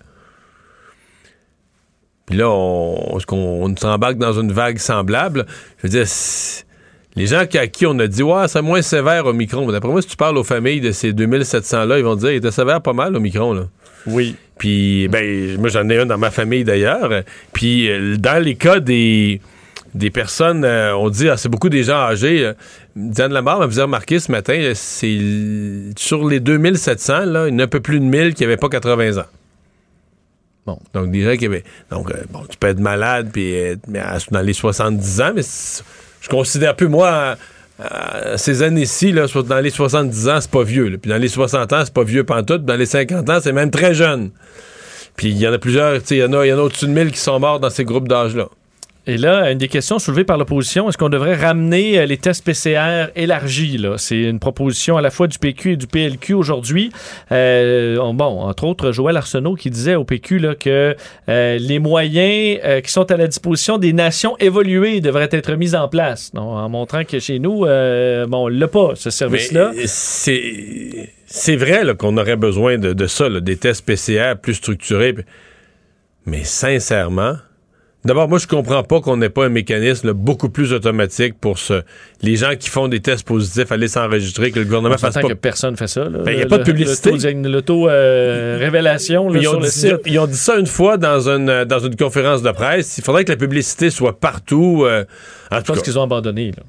Puis 2.26 2.38
là, 2.38 2.50
on, 2.50 3.18
on 3.32 3.76
s'embarque 3.76 4.18
dans 4.18 4.34
une 4.40 4.52
vague 4.52 4.78
semblable? 4.80 5.46
Je 5.78 5.84
veux 5.84 5.90
dire, 5.90 6.06
les 7.16 7.28
gens 7.28 7.46
qui- 7.46 7.58
à 7.58 7.68
qui 7.68 7.86
on 7.86 7.98
a 8.00 8.08
dit, 8.08 8.24
ouais, 8.24 8.48
c'est 8.48 8.62
moins 8.62 8.82
sévère 8.82 9.26
Omicron. 9.28 9.66
Mais 9.66 9.72
D'après 9.74 9.90
moi, 9.92 10.02
si 10.02 10.08
tu 10.08 10.16
parles 10.18 10.38
aux 10.38 10.44
familles 10.44 10.82
de 10.82 10.92
ces 10.92 11.14
2700-là, 11.14 11.98
ils 12.00 12.04
vont 12.04 12.16
te 12.16 12.22
dire, 12.22 12.32
il 12.32 12.36
était 12.38 12.52
sévère 12.52 12.82
pas 12.82 12.94
mal, 12.94 13.16
Omicron, 13.16 13.54
là. 13.54 13.64
Oui. 14.08 14.36
Puis, 14.58 15.08
ben, 15.08 15.58
moi, 15.60 15.70
j'en 15.70 15.88
ai 15.90 16.00
un 16.00 16.06
dans 16.06 16.18
ma 16.18 16.32
famille 16.32 16.64
d'ailleurs. 16.64 17.10
Puis, 17.54 17.90
euh, 17.90 18.16
dans 18.18 18.42
les 18.44 18.56
cas 18.56 18.80
des, 18.80 19.42
des 19.96 20.12
personnes, 20.12 20.66
euh, 20.66 20.96
on 20.96 21.10
dit, 21.10 21.30
ah, 21.30 21.38
c'est 21.38 21.48
beaucoup 21.48 21.70
des 21.70 21.84
gens 21.84 21.96
âgés. 21.96 22.46
euh, 22.46 22.54
Diane 22.98 23.32
Lamar 23.32 23.60
m'a 23.60 23.70
fait 23.70 23.82
remarquer 23.82 24.20
ce 24.20 24.30
matin, 24.30 24.74
c'est 24.76 25.20
sur 25.98 26.28
les 26.28 26.42
2700, 26.42 27.26
là, 27.26 27.48
il 27.48 27.54
y 27.54 27.56
en 27.56 27.60
a 27.60 27.64
un 27.64 27.68
peu 27.68 27.80
plus 27.80 28.00
de 28.00 28.06
1000 28.06 28.34
qui 28.34 28.44
n'avaient 28.44 28.58
pas 28.58 28.68
80 28.68 29.18
ans. 29.20 29.26
Bon. 30.66 30.80
Donc, 30.94 31.12
des 31.12 31.24
gens 31.24 31.38
qui 31.38 31.46
avaient. 31.46 31.64
Donc, 31.92 32.12
euh, 32.12 32.16
bon, 32.30 32.42
tu 32.50 32.58
peux 32.58 32.68
être 32.68 32.80
malade, 32.80 33.30
puis 33.32 33.56
dans 34.32 34.42
les 34.42 34.54
70 34.54 35.22
ans, 35.22 35.32
mais 35.34 35.44
je 36.22 36.28
considère 36.28 36.76
plus, 36.76 36.90
moi, 36.90 37.38
ces 38.36 38.64
années-ci, 38.64 39.14
dans 39.14 39.60
les 39.62 39.70
70 39.70 40.28
ans, 40.28 40.42
c'est 40.42 40.52
pas 40.52 40.64
vieux. 40.64 40.90
là. 40.90 40.98
Puis 40.98 41.10
dans 41.10 41.18
les 41.18 41.28
60 41.28 41.72
ans, 41.72 41.82
c'est 41.86 41.94
pas 41.94 42.04
vieux 42.04 42.24
pantoute. 42.24 42.66
Dans 42.66 42.76
les 42.76 42.86
50 42.86 43.30
ans, 43.30 43.40
c'est 43.42 43.52
même 43.54 43.70
très 43.72 43.94
jeune. 43.94 44.32
Puis 45.16 45.28
il 45.28 45.38
y 45.38 45.48
en 45.48 45.54
a 45.54 45.58
plusieurs, 45.58 46.02
tu 46.02 46.08
sais, 46.08 46.16
il 46.18 46.20
y 46.20 46.24
en 46.24 46.34
a, 46.34 46.46
il 46.46 46.50
y 46.50 46.54
en 46.54 46.58
a 46.58 46.62
au-dessus 46.64 46.88
de 46.88 46.92
1000 46.92 47.12
qui 47.12 47.20
sont 47.20 47.40
morts 47.40 47.60
dans 47.60 47.70
ces 47.70 47.86
groupes 47.86 48.08
d'âge-là. 48.08 48.48
Et 49.08 49.18
là, 49.18 49.52
une 49.52 49.58
des 49.60 49.68
questions 49.68 50.00
soulevées 50.00 50.24
par 50.24 50.38
l'opposition, 50.38 50.90
est-ce 50.90 50.98
qu'on 50.98 51.10
devrait 51.10 51.36
ramener 51.36 52.00
euh, 52.00 52.06
les 52.08 52.18
tests 52.18 52.44
PCR 52.44 53.08
élargis? 53.16 53.80
C'est 53.98 54.20
une 54.22 54.40
proposition 54.40 54.98
à 54.98 55.02
la 55.02 55.12
fois 55.12 55.28
du 55.28 55.38
PQ 55.38 55.74
et 55.74 55.78
du 55.78 55.86
PLQ 55.86 56.34
aujourd'hui. 56.34 56.92
Euh, 57.32 57.98
on- 58.00 58.14
bon, 58.16 58.42
entre 58.42 58.64
autres, 58.64 58.92
Joël 58.92 59.16
Arsenault 59.18 59.54
qui 59.56 59.70
disait 59.70 59.94
au 59.96 60.06
PQ 60.06 60.40
là, 60.40 60.56
que 60.56 60.96
euh, 61.30 61.58
les 61.60 61.78
moyens 61.80 62.60
euh, 62.64 62.82
qui 62.82 62.92
sont 62.92 63.12
à 63.12 63.18
la 63.18 63.28
disposition 63.28 63.78
des 63.78 63.94
nations 63.94 64.38
évoluées 64.40 65.02
devraient 65.02 65.30
être 65.32 65.54
mis 65.54 65.76
en 65.76 65.88
place, 65.88 66.32
en 66.36 66.68
montrant 66.70 67.04
que 67.04 67.20
chez 67.20 67.38
nous, 67.40 67.60
bon, 67.62 68.28
on 68.46 68.48
l'a 68.48 68.68
pas, 68.68 68.94
ce 68.96 69.10
service-là. 69.10 69.72
C'est 71.28 71.56
vrai 71.56 71.82
qu'on 71.98 72.18
aurait 72.18 72.36
besoin 72.38 72.78
de, 72.78 72.94
de 72.94 73.08
ça, 73.08 73.30
des 73.30 73.58
tests 73.58 73.86
PCR 73.86 74.34
plus 74.42 74.54
structurés. 74.56 75.16
Mais 76.26 76.44
sincèrement, 76.44 77.34
d'abord, 78.06 78.30
moi, 78.30 78.38
je 78.40 78.48
comprends 78.48 78.84
pas 78.84 79.02
qu'on 79.02 79.18
n'ait 79.18 79.30
pas 79.30 79.46
un 79.46 79.50
mécanisme 79.50 80.08
là, 80.08 80.14
beaucoup 80.14 80.50
plus 80.50 80.72
automatique 80.74 81.34
pour 81.40 81.58
ce, 81.60 81.82
les 82.22 82.36
gens 82.38 82.56
qui 82.58 82.70
font 82.70 82.88
des 82.88 83.00
tests 83.02 83.26
positifs 83.28 83.72
aller 83.72 83.88
s'enregistrer, 83.88 84.52
que 84.52 84.60
le 84.60 84.66
gouvernement 84.66 84.96
On 84.96 84.98
fasse 84.98 85.16
pas. 85.16 85.22
que 85.22 85.34
personne 85.34 85.76
fait 85.76 85.88
ça. 85.88 86.06
là. 86.08 86.20
Ben, 86.24 86.38
y 86.38 86.42
a 86.42 86.46
pas 86.46 86.60
de 86.60 86.64
publicité. 86.64 87.12
l'auto- 87.12 87.88
L'auto-révélation 87.90 89.28
ont, 89.28 89.42
sur 89.42 89.60
le 89.60 89.68
site. 89.68 89.96
ils 90.06 90.20
ont 90.20 90.28
dit 90.28 90.38
ça 90.38 90.58
une 90.58 90.68
fois 90.68 90.98
dans 90.98 91.30
une, 91.30 91.50
euh, 91.50 91.66
dans 91.66 91.80
une 91.80 91.96
conférence 91.96 92.42
de 92.42 92.52
presse. 92.52 92.98
Il 92.98 93.04
faudrait 93.04 93.26
que 93.26 93.32
la 93.32 93.38
publicité 93.38 93.90
soit 93.90 94.20
partout. 94.20 94.84
euh, 94.86 95.04
en 95.52 95.58
Je 95.58 95.62
tout 95.62 95.74
pense 95.74 95.82
qu'ils 95.82 96.00
ont 96.00 96.04
abandonné. 96.04 96.52
là. 96.52 96.64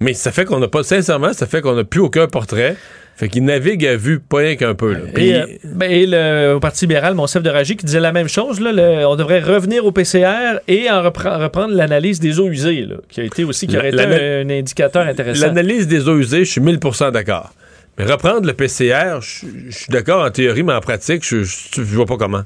Mais 0.00 0.12
ça 0.14 0.32
fait 0.32 0.44
qu'on 0.44 0.58
n'a 0.58 0.68
pas, 0.68 0.82
sincèrement, 0.82 1.32
ça 1.32 1.46
fait 1.46 1.60
qu'on 1.60 1.74
n'a 1.74 1.84
plus 1.84 2.00
aucun 2.00 2.26
portrait. 2.26 2.76
Fait 3.16 3.28
qu'ils 3.28 3.44
naviguent 3.44 3.86
à 3.86 3.96
vue, 3.96 4.18
pas 4.18 4.38
rien 4.38 4.56
qu'un 4.56 4.74
peu. 4.74 4.92
là. 4.92 5.00
Puis- 5.14 5.28
Et, 5.28 5.34
euh, 5.40 5.46
ben, 5.64 5.88
et 5.90 6.04
le 6.04 6.54
au 6.54 6.60
Parti 6.60 6.84
libéral, 6.84 7.14
mon 7.14 7.28
chef 7.28 7.44
de 7.44 7.50
Ragy, 7.50 7.76
qui 7.76 7.86
disait 7.86 8.00
la 8.00 8.10
même 8.10 8.28
chose. 8.28 8.60
Là, 8.60 8.72
le- 8.72 9.06
on 9.06 9.14
devrait 9.14 9.38
revenir 9.40 9.84
au 9.86 9.92
PCR 9.92 10.58
et 10.66 10.90
en 10.90 11.00
repre- 11.00 11.40
reprendre 11.40 11.74
l'analyse 11.74 12.18
des 12.18 12.40
eaux 12.40 12.48
usées, 12.48 12.86
là, 12.86 12.96
qui 13.08 13.20
a 13.20 13.24
été 13.24 13.44
aussi 13.44 13.68
qui 13.68 13.76
aurait 13.78 13.90
été 13.90 14.00
un, 14.02 14.46
un 14.46 14.50
indicateur 14.50 15.06
intéressant. 15.06 15.46
L'analyse 15.46 15.86
des 15.86 16.08
eaux 16.08 16.18
usées, 16.18 16.44
je 16.44 16.50
suis 16.50 16.60
1000% 16.60 17.12
d'accord. 17.12 17.50
Mais 17.96 18.04
reprendre 18.06 18.44
le 18.48 18.52
PCR, 18.52 19.20
je 19.20 19.70
suis 19.70 19.86
d'accord 19.90 20.24
en 20.24 20.30
théorie, 20.32 20.64
mais 20.64 20.72
en 20.72 20.80
pratique, 20.80 21.22
je, 21.24 21.44
vois 21.80 22.06
pas 22.06 22.16
comment. 22.16 22.42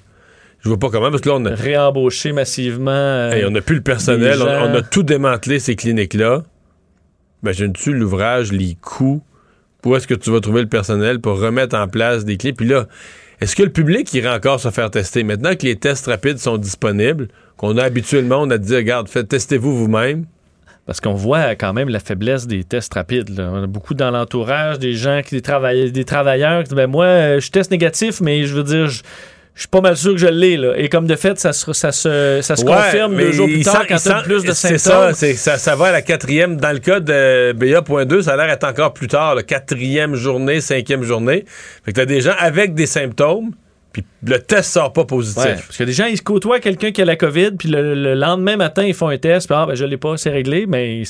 Je 0.61 0.69
vois 0.69 0.79
pas 0.79 0.91
comment, 0.91 1.11
parce 1.11 1.23
que 1.23 1.31
là, 1.31 1.37
on 1.37 1.45
a, 1.47 1.55
Réembaucher 1.55 2.33
massivement. 2.33 2.91
euh, 2.91 3.31
hey, 3.33 3.45
on 3.49 3.55
a 3.55 3.63
plus 3.63 3.77
le 3.77 3.81
personnel, 3.81 4.37
on, 4.43 4.75
a 4.75 4.83
tout 4.83 5.03
démantelé, 5.03 5.61
ces 5.61 5.77
cliniques-là. 5.77 6.43
Imagine-tu 7.43 7.95
l'ouvrage, 7.95 8.53
les 8.53 8.77
coûts, 8.81 9.23
où 9.85 9.95
est-ce 9.95 10.07
que 10.07 10.15
tu 10.15 10.31
vas 10.31 10.41
trouver 10.41 10.63
le 10.63 10.69
personnel 10.69 11.21
pour 11.21 11.39
remettre 11.41 11.77
en 11.77 11.89
place 11.89 12.25
des 12.25 12.37
clés? 12.37 12.53
Puis 12.53 12.67
là, 12.67 12.87
est-ce 13.41 13.55
que 13.55 13.63
le 13.63 13.71
public 13.71 14.13
irait 14.15 14.35
encore 14.35 14.59
se 14.61 14.71
faire 14.71 14.91
tester? 14.91 15.23
Maintenant 15.23 15.55
que 15.55 15.65
les 15.65 15.77
tests 15.77 16.07
rapides 16.07 16.39
sont 16.39 16.57
disponibles, 16.59 17.29
qu'on 17.57 17.77
a 17.79 17.85
habitué 17.85 18.21
le 18.21 18.27
monde 18.29 18.53
à 18.53 18.59
dire, 18.59 18.79
regarde, 18.79 19.09
testez-vous 19.29 19.77
vous-même. 19.77 20.27
Parce 20.87 21.01
qu'on 21.01 21.13
voit 21.13 21.55
quand 21.55 21.75
même 21.75 21.91
la 21.91 22.01
faiblesse 22.01 22.47
des 22.47 22.65
tests 22.65 22.95
rapides. 22.95 23.39
On 23.39 23.63
a 23.65 23.67
beaucoup 23.67 23.93
dans 23.93 24.11
l'entourage, 24.11 24.79
des 24.79 24.95
gens, 24.95 25.21
qui, 25.23 25.35
des, 25.35 25.43
travaille- 25.43 25.93
des 25.93 26.05
travailleurs 26.05 26.63
qui 26.63 26.71
disent 26.71 26.77
ben 26.77 26.87
moi, 26.87 27.05
euh, 27.05 27.41
je 27.41 27.51
teste 27.51 27.71
négatif, 27.71 28.23
mais 28.23 28.45
je 28.45 28.55
veux 28.55 28.63
dire, 28.65 28.87
je, 28.89 29.03
je 29.59 29.63
suis 29.63 29.69
pas 29.71 29.81
mal 29.81 29.97
sûr 29.97 30.13
que 30.13 30.19
je 30.19 30.29
l'ai. 30.29 30.57
là. 30.57 30.75
Et 30.77 30.89
comme 30.89 31.09
de 31.09 31.17
fait, 31.17 31.37
ça 31.37 31.53
se, 31.53 31.73
ça 31.73 31.91
se, 31.91 32.39
ça 32.43 32.55
se 32.55 32.65
Ouais, 32.65 32.73
confirme 32.77 33.17
deux 33.17 33.33
jours 33.33 33.49
plus 33.49 33.65
tard 33.65 33.81
sent- 33.83 33.87
quand 33.89 33.97
il 33.97 34.03
tu 34.03 34.09
as 34.09 34.19
sent- 34.19 34.23
plus 34.23 34.45
de 34.45 34.53
symptômes. 34.53 34.79
ça, 34.79 35.13
c'est- 35.15 35.35
ça, 35.35 35.59
ça 35.59 35.75
va 35.75 35.87
à 35.87 35.93
la 35.93 36.01
quatrième. 36.03 36.59
Dans 36.59 36.71
le 36.71 36.79
cas 36.79 37.01
de 37.01 37.53
BA.2, 37.55 38.23
ça 38.23 38.35
a 38.35 38.37
l'air 38.37 38.47
d'être 38.47 38.63
encore 38.63 38.95
plus 38.95 39.09
tard, 39.09 39.35
la 39.35 39.43
quatrième 39.43 40.15
journée, 40.15 40.61
cinquième 40.61 41.03
journée. 41.03 41.45
Fait 41.85 41.93
que 41.93 41.97
t'as 41.97 42.07
des 42.07 42.21
gens 42.21 42.35
avec 42.39 42.75
des 42.75 42.87
symptômes, 42.87 43.51
puis 43.93 44.05
le 44.25 44.39
test 44.39 44.71
sort 44.73 44.93
pas 44.93 45.05
positif. 45.05 45.43
Ouais, 45.43 45.55
parce 45.55 45.77
que 45.77 45.83
des 45.83 45.93
gens, 45.93 46.07
ils 46.07 46.19
se 46.19 46.23
côtoient 46.23 46.61
quelqu'un 46.61 46.93
qui 46.93 47.03
a 47.03 47.05
la 47.05 47.17
COVID, 47.17 47.51
puis 47.59 47.69
le, 47.69 47.95
le 47.95 48.15
lendemain 48.15 48.57
matin, 48.57 48.85
ils 48.85 48.95
font 48.95 49.09
un 49.09 49.19
test, 49.19 49.49
puis 49.49 49.57
ah, 49.59 49.67
ben, 49.67 49.75
je 49.75 49.85
l'ai 49.85 49.97
pas, 49.97 50.17
c'est 50.19 50.31
réglé, 50.31 50.67
mais 50.69 51.03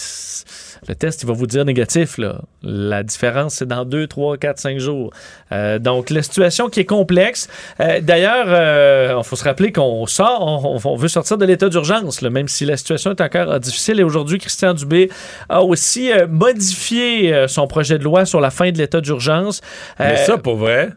le 0.87 0.95
test, 0.95 1.22
il 1.22 1.26
va 1.26 1.33
vous 1.35 1.47
dire 1.47 1.64
négatif. 1.64 2.18
Là. 2.18 2.43
La 2.62 3.03
différence, 3.03 3.55
c'est 3.55 3.68
dans 3.68 3.85
2, 3.85 4.07
3, 4.07 4.37
4, 4.37 4.59
5 4.59 4.79
jours. 4.79 5.11
Euh, 5.53 5.79
donc, 5.79 6.11
la 6.11 6.22
situation 6.22 6.68
qui 6.68 6.81
est 6.81 6.85
complexe. 6.85 7.49
Euh, 7.81 8.01
D'ailleurs, 8.01 9.18
il 9.18 9.24
faut 9.24 9.37
se 9.37 9.45
rappeler 9.45 9.72
qu'on 9.72 10.07
sort, 10.07 10.45
on, 10.85 10.97
veut 10.97 11.09
sortir 11.09 11.39
de 11.39 11.45
l'état 11.45 11.68
d'urgence, 11.68 12.22
même 12.22 12.49
si 12.49 12.64
la 12.64 12.76
situation 12.76 13.11
est 13.11 13.20
encore 13.20 13.51
euh, 13.51 13.59
difficile. 13.59 14.01
Et 14.01 14.03
aujourd'hui, 14.03 14.39
Christian 14.39 14.74
Dubé 14.74 15.11
a 15.49 15.62
aussi 15.62 16.12
euh, 16.12 16.26
modifié 16.26 17.35
euh, 17.35 17.49
son 17.49 17.66
projet 17.66 17.99
de 17.99 18.05
loi 18.05 18.24
sur 18.24 18.41
la 18.41 18.51
fin 18.51 18.70
de 18.70 18.79
l'état 18.79 19.01
d'urgence. 19.01 19.61
Mais 19.99 20.14
Euh, 20.14 20.16
ça, 20.16 20.39
pour 20.39 20.57
vrai, 20.57 20.91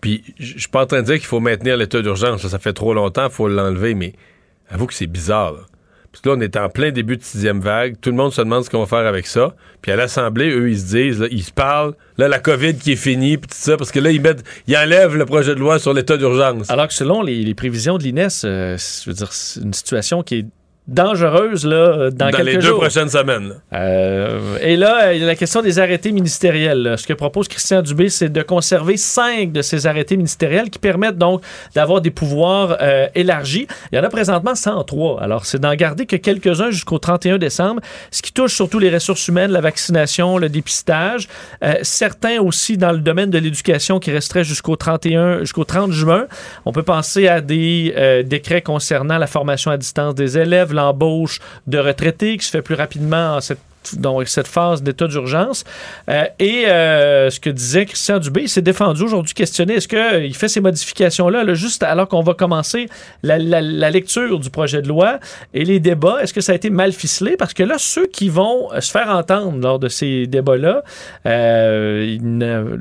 puis 0.00 0.22
je 0.38 0.58
suis 0.58 0.68
pas 0.68 0.82
en 0.82 0.86
train 0.86 1.00
de 1.00 1.06
dire 1.06 1.16
qu'il 1.16 1.26
faut 1.26 1.40
maintenir 1.40 1.76
l'état 1.76 2.00
d'urgence. 2.02 2.46
Ça, 2.46 2.58
fait 2.58 2.72
trop 2.72 2.94
longtemps, 2.94 3.26
il 3.26 3.32
faut 3.32 3.48
l'enlever, 3.48 3.94
mais 3.94 4.12
avoue 4.68 4.86
que 4.86 4.94
c'est 4.94 5.06
bizarre. 5.06 5.54
Que 6.20 6.28
là, 6.28 6.34
on 6.36 6.40
est 6.40 6.56
en 6.56 6.68
plein 6.68 6.90
début 6.90 7.16
de 7.16 7.22
sixième 7.22 7.60
vague. 7.60 7.96
Tout 8.00 8.10
le 8.10 8.16
monde 8.16 8.32
se 8.32 8.40
demande 8.42 8.64
ce 8.64 8.70
qu'on 8.70 8.80
va 8.80 8.86
faire 8.86 9.06
avec 9.06 9.26
ça. 9.26 9.54
Puis 9.80 9.90
à 9.92 9.96
l'Assemblée, 9.96 10.50
eux, 10.50 10.70
ils 10.70 10.78
se 10.78 10.86
disent, 10.86 11.20
là, 11.20 11.26
ils 11.30 11.42
se 11.42 11.50
parlent. 11.50 11.94
Là, 12.18 12.28
la 12.28 12.38
COVID 12.38 12.76
qui 12.76 12.92
est 12.92 12.96
finie, 12.96 13.38
puis 13.38 13.48
tout 13.48 13.56
ça. 13.58 13.76
Parce 13.76 13.90
que 13.90 13.98
là, 13.98 14.10
ils 14.10 14.20
mettent, 14.20 14.44
ils 14.66 14.76
enlèvent 14.76 15.16
le 15.16 15.24
projet 15.26 15.54
de 15.54 15.60
loi 15.60 15.78
sur 15.78 15.94
l'état 15.94 16.16
d'urgence. 16.16 16.70
Alors 16.70 16.86
que 16.86 16.94
selon 16.94 17.22
les, 17.22 17.54
prévisions 17.54 17.98
de 17.98 18.04
l'INES, 18.04 18.28
euh, 18.44 18.76
je 18.76 19.10
veux 19.10 19.14
dire, 19.14 19.32
c'est 19.32 19.62
une 19.62 19.72
situation 19.72 20.22
qui 20.22 20.36
est 20.36 20.46
dangereuse 20.88 21.64
là, 21.64 21.76
euh, 21.76 22.10
dans, 22.10 22.26
Dans 22.26 22.36
quelques 22.36 22.46
les 22.46 22.54
deux 22.56 22.60
jours. 22.62 22.80
prochaines 22.80 23.08
semaines. 23.08 23.54
Euh, 23.72 24.56
et 24.60 24.76
là, 24.76 25.12
il 25.14 25.20
y 25.20 25.24
a 25.24 25.26
la 25.26 25.36
question 25.36 25.62
des 25.62 25.78
arrêtés 25.78 26.10
ministériels. 26.10 26.82
là. 26.82 26.96
Ce 26.96 27.06
que 27.06 27.12
propose 27.12 27.46
Christian 27.46 27.82
Dubé, 27.82 28.08
c'est 28.08 28.28
de 28.28 28.42
conserver 28.42 28.96
cinq 28.96 29.52
de 29.52 29.62
ces 29.62 29.86
arrêtés 29.86 30.16
ministériels 30.16 30.70
qui 30.70 30.80
permettent 30.80 31.18
donc 31.18 31.42
d'avoir 31.74 32.00
des 32.00 32.10
pouvoirs 32.10 32.78
euh, 32.80 33.06
élargis. 33.14 33.68
Il 33.92 33.96
y 33.96 33.98
en 33.98 34.02
a 34.04 34.08
présentement 34.08 34.54
103. 34.56 35.22
Alors, 35.22 35.46
c'est 35.46 35.60
d'en 35.60 35.74
garder 35.74 36.04
que 36.04 36.16
quelques-uns 36.16 36.70
jusqu'au 36.72 36.98
31 36.98 37.38
décembre, 37.38 37.80
ce 38.10 38.20
qui 38.20 38.32
touche 38.32 38.54
surtout 38.54 38.80
les 38.80 38.90
ressources 38.90 39.28
humaines, 39.28 39.52
la 39.52 39.60
vaccination, 39.60 40.36
le 40.36 40.48
dépistage. 40.48 41.28
Euh, 41.62 41.74
certains 41.82 42.40
aussi 42.40 42.76
dans 42.76 42.92
le 42.92 42.98
domaine 42.98 43.30
de 43.30 43.38
l'éducation 43.38 44.00
qui 44.00 44.10
resteraient 44.10 44.44
jusqu'au 44.44 44.74
31, 44.74 45.40
jusqu'au 45.40 45.64
30 45.64 45.92
juin. 45.92 46.26
On 46.64 46.72
peut 46.72 46.82
penser 46.82 47.28
à 47.28 47.40
des 47.40 48.22
décrets 48.26 48.62
concernant 48.62 49.18
la 49.18 49.26
formation 49.26 49.70
à 49.70 49.76
distance 49.76 50.14
des 50.14 50.38
élèves, 50.38 50.71
l'embauche 50.72 51.40
de 51.66 51.78
retraités 51.78 52.36
qui 52.36 52.46
se 52.46 52.50
fait 52.50 52.62
plus 52.62 52.74
rapidement 52.74 53.36
en 53.36 53.40
cette 53.40 53.60
donc 53.96 54.28
cette 54.28 54.46
phase 54.48 54.82
d'état 54.82 55.06
d'urgence. 55.06 55.64
Euh, 56.08 56.24
et 56.38 56.66
euh, 56.66 57.30
ce 57.30 57.40
que 57.40 57.50
disait 57.50 57.86
Christian 57.86 58.18
Dubé, 58.18 58.42
il 58.42 58.48
s'est 58.48 58.62
défendu 58.62 59.02
aujourd'hui, 59.02 59.34
questionné 59.34 59.74
est-ce 59.74 59.88
qu'il 59.88 60.34
fait 60.36 60.48
ces 60.48 60.60
modifications-là 60.60 61.44
là, 61.44 61.54
juste 61.54 61.82
alors 61.82 62.08
qu'on 62.08 62.22
va 62.22 62.34
commencer 62.34 62.88
la, 63.22 63.38
la- 63.38 63.60
la 63.60 63.90
lecture 63.90 64.38
du 64.38 64.50
projet 64.50 64.82
de 64.82 64.88
loi 64.88 65.18
et 65.54 65.64
les 65.64 65.80
débats, 65.80 66.18
est-ce 66.22 66.32
que 66.32 66.40
ça 66.40 66.52
a 66.52 66.54
été 66.54 66.70
mal 66.70 66.92
ficelé? 66.92 67.36
Parce 67.36 67.54
que 67.54 67.62
là, 67.62 67.74
ceux 67.78 68.06
qui 68.06 68.28
vont 68.28 68.68
se 68.80 68.90
faire 68.90 69.08
entendre 69.10 69.58
lors 69.60 69.78
de 69.78 69.88
ces 69.88 70.26
débats-là, 70.26 70.82
euh, 71.26 72.16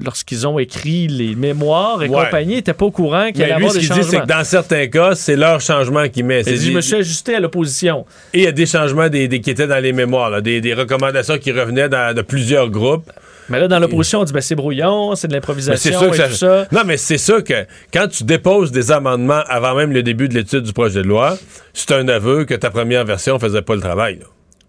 lorsqu'ils 0.03 0.47
ont 0.47 0.59
écrit 0.59 1.07
les 1.07 1.35
mémoires 1.35 2.03
et 2.03 2.07
Ouais. 2.09 2.25
compagnie, 2.25 2.55
n'étaient 2.55 2.73
pas 2.73 2.85
au 2.85 2.91
courant 2.91 3.27
qu'il 3.31 3.39
y 3.39 3.43
allait 3.43 3.53
lui, 3.55 3.65
avoir 3.65 3.71
ce 3.71 3.79
des 3.79 3.85
qu'il 3.85 3.93
dit, 3.95 4.03
c'est 4.03 4.11
changements. 4.17 4.21
que 4.25 4.27
dans 4.39 4.43
certains 4.43 4.87
cas, 4.87 5.15
c'est 5.15 5.35
leur 5.35 5.61
changement 5.61 6.07
qu'il 6.09 6.25
met. 6.25 6.41
Il 6.41 6.57
dit, 6.59 6.67
je 6.71 6.75
me 6.75 6.81
suis 6.81 6.95
ajusté 6.95 7.35
à 7.35 7.39
l'opposition. 7.39 8.05
Et 8.33 8.39
il 8.39 8.43
y 8.43 8.47
a 8.47 8.51
des 8.51 8.65
changements 8.65 9.09
des, 9.09 9.27
des- 9.27 9.39
qui 9.41 9.49
étaient 9.49 9.67
dans 9.67 9.81
les 9.81 9.93
mémoires, 9.93 10.29
là, 10.29 10.41
des, 10.41 10.61
des 10.61 10.73
recommandations 10.95 11.37
qui 11.37 11.51
revenaient 11.51 11.89
dans- 11.89 12.15
de 12.15 12.21
plusieurs 12.21 12.69
groupes. 12.69 13.09
Mais 13.49 13.59
là, 13.59 13.67
dans 13.67 13.79
l'opposition, 13.79 14.19
on 14.21 14.23
dit 14.23 14.31
ben, 14.31 14.39
c'est 14.41 14.55
brouillon, 14.55 15.13
c'est 15.15 15.27
de 15.27 15.33
l'improvisation 15.33 15.99
c'est 15.99 16.07
et 16.07 16.13
ça, 16.17 16.27
tout 16.29 16.35
ça. 16.35 16.67
Non, 16.71 16.81
mais 16.85 16.95
c'est 16.97 17.17
sûr 17.17 17.43
que 17.43 17.65
quand 17.93 18.07
tu 18.07 18.23
déposes 18.23 18.71
des 18.71 18.91
amendements 18.91 19.41
avant 19.47 19.75
même 19.75 19.91
le 19.91 20.03
début 20.03 20.29
de 20.29 20.33
l'étude 20.35 20.63
du 20.63 20.71
projet 20.73 21.01
de 21.01 21.07
loi, 21.07 21.37
c'est 21.73 21.91
un 21.91 22.07
aveu 22.07 22.45
que 22.45 22.53
ta 22.53 22.69
première 22.69 23.03
version 23.03 23.37
faisait 23.39 23.61
pas 23.61 23.75
le 23.75 23.81
travail. 23.81 24.19
là. 24.19 24.25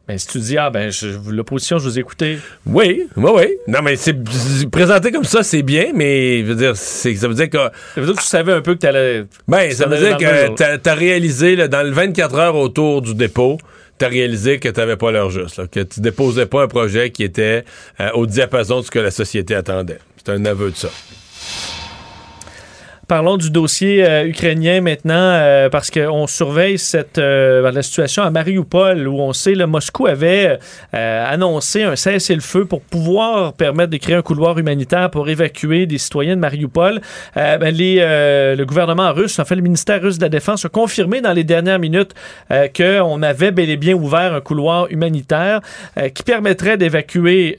Ben, 0.09 0.19
si 0.19 0.27
tu 0.27 0.39
dis, 0.41 0.59
ah, 0.59 0.69
ben, 0.69 0.91
l'opposition, 1.29 1.79
je 1.79 1.85
vous 1.85 1.97
ai 1.97 2.01
écouté. 2.01 2.39
Oui, 2.67 3.05
oui, 3.17 3.31
oui. 3.37 3.47
Non, 3.69 3.79
mais 3.85 3.95
c'est 3.95 4.17
présenté 4.69 5.13
comme 5.13 5.23
ça, 5.23 5.45
c'est 5.45 5.63
bien, 5.63 5.93
mais 5.95 6.41
je 6.41 6.45
veux 6.47 6.57
dire, 6.57 6.77
c'est- 6.77 7.15
ça 7.15 7.29
veut 7.29 7.35
dire 7.35 7.49
que. 7.49 7.59
Ça 7.59 7.71
veut 8.01 8.07
dire 8.07 8.17
que 8.17 8.21
tu 8.21 8.27
savais 8.27 8.53
un 8.53 8.63
peu 8.63 8.75
que 8.75 8.81
tu 8.81 8.87
allais. 8.89 9.25
Ben, 9.47 9.71
ça 9.71 9.87
veut 9.87 9.99
dire 9.99 10.17
que 10.17 10.57
t'as 10.77 10.91
as 10.91 10.95
réalisé, 10.95 11.55
là, 11.55 11.69
dans 11.69 11.85
le 11.85 11.93
24 11.93 12.35
heures 12.37 12.57
autour 12.57 13.01
du 13.01 13.15
dépôt, 13.15 13.59
t'as 14.03 14.09
réalisé 14.09 14.59
que 14.59 14.69
t'avais 14.69 14.97
pas 14.97 15.13
l'heure 15.13 15.31
juste, 15.31 15.69
que 15.69 15.79
tu 15.79 16.01
déposais 16.01 16.47
pas 16.47 16.65
un 16.65 16.67
projet 16.67 17.11
qui 17.11 17.23
était 17.23 17.65
euh, 18.01 18.11
au 18.15 18.27
diapason 18.27 18.81
de 18.81 18.85
ce 18.85 18.91
que 18.91 18.99
la 18.99 19.13
société 19.13 19.55
attendait. 19.55 20.01
C'est 20.17 20.33
un 20.33 20.45
aveu 20.45 20.73
de 20.73 20.77
ça. 20.77 20.89
Parlons 23.09 23.37
du 23.37 23.51
dossier 23.51 24.07
euh, 24.07 24.29
ukrainien 24.29 24.81
maintenant, 24.81 25.15
euh, 25.17 25.69
parce 25.69 25.91
qu'on 25.91 26.29
surveille 26.29 26.79
cette, 26.79 27.19
euh, 27.19 27.71
la 27.73 27.83
situation 27.83 28.23
à 28.23 28.31
Mariupol, 28.31 29.09
où 29.09 29.21
on 29.21 29.33
sait 29.33 29.55
que 29.55 29.65
Moscou 29.65 30.07
avait 30.07 30.59
annoncé 30.93 31.83
un 31.83 31.97
cessez-le-feu 31.97 32.65
pour 32.65 32.81
pouvoir 32.81 33.55
permettre 33.55 33.91
de 33.91 33.97
créer 33.97 34.15
un 34.15 34.23
couloir 34.23 34.59
humanitaire 34.59 35.11
pour 35.11 35.29
évacuer 35.29 35.87
des 35.87 35.99
citoyens 35.99 36.37
de 36.37 36.41
Mariupol. 36.41 37.01
Ben, 37.35 37.75
le 37.75 38.65
gouvernement 38.65 39.13
russe, 39.13 39.39
en 39.39 39.45
fait 39.45 39.57
le 39.57 39.63
ministère 39.63 40.01
russe 40.03 40.19
de 40.19 40.23
la 40.23 40.29
Défense, 40.29 40.65
a 40.65 40.69
confirmé 40.69 41.21
dans 41.21 41.33
les 41.33 41.45
dernières 41.45 41.79
minutes 41.79 42.13
qu'on 42.77 43.23
avait 43.23 43.51
bel 43.51 43.71
et 43.71 43.77
bien 43.77 43.95
ouvert 43.95 44.35
un 44.35 44.41
couloir 44.41 44.87
humanitaire 44.91 45.61
qui 46.15 46.23
permettrait 46.23 46.77
d'évacuer 46.77 47.57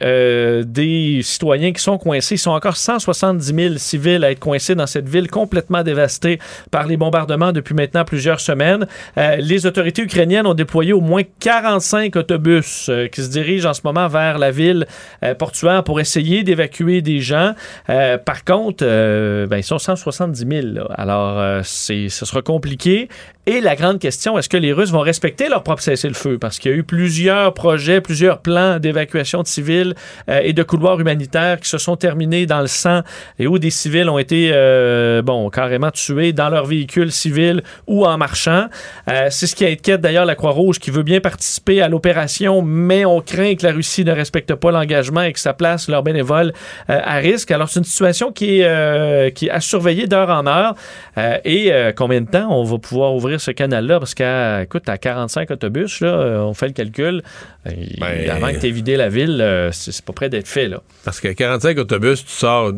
des 0.65 1.21
citoyens 1.23 1.73
qui 1.73 1.81
sont 1.81 1.97
coincés. 1.97 2.35
Ils 2.35 2.39
sont 2.39 2.51
encore 2.51 2.77
170 2.77 3.45
000 3.45 3.77
civils 3.77 4.23
à 4.23 4.31
être 4.31 4.39
coincés 4.39 4.75
dans 4.75 4.87
cette 4.87 5.09
ville 5.09 5.29
complètement 5.43 5.83
dévastée 5.83 6.39
par 6.71 6.87
les 6.87 6.95
bombardements 6.95 7.51
depuis 7.51 7.75
maintenant 7.75 8.05
plusieurs 8.05 8.39
semaines. 8.39 8.87
Euh, 9.17 9.35
les 9.35 9.65
autorités 9.65 10.01
ukrainiennes 10.01 10.47
ont 10.47 10.53
déployé 10.53 10.93
au 10.93 11.01
moins 11.01 11.23
45 11.41 12.15
autobus 12.15 12.87
euh, 12.87 13.07
qui 13.07 13.21
se 13.21 13.29
dirigent 13.29 13.69
en 13.69 13.73
ce 13.73 13.81
moment 13.83 14.07
vers 14.07 14.37
la 14.37 14.51
ville 14.51 14.87
euh, 15.21 15.35
portuaire 15.35 15.83
pour 15.83 15.99
essayer 15.99 16.43
d'évacuer 16.43 17.01
des 17.01 17.19
gens. 17.19 17.55
Par 17.87 18.45
contre, 18.45 18.85
ben, 18.85 19.57
ils 19.57 19.63
sont 19.63 19.79
170 19.79 20.47
000. 20.49 20.67
là. 20.73 20.87
Alors, 20.95 21.63
ce 21.65 22.07
sera 22.09 22.41
compliqué. 22.41 23.09
Et 23.45 23.59
la 23.59 23.75
grande 23.75 23.99
question, 23.99 24.37
est-ce 24.37 24.47
que 24.47 24.55
les 24.55 24.71
Russes 24.71 24.91
vont 24.91 25.01
respecter 25.01 25.49
leur 25.49 25.63
propre 25.63 25.81
cessez-le-feu? 25.81 26.37
Parce 26.39 26.59
qu'il 26.59 26.71
y 26.71 26.73
a 26.73 26.77
eu 26.77 26.83
plusieurs 26.83 27.53
projets, 27.53 27.99
plusieurs 27.99 28.39
plans 28.39 28.79
d'évacuation 28.79 29.41
de 29.41 29.47
civils 29.47 29.95
euh, 30.29 30.39
et 30.41 30.53
de 30.53 30.63
couloirs 30.63 30.99
humanitaires 30.99 31.59
qui 31.59 31.67
se 31.67 31.77
sont 31.77 31.97
terminés 31.97 32.45
dans 32.45 32.61
le 32.61 32.67
sang 32.67 33.01
et 33.39 33.47
où 33.47 33.59
des 33.59 33.69
civils 33.69 34.07
ont 34.07 34.17
été, 34.17 34.51
euh, 34.53 35.21
bon, 35.21 35.49
carrément 35.49 35.91
tués 35.91 36.31
dans 36.31 36.47
leur 36.47 36.65
véhicule 36.65 37.11
civil 37.11 37.63
ou 37.85 38.05
en 38.05 38.17
marchant. 38.17 38.67
Euh, 39.09 39.27
c'est 39.29 39.47
ce 39.47 39.55
qui 39.55 39.65
inquiète 39.65 39.99
d'ailleurs 39.99 40.25
la 40.25 40.35
Croix-Rouge 40.35 40.79
qui 40.79 40.89
veut 40.89 41.03
bien 41.03 41.19
participer 41.19 41.81
à 41.81 41.89
l'opération, 41.89 42.61
mais 42.61 43.03
on 43.03 43.19
craint 43.19 43.55
que 43.55 43.65
la 43.65 43.73
Russie 43.73 44.05
ne 44.05 44.13
respecte 44.13 44.55
pas 44.55 44.71
l'engagement 44.71 45.21
et 45.21 45.33
que 45.33 45.39
ça 45.39 45.53
place 45.53 45.89
leurs 45.89 46.03
bénévoles 46.03 46.53
euh, 46.89 46.99
à 47.03 47.15
risque. 47.15 47.51
Alors, 47.51 47.69
c'est 47.69 47.79
une 47.79 47.85
situation 47.85 48.31
qui 48.31 48.59
est, 48.59 48.65
euh, 48.65 49.29
qui 49.29 49.47
est 49.47 49.51
à 49.51 49.59
surveiller 49.59 50.07
d'heure 50.07 50.29
en 50.29 50.47
heure. 50.47 50.75
Euh, 51.17 51.37
et 51.45 51.71
combien 51.95 52.21
de 52.21 52.29
temps 52.29 52.47
on 52.49 52.63
va 52.63 52.77
pouvoir 52.77 53.13
ouvrir 53.13 53.32
ce 53.39 53.51
canal-là? 53.51 53.99
Parce 53.99 54.13
qu'à, 54.15 54.63
écoute, 54.63 54.87
à 54.89 54.97
45 54.97 55.51
autobus, 55.51 56.01
là, 56.01 56.07
euh, 56.09 56.37
on 56.39 56.53
fait 56.53 56.67
le 56.67 56.73
calcul. 56.73 57.21
Euh, 57.67 57.71
Ben, 57.99 58.29
avant 58.29 58.51
que 58.51 58.59
tu 58.59 58.67
aies 58.67 58.71
vidé 58.71 58.95
la 58.97 59.09
ville, 59.09 59.39
euh, 59.41 59.71
c'est 59.71 60.03
pas 60.03 60.13
près 60.13 60.29
d'être 60.29 60.47
fait, 60.47 60.67
là. 60.67 60.81
Parce 61.05 61.19
que 61.19 61.27
45 61.29 61.77
autobus, 61.77 62.23
tu 62.25 62.31
sors, 62.31 62.71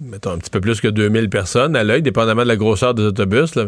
mettons, 0.00 0.30
un 0.32 0.38
petit 0.38 0.50
peu 0.50 0.60
plus 0.60 0.80
que 0.80 0.88
2000 0.88 1.28
personnes 1.30 1.76
à 1.76 1.84
l'œil, 1.84 2.02
dépendamment 2.02 2.42
de 2.42 2.48
la 2.48 2.56
grosseur 2.56 2.94
des 2.94 3.02
autobus. 3.02 3.54
Là. 3.54 3.66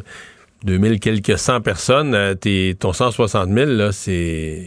2000 0.64 0.98
quelques 1.00 1.38
100 1.38 1.60
personnes, 1.60 2.34
t'es- 2.40 2.74
ton 2.78 2.92
160 2.92 3.50
000, 3.52 3.70
là, 3.72 3.92
c'est... 3.92 4.62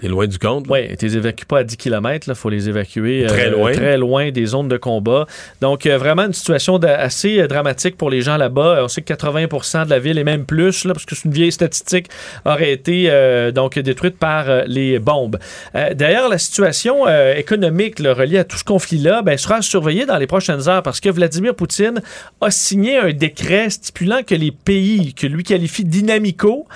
T'es 0.00 0.06
loin 0.06 0.28
du 0.28 0.38
compte. 0.38 0.66
Oui, 0.68 0.96
tu 0.96 1.06
les 1.06 1.16
évacues 1.16 1.44
pas 1.44 1.58
à 1.58 1.64
10 1.64 1.76
km, 1.76 2.28
il 2.28 2.34
faut 2.36 2.50
les 2.50 2.68
évacuer 2.68 3.24
euh, 3.24 3.28
Très 3.28 3.50
loin. 3.50 3.72
très 3.72 3.96
loin 3.96 4.30
des 4.30 4.46
zones 4.46 4.68
de 4.68 4.76
combat. 4.76 5.26
Donc, 5.60 5.86
euh, 5.86 5.98
vraiment 5.98 6.22
une 6.22 6.32
situation 6.32 6.76
assez 6.76 7.40
euh, 7.40 7.48
dramatique 7.48 7.96
pour 7.96 8.08
les 8.08 8.22
gens 8.22 8.36
là-bas. 8.36 8.80
On 8.84 8.88
sait 8.88 9.02
que 9.02 9.12
80 9.12 9.84
de 9.84 9.90
la 9.90 9.98
ville 9.98 10.18
et 10.18 10.24
même 10.24 10.44
plus, 10.44 10.84
là, 10.84 10.92
parce 10.92 11.04
que 11.04 11.16
c'est 11.16 11.24
une 11.24 11.32
vieille 11.32 11.50
statistique, 11.50 12.06
aurait 12.44 12.70
été 12.70 13.06
euh, 13.08 13.50
donc 13.50 13.76
détruite 13.76 14.18
par 14.18 14.46
les 14.66 14.98
bombes. 15.00 15.38
D'ailleurs, 15.74 16.28
la 16.28 16.38
situation 16.38 17.08
économique 17.08 17.98
là, 17.98 18.14
reliée 18.14 18.38
à 18.38 18.44
tout 18.44 18.56
ce 18.56 18.64
conflit-là 18.64 19.22
ben, 19.22 19.36
sera 19.36 19.62
surveillée 19.62 20.06
dans 20.06 20.16
les 20.18 20.26
prochaines 20.26 20.68
heures 20.68 20.82
parce 20.82 21.00
que 21.00 21.08
Vladimir 21.08 21.54
Poutine 21.54 22.00
a 22.40 22.50
signé 22.50 22.98
un 22.98 23.12
décret 23.12 23.70
stipulant 23.70 24.22
que 24.22 24.34
les 24.34 24.50
pays 24.50 25.14
que 25.14 25.26
lui 25.26 25.42
qualifie 25.42 25.84
dynamicaux 25.84 26.66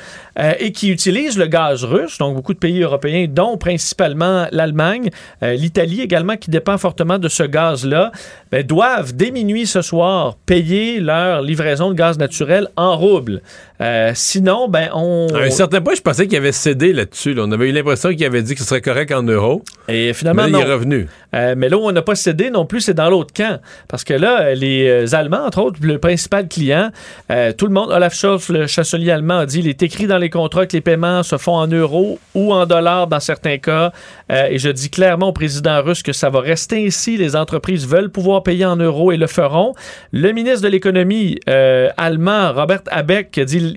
et 0.58 0.72
qui 0.72 0.90
utilisent 0.90 1.36
le 1.38 1.46
gaz 1.46 1.84
russe, 1.84 2.18
donc 2.18 2.34
beaucoup 2.34 2.54
de 2.54 2.58
pays 2.58 2.80
européens, 2.80 3.11
dont 3.28 3.56
principalement 3.56 4.46
l'Allemagne, 4.50 5.10
euh, 5.42 5.54
l'Italie 5.54 6.00
également, 6.00 6.36
qui 6.36 6.50
dépend 6.50 6.78
fortement 6.78 7.18
de 7.18 7.28
ce 7.28 7.42
gaz-là, 7.42 8.12
ben, 8.50 8.64
doivent 8.64 9.14
dès 9.14 9.30
minuit 9.30 9.66
ce 9.66 9.82
soir 9.82 10.36
payer 10.46 11.00
leur 11.00 11.42
livraison 11.42 11.90
de 11.90 11.94
gaz 11.94 12.18
naturel 12.18 12.68
en 12.76 12.96
roubles. 12.96 13.42
Euh, 13.82 14.12
sinon, 14.14 14.68
ben 14.68 14.90
on... 14.94 15.26
À 15.34 15.42
un 15.42 15.50
certain 15.50 15.80
point, 15.80 15.94
je 15.94 16.02
pensais 16.02 16.26
qu'il 16.26 16.38
avait 16.38 16.52
cédé 16.52 16.92
là-dessus. 16.92 17.34
là. 17.34 17.42
On 17.46 17.52
avait 17.52 17.68
eu 17.68 17.72
l'impression 17.72 18.10
qu'il 18.10 18.24
avait 18.24 18.42
dit 18.42 18.54
que 18.54 18.60
ce 18.60 18.66
serait 18.66 18.80
correct 18.80 19.12
en 19.12 19.22
euros. 19.22 19.62
Et 19.88 20.12
finalement, 20.12 20.44
Mais 20.44 20.50
là, 20.50 20.58
il 20.58 20.68
est 20.68 20.72
revenu. 20.72 21.08
Euh, 21.34 21.54
mais 21.56 21.68
là 21.68 21.78
où 21.78 21.80
on 21.80 21.92
n'a 21.92 22.02
pas 22.02 22.14
cédé 22.14 22.50
non 22.50 22.66
plus, 22.66 22.82
c'est 22.82 22.94
dans 22.94 23.08
l'autre 23.08 23.32
camp. 23.34 23.60
Parce 23.88 24.04
que 24.04 24.14
là, 24.14 24.54
les 24.54 24.86
euh, 24.88 25.14
Allemands, 25.14 25.46
entre 25.46 25.62
autres, 25.62 25.78
le 25.82 25.98
principal 25.98 26.46
client, 26.48 26.90
euh, 27.30 27.52
tout 27.52 27.66
le 27.66 27.72
monde, 27.72 27.90
Olaf 27.90 28.14
Scholz, 28.14 28.48
le 28.50 28.66
chancelier 28.66 29.10
allemand, 29.10 29.38
a 29.38 29.46
dit 29.46 29.60
il 29.60 29.68
est 29.68 29.82
écrit 29.82 30.06
dans 30.06 30.18
les 30.18 30.30
contrats 30.30 30.66
que 30.66 30.74
les 30.74 30.80
paiements 30.80 31.22
se 31.22 31.38
font 31.38 31.56
en 31.56 31.66
euros 31.66 32.18
ou 32.34 32.52
en 32.52 32.66
dollars 32.66 33.06
dans 33.06 33.20
certains 33.20 33.58
cas. 33.58 33.92
Et 34.30 34.58
je 34.58 34.70
dis 34.70 34.88
clairement 34.88 35.28
au 35.28 35.32
président 35.32 35.82
russe 35.82 36.02
que 36.02 36.12
ça 36.12 36.30
va 36.30 36.40
rester 36.40 36.86
ainsi. 36.86 37.18
Les 37.18 37.36
entreprises 37.36 37.86
veulent 37.86 38.10
pouvoir 38.10 38.42
payer 38.42 38.64
en 38.64 38.76
euros 38.76 39.12
et 39.12 39.18
le 39.18 39.26
feront. 39.26 39.74
Le 40.12 40.32
ministre 40.32 40.62
de 40.62 40.68
l'économie 40.68 41.38
allemand, 41.46 42.52
Robert 42.52 42.80
Habeck, 42.90 43.36
a 43.36 43.44
dit 43.44 43.71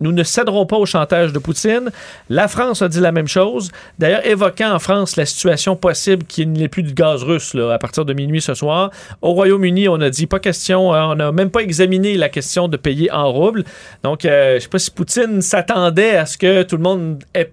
nous 0.00 0.12
ne 0.12 0.22
céderons 0.22 0.64
pas 0.66 0.76
au 0.76 0.86
chantage 0.86 1.32
de 1.32 1.38
Poutine. 1.38 1.90
La 2.28 2.46
France 2.46 2.82
a 2.82 2.88
dit 2.88 3.00
la 3.00 3.12
même 3.12 3.26
chose. 3.26 3.72
D'ailleurs, 3.98 4.24
évoquant 4.24 4.72
en 4.72 4.78
France 4.78 5.16
la 5.16 5.26
situation 5.26 5.74
possible 5.74 6.24
qu'il 6.24 6.52
n'y 6.52 6.62
ait 6.62 6.68
plus 6.68 6.84
de 6.84 6.92
gaz 6.92 7.24
russe 7.24 7.54
là, 7.54 7.72
à 7.72 7.78
partir 7.78 8.04
de 8.04 8.12
minuit 8.12 8.40
ce 8.40 8.54
soir. 8.54 8.90
Au 9.22 9.32
Royaume-Uni, 9.32 9.88
on 9.88 10.00
a 10.00 10.10
dit 10.10 10.26
pas 10.26 10.38
question, 10.38 10.94
euh, 10.94 11.02
on 11.02 11.14
n'a 11.16 11.32
même 11.32 11.50
pas 11.50 11.60
examiné 11.60 12.16
la 12.16 12.28
question 12.28 12.68
de 12.68 12.76
payer 12.76 13.10
en 13.10 13.32
roubles. 13.32 13.64
Donc, 14.04 14.24
euh, 14.24 14.50
je 14.50 14.54
ne 14.54 14.60
sais 14.60 14.68
pas 14.68 14.78
si 14.78 14.90
Poutine 14.90 15.42
s'attendait 15.42 16.16
à 16.16 16.26
ce 16.26 16.38
que 16.38 16.62
tout 16.62 16.76
le 16.76 16.82
monde 16.82 17.24
ait 17.34 17.50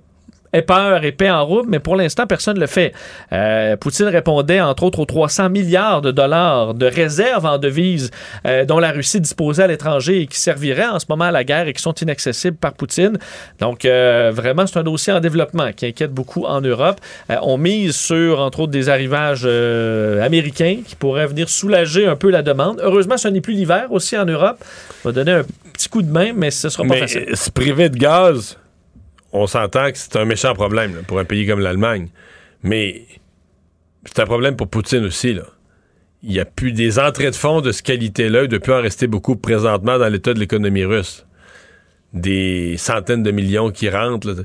peur 0.62 1.04
et 1.04 1.12
paie 1.12 1.30
en 1.30 1.46
rouble, 1.46 1.70
mais 1.70 1.80
pour 1.80 1.96
l'instant, 1.96 2.28
personne 2.28 2.56
ne 2.56 2.62
le 2.62 2.68
fait. 2.68 2.94
Euh, 3.34 3.76
Poutine 3.78 4.08
répondait, 4.08 4.62
entre 4.62 4.84
autres, 4.84 5.00
aux 5.00 5.06
300 5.06 5.50
milliards 5.50 6.02
de 6.02 6.12
dollars 6.12 6.74
de 6.74 6.86
réserves 6.86 7.46
en 7.46 7.58
devises 7.58 8.12
euh, 8.46 8.66
dont 8.66 8.80
la 8.80 8.92
Russie 8.92 9.22
disposait 9.22 9.64
à 9.64 9.68
l'étranger 9.68 10.22
et 10.22 10.28
qui 10.28 10.40
serviraient 10.40 10.88
en 10.88 11.00
ce 11.00 11.06
moment 11.10 11.26
à 11.26 11.32
la 11.32 11.44
guerre 11.44 11.68
et 11.68 11.74
qui 11.74 11.82
sont 11.82 11.94
inaccessibles 11.94 12.58
par 12.58 12.74
Poutine. 12.74 13.18
Donc, 13.60 13.86
euh, 13.86 14.32
vraiment, 14.34 14.66
c'est 14.68 14.78
un 14.80 14.84
dossier 14.84 15.14
en 15.14 15.20
développement 15.20 15.72
qui 15.74 15.86
inquiète 15.88 16.12
beaucoup 16.12 16.46
en 16.46 16.62
Europe. 16.62 17.00
On 17.42 17.58
mise 17.58 17.96
sur, 17.96 18.40
entre 18.40 18.62
autres, 18.62 18.72
des 18.72 18.90
arrivages 18.90 19.46
américains 19.46 20.78
qui 20.86 20.96
pourraient 20.96 21.28
venir 21.28 21.50
soulager 21.50 22.08
un 22.08 22.16
peu 22.16 22.30
la 22.30 22.42
demande. 22.42 22.80
Heureusement, 22.84 23.18
ce 23.18 23.28
n'est 23.28 23.42
plus 23.42 23.54
l'hiver 23.54 23.88
aussi 23.92 24.18
en 24.18 24.26
Europe. 24.26 24.58
Ça 25.04 25.10
va 25.10 25.12
donner 25.12 25.32
un 25.32 25.44
petit 25.74 25.90
coup 25.90 26.02
de 26.02 26.12
main, 26.12 26.32
mais 26.36 26.52
ce 26.52 26.70
sera 26.70 26.84
pas 26.84 26.94
Mais 26.96 27.00
facile. 27.02 27.36
se 27.36 27.50
priver 27.52 27.90
de 27.90 27.98
gaz, 27.98 28.58
on 29.36 29.48
s'entend 29.48 29.92
que 29.92 29.98
c'est 29.98 30.16
un 30.16 30.26
méchant 30.26 30.54
problème 30.54 30.96
là, 30.96 31.02
pour 31.06 31.20
un 31.20 31.26
pays 31.26 31.46
comme 31.46 31.60
l'Allemagne. 31.60 32.08
Mais 32.64 33.04
c'est 34.06 34.20
un 34.20 34.26
problème 34.26 34.56
pour 34.56 34.68
Poutine 34.68 35.06
aussi. 35.06 35.34
Là. 35.34 35.44
Il 36.24 36.30
n'y 36.32 36.40
a 36.40 36.46
plus 36.46 36.72
des 36.72 36.98
entrées 37.00 37.30
de 37.30 37.36
fonds 37.36 37.62
de 37.62 37.72
cette 37.72 37.86
qualité-là. 37.86 38.44
Il 38.44 38.52
ne 38.52 38.58
plus 38.58 38.74
en 38.74 38.82
rester 38.82 39.08
beaucoup 39.08 39.36
présentement 39.36 40.00
dans 40.00 40.08
l'état 40.08 40.34
de 40.34 40.40
l'économie 40.40 40.86
russe. 40.86 41.26
Des 42.14 42.76
centaines 42.78 43.24
de 43.24 43.32
millions 43.32 43.72
qui 43.72 43.90
rentrent. 43.90 44.28
là. 44.28 44.44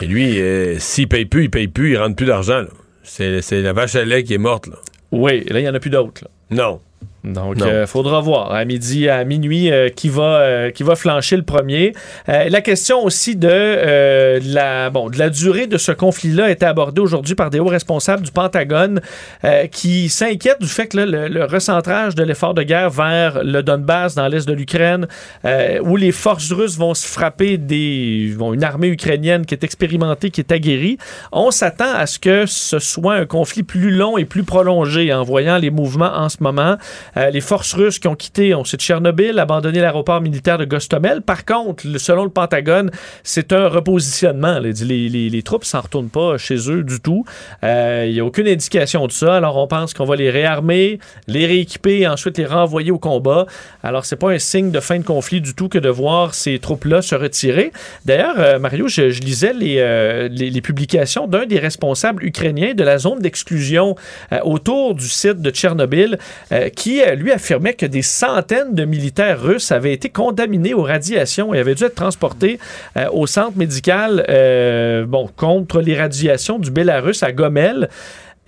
Et 0.00 0.06
lui, 0.06 0.40
euh, 0.40 0.78
s'il 0.78 1.08
paye 1.08 1.24
plus, 1.24 1.44
il 1.44 1.50
paye 1.50 1.68
plus, 1.68 1.92
il 1.92 1.98
rentre 1.98 2.16
plus 2.16 2.26
d'argent. 2.26 2.64
C'est 3.04 3.62
la 3.62 3.72
vache 3.72 3.94
à 3.94 4.04
lait 4.04 4.24
qui 4.24 4.34
est 4.34 4.38
morte. 4.38 4.66
Là. 4.66 4.76
Oui, 5.12 5.44
là, 5.44 5.60
il 5.60 5.62
n'y 5.62 5.68
en 5.68 5.74
a 5.74 5.80
plus 5.80 5.90
d'autres. 5.90 6.28
Non. 6.50 6.80
Donc, 7.24 7.56
il 7.58 7.86
faudra 7.86 8.20
voir 8.20 8.52
à 8.52 8.64
midi, 8.64 9.08
à 9.08 9.24
minuit, 9.24 9.70
euh, 9.70 9.88
qui, 9.88 10.08
va, 10.08 10.40
euh, 10.40 10.70
qui 10.70 10.82
va 10.82 10.96
flancher 10.96 11.36
le 11.36 11.44
premier. 11.44 11.92
Euh, 12.28 12.48
la 12.48 12.60
question 12.60 13.04
aussi 13.04 13.36
de, 13.36 13.48
euh, 13.50 14.40
la, 14.44 14.90
bon, 14.90 15.08
de 15.08 15.18
la 15.18 15.30
durée 15.30 15.68
de 15.68 15.78
ce 15.78 15.92
conflit-là 15.92 16.46
a 16.46 16.50
été 16.50 16.66
abordée 16.66 17.00
aujourd'hui 17.00 17.36
par 17.36 17.50
des 17.50 17.60
hauts 17.60 17.66
responsables 17.66 18.24
du 18.24 18.32
Pentagone 18.32 19.00
euh, 19.44 19.66
qui 19.68 20.08
s'inquiètent 20.08 20.60
du 20.60 20.66
fait 20.66 20.88
que 20.88 20.96
là, 20.96 21.06
le, 21.06 21.28
le 21.28 21.44
recentrage 21.44 22.16
de 22.16 22.24
l'effort 22.24 22.54
de 22.54 22.64
guerre 22.64 22.90
vers 22.90 23.44
le 23.44 23.62
Donbass 23.62 24.16
dans 24.16 24.26
l'est 24.26 24.46
de 24.46 24.52
l'Ukraine, 24.52 25.06
euh, 25.44 25.78
où 25.82 25.96
les 25.96 26.10
forces 26.12 26.50
russes 26.50 26.76
vont 26.76 26.94
se 26.94 27.06
frapper 27.06 27.56
des, 27.56 28.34
bon, 28.36 28.52
une 28.52 28.64
armée 28.64 28.88
ukrainienne 28.88 29.46
qui 29.46 29.54
est 29.54 29.62
expérimentée, 29.62 30.30
qui 30.30 30.40
est 30.40 30.50
aguerrie, 30.50 30.98
on 31.30 31.52
s'attend 31.52 31.94
à 31.94 32.06
ce 32.06 32.18
que 32.18 32.46
ce 32.46 32.80
soit 32.80 33.14
un 33.14 33.26
conflit 33.26 33.62
plus 33.62 33.92
long 33.92 34.18
et 34.18 34.24
plus 34.24 34.42
prolongé 34.42 35.12
en 35.12 35.22
voyant 35.22 35.58
les 35.58 35.70
mouvements 35.70 36.12
en 36.12 36.28
ce 36.28 36.38
moment. 36.40 36.76
Euh, 37.16 37.30
les 37.30 37.40
forces 37.40 37.74
russes 37.74 37.98
qui 37.98 38.08
ont 38.08 38.14
quitté, 38.14 38.54
on 38.54 38.64
sait, 38.64 38.76
Tchernobyl, 38.76 39.38
abandonné 39.38 39.80
l'aéroport 39.80 40.20
militaire 40.20 40.58
de 40.58 40.64
Gostomel. 40.64 41.22
Par 41.22 41.44
contre, 41.44 41.84
selon 41.98 42.24
le 42.24 42.30
Pentagone, 42.30 42.90
c'est 43.22 43.52
un 43.52 43.68
repositionnement. 43.68 44.58
Les, 44.58 44.72
les, 44.72 45.28
les 45.28 45.42
troupes 45.42 45.64
s'en 45.64 45.80
retournent 45.80 46.08
pas 46.08 46.38
chez 46.38 46.70
eux 46.70 46.82
du 46.82 47.00
tout. 47.00 47.24
Euh, 47.64 48.04
Il 48.06 48.14
n'y 48.14 48.20
a 48.20 48.24
aucune 48.24 48.48
indication 48.48 49.06
de 49.06 49.12
ça. 49.12 49.36
Alors, 49.36 49.56
on 49.56 49.66
pense 49.66 49.94
qu'on 49.94 50.04
va 50.04 50.16
les 50.16 50.30
réarmer, 50.30 50.98
les 51.26 51.46
rééquiper 51.46 52.00
et 52.00 52.08
ensuite 52.08 52.38
les 52.38 52.46
renvoyer 52.46 52.90
au 52.90 52.98
combat. 52.98 53.46
Alors, 53.82 54.04
c'est 54.04 54.16
pas 54.16 54.30
un 54.30 54.38
signe 54.38 54.70
de 54.70 54.80
fin 54.80 54.98
de 54.98 55.04
conflit 55.04 55.40
du 55.40 55.54
tout 55.54 55.68
que 55.68 55.78
de 55.78 55.88
voir 55.88 56.34
ces 56.34 56.58
troupes-là 56.58 57.02
se 57.02 57.14
retirer. 57.14 57.72
D'ailleurs, 58.04 58.36
euh, 58.38 58.58
Mario, 58.58 58.88
je, 58.88 59.02
lisais 59.02 59.52
les, 59.52 60.60
publications 60.62 61.26
d'un 61.26 61.44
des 61.44 61.58
responsables 61.58 62.24
ukrainiens 62.24 62.74
de 62.74 62.84
la 62.84 62.98
zone 62.98 63.18
d'exclusion 63.18 63.96
autour 64.44 64.94
du 64.94 65.08
site 65.08 65.42
de 65.42 65.50
Tchernobyl, 65.50 66.18
euh, 66.52 66.70
euh, 67.06 67.14
lui, 67.14 67.32
affirmait 67.32 67.74
que 67.74 67.86
des 67.86 68.02
centaines 68.02 68.74
de 68.74 68.84
militaires 68.84 69.40
russes 69.40 69.72
avaient 69.72 69.92
été 69.92 70.08
contaminés 70.08 70.74
aux 70.74 70.82
radiations 70.82 71.54
et 71.54 71.58
avaient 71.58 71.74
dû 71.74 71.84
être 71.84 71.94
transportés 71.94 72.58
euh, 72.96 73.08
au 73.12 73.26
centre 73.26 73.56
médical 73.56 74.24
euh, 74.28 75.06
contre 75.36 75.80
les 75.80 75.98
radiations 75.98 76.58
du 76.58 76.70
Bélarus 76.70 77.22
à 77.22 77.32
Gomel. 77.32 77.88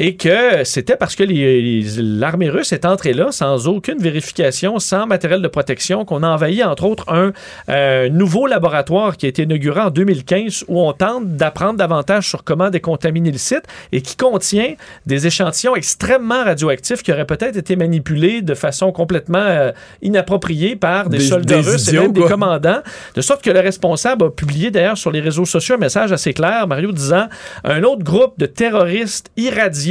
Et 0.00 0.16
que 0.16 0.64
c'était 0.64 0.96
parce 0.96 1.14
que 1.14 1.22
l'armée 1.22 2.50
russe 2.50 2.72
est 2.72 2.84
entrée 2.84 3.12
là 3.12 3.28
sans 3.30 3.68
aucune 3.68 3.98
vérification, 3.98 4.80
sans 4.80 5.06
matériel 5.06 5.40
de 5.40 5.46
protection, 5.46 6.04
qu'on 6.04 6.24
a 6.24 6.28
envahi 6.30 6.64
entre 6.64 6.82
autres 6.82 7.04
un 7.12 7.32
euh, 7.68 8.08
nouveau 8.08 8.48
laboratoire 8.48 9.16
qui 9.16 9.26
a 9.26 9.28
été 9.28 9.44
inauguré 9.44 9.82
en 9.82 9.90
2015 9.90 10.64
où 10.66 10.80
on 10.80 10.92
tente 10.92 11.36
d'apprendre 11.36 11.78
davantage 11.78 12.28
sur 12.28 12.42
comment 12.42 12.70
décontaminer 12.70 13.30
le 13.30 13.38
site 13.38 13.62
et 13.92 14.00
qui 14.02 14.16
contient 14.16 14.74
des 15.06 15.28
échantillons 15.28 15.76
extrêmement 15.76 16.42
radioactifs 16.42 17.04
qui 17.04 17.12
auraient 17.12 17.24
peut-être 17.24 17.56
été 17.56 17.76
manipulés 17.76 18.42
de 18.42 18.54
façon 18.54 18.90
complètement 18.90 19.38
euh, 19.38 19.70
inappropriée 20.02 20.74
par 20.74 21.08
des, 21.08 21.18
Des- 21.18 21.24
soldats 21.24 21.62
des 21.62 21.70
russes 21.70 21.86
et 21.86 22.00
même 22.00 22.12
des 22.12 22.22
commandants. 22.22 22.82
De 23.14 23.20
sorte 23.20 23.44
que 23.44 23.50
le 23.50 23.60
responsable 23.60 24.24
a 24.24 24.30
publié 24.30 24.72
d'ailleurs 24.72 24.98
sur 24.98 25.12
les 25.12 25.20
réseaux 25.20 25.44
sociaux 25.44 25.76
un 25.76 25.78
message 25.78 26.10
assez 26.10 26.32
clair, 26.34 26.66
Mario, 26.66 26.90
disant 26.90 27.28
un 27.62 27.84
autre 27.84 28.02
groupe 28.02 28.34
de 28.38 28.46
terroristes 28.46 29.30
irradiés 29.36 29.83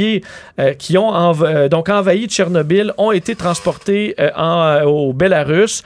euh, 0.58 0.74
qui 0.74 0.96
ont 0.98 1.08
env- 1.08 1.44
euh, 1.44 1.68
donc 1.68 1.88
envahi 1.88 2.26
Tchernobyl 2.26 2.92
ont 2.98 3.12
été 3.12 3.34
transportés 3.36 4.14
euh, 4.18 4.30
en, 4.36 4.82
au 4.84 5.12
Bélarus. 5.12 5.82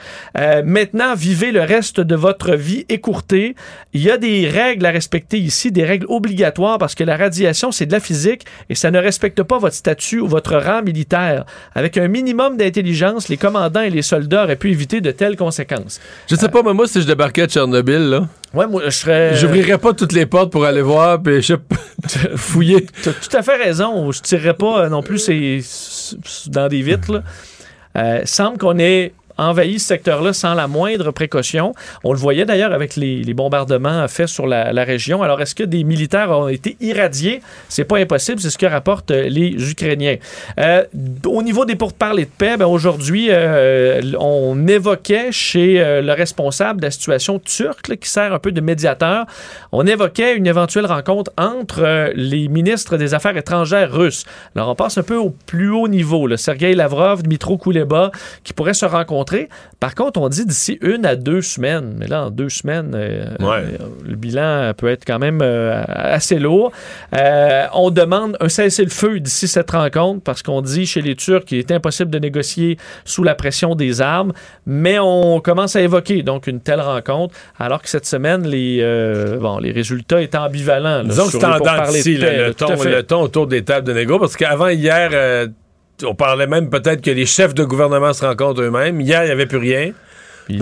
Maintenant, 0.63 1.15
vivez 1.15 1.51
le 1.51 1.61
reste 1.61 1.99
de 1.99 2.15
votre 2.15 2.53
vie 2.55 2.85
écourtée. 2.89 3.55
Il 3.93 4.01
y 4.01 4.11
a 4.11 4.17
des 4.17 4.47
règles 4.47 4.85
à 4.85 4.91
respecter 4.91 5.37
ici, 5.37 5.71
des 5.71 5.83
règles 5.85 6.05
obligatoires 6.09 6.77
parce 6.77 6.95
que 6.95 7.03
la 7.03 7.17
radiation, 7.17 7.71
c'est 7.71 7.85
de 7.85 7.91
la 7.91 7.99
physique 7.99 8.45
et 8.69 8.75
ça 8.75 8.91
ne 8.91 8.99
respecte 8.99 9.41
pas 9.43 9.57
votre 9.57 9.75
statut 9.75 10.19
ou 10.19 10.27
votre 10.27 10.55
rang 10.55 10.81
militaire. 10.81 11.45
Avec 11.75 11.97
un 11.97 12.07
minimum 12.07 12.57
d'intelligence, 12.57 13.29
les 13.29 13.37
commandants 13.37 13.81
et 13.81 13.89
les 13.89 14.01
soldats 14.01 14.43
auraient 14.43 14.55
pu 14.55 14.71
éviter 14.71 15.01
de 15.01 15.11
telles 15.11 15.35
conséquences. 15.35 15.99
Je 16.29 16.35
sais 16.35 16.49
pas, 16.49 16.61
mais 16.63 16.73
moi, 16.73 16.87
si 16.87 17.01
je 17.01 17.07
débarquais 17.07 17.43
à 17.43 17.47
Tchernobyl, 17.47 18.09
là. 18.09 18.27
Ouais, 18.53 18.65
moi, 18.67 18.81
je 18.85 18.89
serais. 18.89 19.35
J'ouvrirais 19.35 19.77
pas 19.77 19.93
toutes 19.93 20.11
les 20.13 20.25
portes 20.25 20.51
pour 20.51 20.65
aller 20.65 20.81
voir, 20.81 21.21
puis 21.21 21.41
je 21.41 21.53
sais 21.53 22.29
fouiller. 22.35 22.85
T'as 23.03 23.11
tout 23.13 23.37
à 23.37 23.43
fait 23.43 23.55
raison. 23.57 24.11
Je 24.11 24.21
tirerais 24.21 24.55
pas 24.55 24.85
euh, 24.85 24.89
non 24.89 25.03
plus 25.03 25.19
ces- 25.19 25.61
c- 25.63 26.15
dans 26.47 26.67
des 26.67 26.81
vitres. 26.81 27.11
là. 27.13 27.23
Euh, 27.97 28.21
semble 28.25 28.57
qu'on 28.57 28.77
ait 28.79 29.13
envahi 29.39 29.79
ce 29.79 29.87
secteur-là 29.87 30.33
sans 30.33 30.53
la 30.53 30.67
moindre 30.67 31.11
précaution. 31.11 31.73
On 32.03 32.11
le 32.13 32.19
voyait 32.19 32.45
d'ailleurs 32.45 32.73
avec 32.73 32.95
les, 32.95 33.33
bombardements 33.33 34.07
faits 34.07 34.27
sur 34.27 34.45
la, 34.47 34.83
région. 34.83 35.23
Alors, 35.23 35.41
est-ce 35.41 35.55
que 35.55 35.63
des 35.63 35.83
militaires 35.83 36.31
ont 36.31 36.47
été 36.47 36.75
irradiés? 36.79 37.41
C'est 37.67 37.83
pas 37.83 37.97
impossible, 37.97 38.39
c'est 38.39 38.49
ce 38.49 38.57
que 38.57 38.65
rapportent 38.65 39.11
euh, 39.11 39.29
les 39.29 39.71
Ukrainiens. 39.71 40.17
Euh, 40.59 40.83
au 41.25 41.43
niveau 41.43 41.65
des 41.65 41.75
pourparlers 41.75 42.25
de 42.25 42.31
paix, 42.37 42.57
ben, 42.57 42.65
aujourd'hui, 42.65 43.27
euh, 43.29 44.01
on 44.19 44.67
évoquait 44.67 45.31
chez 45.31 45.79
le 45.79 46.13
responsable 46.13 46.81
de 46.81 46.85
la 46.85 46.91
situation 46.91 47.39
turque, 47.39 47.97
qui 47.97 48.09
sert 48.09 48.33
un 48.33 48.39
peu 48.39 48.51
de 48.51 48.61
médiateur, 48.61 49.25
on 49.71 49.85
évoquait 49.85 50.35
une 50.35 50.47
éventuelle 50.47 50.85
rencontre 50.85 51.31
entre 51.37 52.11
les 52.15 52.47
ministres 52.47 52.97
des 52.97 53.13
Affaires 53.13 53.37
étrangères 53.37 53.91
russes. 53.91 54.25
Alors, 54.55 54.69
on 54.69 54.75
passe 54.75 54.97
un 54.97 55.03
peu 55.03 55.17
au 55.17 55.29
plus 55.29 55.69
haut 55.69 55.87
niveau. 55.87 56.27
Là. 56.27 56.37
Sergei 56.37 56.73
Lavrov, 56.73 57.23
Dmitro 57.23 57.57
Kuleba, 57.57 58.11
qui 58.43 58.53
pourraient 58.53 58.73
se 58.73 58.85
rencontrer. 58.85 59.28
Par 59.79 59.95
contre, 59.95 60.19
on 60.19 60.27
dit 60.29 60.45
d'ici 60.45 60.77
une 60.81 61.05
à 61.05 61.15
deux 61.15 61.41
semaines. 61.41 61.95
Mais 61.97 62.07
là, 62.07 62.25
en 62.25 62.29
deux 62.31 62.49
semaines, 62.49 62.91
euh, 62.95 63.25
euh, 63.39 63.65
le 64.05 64.15
bilan 64.15 64.73
peut 64.75 64.89
être 64.89 65.05
quand 65.05 65.19
même 65.19 65.39
euh, 65.41 65.81
assez 65.87 66.37
lourd. 66.39 66.71
Euh, 67.15 67.65
on 67.73 67.89
demande 67.89 68.35
un 68.39 68.49
cessez-le-feu 68.49 69.19
d'ici 69.19 69.47
cette 69.47 69.71
rencontre 69.71 70.21
parce 70.23 70.43
qu'on 70.43 70.61
dit 70.61 70.85
chez 70.85 71.01
les 71.01 71.15
Turcs 71.15 71.45
qu'il 71.45 71.57
est 71.59 71.71
impossible 71.71 72.11
de 72.11 72.19
négocier 72.19 72.77
sous 73.05 73.23
la 73.23 73.35
pression 73.35 73.75
des 73.75 74.01
armes. 74.01 74.33
Mais 74.65 74.99
on 74.99 75.39
commence 75.39 75.75
à 75.75 75.81
évoquer 75.81 76.23
donc 76.23 76.47
une 76.47 76.59
telle 76.59 76.81
rencontre 76.81 77.35
alors 77.57 77.81
que 77.81 77.89
cette 77.89 78.05
semaine, 78.05 78.45
les, 78.47 78.81
bon, 79.39 79.59
les 79.59 79.71
résultats 79.71 80.21
étaient 80.21 80.37
ambivalents. 80.37 81.03
là, 81.03 81.03
Disons 81.03 81.25
que 81.25 81.31
c'est 81.31 82.13
le, 82.13 82.47
le 82.97 83.03
ton 83.03 83.21
autour 83.21 83.47
des 83.47 83.63
tables 83.63 83.87
de 83.87 83.93
négo, 83.93 84.19
parce 84.19 84.35
qu'avant 84.35 84.67
hier, 84.69 85.11
on 86.03 86.15
parlait 86.15 86.47
même 86.47 86.69
peut-être 86.69 87.01
que 87.01 87.11
les 87.11 87.25
chefs 87.25 87.53
de 87.53 87.63
gouvernement 87.63 88.13
se 88.13 88.25
rencontrent 88.25 88.61
eux-mêmes. 88.61 88.99
Hier, 89.01 89.23
il 89.23 89.27
n'y 89.27 89.31
avait 89.31 89.45
plus 89.45 89.57
rien. 89.57 89.93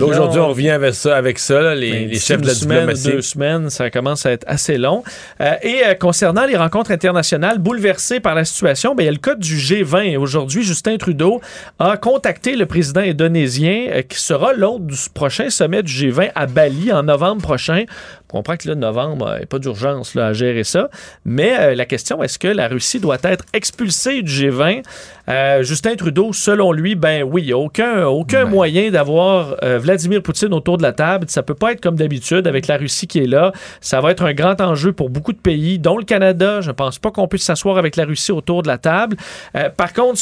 Aujourd'hui, 0.00 0.40
on 0.40 0.48
revient 0.48 0.70
avec 0.70 0.94
ça, 0.94 1.16
avec 1.16 1.38
ça 1.38 1.60
là, 1.60 1.74
les, 1.74 1.90
Ben, 1.90 2.08
les 2.08 2.18
chefs 2.18 2.40
de 2.40 2.46
la 2.46 2.54
semaine, 2.54 2.78
diplomatie. 2.80 3.10
Deux 3.10 3.22
semaines, 3.22 3.70
ça 3.70 3.90
commence 3.90 4.26
à 4.26 4.32
être 4.32 4.44
assez 4.46 4.76
long. 4.76 5.02
Euh, 5.40 5.54
et 5.62 5.86
euh, 5.86 5.94
concernant 5.94 6.44
les 6.44 6.56
rencontres 6.56 6.90
internationales 6.90 7.58
bouleversées 7.58 8.20
par 8.20 8.34
la 8.34 8.44
situation, 8.44 8.94
ben, 8.94 9.04
il 9.04 9.06
y 9.06 9.08
a 9.08 9.12
le 9.12 9.18
cas 9.18 9.34
du 9.34 9.56
G20. 9.56 10.16
Aujourd'hui, 10.18 10.62
Justin 10.62 10.98
Trudeau 10.98 11.40
a 11.78 11.96
contacté 11.96 12.54
le 12.54 12.66
président 12.66 13.00
indonésien 13.00 13.86
euh, 13.90 14.02
qui 14.02 14.18
sera 14.18 14.52
l'hôte 14.52 14.86
du 14.86 14.96
prochain 15.14 15.48
sommet 15.48 15.82
du 15.82 15.92
G20 15.92 16.32
à 16.34 16.46
Bali 16.46 16.92
en 16.92 17.04
novembre 17.04 17.40
prochain. 17.40 17.84
On 18.30 18.38
comprend 18.38 18.58
que 18.58 18.68
là, 18.68 18.74
novembre, 18.74 19.30
il 19.36 19.38
n'y 19.38 19.44
a 19.44 19.46
pas 19.46 19.58
d'urgence 19.58 20.14
à 20.14 20.34
gérer 20.34 20.62
ça. 20.62 20.90
Mais 21.24 21.58
euh, 21.58 21.74
la 21.74 21.86
question, 21.86 22.22
est-ce 22.22 22.38
que 22.38 22.48
la 22.48 22.68
Russie 22.68 23.00
doit 23.00 23.16
être 23.22 23.42
expulsée 23.54 24.20
du 24.20 24.30
G20? 24.30 24.82
Euh, 25.30 25.62
Justin 25.62 25.94
Trudeau, 25.96 26.34
selon 26.34 26.72
lui, 26.72 26.94
ben 26.94 27.22
oui, 27.22 27.42
il 27.42 27.46
n'y 27.46 27.52
a 27.52 27.58
aucun, 27.58 28.04
aucun 28.04 28.44
moyen 28.44 28.90
d'avoir 28.90 29.56
euh, 29.62 29.78
Vladimir 29.78 30.22
Poutine 30.22 30.52
autour 30.52 30.76
de 30.76 30.82
la 30.82 30.92
table. 30.92 31.24
Ça 31.30 31.42
peut 31.42 31.54
pas 31.54 31.72
être 31.72 31.80
comme 31.80 31.96
d'habitude 31.96 32.46
avec 32.46 32.66
la 32.66 32.76
Russie 32.76 33.06
qui 33.06 33.20
est 33.20 33.26
là. 33.26 33.52
Ça 33.80 34.02
va 34.02 34.10
être 34.10 34.22
un 34.24 34.34
grand 34.34 34.60
enjeu 34.60 34.92
pour 34.92 35.08
beaucoup 35.08 35.32
de 35.32 35.38
pays, 35.38 35.78
dont 35.78 35.96
le 35.96 36.04
Canada. 36.04 36.60
Je 36.60 36.68
ne 36.68 36.72
pense 36.72 36.98
pas 36.98 37.10
qu'on 37.10 37.28
puisse 37.28 37.44
s'asseoir 37.44 37.78
avec 37.78 37.96
la 37.96 38.04
Russie 38.04 38.32
autour 38.32 38.62
de 38.62 38.68
la 38.68 38.76
table. 38.76 39.16
Par 39.76 39.94
contre, 39.94 40.20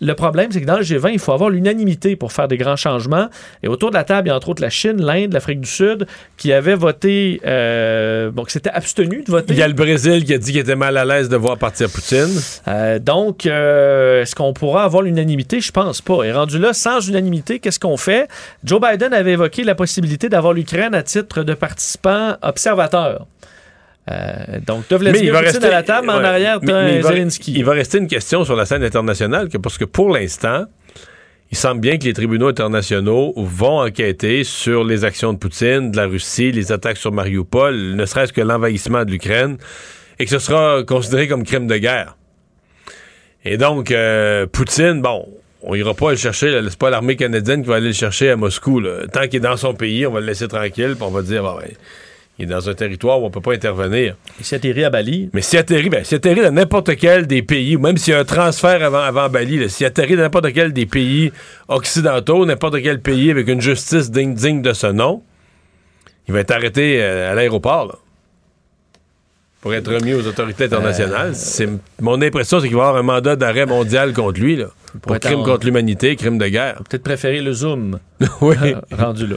le 0.00 0.12
problème, 0.14 0.52
c'est 0.52 0.60
que 0.60 0.66
dans 0.66 0.78
le 0.78 0.84
G20, 0.84 1.10
il 1.12 1.18
faut 1.18 1.32
avoir 1.32 1.50
l'unanimité 1.50 2.14
pour 2.14 2.32
faire 2.32 2.46
des 2.46 2.56
grands 2.56 2.76
changements. 2.76 3.28
Et 3.64 3.68
autour 3.68 3.90
de 3.90 3.96
la 3.96 4.04
table, 4.04 4.28
il 4.28 4.30
y 4.30 4.32
a 4.32 4.36
entre 4.36 4.50
autres 4.50 4.62
la 4.62 4.70
Chine, 4.70 5.02
l'Inde, 5.02 5.32
l'Afrique 5.32 5.60
du 5.60 5.68
Sud, 5.68 6.06
qui 6.36 6.52
avaient 6.52 6.76
voté, 6.76 7.40
euh, 7.48 8.30
bon, 8.30 8.44
qui 8.44 8.52
s'étaient 8.52 8.70
abstenus 8.70 9.24
de 9.24 9.30
voter. 9.30 9.54
Il 9.54 9.58
y 9.58 9.62
a 9.62 9.68
le 9.68 9.72
Brésil 9.74 10.24
qui 10.24 10.34
a 10.34 10.38
dit 10.38 10.52
qu'il 10.52 10.60
était 10.60 10.76
mal 10.76 10.96
à 10.98 11.04
l'aise 11.04 11.28
de 11.30 11.36
voir 11.36 11.56
partir 11.56 11.88
Poutine. 11.88 12.28
Euh, 12.68 12.98
donc, 12.98 13.46
euh, 13.46 14.20
est-ce 14.22 14.34
qu'on 14.34 14.52
pourra 14.52 14.84
avoir 14.84 15.02
l'unanimité? 15.02 15.60
Je 15.60 15.72
pense 15.72 16.02
pas. 16.02 16.24
Et 16.24 16.32
rendu 16.32 16.58
là, 16.58 16.72
sans 16.74 17.00
unanimité, 17.08 17.58
qu'est-ce 17.58 17.80
qu'on 17.80 17.96
fait? 17.96 18.28
Joe 18.64 18.80
Biden 18.80 19.14
avait 19.14 19.32
évoqué 19.32 19.64
la 19.64 19.74
possibilité 19.74 20.28
d'avoir 20.28 20.52
l'Ukraine 20.52 20.94
à 20.94 21.02
titre 21.02 21.42
de 21.42 21.54
participant 21.54 22.36
observateur. 22.42 23.26
Euh, 24.10 24.58
donc, 24.66 24.88
de 24.88 24.96
Vladimir 24.96 25.34
Poutine 25.42 25.64
à 25.64 25.70
la 25.70 25.82
table, 25.82 26.06
mais 26.06 26.12
en 26.14 26.24
arrière, 26.24 26.58
mais- 26.62 26.72
mais 26.72 26.96
il 26.96 27.02
va- 27.02 27.08
Zelensky. 27.10 27.52
Il 27.56 27.64
va 27.64 27.72
rester 27.72 27.98
une 27.98 28.08
question 28.08 28.44
sur 28.44 28.56
la 28.56 28.64
scène 28.66 28.82
internationale, 28.82 29.48
que, 29.48 29.58
parce 29.58 29.76
que 29.78 29.84
pour 29.84 30.10
l'instant, 30.10 30.64
il 31.50 31.56
semble 31.56 31.80
bien 31.80 31.96
que 31.98 32.04
les 32.04 32.12
tribunaux 32.12 32.48
internationaux 32.48 33.32
vont 33.36 33.80
enquêter 33.80 34.44
sur 34.44 34.84
les 34.84 35.04
actions 35.04 35.32
de 35.32 35.38
Poutine, 35.38 35.90
de 35.90 35.96
la 35.96 36.06
Russie, 36.06 36.52
les 36.52 36.72
attaques 36.72 36.98
sur 36.98 37.12
Mariupol, 37.12 37.94
ne 37.96 38.04
serait-ce 38.04 38.32
que 38.32 38.40
l'envahissement 38.40 39.04
de 39.04 39.10
l'Ukraine, 39.10 39.56
et 40.18 40.24
que 40.24 40.30
ce 40.30 40.38
sera 40.38 40.82
considéré 40.82 41.26
comme 41.26 41.44
crime 41.44 41.66
de 41.66 41.76
guerre. 41.76 42.16
Et 43.44 43.56
donc, 43.56 43.90
euh, 43.90 44.46
Poutine, 44.46 45.00
bon, 45.00 45.26
on 45.62 45.74
ira 45.74 45.94
pas 45.94 46.10
le 46.10 46.16
chercher, 46.16 46.60
c'est 46.68 46.78
pas 46.78 46.90
l'armée 46.90 47.16
canadienne 47.16 47.62
qui 47.62 47.68
va 47.68 47.76
aller 47.76 47.88
le 47.88 47.92
chercher 47.92 48.30
à 48.30 48.36
Moscou. 48.36 48.82
Tant 49.12 49.22
qu'il 49.22 49.36
est 49.36 49.40
dans 49.40 49.56
son 49.56 49.74
pays, 49.74 50.06
on 50.06 50.12
va 50.12 50.20
le 50.20 50.26
laisser 50.26 50.48
tranquille, 50.48 50.94
puis 50.96 51.02
on 51.02 51.10
va 51.10 51.22
dire, 51.22 51.44
ouais, 51.44 51.76
il 52.38 52.44
est 52.44 52.46
dans 52.48 52.68
un 52.68 52.74
territoire 52.74 53.20
où 53.20 53.26
on 53.26 53.30
peut 53.30 53.40
pas 53.40 53.52
intervenir. 53.52 54.14
Il 54.38 54.44
s'est 54.44 54.56
atterri 54.56 54.84
à 54.84 54.90
Bali? 54.90 55.28
Mais 55.32 55.40
s'il 55.42 55.58
atterrit, 55.58 55.88
ben, 55.90 56.04
s'il 56.04 56.16
atterrit 56.16 56.42
dans 56.42 56.52
n'importe 56.52 56.94
quel 56.96 57.26
des 57.26 57.42
pays, 57.42 57.74
ou 57.76 57.80
même 57.80 57.96
s'il 57.96 58.12
y 58.12 58.16
a 58.16 58.20
un 58.20 58.24
transfert 58.24 58.82
avant, 58.84 59.00
avant 59.00 59.28
Bali, 59.28 59.68
s'il 59.68 59.86
atterrit 59.86 60.14
dans 60.16 60.22
n'importe 60.22 60.52
quel 60.52 60.72
des 60.72 60.86
pays 60.86 61.32
occidentaux, 61.66 62.46
n'importe 62.46 62.80
quel 62.82 63.00
pays 63.00 63.30
avec 63.32 63.48
une 63.48 63.60
justice 63.60 64.10
digne, 64.10 64.34
digne 64.34 64.62
de 64.62 64.72
ce 64.72 64.86
nom, 64.86 65.22
il 66.28 66.34
va 66.34 66.40
être 66.40 66.50
arrêté 66.52 66.98
euh, 67.02 67.32
à 67.32 67.34
l'aéroport, 67.34 67.98
pour 69.60 69.74
être 69.74 69.92
remis 69.92 70.14
aux 70.14 70.24
autorités 70.26 70.64
internationales. 70.64 71.34
C'est 71.34 71.68
Mon 72.00 72.22
impression, 72.22 72.60
c'est 72.60 72.68
qu'il 72.68 72.76
va 72.76 72.84
y 72.84 72.86
avoir 72.86 73.00
un 73.00 73.02
mandat 73.02 73.34
d'arrêt 73.34 73.66
mondial 73.66 74.12
contre 74.12 74.38
lui, 74.40 74.54
là, 74.54 74.66
pour 75.02 75.18
crime 75.18 75.40
en- 75.40 75.44
contre 75.44 75.66
l'humanité, 75.66 76.14
crime 76.14 76.38
de 76.38 76.46
guerre. 76.46 76.76
Peut-être 76.88 77.02
préférer 77.02 77.40
le 77.40 77.52
Zoom. 77.52 77.98
oui. 78.40 78.54
Rendu 78.92 79.26
là. 79.26 79.36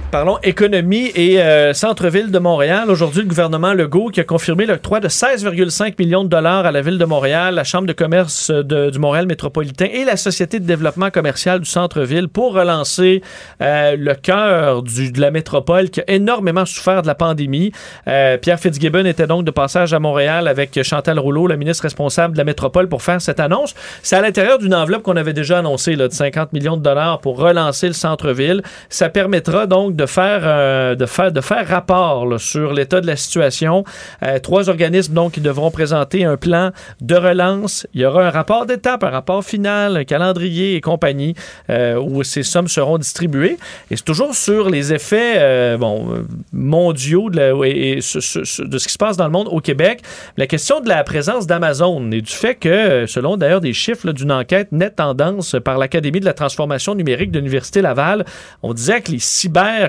Parlons 0.11 0.39
économie 0.43 1.09
et 1.15 1.41
euh, 1.41 1.73
centre-ville 1.73 2.31
de 2.31 2.39
Montréal. 2.39 2.91
Aujourd'hui, 2.91 3.21
le 3.21 3.29
gouvernement 3.29 3.73
Legault 3.73 4.09
qui 4.09 4.19
a 4.19 4.25
confirmé 4.25 4.65
l'octroi 4.65 4.99
de 4.99 5.07
16,5 5.07 5.93
millions 5.97 6.25
de 6.25 6.29
dollars 6.29 6.65
à 6.65 6.71
la 6.73 6.81
ville 6.81 6.97
de 6.97 7.05
Montréal, 7.05 7.55
la 7.55 7.63
Chambre 7.63 7.87
de 7.87 7.93
commerce 7.93 8.51
du 8.51 8.99
Montréal 8.99 9.25
métropolitain 9.25 9.85
et 9.85 10.03
la 10.03 10.17
Société 10.17 10.59
de 10.59 10.65
développement 10.65 11.11
commercial 11.11 11.61
du 11.61 11.65
centre-ville 11.69 12.27
pour 12.27 12.51
relancer 12.53 13.21
euh, 13.61 13.95
le 13.97 14.13
cœur 14.13 14.83
de 14.83 15.21
la 15.21 15.31
métropole 15.31 15.89
qui 15.89 16.01
a 16.01 16.03
énormément 16.09 16.65
souffert 16.65 17.03
de 17.03 17.07
la 17.07 17.15
pandémie. 17.15 17.71
Euh, 18.09 18.37
Pierre 18.37 18.59
Fitzgibbon 18.59 19.05
était 19.05 19.27
donc 19.27 19.45
de 19.45 19.51
passage 19.51 19.93
à 19.93 19.99
Montréal 19.99 20.49
avec 20.49 20.77
Chantal 20.83 21.19
Rouleau, 21.19 21.47
la 21.47 21.55
ministre 21.55 21.83
responsable 21.83 22.33
de 22.33 22.37
la 22.37 22.43
métropole, 22.43 22.89
pour 22.89 23.01
faire 23.01 23.21
cette 23.21 23.39
annonce. 23.39 23.75
C'est 24.03 24.17
à 24.17 24.21
l'intérieur 24.21 24.59
d'une 24.59 24.75
enveloppe 24.75 25.03
qu'on 25.03 25.15
avait 25.15 25.31
déjà 25.31 25.59
annoncée 25.59 25.95
là, 25.95 26.09
de 26.09 26.13
50 26.13 26.51
millions 26.51 26.75
de 26.75 26.83
dollars 26.83 27.21
pour 27.21 27.37
relancer 27.39 27.87
le 27.87 27.93
centre-ville. 27.93 28.61
Ça 28.89 29.07
permettra 29.07 29.67
donc 29.67 29.95
de 29.95 30.00
faire, 30.05 30.41
euh, 30.43 30.95
de 30.95 31.05
faire, 31.05 31.31
de 31.31 31.41
faire 31.41 31.67
rapport 31.67 32.39
sur 32.39 32.73
l'état 32.73 33.01
de 33.01 33.07
la 33.07 33.15
situation. 33.15 33.83
Euh, 34.23 34.39
trois 34.39 34.69
organismes 34.69 35.13
donc 35.13 35.33
qui 35.33 35.41
devront 35.41 35.71
présenter 35.71 36.23
un 36.25 36.37
plan 36.37 36.71
de 37.01 37.15
relance. 37.15 37.87
Il 37.93 38.01
y 38.01 38.05
aura 38.05 38.25
un 38.27 38.29
rapport 38.29 38.65
d'étape, 38.65 39.03
un 39.03 39.09
rapport 39.09 39.43
final, 39.43 39.97
un 39.97 40.03
calendrier 40.03 40.75
et 40.75 40.81
compagnie 40.81 41.35
euh, 41.69 41.95
où 41.99 42.23
ces 42.23 42.43
sommes 42.43 42.67
seront 42.67 42.97
distribuées. 42.97 43.57
Et 43.89 43.97
c'est 43.97 44.03
toujours 44.05 44.35
sur 44.35 44.69
les 44.69 44.93
effets 44.93 45.77
bon, 45.77 46.25
mondiaux 46.51 47.29
de, 47.29 47.37
la- 47.37 47.51
de 47.51 48.01
ce 48.01 48.87
qui 48.87 48.93
se 48.93 48.97
passe 48.97 49.17
dans 49.17 49.25
le 49.25 49.31
monde 49.31 49.47
au 49.51 49.59
Québec. 49.59 50.01
La 50.37 50.47
question 50.47 50.79
de 50.79 50.89
la 50.89 51.03
présence 51.03 51.47
d'Amazon 51.47 52.11
et 52.11 52.21
du 52.21 52.31
fait 52.31 52.55
que, 52.55 53.05
selon 53.07 53.37
d'ailleurs 53.37 53.61
des 53.61 53.73
chiffres 53.73 54.11
d'une 54.11 54.31
enquête 54.31 54.71
nette 54.71 54.95
tendance 54.97 55.55
par 55.63 55.77
l'Académie 55.77 56.19
de 56.19 56.25
la 56.25 56.33
transformation 56.33 56.95
numérique 56.95 57.31
de 57.31 57.39
l'Université 57.39 57.81
Laval, 57.81 58.25
on 58.63 58.73
disait 58.73 59.01
que 59.01 59.11
les 59.11 59.19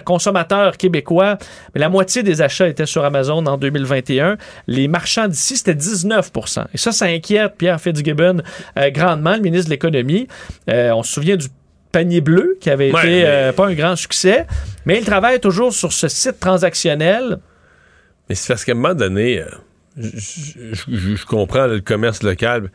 cyber-consommateurs 0.07 0.77
québécois, 0.77 1.39
mais 1.75 1.81
la 1.81 1.89
moitié 1.89 2.23
des 2.23 2.43
achats 2.43 2.69
étaient 2.69 2.87
sur 2.87 3.05
Amazon 3.05 3.45
en 3.47 3.57
2021. 3.57 4.37
Les 4.67 4.89
marchands 4.89 5.29
d'ici, 5.29 5.57
c'était 5.57 5.75
19% 5.75 6.65
Et 6.75 6.79
ça, 6.79 6.93
ça 6.93 7.07
inquiète 7.07 7.55
Pierre 7.59 7.81
Fitzgibbon 7.81 8.43
euh, 8.79 8.91
grandement, 8.91 9.35
le 9.37 9.41
ministre 9.43 9.67
de 9.67 9.71
l'Économie. 9.75 10.27
Euh, 10.69 10.91
on 10.93 11.03
se 11.03 11.13
souvient 11.13 11.37
du 11.37 11.47
panier 11.91 12.21
bleu 12.21 12.57
qui 12.61 12.71
avait 12.71 12.93
Ouais, 12.93 13.01
été 13.01 13.09
mais- 13.09 13.25
euh, 13.27 13.53
pas 13.53 13.67
un 13.67 13.75
grand 13.75 13.97
succès, 13.97 14.47
mais 14.87 14.99
il 14.99 15.05
travaille 15.05 15.41
toujours 15.41 15.73
sur 15.73 15.93
ce 15.93 16.09
site 16.09 16.41
transactionnel. 16.41 17.39
Mais 18.29 18.35
c'est 18.35 18.49
parce 18.49 18.65
qu'à 18.65 18.73
un 18.73 18.77
moment 18.77 18.95
donné, 18.95 19.43
je, 19.99 20.09
je- 20.17 20.75
je- 20.97 21.17
je 21.17 21.27
comprends 21.27 21.67
là, 21.67 21.75
le 21.75 21.81
commerce 21.81 22.23
local, 22.23 22.71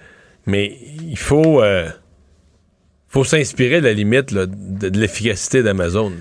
mais 0.46 0.78
il 1.10 1.18
faut, 1.18 1.64
faut 3.08 3.24
s'inspirer, 3.24 3.78
à 3.78 3.82
la 3.82 3.94
limite, 3.94 4.32
là, 4.32 4.46
de, 4.46 4.90
de 4.90 5.00
l'efficacité 5.00 5.64
d'Amazon. 5.64 6.12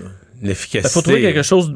Là. 0.41 0.43
Il 0.43 0.47
L'efficacité. 0.49 0.93
faut 0.93 1.01
trouver 1.01 1.21
quelque 1.21 1.43
chose 1.43 1.75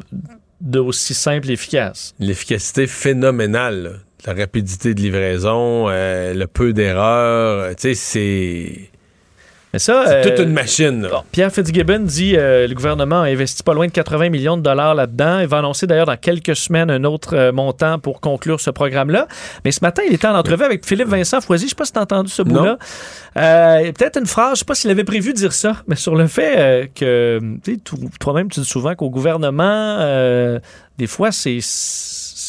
d'aussi 0.59 1.13
simple 1.13 1.49
et 1.49 1.53
efficace. 1.53 2.13
L'efficacité 2.19 2.87
phénoménale, 2.87 3.83
là. 3.83 3.91
la 4.33 4.41
rapidité 4.43 4.93
de 4.93 5.01
livraison, 5.01 5.87
euh, 5.89 6.33
le 6.33 6.47
peu 6.47 6.73
d'erreurs. 6.73 7.75
Tu 7.75 7.81
sais, 7.81 7.93
c'est. 7.95 8.90
Mais 9.73 9.79
ça, 9.79 10.03
C'est 10.05 10.13
euh, 10.15 10.23
toute 10.35 10.45
une 10.45 10.51
machine. 10.53 11.01
là. 11.03 11.23
Pierre 11.31 11.51
Fitzgibbon 11.51 11.99
dit 11.99 12.35
euh, 12.35 12.67
le 12.67 12.75
gouvernement 12.75 13.21
a 13.21 13.27
investi 13.27 13.63
pas 13.63 13.73
loin 13.73 13.87
de 13.87 13.91
80 13.91 14.29
millions 14.29 14.57
de 14.57 14.61
dollars 14.61 14.95
là-dedans. 14.95 15.39
Il 15.39 15.47
va 15.47 15.59
annoncer 15.59 15.87
d'ailleurs 15.87 16.05
dans 16.07 16.17
quelques 16.17 16.55
semaines 16.55 16.89
un 16.91 17.03
autre 17.05 17.35
euh, 17.37 17.51
montant 17.53 17.97
pour 17.97 18.19
conclure 18.19 18.59
ce 18.59 18.69
programme-là. 18.69 19.27
Mais 19.63 19.71
ce 19.71 19.79
matin, 19.81 20.01
il 20.07 20.13
était 20.13 20.27
en 20.27 20.35
entrevue 20.35 20.63
avec 20.65 20.85
Philippe 20.85 21.07
Vincent 21.07 21.39
Foisy. 21.39 21.65
Je 21.65 21.69
sais 21.69 21.75
pas 21.75 21.85
si 21.85 21.93
tu 21.93 21.99
as 21.99 22.01
entendu 22.01 22.29
ce 22.29 22.41
bout-là. 22.41 22.77
Euh, 23.37 23.91
Peut-être 23.93 24.19
une 24.19 24.25
phrase, 24.25 24.55
je 24.55 24.59
sais 24.59 24.65
pas 24.65 24.75
s'il 24.75 24.89
avait 24.91 25.03
prévu 25.05 25.31
de 25.31 25.37
dire 25.37 25.53
ça, 25.53 25.77
mais 25.87 25.95
sur 25.95 26.15
le 26.15 26.27
fait 26.27 26.55
euh, 26.57 26.85
que 26.93 27.39
toi-même, 28.19 28.49
tu 28.49 28.59
dis 28.59 28.65
souvent 28.65 28.93
qu'au 28.95 29.09
gouvernement, 29.09 29.97
euh, 29.99 30.59
des 30.97 31.07
fois, 31.07 31.31
c'est 31.31 31.59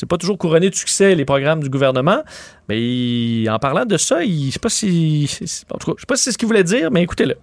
c'est 0.03 0.09
pas 0.09 0.19
toujours 0.19 0.37
couronné 0.37 0.69
de 0.69 0.75
succès 0.75 1.15
les 1.15 1.25
programmes 1.25 1.63
du 1.63 1.69
gouvernement, 1.71 2.23
mais 2.69 2.81
il- 2.81 3.49
en 3.49 3.61
parlant 3.61 3.85
de 3.85 3.97
ça, 3.97 4.25
il, 4.25 4.49
je 4.49 4.51
sais 4.55 4.59
pas 4.59 4.69
si, 4.69 5.29
c'est- 5.29 5.65
en 5.73 5.79
tout 5.79 5.93
cas, 5.93 5.95
je 5.97 6.01
sais 6.03 6.07
pas 6.09 6.17
si 6.17 6.25
c'est 6.25 6.33
ce 6.33 6.39
qu'il 6.39 6.49
voulait 6.49 6.65
dire, 6.65 6.91
mais 6.91 7.03
écoutez-le. 7.03 7.37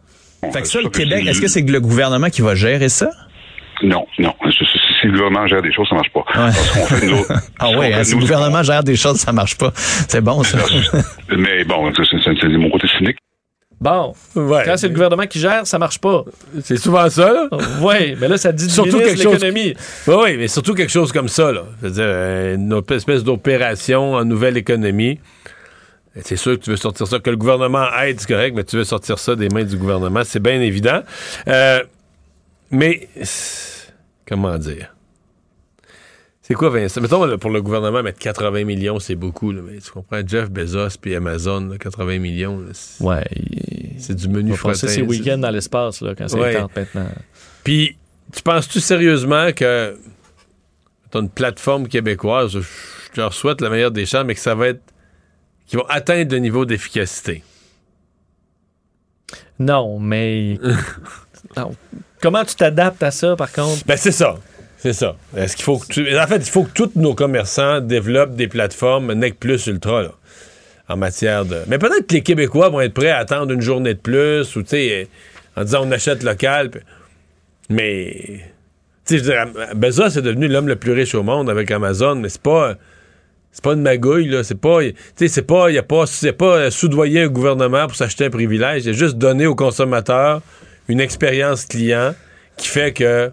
Fait 0.51 0.61
que 0.61 0.67
ça, 0.67 0.81
le 0.81 0.89
Québec, 0.89 1.25
est-ce 1.25 1.39
que 1.39 1.47
c'est 1.47 1.61
le 1.61 1.79
gouvernement 1.79 2.29
qui 2.29 2.41
va 2.41 2.55
gérer 2.55 2.89
ça? 2.89 3.11
Non, 3.81 4.05
non. 4.17 4.33
Si 4.51 5.07
le 5.07 5.11
gouvernement 5.13 5.47
gère 5.47 5.61
des 5.61 5.71
choses, 5.71 5.87
ça 5.87 5.95
marche 5.95 6.11
pas. 6.11 6.25
Parce 6.33 6.69
qu'on 6.71 6.85
fait, 6.85 7.05
nous 7.07 7.19
autres, 7.19 7.31
Ah 7.59 7.69
oui, 7.77 7.87
si 8.03 8.15
le 8.15 8.19
gouvernement 8.19 8.61
gère 8.61 8.83
des 8.83 8.97
choses, 8.97 9.15
ça 9.19 9.31
marche 9.31 9.57
pas. 9.57 9.71
C'est 9.75 10.19
bon, 10.19 10.43
ça. 10.43 10.57
Mais 11.37 11.63
bon, 11.63 11.89
c'est 11.95 12.47
mon 12.57 12.69
côté 12.69 12.87
cynique. 12.97 13.15
Bon, 13.81 14.13
quand 14.35 14.75
c'est 14.75 14.89
le 14.89 14.93
gouvernement 14.93 15.25
qui 15.25 15.39
gère, 15.39 15.65
ça 15.65 15.79
marche 15.79 15.99
pas. 15.99 16.25
C'est 16.63 16.75
souvent 16.77 17.09
ça, 17.09 17.31
là. 17.31 17.47
Oui, 17.81 18.15
mais 18.19 18.27
là, 18.27 18.37
ça 18.37 18.51
dit 18.51 18.67
du 18.67 18.73
Surtout 18.73 18.97
quelque 18.99 19.17
de 19.17 19.23
chose. 19.23 19.33
l'économie. 19.35 19.73
Oui, 20.07 20.15
oui, 20.21 20.37
mais 20.37 20.47
surtout 20.49 20.73
quelque 20.73 20.91
chose 20.91 21.13
comme 21.13 21.29
ça, 21.29 21.51
là. 21.53 21.63
C'est-à-dire 21.79 22.55
une 22.55 22.81
espèce 22.91 23.23
d'opération 23.23 24.15
en 24.15 24.25
nouvelle 24.25 24.57
économie. 24.57 25.19
C'est 26.23 26.35
sûr 26.35 26.59
que 26.59 26.63
tu 26.63 26.71
veux 26.71 26.75
sortir 26.75 27.07
ça, 27.07 27.19
que 27.19 27.29
le 27.29 27.37
gouvernement 27.37 27.85
aide, 28.03 28.19
c'est 28.19 28.27
correct, 28.27 28.53
mais 28.55 28.65
tu 28.65 28.75
veux 28.75 28.83
sortir 28.83 29.17
ça 29.17 29.35
des 29.35 29.47
mains 29.47 29.63
du 29.63 29.77
gouvernement, 29.77 30.23
c'est 30.25 30.41
bien 30.41 30.59
évident. 30.59 31.01
Euh, 31.47 31.81
mais, 32.71 33.07
comment 34.27 34.57
dire? 34.57 34.93
C'est 36.49 36.55
quoi, 36.55 36.69
Vincent? 36.69 36.99
Mettons, 36.99 37.23
là, 37.25 37.37
pour 37.37 37.51
le 37.51 37.61
gouvernement, 37.61 38.01
mettre 38.01 38.17
80 38.17 38.63
millions, 38.65 38.97
c'est 38.99 39.15
beaucoup, 39.15 39.51
là, 39.51 39.61
mais 39.63 39.77
tu 39.79 39.91
comprends, 39.91 40.19
Jeff 40.25 40.49
Bezos 40.49 40.97
puis 40.99 41.13
Amazon, 41.15 41.61
là, 41.69 41.77
80 41.77 42.17
millions, 42.19 42.63
c'est 42.73 43.03
Ouais, 43.03 43.23
c'est 43.99 44.15
du 44.15 44.27
menu 44.29 44.55
ses 44.73 44.87
ça. 44.87 45.01
week-ends 45.01 45.37
dans 45.37 45.51
l'espace 45.51 46.01
là, 46.01 46.15
quand 46.15 46.27
c'est 46.27 46.39
Ouais. 46.39 46.53
le 46.53 46.59
temps 46.61 46.71
maintenant. 46.75 47.05
Puis, 47.63 47.97
tu 48.33 48.41
penses-tu 48.41 48.79
sérieusement 48.79 49.51
que 49.51 49.95
t'as 51.11 51.19
une 51.19 51.29
plateforme 51.29 51.87
québécoise, 51.87 52.51
je, 52.53 52.59
je 52.61 53.21
leur 53.21 53.33
souhaite 53.33 53.61
la 53.61 53.69
meilleure 53.69 53.91
des 53.91 54.07
chances, 54.07 54.25
mais 54.25 54.33
que 54.33 54.41
ça 54.41 54.55
va 54.55 54.69
être. 54.69 54.81
qu'ils 55.67 55.77
vont 55.77 55.85
atteindre 55.87 56.31
le 56.33 56.39
niveau 56.39 56.65
d'efficacité? 56.65 57.43
Non, 59.59 59.99
mais. 59.99 60.57
Non. 61.57 61.75
Comment 62.21 62.43
tu 62.43 62.53
t'adaptes 62.55 63.01
à 63.01 63.11
ça, 63.11 63.35
par 63.35 63.51
contre? 63.51 63.83
Ben, 63.85 63.97
c'est 63.97 64.11
ça. 64.11 64.35
C'est 64.81 64.93
ça. 64.93 65.15
Est-ce 65.35 65.55
qu'il 65.57 65.65
faut 65.65 65.77
que 65.77 65.87
tu- 65.87 66.17
En 66.17 66.25
fait, 66.27 66.37
il 66.37 66.49
faut 66.49 66.63
que 66.63 66.71
tous 66.71 66.91
nos 66.95 67.13
commerçants 67.13 67.81
développent 67.81 68.35
des 68.35 68.47
plateformes 68.47 69.11
NEC 69.13 69.37
Plus 69.37 69.67
Ultra, 69.67 70.05
en 70.87 70.95
matière 70.97 71.43
de. 71.45 71.57
Mais 71.67 71.77
peut-être 71.77 72.07
que 72.07 72.13
les 72.15 72.21
Québécois 72.23 72.69
vont 72.69 72.79
être 72.79 72.93
prêts 72.93 73.09
à 73.09 73.17
attendre 73.17 73.51
une 73.51 73.61
journée 73.61 73.93
de 73.93 73.99
plus, 73.99 74.55
ou, 74.55 74.63
en 75.57 75.63
disant 75.63 75.81
on 75.85 75.91
achète 75.91 76.23
local. 76.23 76.71
Mais. 77.69 78.39
Tu 79.05 79.19
sais, 79.19 79.25
est 79.33 80.21
devenu 80.21 80.47
l'homme 80.47 80.67
le 80.67 80.75
plus 80.75 80.91
riche 80.93 81.15
au 81.15 81.23
monde 81.23 81.49
avec 81.49 81.71
Amazon, 81.71 82.15
mais 82.15 82.29
c'est 82.29 82.41
pas. 82.41 82.75
C'est 83.51 83.63
pas 83.63 83.73
une 83.73 83.81
magouille, 83.81 84.27
là. 84.29 84.43
C'est 84.43 84.59
pas. 84.59 84.81
Tu 84.83 84.93
sais, 85.15 85.27
c'est 85.27 85.41
pas. 85.41 85.71
Il 85.71 85.77
a 85.77 85.83
pas. 85.83 86.05
C'est 86.05 86.31
pas 86.31 86.55
euh, 86.57 86.69
soudoyer 86.71 87.23
un 87.23 87.27
gouvernement 87.27 87.87
pour 87.87 87.95
s'acheter 87.95 88.25
un 88.25 88.29
privilège. 88.29 88.85
Il 88.85 88.89
a 88.89 88.93
juste 88.93 89.17
donné 89.17 89.45
aux 89.47 89.55
consommateurs 89.55 90.41
une 90.87 90.99
expérience 91.01 91.65
client 91.65 92.13
qui 92.57 92.67
fait 92.67 92.93
que 92.93 93.31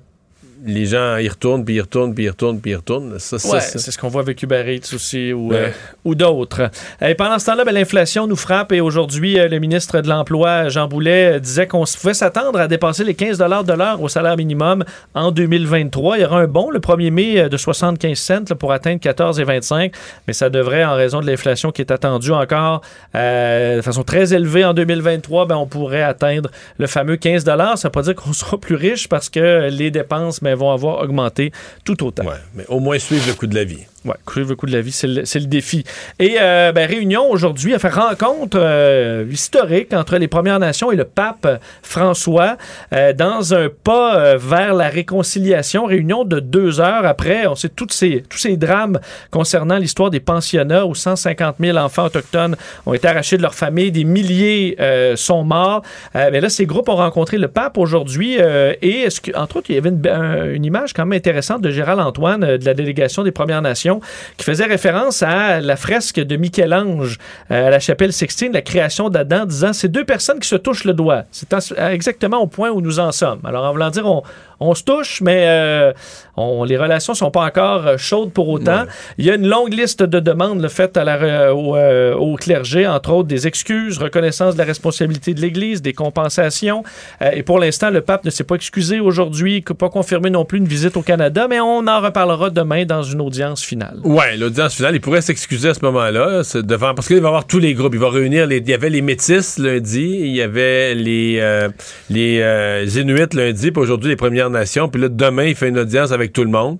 les 0.66 0.86
gens 0.86 1.16
y 1.16 1.28
retournent, 1.28 1.64
puis 1.64 1.74
y 1.76 1.80
retournent, 1.80 2.14
puis 2.14 2.24
y 2.24 2.28
retournent, 2.28 2.60
puis 2.60 2.72
y 2.72 2.74
retournent. 2.74 3.18
Ça, 3.18 3.38
ça, 3.38 3.48
Ouais, 3.48 3.60
ça- 3.60 3.78
c'est 3.78 3.90
ce 3.90 3.98
qu'on 3.98 4.08
voit 4.08 4.22
avec 4.22 4.42
Uber 4.42 4.64
Eats 4.74 4.94
aussi 4.94 5.32
ou, 5.32 5.50
Ouais. 5.50 5.56
euh, 5.56 5.68
ou 6.04 6.14
d'autres. 6.14 6.70
Et 7.00 7.14
pendant 7.14 7.38
ce 7.38 7.46
temps-là, 7.46 7.64
ben, 7.64 7.72
l'inflation 7.72 8.26
nous 8.26 8.36
frappe 8.36 8.72
et 8.72 8.80
aujourd'hui, 8.80 9.38
euh, 9.38 9.48
le 9.48 9.58
ministre 9.58 10.00
de 10.00 10.08
l'Emploi, 10.08 10.68
Jean 10.68 10.88
Boulet, 10.88 11.36
euh, 11.36 11.38
disait 11.38 11.66
qu'on 11.66 11.84
pouvait 11.84 12.14
s'attendre 12.14 12.58
à 12.58 12.68
dépasser 12.68 13.04
les 13.04 13.14
15 13.14 13.38
de 13.38 13.72
l'heure 13.72 14.02
au 14.02 14.08
salaire 14.08 14.36
minimum 14.36 14.84
en 15.14 15.30
2023. 15.30 16.18
Il 16.18 16.22
y 16.22 16.24
aura 16.24 16.40
un 16.40 16.46
bond 16.46 16.70
le 16.70 16.80
1er 16.80 17.10
mai 17.10 17.48
de 17.48 17.56
75 17.56 18.18
cents 18.18 18.42
là, 18.50 18.56
pour 18.56 18.72
atteindre 18.72 19.00
14,25, 19.00 19.92
mais 20.26 20.32
ça 20.32 20.50
devrait, 20.50 20.84
en 20.84 20.94
raison 20.94 21.20
de 21.20 21.26
l'inflation 21.26 21.70
qui 21.70 21.82
est 21.82 21.90
attendue 21.92 22.32
encore 22.32 22.80
euh, 23.14 23.76
de 23.76 23.82
façon 23.82 24.02
très 24.02 24.34
élevée 24.34 24.64
en 24.64 24.74
2023, 24.74 25.46
ben, 25.46 25.56
on 25.56 25.66
pourrait 25.66 26.02
atteindre 26.02 26.50
le 26.78 26.86
fameux 26.86 27.16
15 27.16 27.44
Ça 27.44 27.54
ne 27.54 27.82
veut 27.84 27.90
pas 27.90 28.02
dire 28.02 28.14
qu'on 28.14 28.32
sera 28.32 28.58
plus 28.58 28.74
riche 28.74 29.08
parce 29.08 29.28
que 29.28 29.68
les 29.70 29.90
dépenses 29.90 30.40
ben, 30.42 30.55
vont 30.56 30.70
avoir 30.72 31.00
augmenté 31.02 31.52
tout 31.84 32.04
autant. 32.04 32.24
mais 32.54 32.64
au 32.68 32.80
moins 32.80 32.98
suivre 32.98 33.26
le 33.26 33.34
coût 33.34 33.46
de 33.46 33.54
la 33.54 33.64
vie. 33.64 33.86
Oui, 34.06 34.12
couvrir 34.24 34.46
le 34.48 34.54
coût 34.56 34.66
de 34.66 34.72
la 34.72 34.80
vie, 34.80 34.92
c'est 34.92 35.06
le, 35.08 35.22
le 35.22 35.46
défi. 35.46 35.82
Et 36.20 36.36
euh, 36.40 36.70
ben, 36.72 36.88
réunion 36.88 37.28
aujourd'hui, 37.28 37.76
faire 37.78 37.94
rencontre 38.08 38.56
euh, 38.60 39.24
historique 39.30 39.92
entre 39.92 40.16
les 40.16 40.28
Premières 40.28 40.60
Nations 40.60 40.92
et 40.92 40.96
le 40.96 41.04
pape 41.04 41.60
François 41.82 42.56
euh, 42.92 43.12
dans 43.12 43.52
un 43.52 43.68
pas 43.68 44.36
vers 44.36 44.74
la 44.74 44.88
réconciliation. 44.88 45.86
Réunion 45.86 46.24
de 46.24 46.38
deux 46.40 46.80
heures 46.80 47.04
après, 47.04 47.46
on 47.46 47.54
sait 47.56 47.68
toutes 47.68 47.92
ces, 47.92 48.22
tous 48.28 48.38
ces 48.38 48.56
drames 48.56 49.00
concernant 49.30 49.76
l'histoire 49.76 50.10
des 50.10 50.20
pensionnats 50.20 50.86
où 50.86 50.94
150 50.94 51.56
000 51.58 51.76
enfants 51.78 52.04
autochtones 52.06 52.56
ont 52.86 52.94
été 52.94 53.08
arrachés 53.08 53.36
de 53.38 53.42
leur 53.42 53.54
famille, 53.54 53.90
des 53.90 54.04
milliers 54.04 54.76
sont 55.16 55.42
morts. 55.44 55.82
Mais 56.14 56.40
là, 56.40 56.48
ces 56.48 56.66
groupes 56.66 56.88
ont 56.88 56.96
rencontré 56.96 57.38
le 57.38 57.48
pape 57.48 57.78
aujourd'hui 57.78 58.36
et, 58.82 59.08
entre 59.34 59.56
autres, 59.56 59.70
il 59.70 59.74
y 59.74 59.78
avait 59.78 59.90
une, 59.90 60.06
un- 60.08 60.52
une 60.52 60.64
image 60.64 60.92
quand 60.92 61.04
même 61.06 61.16
intéressante 61.16 61.60
de 61.62 61.70
Gérald 61.70 62.00
Antoine 62.00 62.56
de 62.56 62.64
la 62.64 62.74
délégation 62.74 63.22
des 63.22 63.32
Premières 63.32 63.62
Nations 63.62 63.95
qui 64.36 64.44
faisait 64.44 64.64
référence 64.64 65.22
à 65.22 65.60
la 65.60 65.76
fresque 65.76 66.20
de 66.20 66.36
Michel-Ange 66.36 67.18
euh, 67.50 67.66
à 67.66 67.70
la 67.70 67.80
chapelle 67.80 68.12
Sixtine, 68.12 68.52
la 68.52 68.62
création 68.62 69.08
d'Adam, 69.08 69.44
disant 69.46 69.72
c'est 69.72 69.88
deux 69.88 70.04
personnes 70.04 70.40
qui 70.40 70.48
se 70.48 70.56
touchent 70.56 70.84
le 70.84 70.92
doigt. 70.94 71.24
C'est 71.30 71.52
en- 71.54 71.88
exactement 71.90 72.38
au 72.38 72.46
point 72.46 72.70
où 72.70 72.80
nous 72.80 72.98
en 73.00 73.12
sommes. 73.12 73.40
Alors, 73.44 73.64
en 73.64 73.72
voulant 73.72 73.90
dire, 73.90 74.06
on, 74.06 74.22
on 74.60 74.74
se 74.74 74.82
touche, 74.82 75.20
mais 75.20 75.44
euh, 75.48 75.92
on- 76.36 76.64
les 76.64 76.76
relations 76.76 77.14
sont 77.14 77.30
pas 77.30 77.44
encore 77.44 77.86
euh, 77.86 77.96
chaudes 77.96 78.32
pour 78.32 78.48
autant. 78.48 78.84
Il 79.18 79.24
y 79.24 79.30
a 79.30 79.34
une 79.34 79.46
longue 79.46 79.72
liste 79.72 80.02
de 80.02 80.20
demandes 80.20 80.66
faites 80.68 80.96
à 80.96 81.04
la, 81.04 81.18
re- 81.18 81.50
au, 81.52 81.76
euh, 81.76 82.14
au 82.14 82.36
clergé, 82.36 82.86
entre 82.86 83.12
autres 83.12 83.28
des 83.28 83.46
excuses, 83.46 83.98
reconnaissance 83.98 84.54
de 84.54 84.58
la 84.58 84.64
responsabilité 84.64 85.34
de 85.34 85.40
l'Église, 85.40 85.82
des 85.82 85.92
compensations. 85.92 86.82
Euh, 87.22 87.30
et 87.32 87.42
pour 87.42 87.58
l'instant, 87.58 87.90
le 87.90 88.00
pape 88.00 88.24
ne 88.24 88.30
s'est 88.30 88.44
pas 88.44 88.54
excusé 88.56 89.00
aujourd'hui, 89.00 89.62
pas 89.62 89.90
confirmé 89.90 90.30
non 90.30 90.44
plus 90.44 90.58
une 90.58 90.66
visite 90.68 90.96
au 90.96 91.02
Canada, 91.02 91.46
mais 91.48 91.60
on 91.60 91.86
en 91.86 92.00
reparlera 92.00 92.50
demain 92.50 92.84
dans 92.84 93.02
une 93.02 93.20
audience 93.20 93.62
finale. 93.62 93.85
Ouais, 94.04 94.36
l'audience 94.36 94.74
finale, 94.74 94.94
il 94.94 95.00
pourrait 95.00 95.20
s'excuser 95.20 95.68
à 95.68 95.74
ce 95.74 95.80
moment-là, 95.84 96.42
devant 96.54 96.94
parce 96.94 97.08
qu'il 97.08 97.20
va 97.20 97.28
avoir 97.28 97.46
tous 97.46 97.58
les 97.58 97.74
groupes, 97.74 97.94
il 97.94 98.00
va 98.00 98.10
réunir 98.10 98.46
les 98.46 98.58
il 98.58 98.68
y 98.68 98.74
avait 98.74 98.90
les 98.90 99.02
métis 99.02 99.58
lundi, 99.58 100.18
il 100.20 100.34
y 100.34 100.42
avait 100.42 100.94
les 100.94 101.38
euh, 101.40 101.68
les 102.10 102.40
euh, 102.40 102.86
Inuits 102.86 103.34
lundi, 103.34 103.70
puis 103.70 103.82
aujourd'hui 103.82 104.10
les 104.10 104.16
Premières 104.16 104.50
Nations, 104.50 104.88
puis 104.88 105.00
là 105.00 105.08
demain, 105.08 105.44
il 105.44 105.54
fait 105.54 105.68
une 105.68 105.78
audience 105.78 106.12
avec 106.12 106.32
tout 106.32 106.44
le 106.44 106.50
monde 106.50 106.78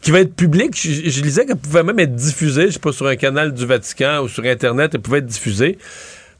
qui 0.00 0.10
va 0.10 0.20
être 0.20 0.34
publique. 0.34 0.74
Je, 0.80 1.10
je 1.10 1.22
lisais 1.22 1.44
qu'elle 1.44 1.56
pouvait 1.56 1.82
même 1.82 1.98
être 1.98 2.14
diffusée, 2.14 2.66
je 2.68 2.72
sais 2.72 2.78
pas 2.78 2.92
sur 2.92 3.06
un 3.06 3.16
canal 3.16 3.52
du 3.52 3.66
Vatican 3.66 4.22
ou 4.22 4.28
sur 4.28 4.44
internet, 4.44 4.92
elle 4.94 5.00
pouvait 5.00 5.18
être 5.18 5.26
diffusée. 5.26 5.78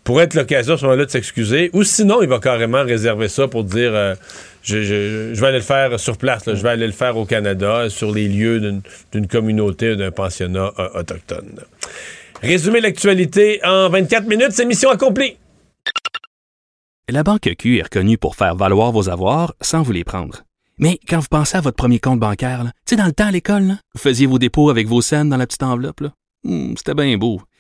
Pourrait 0.05 0.25
être 0.25 0.35
l'occasion 0.35 0.75
à 0.75 0.77
ce 0.79 0.85
moment-là 0.87 1.05
de 1.05 1.11
s'excuser. 1.11 1.71
Ou 1.73 1.85
sinon, 1.85 2.23
il 2.23 2.29
va 2.29 2.39
carrément 2.39 2.83
réserver 2.83 3.29
ça 3.29 3.49
pour 3.49 3.65
dire 3.65 3.95
euh, 3.95 4.15
je, 4.63 5.33
vais 5.39 5.47
aller 5.47 5.59
le 5.59 5.63
faire 5.63 6.01
sur 6.01 6.17
place, 6.17 6.45
je 6.47 6.63
vais 6.63 6.71
aller 6.71 6.87
le 6.87 6.93
faire 6.93 7.17
au 7.17 7.27
Canada, 7.27 7.89
sur 7.91 8.11
les 8.13 8.27
lieux 8.29 8.61
d'une- 9.13 9.27
communauté, 9.29 9.97
d'un 9.97 10.11
pensionnat 10.11 10.73
euh, 10.79 10.89
autochtone. 11.01 11.61
Résumer 12.43 12.81
l'actualité 12.81 13.61
en 13.65 13.89
24 13.91 14.27
minutes, 14.27 14.53
c'est 14.53 14.65
mission 14.65 14.91
accomplie. 14.91 15.37
La 17.09 17.23
Banque 17.23 17.51
Q 17.59 17.79
est 17.79 17.83
reconnue 17.83 18.19
pour 18.19 18.37
faire 18.37 18.55
valoir 18.55 18.93
vos 18.93 19.09
avoirs 19.11 19.55
sans 19.61 19.83
vous 19.83 19.93
les 19.93 20.05
prendre. 20.05 20.43
Mais 20.79 20.99
quand 21.09 21.19
vous 21.19 21.27
pensez 21.29 21.59
à 21.59 21.61
votre 21.61 21.77
premier 21.77 21.99
compte 21.99 22.21
bancaire, 22.21 22.63
tu 22.65 22.71
sais, 22.91 22.97
dans 22.97 23.05
le 23.07 23.13
temps 23.13 23.27
à 23.27 23.31
l'école, 23.33 23.75
vous 23.95 24.01
faisiez 24.01 24.27
vos 24.27 24.39
dépôts 24.39 24.71
avec 24.71 24.87
vos 24.87 25.03
scènes 25.03 25.29
dans 25.29 25.37
la 25.37 25.47
petite 25.47 25.63
enveloppe. 25.63 26.05
Hmm, 26.45 26.75
C'était 26.77 26.95
bien 26.95 27.19
beau. 27.19 27.43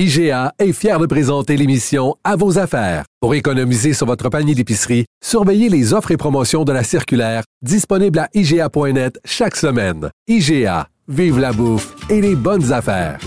IGA 0.00 0.52
est 0.60 0.72
fier 0.72 1.00
de 1.00 1.06
présenter 1.06 1.56
l'émission 1.56 2.14
À 2.22 2.36
vos 2.36 2.60
affaires. 2.60 3.02
Pour 3.20 3.34
économiser 3.34 3.94
sur 3.94 4.06
votre 4.06 4.28
panier 4.28 4.54
d'épicerie, 4.54 5.06
surveillez 5.20 5.68
les 5.68 5.92
offres 5.92 6.12
et 6.12 6.16
promotions 6.16 6.62
de 6.62 6.70
la 6.70 6.84
circulaire 6.84 7.42
disponible 7.62 8.20
à 8.20 8.28
IGA.net 8.32 9.18
chaque 9.24 9.56
semaine. 9.56 10.08
IGA, 10.28 10.86
vive 11.08 11.40
la 11.40 11.52
bouffe 11.52 11.96
et 12.08 12.20
les 12.20 12.36
bonnes 12.36 12.72
affaires. 12.72 13.18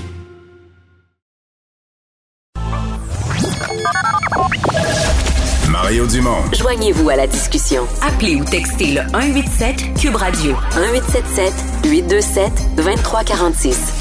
Mario 5.69 6.07
Dumont. 6.07 6.53
Joignez-vous 6.53 7.09
à 7.09 7.17
la 7.17 7.27
discussion. 7.27 7.83
Appelez 8.01 8.37
ou 8.37 8.45
textez 8.45 8.93
le 8.93 9.01
187 9.11 9.99
Cube 9.99 10.15
Radio 10.15 10.55
1877 10.77 11.53
827 11.83 12.75
2346. 12.77 14.00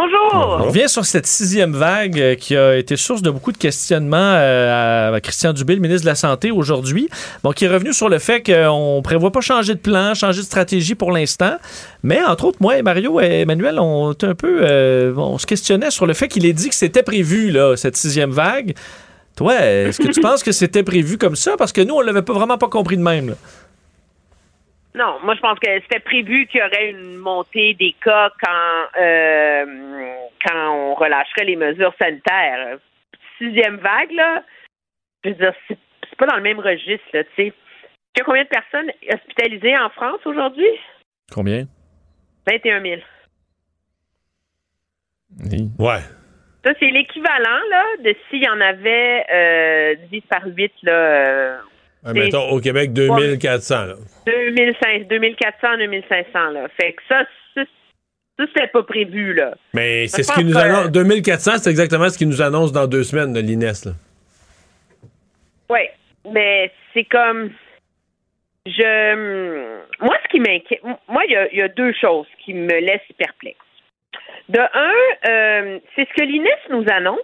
Bonjour. 0.00 0.60
On 0.60 0.68
revient 0.68 0.88
sur 0.88 1.04
cette 1.04 1.26
sixième 1.26 1.72
vague 1.72 2.20
euh, 2.20 2.34
qui 2.36 2.56
a 2.56 2.76
été 2.76 2.96
source 2.96 3.20
de 3.20 3.30
beaucoup 3.30 3.50
de 3.50 3.58
questionnements 3.58 4.16
euh, 4.16 5.12
à 5.12 5.20
Christian 5.20 5.52
Dubé, 5.52 5.74
le 5.74 5.80
ministre 5.80 6.02
de 6.04 6.08
la 6.08 6.14
Santé, 6.14 6.52
aujourd'hui. 6.52 7.08
Bon, 7.42 7.50
qui 7.50 7.64
est 7.64 7.68
revenu 7.68 7.92
sur 7.92 8.08
le 8.08 8.20
fait 8.20 8.40
qu'on 8.40 9.00
prévoit 9.02 9.32
pas 9.32 9.40
changer 9.40 9.74
de 9.74 9.80
plan, 9.80 10.14
changer 10.14 10.42
de 10.42 10.46
stratégie 10.46 10.94
pour 10.94 11.10
l'instant. 11.10 11.56
Mais 12.04 12.22
entre 12.22 12.44
autres, 12.44 12.58
moi 12.60 12.78
et 12.78 12.82
Mario 12.82 13.20
et 13.20 13.40
Emmanuel, 13.40 13.80
on 13.80 14.10
un 14.10 14.34
peu, 14.36 14.60
euh, 14.62 15.12
on 15.16 15.36
se 15.36 15.46
questionnait 15.46 15.90
sur 15.90 16.06
le 16.06 16.14
fait 16.14 16.28
qu'il 16.28 16.46
ait 16.46 16.52
dit 16.52 16.68
que 16.68 16.76
c'était 16.76 17.02
prévu, 17.02 17.50
là, 17.50 17.74
cette 17.74 17.96
sixième 17.96 18.30
vague. 18.30 18.74
Toi, 19.34 19.56
est-ce 19.56 19.98
que 19.98 20.12
tu 20.12 20.20
penses 20.22 20.44
que 20.44 20.52
c'était 20.52 20.84
prévu 20.84 21.18
comme 21.18 21.34
ça? 21.34 21.56
Parce 21.56 21.72
que 21.72 21.80
nous, 21.80 21.94
on 21.94 22.02
l'avait 22.02 22.22
pas 22.22 22.34
vraiment 22.34 22.56
pas 22.56 22.68
compris 22.68 22.96
de 22.96 23.02
même. 23.02 23.30
là. 23.30 23.34
Non, 24.98 25.20
moi 25.22 25.36
je 25.36 25.40
pense 25.40 25.60
que 25.60 25.70
c'était 25.82 26.00
prévu 26.00 26.48
qu'il 26.48 26.60
y 26.60 26.64
aurait 26.64 26.90
une 26.90 27.18
montée 27.18 27.74
des 27.74 27.94
cas 28.04 28.32
quand 28.42 29.00
euh, 29.00 29.64
quand 30.44 30.74
on 30.74 30.94
relâcherait 30.94 31.44
les 31.44 31.54
mesures 31.54 31.94
sanitaires. 32.00 32.78
Sixième 33.38 33.76
vague, 33.76 34.10
là, 34.10 34.42
je 35.22 35.28
veux 35.28 35.34
dire, 35.36 35.52
c'est 35.68 36.16
pas 36.18 36.26
dans 36.26 36.34
le 36.34 36.42
même 36.42 36.58
registre, 36.58 37.06
là, 37.12 37.22
tu 37.22 37.30
sais. 37.36 37.52
Il 38.16 38.18
y 38.18 38.20
a 38.22 38.24
combien 38.24 38.42
de 38.42 38.48
personnes 38.48 38.90
hospitalisées 39.12 39.78
en 39.78 39.90
France 39.90 40.18
aujourd'hui? 40.24 40.66
Combien? 41.32 41.66
21 42.50 42.82
000. 42.82 43.00
Ouais. 45.78 46.00
Ça, 46.64 46.72
c'est 46.80 46.90
l'équivalent, 46.90 47.60
là, 47.70 47.84
de 48.00 48.16
s'il 48.28 48.42
y 48.42 48.48
en 48.48 48.60
avait 48.60 49.24
euh, 49.32 49.94
10 50.10 50.20
par 50.22 50.44
8, 50.44 50.72
là, 50.82 50.92
euh, 50.92 51.58
Ah, 52.04 52.12
mettons, 52.12 52.48
au 52.50 52.60
Québec, 52.60 52.92
2400. 52.92 53.86
Là. 53.86 53.94
2500, 54.26 55.06
2400, 55.08 55.78
2500, 55.78 56.50
là. 56.50 56.68
Fait 56.80 56.92
que 56.92 57.02
ça, 57.08 57.24
ça, 57.54 57.62
c'était 58.38 58.68
pas 58.68 58.82
prévu, 58.84 59.34
là. 59.34 59.54
Mais 59.74 60.06
c'est 60.06 60.22
ce 60.22 60.32
qui 60.32 60.44
nous 60.44 60.56
annonce. 60.56 60.92
2400, 60.92 61.58
c'est 61.58 61.70
exactement 61.70 62.08
ce 62.08 62.16
qu'ils 62.16 62.28
nous 62.28 62.42
annonce 62.42 62.72
dans 62.72 62.86
deux 62.86 63.02
semaines 63.02 63.32
de 63.32 63.40
l'INES. 63.40 63.92
Oui, 65.70 65.80
mais 66.32 66.70
c'est 66.94 67.04
comme. 67.04 67.50
Je. 68.66 69.74
Moi, 70.00 70.16
ce 70.24 70.28
qui 70.28 70.40
m'inquiète. 70.40 70.82
Moi, 71.08 71.24
il 71.26 71.32
y 71.32 71.36
a, 71.36 71.48
il 71.52 71.58
y 71.58 71.62
a 71.62 71.68
deux 71.68 71.92
choses 72.00 72.26
qui 72.44 72.54
me 72.54 72.80
laissent 72.80 73.00
perplexe. 73.16 73.58
De 74.48 74.60
un, 74.60 75.30
euh, 75.30 75.78
c'est 75.94 76.08
ce 76.08 76.14
que 76.14 76.24
l'INES 76.24 76.48
nous 76.70 76.84
annonce, 76.90 77.18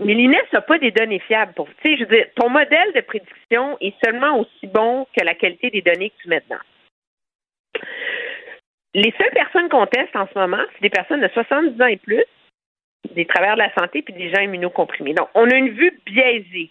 mais 0.00 0.14
l'INES 0.14 0.46
n'a 0.52 0.60
pas 0.60 0.78
des 0.78 0.90
données 0.90 1.18
fiables. 1.20 1.52
Pour, 1.54 1.68
tu 1.68 1.74
sais, 1.82 1.96
je 1.96 2.04
veux 2.04 2.16
dire, 2.16 2.26
ton 2.36 2.48
modèle 2.48 2.92
de 2.94 3.00
prédiction 3.00 3.76
est 3.80 3.94
seulement 4.04 4.38
aussi 4.38 4.66
bon 4.66 5.06
que 5.16 5.24
la 5.24 5.34
qualité 5.34 5.70
des 5.70 5.82
données 5.82 6.10
que 6.10 6.22
tu 6.22 6.28
mets 6.28 6.40
dedans. 6.40 7.82
Les 8.94 9.12
seules 9.18 9.32
personnes 9.32 9.68
qu'on 9.68 9.86
teste 9.86 10.14
en 10.16 10.26
ce 10.26 10.38
moment, 10.38 10.62
c'est 10.72 10.82
des 10.82 10.90
personnes 10.90 11.20
de 11.20 11.28
70 11.28 11.82
ans 11.82 11.86
et 11.86 11.96
plus, 11.96 12.24
des 13.14 13.26
travailleurs 13.26 13.56
de 13.56 13.62
la 13.62 13.74
santé 13.74 14.02
puis 14.02 14.14
des 14.14 14.30
gens 14.30 14.40
immunocomprimés. 14.40 15.14
Donc, 15.14 15.28
on 15.34 15.48
a 15.50 15.54
une 15.54 15.70
vue 15.70 16.00
biaisée 16.06 16.70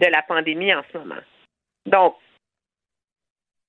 de 0.00 0.06
la 0.06 0.22
pandémie 0.22 0.74
en 0.74 0.82
ce 0.92 0.98
moment. 0.98 1.20
Donc, 1.86 2.16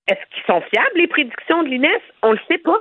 est-ce 0.08 0.26
qu'ils 0.34 0.44
sont 0.46 0.62
fiables, 0.62 0.96
les 0.96 1.08
prédictions 1.08 1.64
de 1.64 1.70
l'INES? 1.70 2.02
On 2.22 2.32
ne 2.32 2.36
le 2.36 2.42
sait 2.48 2.60
pas. 2.60 2.80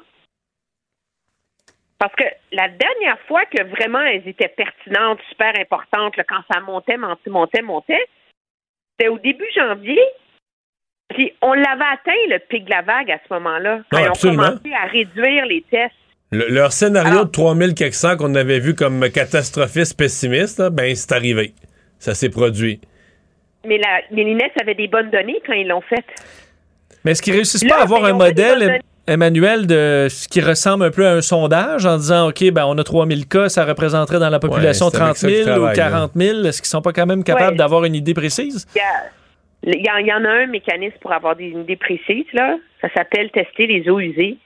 Parce 1.98 2.14
que 2.16 2.24
la 2.52 2.68
dernière 2.68 3.18
fois 3.28 3.44
que 3.46 3.62
vraiment 3.64 4.00
elles 4.02 4.26
étaient 4.28 4.48
pertinentes, 4.48 5.20
super 5.30 5.52
importantes, 5.58 6.16
là, 6.16 6.24
quand 6.28 6.42
ça 6.52 6.60
montait, 6.60 6.96
montait, 6.96 7.30
montait, 7.30 7.62
montait, 7.62 8.06
c'était 8.98 9.08
au 9.08 9.18
début 9.18 9.46
janvier. 9.56 10.00
Puis 11.10 11.32
on 11.42 11.52
l'avait 11.52 11.84
atteint, 11.92 12.12
le 12.28 12.38
pic 12.38 12.64
de 12.64 12.70
la 12.70 12.82
vague, 12.82 13.10
à 13.10 13.18
ce 13.28 13.32
moment-là, 13.34 13.80
quand 13.90 13.98
Non, 13.98 14.04
ils 14.04 14.08
ont 14.08 14.10
absolument. 14.10 14.42
commencé 14.44 14.72
à 14.72 14.86
réduire 14.86 15.46
les 15.46 15.62
tests. 15.70 15.94
Le- 16.32 16.48
leur 16.48 16.72
scénario 16.72 17.24
de 17.24 17.30
3000 17.30 17.74
quelque 17.74 17.94
cent 17.94 18.16
qu'on 18.16 18.34
avait 18.34 18.58
vu 18.58 18.74
comme 18.74 19.08
catastrophiste 19.10 19.96
pessimiste, 19.96 20.58
là, 20.58 20.70
ben 20.70 20.94
c'est 20.96 21.12
arrivé. 21.12 21.54
Ça 21.98 22.14
s'est 22.14 22.30
produit. 22.30 22.80
Mais 23.64 23.78
la, 23.78 24.00
mais 24.10 24.24
l'INES 24.24 24.50
avait 24.60 24.74
des 24.74 24.88
bonnes 24.88 25.10
données 25.10 25.40
quand 25.46 25.52
ils 25.52 25.68
l'ont 25.68 25.80
fait. 25.82 26.04
Mais 27.04 27.12
est-ce 27.12 27.22
qu'ils 27.22 27.34
réussissent 27.34 27.62
Là, 27.64 27.76
pas 27.76 27.80
à 27.80 27.82
avoir 27.84 28.02
mais 28.02 28.08
un 28.10 28.14
modèle. 28.14 28.80
Emmanuel, 29.06 29.66
de 29.66 30.06
ce 30.08 30.28
qui 30.28 30.40
ressemble 30.40 30.84
un 30.84 30.90
peu 30.90 31.06
à 31.06 31.12
un 31.12 31.20
sondage 31.20 31.84
en 31.84 31.96
disant, 31.98 32.28
OK, 32.28 32.42
ben, 32.52 32.64
on 32.66 32.78
a 32.78 32.84
3000 32.84 33.26
cas, 33.28 33.48
ça 33.50 33.64
représenterait 33.64 34.18
dans 34.18 34.30
la 34.30 34.38
population 34.38 34.86
avec 34.86 34.98
30 35.00 35.16
ça 35.16 35.28
qu'ils 35.28 35.36
000 35.44 35.48
ou 35.50 35.52
travaillent, 35.52 35.76
là. 35.76 35.90
40 35.90 36.12
000. 36.14 36.44
Est-ce 36.44 36.62
qu'ils 36.62 36.68
sont 36.70 36.80
pas 36.82 36.92
quand 36.92 37.06
même 37.06 37.22
capables 37.22 37.50
Ouais. 37.52 37.56
d'avoir 37.56 37.84
une 37.84 37.94
idée 37.94 38.14
précise? 38.14 38.66
Il 39.66 39.74
y, 39.74 39.82
il 39.82 40.12
en 40.12 40.24
a 40.24 40.30
un 40.30 40.46
mécanisme 40.46 40.96
pour 41.00 41.12
avoir 41.12 41.36
des 41.36 41.48
idées 41.48 41.76
précises, 41.76 42.32
là. 42.32 42.56
Ça 42.80 42.88
s'appelle 42.94 43.30
tester 43.30 43.66
les 43.66 43.88
eaux 43.90 44.00
usées. 44.00 44.38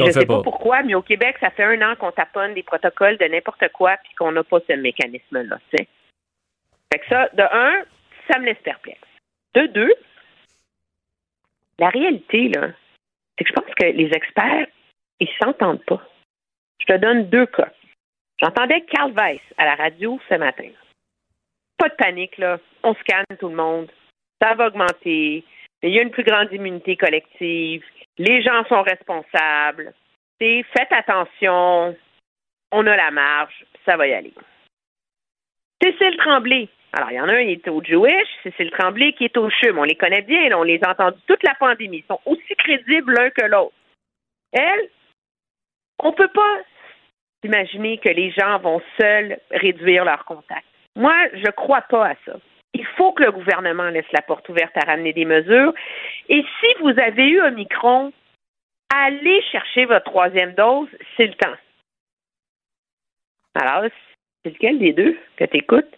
On 0.00 0.04
Je 0.04 0.08
le 0.08 0.12
sais 0.12 0.26
pas. 0.26 0.36
pas. 0.38 0.42
pourquoi, 0.42 0.82
mais 0.82 0.94
au 0.94 1.02
Québec, 1.02 1.36
ça 1.40 1.50
fait 1.50 1.64
un 1.64 1.80
an 1.82 1.94
qu'on 1.98 2.12
taponne 2.12 2.54
des 2.54 2.62
protocoles 2.62 3.18
de 3.18 3.24
n'importe 3.26 3.64
quoi 3.74 3.96
puis 4.02 4.12
qu'on 4.18 4.32
n'a 4.32 4.42
pas 4.42 4.58
ce 4.66 4.72
mécanisme-là. 4.74 5.58
tu 5.70 5.76
sais. 5.76 5.88
Fait 6.92 6.98
que 7.00 7.06
ça, 7.08 7.28
de 7.34 7.42
un, 7.42 7.82
ça 8.30 8.38
me 8.38 8.46
laisse 8.46 8.56
perplexe. 8.64 8.98
De 9.54 9.66
deux, 9.66 9.92
la 11.78 11.88
réalité, 11.90 12.48
là, 12.48 12.68
c'est 13.40 13.44
que 13.44 13.50
je 13.50 13.54
pense 13.54 13.74
que 13.74 13.86
les 13.86 14.10
experts, 14.12 14.66
ils 15.18 15.28
s'entendent 15.42 15.84
pas. 15.86 16.06
Je 16.78 16.92
te 16.92 16.98
donne 16.98 17.30
deux 17.30 17.46
cas. 17.46 17.72
J'entendais 18.38 18.82
Carl 18.82 19.12
Weiss 19.12 19.40
à 19.56 19.64
la 19.64 19.76
radio 19.76 20.20
ce 20.28 20.34
matin. 20.34 20.68
Pas 21.78 21.88
de 21.88 21.94
panique, 21.94 22.36
là. 22.36 22.58
On 22.82 22.94
scanne 22.94 23.24
tout 23.38 23.48
le 23.48 23.56
monde. 23.56 23.90
Ça 24.42 24.54
va 24.54 24.66
augmenter. 24.66 25.42
Il 25.82 25.90
y 25.90 25.98
a 25.98 26.02
une 26.02 26.10
plus 26.10 26.24
grande 26.24 26.52
immunité 26.52 26.96
collective. 26.96 27.82
Les 28.18 28.42
gens 28.42 28.62
sont 28.68 28.82
responsables. 28.82 29.94
Faites 30.38 30.92
attention. 30.92 31.96
On 32.72 32.86
a 32.86 32.96
la 32.96 33.10
marge. 33.10 33.64
Ça 33.86 33.96
va 33.96 34.06
y 34.06 34.12
aller. 34.12 34.34
Cécile 35.82 36.16
Tremblay. 36.18 36.68
Alors, 36.92 37.10
il 37.10 37.16
y 37.16 37.20
en 37.20 37.28
a 37.28 37.34
un, 37.34 37.40
il 37.40 37.52
est 37.52 37.68
au 37.68 37.82
Jewish. 37.82 38.28
Cécile 38.42 38.70
Tremblay 38.72 39.12
qui 39.12 39.24
est 39.24 39.36
au 39.36 39.48
CHUM. 39.48 39.78
On 39.78 39.84
les 39.84 39.96
connaît 39.96 40.22
bien. 40.22 40.56
On 40.56 40.62
les 40.62 40.82
a 40.82 40.90
entendus 40.90 41.20
toute 41.26 41.42
la 41.42 41.54
pandémie. 41.54 41.98
Ils 41.98 42.06
sont 42.06 42.20
aussi 42.26 42.54
crédibles 42.56 43.14
l'un 43.14 43.30
que 43.30 43.46
l'autre. 43.46 43.74
Elle, 44.52 44.88
on 46.00 46.12
peut 46.12 46.28
pas 46.28 46.58
imaginer 47.44 47.98
que 47.98 48.08
les 48.08 48.30
gens 48.32 48.58
vont 48.58 48.82
seuls 49.00 49.38
réduire 49.50 50.04
leurs 50.04 50.24
contacts. 50.24 50.66
Moi, 50.96 51.14
je 51.34 51.50
crois 51.50 51.82
pas 51.82 52.08
à 52.08 52.14
ça. 52.26 52.36
Il 52.74 52.84
faut 52.96 53.12
que 53.12 53.22
le 53.22 53.32
gouvernement 53.32 53.88
laisse 53.90 54.10
la 54.12 54.22
porte 54.22 54.48
ouverte 54.48 54.76
à 54.76 54.86
ramener 54.86 55.12
des 55.12 55.24
mesures. 55.24 55.72
Et 56.28 56.44
si 56.60 56.66
vous 56.80 56.98
avez 56.98 57.28
eu 57.28 57.40
Omicron, 57.40 58.12
allez 58.94 59.42
chercher 59.52 59.84
votre 59.86 60.04
troisième 60.04 60.54
dose, 60.54 60.88
c'est 61.16 61.26
le 61.26 61.34
temps. 61.34 61.56
Alors, 63.54 63.90
c'est 64.42 64.50
lequel 64.50 64.78
des 64.78 64.92
deux 64.92 65.18
que 65.36 65.44
tu 65.44 65.58
écoutes? 65.58 65.96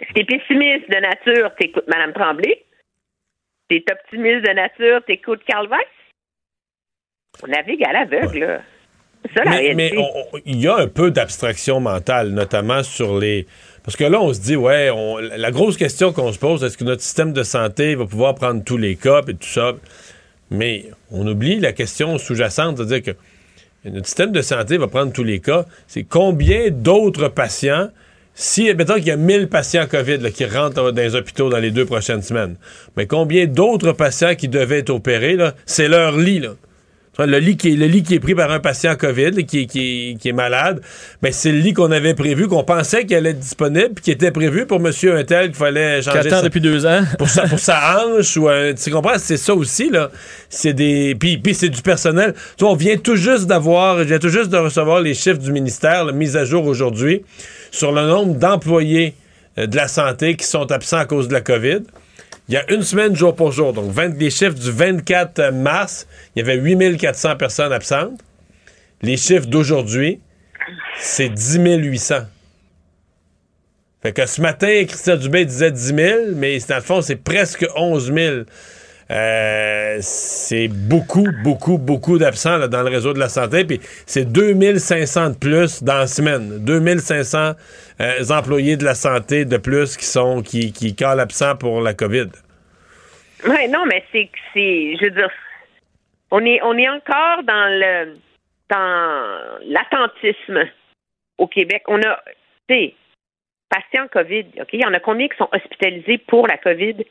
Si 0.00 0.12
t'es 0.12 0.24
pessimiste 0.24 0.88
de 0.90 1.00
nature, 1.00 1.50
t'écoutes 1.58 1.86
Mme 1.88 2.12
Tremblay. 2.12 2.64
Si 3.70 3.82
t'es 3.82 3.92
optimiste 3.92 4.46
de 4.46 4.52
nature, 4.52 5.00
t'écoutes 5.06 5.42
Carl 5.46 5.68
Weiss. 5.68 5.86
On 7.42 7.46
navigue 7.48 7.82
à 7.84 7.92
l'aveugle, 7.92 8.38
là. 8.40 8.60
Ça, 9.34 9.42
la 9.44 9.74
Mais, 9.74 9.92
il 10.44 10.60
y 10.60 10.68
a 10.68 10.76
un 10.76 10.86
peu 10.86 11.10
d'abstraction 11.10 11.80
mentale, 11.80 12.28
notamment 12.28 12.82
sur 12.84 13.18
les. 13.18 13.46
Parce 13.82 13.96
que 13.96 14.04
là, 14.04 14.20
on 14.20 14.32
se 14.32 14.40
dit, 14.40 14.54
ouais, 14.56 14.90
on- 14.90 15.16
la 15.16 15.50
grosse 15.50 15.76
question 15.76 16.12
qu'on 16.12 16.32
se 16.32 16.38
pose, 16.38 16.62
est-ce 16.62 16.78
que 16.78 16.84
notre 16.84 17.02
système 17.02 17.32
de 17.32 17.42
santé 17.42 17.94
va 17.96 18.04
pouvoir 18.06 18.34
prendre 18.36 18.62
tous 18.62 18.76
les 18.76 18.94
cas 18.96 19.22
et 19.26 19.34
tout 19.34 19.48
ça? 19.48 19.72
Mais 20.50 20.84
on 21.10 21.26
oublie 21.26 21.58
la 21.58 21.72
question 21.72 22.18
sous-jacente, 22.18 22.76
c'est-à-dire 22.76 23.02
que 23.14 23.18
notre 23.88 24.06
système 24.06 24.30
de 24.30 24.42
santé 24.42 24.76
va 24.78 24.86
prendre 24.86 25.12
tous 25.12 25.24
les 25.24 25.40
cas. 25.40 25.64
C'est 25.88 26.04
combien 26.04 26.70
d'autres 26.70 27.28
patients, 27.28 27.88
si, 28.38 28.72
mettons 28.74 28.94
qu'il 28.96 29.06
y 29.06 29.10
a 29.10 29.16
1000 29.16 29.48
patients 29.48 29.86
COVID 29.90 30.18
là, 30.18 30.30
qui 30.30 30.44
rentrent 30.44 30.92
dans 30.92 31.00
les 31.02 31.14
hôpitaux 31.14 31.48
dans 31.48 31.58
les 31.58 31.70
deux 31.70 31.86
prochaines 31.86 32.20
semaines, 32.22 32.56
mais 32.96 33.06
combien 33.06 33.46
d'autres 33.46 33.92
patients 33.92 34.34
qui 34.34 34.46
devaient 34.48 34.80
être 34.80 34.90
opérés, 34.90 35.38
c'est 35.64 35.88
leur 35.88 36.16
lit, 36.16 36.40
là. 36.40 36.50
Le 37.18 37.38
lit, 37.38 37.56
qui 37.56 37.72
est, 37.72 37.76
le 37.76 37.86
lit 37.86 38.02
qui 38.02 38.14
est 38.16 38.20
pris 38.20 38.34
par 38.34 38.50
un 38.52 38.60
patient 38.60 38.94
COVID, 38.94 39.30
là, 39.30 39.42
qui, 39.42 39.60
est- 39.62 39.66
qui, 39.66 40.18
qui 40.20 40.34
malade, 40.34 40.82
ben 41.22 41.32
c'est 41.32 41.50
le 41.50 41.60
lit 41.60 41.72
qu'on 41.72 41.90
avait 41.90 42.12
prévu, 42.12 42.46
qu'on 42.46 42.62
pensait 42.62 43.06
qu'il 43.06 43.16
allait 43.16 43.30
être 43.30 43.38
disponible, 43.38 43.94
puis 43.94 44.04
qui 44.04 44.10
était 44.10 44.30
prévu 44.30 44.66
pour 44.66 44.80
monsieur 44.80 45.16
un 45.16 45.24
tel 45.24 45.46
qu'il 45.46 45.54
fallait 45.56 46.00
Qui 46.00 46.04
changer 46.10 46.18
attend 46.18 46.36
sa- 46.36 46.42
depuis 46.42 46.60
deux 46.60 46.84
ans. 46.84 47.00
pour 47.18 47.30
sa, 47.30 47.48
pour 47.48 47.58
sa 47.58 48.04
hanche 48.18 48.36
ou 48.36 48.50
un, 48.50 48.74
tu 48.74 48.90
comprends? 48.90 49.16
C'est 49.16 49.38
ça 49.38 49.54
aussi 49.54 49.88
là 49.88 50.10
c'est 50.50 50.74
des 50.74 51.14
puis, 51.18 51.38
puis 51.38 51.54
c'est 51.54 51.70
du 51.70 51.80
personnel 51.80 52.34
tu 52.58 52.64
vois, 52.64 52.74
on 52.74 52.76
vient 52.76 52.98
tout 52.98 53.16
juste 53.16 53.46
d'avoir 53.46 53.96
je 54.00 54.04
viens 54.04 54.18
tout 54.18 54.28
juste 54.28 54.50
de 54.50 54.58
recevoir 54.58 55.00
les 55.00 55.14
chiffres 55.14 55.38
du 55.38 55.52
ministère 55.52 56.04
là, 56.04 56.12
mis 56.12 56.36
à 56.36 56.44
jour 56.44 56.66
aujourd'hui 56.66 57.22
sur 57.70 57.92
le 57.92 58.06
nombre 58.06 58.34
d'employés 58.34 59.14
euh, 59.58 59.66
de 59.66 59.76
la 59.76 59.88
santé 59.88 60.36
qui 60.36 60.46
sont 60.46 60.70
absents 60.72 60.98
à 60.98 61.06
cause 61.06 61.28
de 61.28 61.32
la 61.32 61.40
COVID. 61.40 61.80
Il 62.48 62.54
y 62.54 62.56
a 62.56 62.72
une 62.72 62.82
semaine 62.82 63.16
jour 63.16 63.34
pour 63.34 63.52
jour 63.52 63.72
donc 63.72 63.90
20, 63.90 64.18
les 64.18 64.30
chiffres 64.30 64.54
du 64.54 64.70
24 64.70 65.50
mars 65.52 66.06
il 66.34 66.40
y 66.40 66.42
avait 66.42 66.56
8400 66.56 67.36
personnes 67.36 67.72
absentes. 67.72 68.20
Les 69.02 69.16
chiffres 69.16 69.46
d'aujourd'hui 69.46 70.20
c'est 70.98 71.28
10 71.28 71.58
800 71.78 72.16
fait 74.02 74.12
que 74.12 74.26
ce 74.26 74.40
matin, 74.40 74.84
Christian 74.86 75.16
Dubé 75.16 75.44
disait 75.44 75.72
10 75.72 75.94
000, 75.94 76.18
mais 76.34 76.58
dans 76.68 76.76
le 76.76 76.80
fond, 76.80 77.00
c'est 77.00 77.16
presque 77.16 77.66
11 77.74 78.12
000. 78.12 78.36
Euh, 79.10 79.98
c'est 80.00 80.68
beaucoup, 80.68 81.28
beaucoup, 81.44 81.78
beaucoup 81.78 82.18
d'absents 82.18 82.66
dans 82.66 82.82
le 82.82 82.90
réseau 82.90 83.12
de 83.12 83.20
la 83.20 83.28
santé. 83.28 83.64
Puis 83.64 83.78
c'est 84.06 84.30
2500 84.30 85.30
de 85.30 85.38
plus 85.38 85.82
dans 85.82 85.98
la 85.98 86.06
semaine. 86.06 86.64
2500 86.64 87.52
euh, 88.00 88.24
employés 88.30 88.76
de 88.76 88.84
la 88.84 88.94
santé 88.94 89.44
de 89.44 89.56
plus 89.56 89.96
qui 89.96 90.06
sont 90.06 90.42
qui, 90.42 90.72
qui 90.72 90.94
calent 90.96 91.20
absent 91.20 91.56
pour 91.56 91.80
la 91.80 91.94
COVID. 91.94 92.28
Ouais, 93.46 93.68
non, 93.68 93.84
mais 93.86 94.02
c'est 94.10 94.28
c'est, 94.52 94.96
je 94.96 95.04
veux 95.04 95.10
dire, 95.10 95.30
on 96.30 96.44
est, 96.44 96.60
on 96.62 96.76
est 96.76 96.88
encore 96.88 97.42
dans 97.44 97.68
le, 97.70 98.16
dans 98.68 99.58
l'attentisme 99.66 100.64
au 101.38 101.46
Québec. 101.46 101.82
On 101.86 102.00
a, 102.02 102.20
tu 102.68 102.74
sais, 102.74 102.94
patients 103.68 104.08
COVID, 104.08 104.46
OK? 104.60 104.68
Il 104.72 104.80
y 104.80 104.86
en 104.86 104.94
a 104.94 105.00
combien 105.00 105.28
qui 105.28 105.36
sont 105.36 105.48
hospitalisés 105.52 106.18
pour 106.18 106.46
la 106.48 106.56
COVID? 106.58 107.04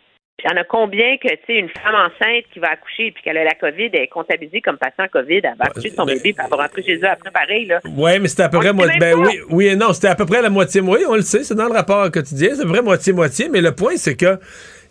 Il 0.43 0.51
y 0.51 0.53
en 0.53 0.57
a 0.59 0.65
combien 0.65 1.15
que, 1.17 1.29
tu 1.29 1.37
sais, 1.47 1.53
une 1.53 1.69
femme 1.69 1.95
enceinte 1.95 2.43
qui 2.53 2.59
va 2.59 2.67
accoucher 2.73 3.11
puis 3.11 3.23
qu'elle 3.23 3.37
a 3.37 3.45
la 3.45 3.53
COVID, 3.53 3.89
elle 3.93 4.01
est 4.01 4.07
comptabilisée 4.07 4.59
comme 4.59 4.77
patient 4.77 5.07
COVID, 5.11 5.37
elle 5.43 5.55
va 5.57 5.65
accoucher 5.67 5.91
son 5.95 6.05
mais- 6.05 6.15
bébé 6.15 6.33
puis 6.33 6.43
elle 6.43 6.49
va 6.49 6.57
rentrer 6.63 6.83
chez 6.83 6.95
eux 6.97 7.07
après 7.09 7.31
pareil, 7.31 7.65
là? 7.67 7.79
Oui, 7.85 8.19
mais 8.19 8.27
c'était 8.27 8.43
à 8.43 8.49
peu 8.49 8.57
On 8.57 8.59
près 8.59 8.69
le 8.69 8.73
moi- 8.75 8.91
sait 8.91 8.99
ben 8.99 9.15
oui, 9.17 9.39
oui 9.49 9.67
et 9.67 9.75
non, 9.77 9.93
c'était 9.93 10.09
à 10.09 10.15
peu 10.15 10.25
près 10.25 10.41
la 10.41 10.49
moitié 10.49 10.81
moitié, 10.81 11.07
on 11.07 11.15
le 11.15 11.21
sait, 11.21 11.45
c'est 11.45 11.55
dans 11.55 11.67
le 11.67 11.73
rapport 11.73 12.11
quotidien, 12.11 12.49
c'est 12.53 12.61
à 12.61 12.63
peu 12.65 12.71
près 12.73 12.81
moitié 12.81 13.13
moitié, 13.13 13.47
mais 13.49 13.61
le 13.61 13.71
point 13.73 13.93
c'est 13.95 14.15
que 14.17 14.37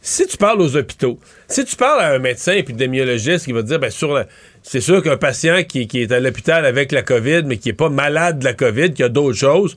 si 0.00 0.26
tu 0.26 0.38
parles 0.38 0.60
aux 0.62 0.76
hôpitaux, 0.76 1.18
si 1.46 1.62
tu 1.66 1.76
parles 1.76 2.00
à 2.00 2.12
un 2.14 2.18
médecin 2.18 2.52
épidémiologiste 2.54 3.44
qui 3.44 3.52
va 3.52 3.60
te 3.62 3.66
dire 3.68 3.78
ben 3.78 3.90
sur 3.90 4.14
la- 4.14 4.24
c'est 4.62 4.80
sûr 4.80 5.02
qu'un 5.02 5.18
patient 5.18 5.62
qui, 5.62 5.86
qui 5.86 6.00
est 6.00 6.10
à 6.12 6.20
l'hôpital 6.20 6.64
avec 6.64 6.90
la 6.90 7.02
COVID 7.02 7.42
mais 7.44 7.58
qui 7.58 7.68
est 7.68 7.74
pas 7.74 7.90
malade 7.90 8.38
de 8.38 8.44
la 8.46 8.54
COVID, 8.54 8.94
qui 8.94 9.02
a 9.02 9.10
d'autres 9.10 9.36
choses, 9.38 9.76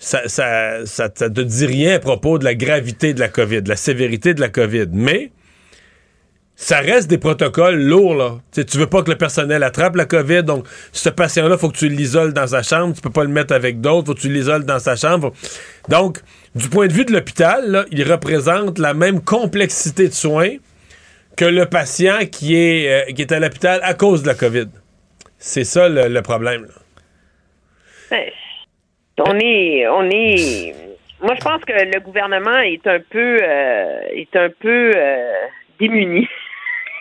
ça, 0.00 0.28
ça, 0.28 0.86
ça, 0.86 1.10
te 1.10 1.40
dit 1.42 1.66
rien 1.66 1.96
à 1.96 1.98
propos 1.98 2.38
de 2.38 2.44
la 2.44 2.54
gravité 2.54 3.12
de 3.12 3.20
la 3.20 3.28
COVID, 3.28 3.60
de 3.60 3.68
la 3.68 3.76
sévérité 3.76 4.32
de 4.32 4.40
la 4.40 4.48
COVID, 4.48 4.86
mais 4.92 5.30
ça 6.56 6.80
reste 6.80 7.08
des 7.08 7.18
protocoles 7.18 7.78
lourds, 7.80 8.14
là. 8.14 8.38
Tu 8.52 8.78
veux 8.78 8.86
pas 8.86 9.02
que 9.02 9.10
le 9.10 9.16
personnel 9.16 9.62
attrape 9.62 9.96
la 9.96 10.06
COVID, 10.06 10.42
donc 10.42 10.66
ce 10.92 11.10
patient-là, 11.10 11.58
faut 11.58 11.68
que 11.68 11.76
tu 11.76 11.88
l'isoles 11.88 12.32
dans 12.32 12.46
sa 12.46 12.62
chambre, 12.62 12.94
tu 12.94 13.02
peux 13.02 13.10
pas 13.10 13.24
le 13.24 13.30
mettre 13.30 13.54
avec 13.54 13.82
d'autres, 13.82 14.06
faut 14.06 14.14
que 14.14 14.20
tu 14.20 14.32
l'isoles 14.32 14.64
dans 14.64 14.78
sa 14.78 14.96
chambre. 14.96 15.34
Donc, 15.90 16.20
du 16.54 16.68
point 16.70 16.86
de 16.86 16.94
vue 16.94 17.04
de 17.04 17.12
l'hôpital, 17.12 17.86
il 17.90 18.10
représente 18.10 18.78
la 18.78 18.94
même 18.94 19.20
complexité 19.20 20.08
de 20.08 20.14
soins 20.14 20.56
que 21.36 21.44
le 21.44 21.66
patient 21.66 22.26
qui 22.30 22.56
est, 22.56 23.10
euh, 23.10 23.12
qui 23.12 23.20
est 23.20 23.32
à 23.32 23.38
l'hôpital 23.38 23.80
à 23.82 23.92
cause 23.92 24.22
de 24.22 24.28
la 24.28 24.34
COVID. 24.34 24.68
C'est 25.38 25.64
ça 25.64 25.88
le, 25.90 26.20
problème. 26.22 26.62
là. 26.62 26.74
Ouais. 28.18 28.32
On 29.26 29.38
est, 29.38 29.86
on 29.88 30.08
est. 30.10 30.74
Moi, 31.22 31.34
je 31.38 31.44
pense 31.44 31.62
que 31.64 31.72
le 31.72 32.00
gouvernement 32.00 32.58
est 32.60 32.86
un 32.86 32.98
peu, 33.00 33.38
euh, 33.42 34.00
est 34.12 34.34
un 34.36 34.48
peu 34.58 34.90
euh, 34.96 35.32
démuni. 35.78 36.26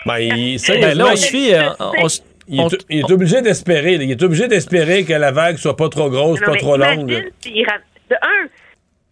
Ben, 0.05 0.17
il, 0.19 0.57
Ben 0.67 0.97
là, 0.97 1.05
on 1.11 1.15
se 1.15 1.29
fie, 1.29 1.53
on 1.79 2.09
se- 2.09 2.21
il, 2.47 2.61
est, 2.61 2.85
il 2.89 2.99
est 2.99 3.11
obligé 3.11 3.41
d'espérer. 3.41 3.93
Il 3.93 4.11
est 4.11 4.23
obligé 4.23 4.47
d'espérer 4.47 5.05
que 5.05 5.13
la 5.13 5.31
vague 5.31 5.57
soit 5.57 5.77
pas 5.77 5.87
trop 5.89 6.09
grosse, 6.09 6.41
Non, 6.41 6.47
pas 6.47 6.57
trop 6.57 6.77
longue. 6.77 7.07
De 7.07 8.15
un, 8.15 8.47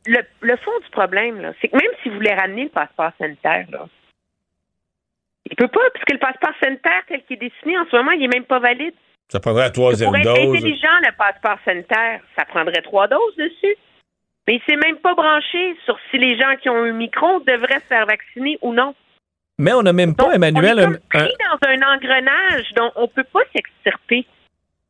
le, 0.08 0.20
le 0.42 0.56
fond 0.58 0.72
du 0.84 0.90
problème, 0.92 1.54
c'est 1.62 1.68
que 1.68 1.76
même 1.78 1.92
si 2.02 2.10
vous 2.10 2.16
voulez 2.16 2.34
ramener 2.34 2.64
le 2.64 2.70
passeport 2.70 3.12
sanitaire, 3.20 3.66
là, 3.72 3.86
il 5.50 5.56
peut 5.56 5.68
pas, 5.68 5.80
puisque 5.94 6.12
le 6.12 6.18
passeport 6.20 6.52
sanitaire 6.62 7.04
tel 7.08 7.22
qu'il 7.24 7.38
est 7.38 7.50
dessiné 7.50 7.78
en 7.78 7.86
ce 7.90 7.96
moment, 7.96 8.12
il 8.12 8.24
est 8.24 8.28
même 8.34 8.44
pas 8.46 8.60
valide. 8.60 8.94
Ça 9.30 9.40
prendrait 9.40 9.64
la 9.64 9.70
troisième 9.72 10.10
Pour 10.10 10.18
être 10.18 10.24
dose. 10.24 10.56
intelligent, 10.56 10.98
le 11.02 11.12
passeport 11.18 11.58
sanitaire, 11.66 12.22
ça 12.38 12.45
prendrait 12.45 12.82
trois 12.82 13.08
doses 13.08 13.36
dessus. 13.38 13.76
Mais 14.48 14.56
il 14.56 14.62
s'est 14.66 14.78
même 14.78 14.98
pas 14.98 15.14
branché 15.14 15.76
sur 15.84 15.98
si 16.10 16.18
les 16.18 16.38
gens 16.38 16.56
qui 16.62 16.70
ont 16.70 16.84
un 16.84 16.94
micro 16.94 17.41
devraient 17.41 17.82
se 17.82 17.88
faire 17.88 18.06
vacciner 18.06 18.58
ou 18.62 18.74
non. 18.74 18.95
Mais 19.60 19.74
on 19.74 19.82
n'a 19.82 19.91
même 19.91 20.16
pas, 20.16 20.34
Emmanuel, 20.34 20.78
on 20.78 20.82
est 20.82 20.86
comme 20.86 20.99
pris 21.10 21.34
dans 21.49 21.68
un 21.68 21.95
engrenage 21.95 22.74
dont 22.76 22.91
on 22.95 23.08
peut 23.08 23.26
pas 23.26 23.41
s'extirper. 23.54 24.26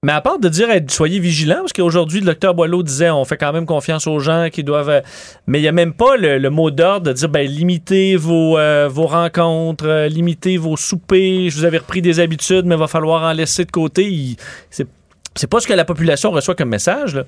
Mais 0.03 0.11
à 0.11 0.21
part 0.21 0.37
de 0.37 0.47
dire 0.47 0.67
soyez 0.89 1.19
vigilants, 1.19 1.61
parce 1.61 1.73
qu'aujourd'hui, 1.73 2.19
le 2.19 2.27
docteur 2.27 2.53
Boileau 2.53 2.83
disait 2.83 3.09
on 3.09 3.25
fait 3.25 3.37
quand 3.37 3.51
même 3.51 3.65
confiance 3.65 4.05
aux 4.05 4.19
gens 4.19 4.49
qui 4.51 4.63
doivent. 4.63 4.89
euh, 4.89 5.01
Mais 5.47 5.57
il 5.57 5.63
n'y 5.63 5.67
a 5.67 5.71
même 5.71 5.93
pas 5.93 6.17
le, 6.17 6.49
mot 6.49 6.69
d'ordre 6.69 7.07
de 7.07 7.13
dire 7.13 7.29
ben, 7.29 7.47
limitez 7.47 8.15
vos, 8.15 8.59
euh, 8.59 8.87
vos 8.87 9.07
rencontres, 9.07 9.87
euh, 9.87 10.07
limitez 10.07 10.57
vos 10.57 10.77
soupers. 10.77 11.49
Je 11.49 11.57
vous 11.57 11.65
avais 11.65 11.79
repris 11.79 12.03
des 12.03 12.19
habitudes, 12.19 12.65
mais 12.65 12.75
il 12.75 12.79
va 12.79 12.87
falloir 12.87 13.23
en 13.23 13.33
laisser 13.33 13.65
de 13.65 13.71
côté. 13.71 14.35
C'est 14.69 15.49
pas 15.49 15.59
ce 15.59 15.67
que 15.67 15.73
la 15.73 15.85
population 15.85 16.29
reçoit 16.29 16.55
comme 16.55 16.69
message. 16.69 17.15
Là. 17.15 17.23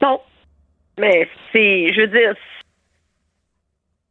Non. 0.00 0.20
Mais 0.98 1.28
c'est, 1.52 1.92
je 1.92 2.00
veux 2.02 2.06
dire, 2.08 2.34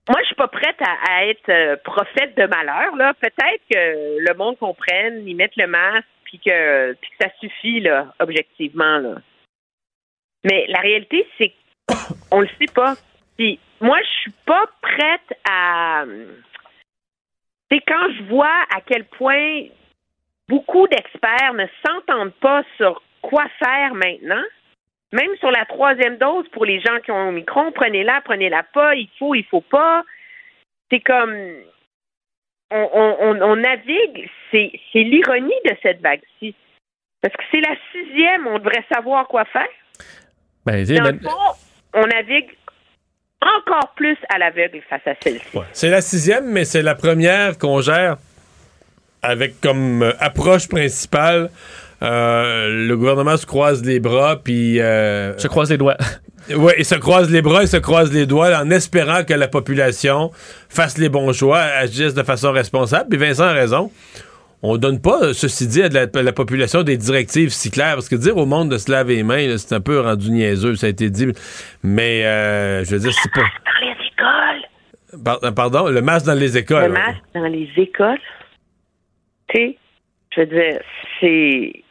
moi, 0.10 0.19
je 0.22 0.27
suis 0.27 0.35
pas 0.35 0.48
prête 0.48 0.77
à, 0.81 1.26
être 1.26 1.49
euh, 1.49 1.76
prophète 1.84 2.38
de 2.38 2.45
malheur. 2.45 2.95
Là, 2.95 3.14
peut-être 3.14 3.61
que 3.69 4.19
le 4.19 4.34
monde 4.35 4.57
comprenne, 4.57 5.27
ils 5.27 5.35
mettent 5.35 5.57
le 5.57 5.68
masque, 5.68 6.06
puis 6.27 6.39
que, 6.39 6.93
que 6.93 7.07
ça 7.21 7.29
suffit 7.39 7.79
là, 7.79 8.13
objectivement 8.19 8.97
là. 8.97 9.15
Mais 10.43 10.65
la 10.67 10.79
réalité, 10.79 11.25
c'est 11.37 11.53
qu'on 12.29 12.41
le 12.41 12.49
sait 12.59 12.73
pas. 12.73 12.95
Puis 13.37 13.59
moi, 13.79 13.97
je 14.01 14.19
suis 14.21 14.33
pas 14.45 14.65
prête 14.81 15.39
à. 15.49 16.03
C'est 17.71 17.79
quand 17.87 18.11
je 18.17 18.23
vois 18.23 18.65
à 18.75 18.81
quel 18.85 19.05
point 19.05 19.63
beaucoup 20.49 20.87
d'experts 20.87 21.53
ne 21.53 21.65
s'entendent 21.85 22.35
pas 22.35 22.63
sur 22.75 23.01
quoi 23.21 23.45
faire 23.59 23.93
maintenant. 23.93 24.43
Même 25.13 25.35
sur 25.37 25.51
la 25.51 25.65
troisième 25.65 26.17
dose, 26.17 26.47
pour 26.49 26.65
les 26.65 26.81
gens 26.81 26.99
qui 27.03 27.11
ont 27.11 27.29
un 27.29 27.31
micron, 27.31 27.71
prenez-la, 27.71 28.21
prenez-la 28.21 28.63
pas, 28.63 28.95
il 28.95 29.09
faut, 29.17 29.35
il 29.35 29.45
faut 29.45 29.61
pas. 29.61 30.03
C'est 30.89 30.99
comme 30.99 31.33
on, 32.72 32.89
on, 32.94 33.15
on- 33.22 33.41
on 33.52 33.56
navigue, 33.56 34.30
c'est, 34.52 34.72
l'ironie 34.94 35.53
de 35.65 35.76
cette 35.81 36.02
vague-ci. 36.02 36.56
Parce 37.22 37.34
que 37.35 37.44
c'est 37.52 37.61
la 37.61 37.76
sixième, 37.91 38.48
on 38.48 38.60
devrait 38.60 38.84
savoir 38.94 39.27
quoi 39.27 39.45
faire. 39.45 39.68
Ben, 40.65 40.84
Dans 40.85 41.03
ben- 41.03 41.19
le 41.22 41.30
fond, 41.30 41.57
on 41.94 42.06
navigue 42.07 42.49
encore 43.41 43.94
plus 43.95 44.18
à 44.30 44.38
l'aveugle 44.38 44.81
face 44.89 45.02
à 45.06 45.14
celle-ci. 45.22 45.57
C'est 45.73 45.89
la 45.89 46.02
sixième, 46.02 46.45
mais 46.52 46.65
c'est 46.65 46.81
la 46.81 46.95
première 46.95 47.57
qu'on 47.57 47.81
gère 47.81 48.18
avec 49.22 49.60
comme 49.61 50.03
euh, 50.03 50.11
approche 50.19 50.68
principale. 50.68 51.49
euh, 52.03 52.85
le 52.88 52.95
gouvernement 52.98 53.38
se 53.38 53.45
croise 53.45 53.84
les 53.84 53.99
bras, 53.99 54.38
puis. 54.44 54.77
se 54.77 55.48
croise 55.48 55.72
les 55.72 55.77
doigts. 55.77 55.98
Oui, 56.55 56.73
il 56.77 56.85
se 56.85 56.95
croise 56.95 57.29
les 57.29 57.41
bras, 57.41 57.63
il 57.63 57.67
se 57.67 57.77
croise 57.77 58.13
les 58.13 58.25
doigts 58.25 58.55
en 58.57 58.69
espérant 58.71 59.23
que 59.23 59.33
la 59.33 59.47
population 59.47 60.31
fasse 60.69 60.97
les 60.97 61.09
bons 61.09 61.33
choix, 61.33 61.59
agisse 61.59 62.13
de 62.13 62.23
façon 62.23 62.51
responsable. 62.51 63.09
Puis 63.09 63.17
Vincent 63.19 63.43
a 63.43 63.53
raison. 63.53 63.91
On 64.63 64.77
donne 64.77 64.99
pas, 64.99 65.33
ceci 65.33 65.67
dit, 65.67 65.83
à 65.83 65.89
la, 65.89 66.07
à 66.11 66.21
la 66.23 66.31
population 66.33 66.81
des 66.83 66.97
directives 66.97 67.49
si 67.49 67.69
claires. 67.69 67.93
Parce 67.93 68.09
que 68.09 68.15
dire 68.15 68.37
au 68.37 68.45
monde 68.45 68.71
de 68.71 68.77
se 68.77 68.89
laver 68.91 69.17
les 69.17 69.23
mains, 69.23 69.57
c'est 69.57 69.75
un 69.75 69.81
peu 69.81 69.99
rendu 69.99 70.31
niaiseux, 70.31 70.75
ça 70.75 70.87
a 70.87 70.89
été 70.89 71.09
dit. 71.09 71.27
Mais, 71.83 72.25
euh, 72.25 72.83
je 72.83 72.91
veux 72.95 72.99
dire, 72.99 73.13
c'est 73.13 73.31
pas. 73.31 73.41
Dans 73.41 73.85
les 73.85 74.07
écoles. 74.07 75.23
Par- 75.23 75.43
euh, 75.43 75.51
pardon, 75.51 75.87
le 75.89 76.01
masque 76.01 76.25
dans 76.25 76.33
les 76.33 76.57
écoles. 76.57 76.87
Le 76.87 76.93
masque 76.93 77.21
dans 77.35 77.43
les 77.47 77.69
écoles. 77.77 78.17
Tu 79.49 79.57
sais, 79.57 79.77
je 80.35 80.39
veux 80.41 80.47
dire, 80.47 80.79
c'est. 81.19 81.83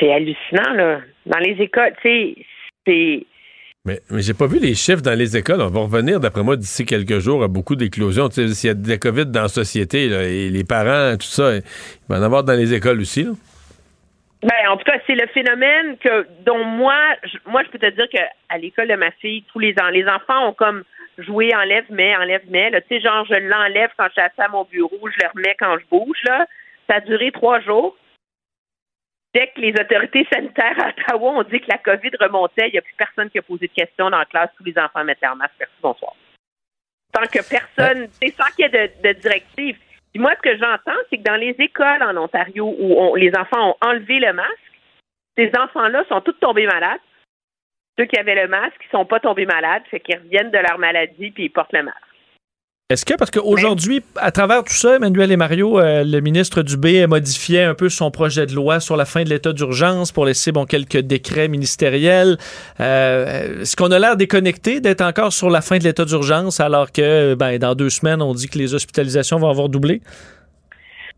C'est 0.00 0.12
hallucinant, 0.12 0.72
là. 0.74 1.00
Dans 1.26 1.38
les 1.38 1.56
écoles, 1.60 1.92
tu 2.00 2.08
sais, 2.08 2.34
c'est. 2.86 3.26
Mais, 3.84 3.98
j'ai 4.18 4.32
pas 4.32 4.46
vu 4.46 4.60
les 4.60 4.74
chiffres 4.74 5.02
dans 5.02 5.18
les 5.18 5.36
écoles. 5.36 5.60
On 5.60 5.68
va 5.68 5.80
revenir, 5.80 6.20
d'après 6.20 6.44
moi, 6.44 6.54
d'ici 6.56 6.86
quelques 6.86 7.18
jours 7.18 7.42
à 7.42 7.48
beaucoup 7.48 7.74
d'éclosions. 7.74 8.30
S'il 8.30 8.68
y 8.68 8.70
a 8.70 8.74
de 8.74 8.88
la 8.88 8.96
COVID 8.96 9.26
dans 9.26 9.42
la 9.42 9.48
société, 9.48 10.04
et 10.04 10.50
les 10.50 10.62
parents, 10.62 11.16
tout 11.16 11.26
ça, 11.26 11.56
il 11.56 11.62
va 12.08 12.20
en 12.20 12.22
avoir 12.22 12.44
dans 12.44 12.52
les 12.52 12.72
écoles 12.72 13.00
aussi. 13.00 13.24
Là. 13.24 13.32
Ben, 14.44 14.70
en 14.70 14.76
tout 14.76 14.84
cas, 14.84 14.98
c'est 15.04 15.16
le 15.16 15.26
phénomène 15.34 15.96
que 15.98 16.26
dont 16.46 16.64
moi, 16.64 16.94
je, 17.24 17.38
moi, 17.50 17.62
je 17.64 17.70
peux 17.70 17.78
te 17.78 17.90
dire 17.90 18.08
que 18.08 18.22
à 18.48 18.58
l'école 18.58 18.86
de 18.86 18.94
ma 18.94 19.10
fille, 19.10 19.42
tous 19.52 19.58
les 19.58 19.74
ans, 19.80 19.88
les 19.88 20.06
enfants 20.06 20.48
ont 20.48 20.52
comme 20.52 20.84
joué 21.18 21.52
enlève 21.54 21.84
mais 21.90 22.16
enlève 22.16 22.42
mais. 22.50 22.70
Tu 22.88 22.96
sais, 22.96 23.00
genre 23.00 23.24
je 23.26 23.34
l'enlève 23.34 23.90
quand 23.96 24.06
je 24.06 24.20
suis 24.20 24.20
à 24.20 24.48
mon 24.48 24.64
bureau, 24.64 24.98
je 25.04 25.24
le 25.24 25.28
remets 25.34 25.56
quand 25.58 25.76
je 25.78 25.84
bouge. 25.90 26.18
Là, 26.24 26.46
ça 26.88 26.96
a 26.96 27.00
duré 27.00 27.30
trois 27.32 27.60
jours. 27.60 27.96
Dès 29.34 29.46
que 29.48 29.60
les 29.60 29.72
autorités 29.72 30.26
sanitaires 30.32 30.78
à 30.78 30.88
Ottawa 30.90 31.30
ont 31.38 31.42
dit 31.42 31.60
que 31.60 31.70
la 31.70 31.78
COVID 31.78 32.10
remontait, 32.20 32.68
il 32.68 32.72
n'y 32.72 32.78
a 32.78 32.82
plus 32.82 32.94
personne 32.94 33.30
qui 33.30 33.38
a 33.38 33.42
posé 33.42 33.66
de 33.66 33.72
questions 33.72 34.10
dans 34.10 34.18
la 34.18 34.26
classe. 34.26 34.50
Tous 34.56 34.64
les 34.64 34.76
enfants 34.78 35.04
mettent 35.04 35.22
leur 35.22 35.36
masque. 35.36 35.54
Merci, 35.58 35.74
bonsoir. 35.80 36.12
Sans 37.14 37.22
que 37.26 37.48
personne, 37.48 38.08
tu 38.20 38.28
sais, 38.28 38.34
sans 38.34 38.50
qu'il 38.54 38.64
y 38.66 38.68
ait 38.68 38.88
de, 38.88 39.08
de 39.08 39.12
directive. 39.20 39.78
Puis 40.12 40.20
moi, 40.20 40.34
ce 40.36 40.42
que 40.42 40.56
j'entends, 40.58 40.98
c'est 41.08 41.16
que 41.18 41.22
dans 41.22 41.36
les 41.36 41.54
écoles 41.58 42.02
en 42.02 42.16
Ontario 42.18 42.74
où 42.78 43.00
on- 43.00 43.14
les 43.14 43.32
enfants 43.34 43.70
ont 43.70 43.76
enlevé 43.86 44.18
le 44.18 44.34
masque, 44.34 44.72
ces 45.38 45.50
enfants-là 45.58 46.04
sont 46.10 46.20
tous 46.20 46.32
tombés 46.34 46.66
malades. 46.66 47.00
Ceux 47.98 48.04
qui 48.04 48.18
avaient 48.18 48.34
le 48.34 48.48
masque, 48.48 48.76
ils 48.86 48.90
sont 48.90 49.06
pas 49.06 49.20
tombés 49.20 49.46
malades, 49.46 49.82
fait 49.90 50.00
qu'ils 50.00 50.18
reviennent 50.18 50.50
de 50.50 50.58
leur 50.58 50.78
maladie 50.78 51.30
puis 51.30 51.44
ils 51.44 51.50
portent 51.50 51.72
le 51.72 51.82
masque. 51.84 51.98
Est-ce 52.90 53.06
que, 53.06 53.14
parce 53.14 53.30
qu'aujourd'hui, 53.30 54.02
à 54.16 54.32
travers 54.32 54.64
tout 54.64 54.74
ça, 54.74 54.96
Emmanuel 54.96 55.32
et 55.32 55.36
Mario, 55.38 55.80
euh, 55.80 56.04
le 56.04 56.20
ministre 56.20 56.62
Dubé 56.62 57.02
a 57.02 57.06
modifié 57.06 57.62
un 57.62 57.74
peu 57.74 57.88
son 57.88 58.10
projet 58.10 58.44
de 58.44 58.54
loi 58.54 58.80
sur 58.80 58.98
la 58.98 59.06
fin 59.06 59.22
de 59.22 59.30
l'état 59.30 59.54
d'urgence 59.54 60.12
pour 60.12 60.26
laisser 60.26 60.52
bon, 60.52 60.66
quelques 60.66 60.98
décrets 60.98 61.48
ministériels. 61.48 62.36
Euh, 62.80 63.62
Est-ce 63.62 63.76
qu'on 63.76 63.90
a 63.92 63.98
l'air 63.98 64.16
déconnecté 64.16 64.80
d'être 64.80 65.00
encore 65.00 65.32
sur 65.32 65.48
la 65.48 65.62
fin 65.62 65.78
de 65.78 65.84
l'état 65.84 66.04
d'urgence 66.04 66.60
alors 66.60 66.92
que 66.92 67.34
ben, 67.34 67.56
dans 67.58 67.74
deux 67.74 67.88
semaines, 67.88 68.20
on 68.20 68.34
dit 68.34 68.48
que 68.48 68.58
les 68.58 68.74
hospitalisations 68.74 69.38
vont 69.38 69.48
avoir 69.48 69.70
doublé? 69.70 70.02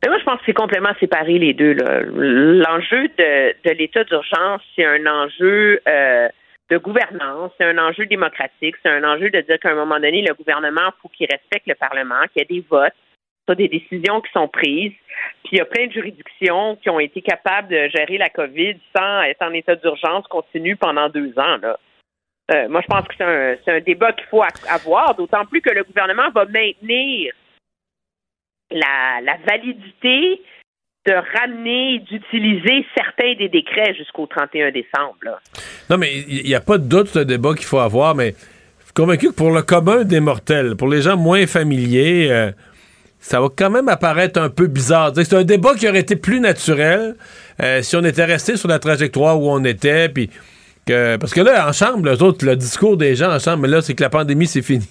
Mais 0.03 0.11
moi, 0.11 0.19
je 0.20 0.24
pense 0.24 0.39
que 0.39 0.45
c'est 0.47 0.53
complètement 0.53 0.95
séparé 1.01 1.39
les 1.39 1.55
deux. 1.55 1.73
L'enjeu 1.73 3.09
de, 3.19 3.69
de 3.69 3.74
l'état 3.77 4.05
d'urgence, 4.05 4.61
c'est 4.77 4.85
un 4.85 5.07
enjeu 5.07 5.81
euh, 5.89 6.28
de 6.70 6.78
gouvernance, 6.78 7.53
c'est 7.59 7.65
un 7.65 7.78
enjeu 7.78 8.07
démocratique, 8.07 8.77
c'est 8.82 8.91
un 8.91 9.05
enjeu 9.05 9.31
de 9.31 9.41
dire 9.41 9.59
qu'à 9.59 9.70
un 9.70 9.74
moment 9.74 10.01
donné, 10.01 10.23
le 10.23 10.35
gouvernement, 10.35 10.91
faut 11.03 11.09
qu'il 11.09 11.28
respecte 11.31 11.66
le 11.66 11.74
Parlement, 11.74 12.23
qu'il 12.32 12.41
y 12.41 12.43
ait 12.43 12.61
des 12.61 12.66
votes, 12.69 12.95
soit 13.47 13.55
des 13.55 13.69
décisions 13.69 14.23
qui 14.23 14.32
sont 14.32 14.49
prises. 14.49 14.95
Puis 15.45 15.53
il 15.53 15.59
y 15.59 15.61
a 15.61 15.66
plein 15.66 15.86
de 15.86 15.93
juridictions 15.93 16.77
qui 16.77 16.89
ont 16.89 17.01
été 17.01 17.20
capables 17.20 17.69
de 17.69 17.89
gérer 17.95 18.16
la 18.16 18.31
COVID 18.31 18.78
sans 18.97 19.23
être 19.23 19.43
en 19.43 19.53
état 19.53 19.77
d'urgence 19.77 20.27
continu 20.28 20.77
pendant 20.77 21.11
deux 21.11 21.39
ans. 21.39 21.59
Là. 21.59 21.78
Euh, 22.53 22.69
moi, 22.69 22.81
je 22.81 22.86
pense 22.86 23.07
que 23.09 23.15
c'est 23.16 23.24
un, 23.24 23.57
c'est 23.65 23.73
un 23.73 23.81
débat 23.81 24.12
qu'il 24.12 24.27
faut 24.27 24.43
a- 24.43 24.49
avoir, 24.69 25.15
d'autant 25.15 25.45
plus 25.45 25.61
que 25.61 25.70
le 25.70 25.85
gouvernement 25.85 26.31
va 26.31 26.45
maintenir 26.47 27.32
la, 28.70 29.20
la 29.23 29.36
validité 29.47 30.43
de 31.06 31.12
ramener 31.12 31.98
d'utiliser 32.10 32.86
certains 32.97 33.35
des 33.35 33.48
décrets 33.48 33.94
jusqu'au 33.94 34.26
31 34.26 34.70
décembre. 34.70 35.16
là. 35.22 35.39
Non, 35.90 35.98
mais 35.98 36.24
il 36.28 36.44
n'y 36.44 36.55
a 36.55 36.60
pas 36.60 36.78
de 36.78 36.85
doute, 36.85 37.09
ce 37.09 37.18
débat 37.18 37.55
qu'il 37.55 37.66
faut 37.66 37.78
avoir, 37.78 38.14
mais 38.14 38.35
je 38.81 38.85
suis 38.85 38.94
convaincu 38.94 39.28
que 39.28 39.35
pour 39.35 39.51
le 39.51 39.62
commun 39.62 40.05
des 40.05 40.20
mortels, 40.20 40.76
pour 40.76 40.89
les 40.89 41.02
gens 41.02 41.16
moins 41.16 41.47
familiers, 41.47 42.28
euh, 42.31 42.52
ça 43.20 43.40
va 43.40 43.48
quand 43.55 43.70
même 43.70 43.89
apparaître 43.89 44.40
un 44.40 44.48
peu 44.48 44.66
bizarre. 44.66 45.12
C'est 45.14 45.35
un 45.35 45.44
débat 45.44 45.74
qui 45.74 45.89
aurait 45.89 46.01
été 46.01 46.16
plus 46.16 46.40
naturel 46.40 47.16
euh, 47.62 47.82
si 47.82 47.97
on 47.97 48.05
était 48.05 48.24
resté 48.24 48.56
sur 48.56 48.68
la 48.68 48.78
trajectoire 48.78 49.40
où 49.40 49.51
on 49.51 49.64
était, 49.64 50.09
puis 50.09 50.31
que, 50.85 51.16
parce 51.16 51.32
que 51.32 51.40
là, 51.40 51.69
en 51.69 51.73
chambre, 51.73 52.09
les 52.11 52.23
autres, 52.23 52.44
le 52.44 52.56
discours 52.56 52.97
des 52.97 53.16
gens 53.16 53.31
en 53.31 53.39
chambre, 53.39 53.59
mais 53.62 53.69
là, 53.69 53.82
c'est 53.82 53.94
que 53.94 54.02
la 54.02 54.11
pandémie, 54.11 54.47
c'est 54.47 54.62
fini. 54.62 54.89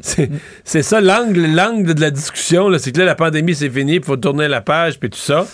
c'est 0.00 0.82
ça 0.82 1.00
l'angle 1.00 1.46
l'angle 1.54 1.94
de 1.94 2.00
la 2.00 2.10
discussion, 2.10 2.70
c'est 2.78 2.92
que 2.92 2.98
là, 2.98 3.04
la 3.04 3.14
pandémie, 3.14 3.54
c'est 3.54 3.70
fini, 3.70 3.96
il 3.96 4.04
faut 4.04 4.16
tourner 4.16 4.48
la 4.48 4.60
page, 4.60 4.98
puis 4.98 5.10
tout 5.10 5.18
ça. 5.18 5.46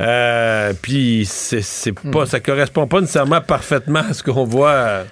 Euh, 0.00 0.72
puis 0.80 1.24
c'est 1.26 1.62
c'est 1.62 1.92
pas, 1.92 2.24
ça 2.24 2.38
correspond 2.38 2.86
pas 2.86 3.00
nécessairement 3.00 3.40
parfaitement 3.40 4.04
à 4.08 4.12
ce 4.12 4.22
qu'on 4.22 4.44
voit. 4.44 5.04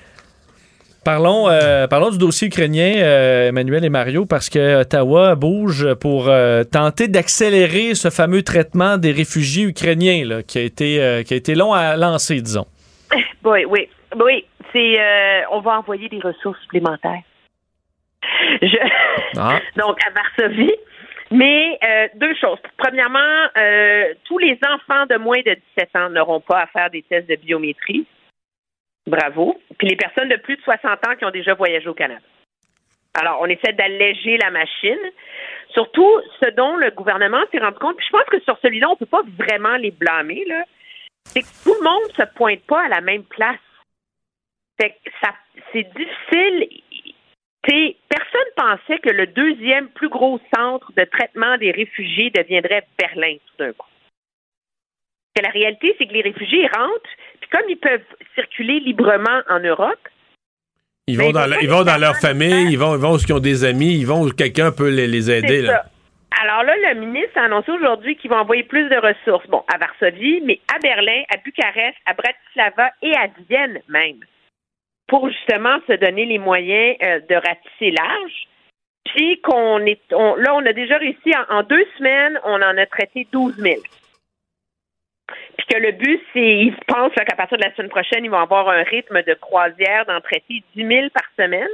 Parlons, 1.06 1.48
euh, 1.48 1.86
parlons 1.86 2.10
du 2.10 2.18
dossier 2.18 2.48
ukrainien, 2.48 2.94
euh, 2.96 3.50
Emmanuel 3.50 3.84
et 3.84 3.88
Mario, 3.90 4.26
parce 4.26 4.50
que 4.50 4.80
Ottawa 4.80 5.36
bouge 5.36 5.94
pour 6.00 6.26
euh, 6.26 6.64
tenter 6.64 7.06
d'accélérer 7.06 7.94
ce 7.94 8.10
fameux 8.10 8.42
traitement 8.42 8.98
des 8.98 9.12
réfugiés 9.12 9.66
ukrainiens 9.66 10.24
là, 10.24 10.42
qui, 10.42 10.58
a 10.58 10.62
été, 10.62 11.00
euh, 11.00 11.22
qui 11.22 11.34
a 11.34 11.36
été 11.36 11.54
long 11.54 11.72
à 11.72 11.94
lancer, 11.96 12.40
disons. 12.40 12.66
Oui, 13.44 13.64
oui, 13.68 13.88
oui. 14.14 14.44
C'est, 14.72 15.00
euh, 15.00 15.42
on 15.50 15.60
va 15.60 15.78
envoyer 15.78 16.08
des 16.08 16.20
ressources 16.20 16.60
supplémentaires. 16.62 17.22
Je... 18.62 18.76
Ah. 19.38 19.58
Donc, 19.76 19.98
à 20.06 20.10
Varsovie. 20.10 20.72
Mais 21.30 21.78
euh, 21.82 22.08
deux 22.14 22.34
choses. 22.36 22.58
Premièrement, 22.78 23.18
euh, 23.56 24.14
tous 24.24 24.38
les 24.38 24.58
enfants 24.66 25.06
de 25.06 25.16
moins 25.16 25.40
de 25.44 25.56
17 25.76 25.96
ans 25.96 26.10
n'auront 26.10 26.40
pas 26.40 26.60
à 26.60 26.66
faire 26.68 26.90
des 26.90 27.02
tests 27.02 27.28
de 27.28 27.36
biométrie. 27.36 28.06
Bravo. 29.06 29.60
Puis 29.78 29.88
les 29.88 29.96
personnes 29.96 30.28
de 30.28 30.36
plus 30.36 30.56
de 30.56 30.62
60 30.62 31.06
ans 31.06 31.16
qui 31.18 31.24
ont 31.24 31.30
déjà 31.30 31.54
voyagé 31.54 31.88
au 31.88 31.94
Canada. 31.94 32.20
Alors, 33.14 33.38
on 33.40 33.46
essaie 33.46 33.72
d'alléger 33.72 34.38
la 34.38 34.50
machine. 34.50 34.98
Surtout, 35.70 36.20
ce 36.42 36.50
dont 36.50 36.76
le 36.76 36.90
gouvernement 36.90 37.42
s'est 37.50 37.58
rendu 37.58 37.78
compte, 37.78 37.96
puis 37.96 38.06
je 38.06 38.12
pense 38.12 38.26
que 38.30 38.40
sur 38.40 38.58
celui-là, 38.62 38.88
on 38.88 38.92
ne 38.92 38.96
peut 38.96 39.06
pas 39.06 39.22
vraiment 39.38 39.76
les 39.76 39.90
blâmer, 39.90 40.44
là, 40.46 40.62
c'est 41.24 41.42
que 41.42 41.64
tout 41.64 41.74
le 41.74 41.84
monde 41.84 42.02
ne 42.08 42.24
se 42.24 42.30
pointe 42.34 42.62
pas 42.66 42.84
à 42.84 42.88
la 42.88 43.00
même 43.00 43.24
place. 43.24 43.58
Fait 44.80 44.90
que 45.04 45.10
ça, 45.22 45.34
c'est 45.72 45.88
difficile. 45.94 46.82
T'sais, 47.62 47.96
personne 48.08 48.50
pensait 48.56 48.98
que 49.00 49.10
le 49.10 49.26
deuxième 49.26 49.88
plus 49.88 50.08
gros 50.08 50.38
centre 50.54 50.92
de 50.96 51.04
traitement 51.04 51.56
des 51.58 51.72
réfugiés 51.72 52.30
deviendrait 52.30 52.86
Berlin 52.98 53.36
tout 53.46 53.64
d'un 53.64 53.72
coup. 53.72 53.88
Que 55.34 55.42
la 55.42 55.50
réalité, 55.50 55.94
c'est 55.98 56.06
que 56.06 56.12
les 56.12 56.22
réfugiés 56.22 56.66
rentrent, 56.76 57.10
puis 57.40 57.50
comme 57.50 57.68
ils 57.68 57.76
peuvent 57.78 58.04
circuler 58.34 58.80
librement 58.80 59.40
en 59.50 59.58
Europe, 59.60 59.98
Ils 61.08 61.18
vont 61.18 61.30
ils 61.30 61.32
dans, 61.32 61.40
vont 61.42 61.46
la- 61.46 61.56
pas 61.56 61.62
ils 61.62 61.68
vont 61.70 61.84
dans 61.84 62.00
leur 62.00 62.16
famille, 62.16 62.70
ils 62.72 62.78
vont, 62.78 62.94
ils 62.94 63.00
vont 63.00 63.14
où 63.14 63.18
ils 63.18 63.32
ont 63.32 63.38
des 63.40 63.64
amis, 63.64 63.98
ils 63.98 64.06
vont 64.06 64.22
où 64.24 64.30
quelqu'un 64.30 64.70
peut 64.72 64.88
les, 64.90 65.06
les 65.06 65.30
aider. 65.30 65.62
Là. 65.62 65.84
Alors 66.42 66.62
là, 66.62 66.74
le 66.94 67.00
ministre 67.00 67.36
a 67.38 67.44
annoncé 67.44 67.70
aujourd'hui 67.72 68.16
qu'il 68.16 68.30
va 68.30 68.40
envoyer 68.42 68.62
plus 68.62 68.88
de 68.88 68.96
ressources. 68.96 69.46
Bon, 69.48 69.64
à 69.72 69.78
Varsovie, 69.78 70.40
mais 70.44 70.60
à 70.74 70.78
Berlin, 70.78 71.22
à 71.34 71.36
Bucarest, 71.38 71.96
à 72.06 72.14
Bratislava 72.14 72.90
et 73.02 73.14
à 73.16 73.26
Vienne 73.48 73.80
même, 73.88 74.20
pour 75.08 75.28
justement 75.30 75.78
se 75.86 75.92
donner 75.94 76.24
les 76.26 76.38
moyens 76.38 76.96
euh, 77.02 77.20
de 77.28 77.34
ratisser 77.34 77.90
large. 77.92 78.48
Puis 79.04 79.40
qu'on 79.40 79.78
est, 79.86 80.00
on- 80.12 80.34
là, 80.36 80.54
on 80.54 80.66
a 80.66 80.72
déjà 80.72 80.98
réussi 80.98 81.32
en, 81.36 81.58
en 81.58 81.62
deux 81.62 81.84
semaines, 81.96 82.38
on 82.44 82.60
en 82.60 82.76
a 82.76 82.86
traité 82.86 83.26
12 83.32 83.54
000. 83.56 83.76
Puis 85.58 85.66
que 85.68 85.78
le 85.78 85.92
but, 85.92 86.20
c'est, 86.32 86.58
ils 86.58 86.76
pensent 86.86 87.14
là, 87.16 87.24
qu'à 87.24 87.36
partir 87.36 87.58
de 87.58 87.64
la 87.64 87.74
semaine 87.74 87.90
prochaine, 87.90 88.24
ils 88.24 88.30
vont 88.30 88.38
avoir 88.40 88.68
un 88.68 88.82
rythme 88.82 89.22
de 89.22 89.34
croisière 89.34 90.06
d'en 90.06 90.20
traiter 90.20 90.62
10 90.74 90.86
000 90.86 91.08
par 91.10 91.24
semaine. 91.36 91.68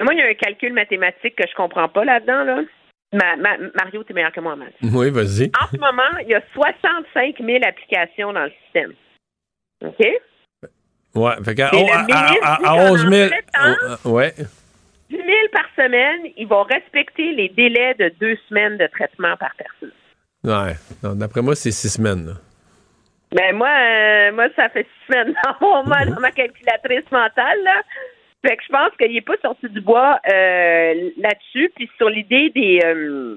Moi, 0.00 0.14
il 0.14 0.18
y 0.18 0.22
a 0.22 0.26
un 0.26 0.34
calcul 0.34 0.72
mathématique 0.72 1.34
que 1.34 1.48
je 1.48 1.54
comprends 1.54 1.88
pas 1.88 2.04
là-dedans. 2.04 2.44
Là. 2.44 2.60
Ma- 3.12 3.36
ma- 3.36 3.58
Mario, 3.74 4.04
tu 4.04 4.12
es 4.12 4.14
meilleur 4.14 4.30
que 4.32 4.40
moi 4.40 4.52
en 4.52 4.56
maths. 4.56 4.74
Oui, 4.82 5.10
vas-y. 5.10 5.50
En 5.60 5.66
ce 5.72 5.76
moment, 5.78 6.18
il 6.22 6.28
y 6.28 6.34
a 6.34 6.42
65 6.52 7.38
000 7.40 7.58
applications 7.64 8.32
dans 8.32 8.44
le 8.44 8.52
système. 8.64 8.92
OK? 9.84 10.06
Ouais, 11.14 11.32
fait 11.44 11.54
qu'à 11.54 11.70
Et 11.72 11.84
le 11.84 11.92
à- 11.92 11.98
à- 11.98 12.02
ministre 12.04 12.16
à- 12.44 12.56
dit 12.58 12.64
à 12.64 12.68
qu'en 12.68 12.90
11 12.92 13.08
000. 13.08 13.30
temps- 13.30 13.96
oh, 14.04 14.08
ouais. 14.10 14.34
10 15.10 15.16
000 15.16 15.26
par 15.52 15.64
semaine, 15.76 16.32
ils 16.36 16.46
vont 16.46 16.62
respecter 16.64 17.32
les 17.32 17.48
délais 17.48 17.94
de 17.94 18.12
deux 18.20 18.36
semaines 18.48 18.76
de 18.76 18.86
traitement 18.88 19.36
par 19.38 19.52
personne. 19.56 19.92
Ouais. 20.44 20.74
D'après 21.16 21.42
moi, 21.42 21.54
c'est 21.54 21.70
six 21.70 21.88
semaines. 21.94 22.26
là. 22.26 22.32
Ben 23.32 23.54
moi, 23.56 23.68
euh, 23.68 24.32
moi, 24.32 24.46
ça 24.56 24.68
fait 24.70 24.84
six 24.84 25.12
semaines 25.12 25.34
dans 25.44 25.54
mon 25.60 25.82
dans 26.16 26.20
ma 26.20 26.30
calculatrice 26.30 27.10
mentale. 27.10 27.58
Là. 27.64 27.82
Fait 28.46 28.56
que 28.56 28.62
je 28.64 28.72
pense 28.72 28.90
qu'il 28.98 29.12
n'est 29.12 29.20
pas 29.20 29.36
sorti 29.42 29.68
du 29.68 29.80
bois 29.80 30.20
euh, 30.30 31.10
là-dessus. 31.18 31.70
Puis 31.74 31.90
sur 31.96 32.08
l'idée 32.08 32.50
des 32.54 32.80
euh, 32.84 33.36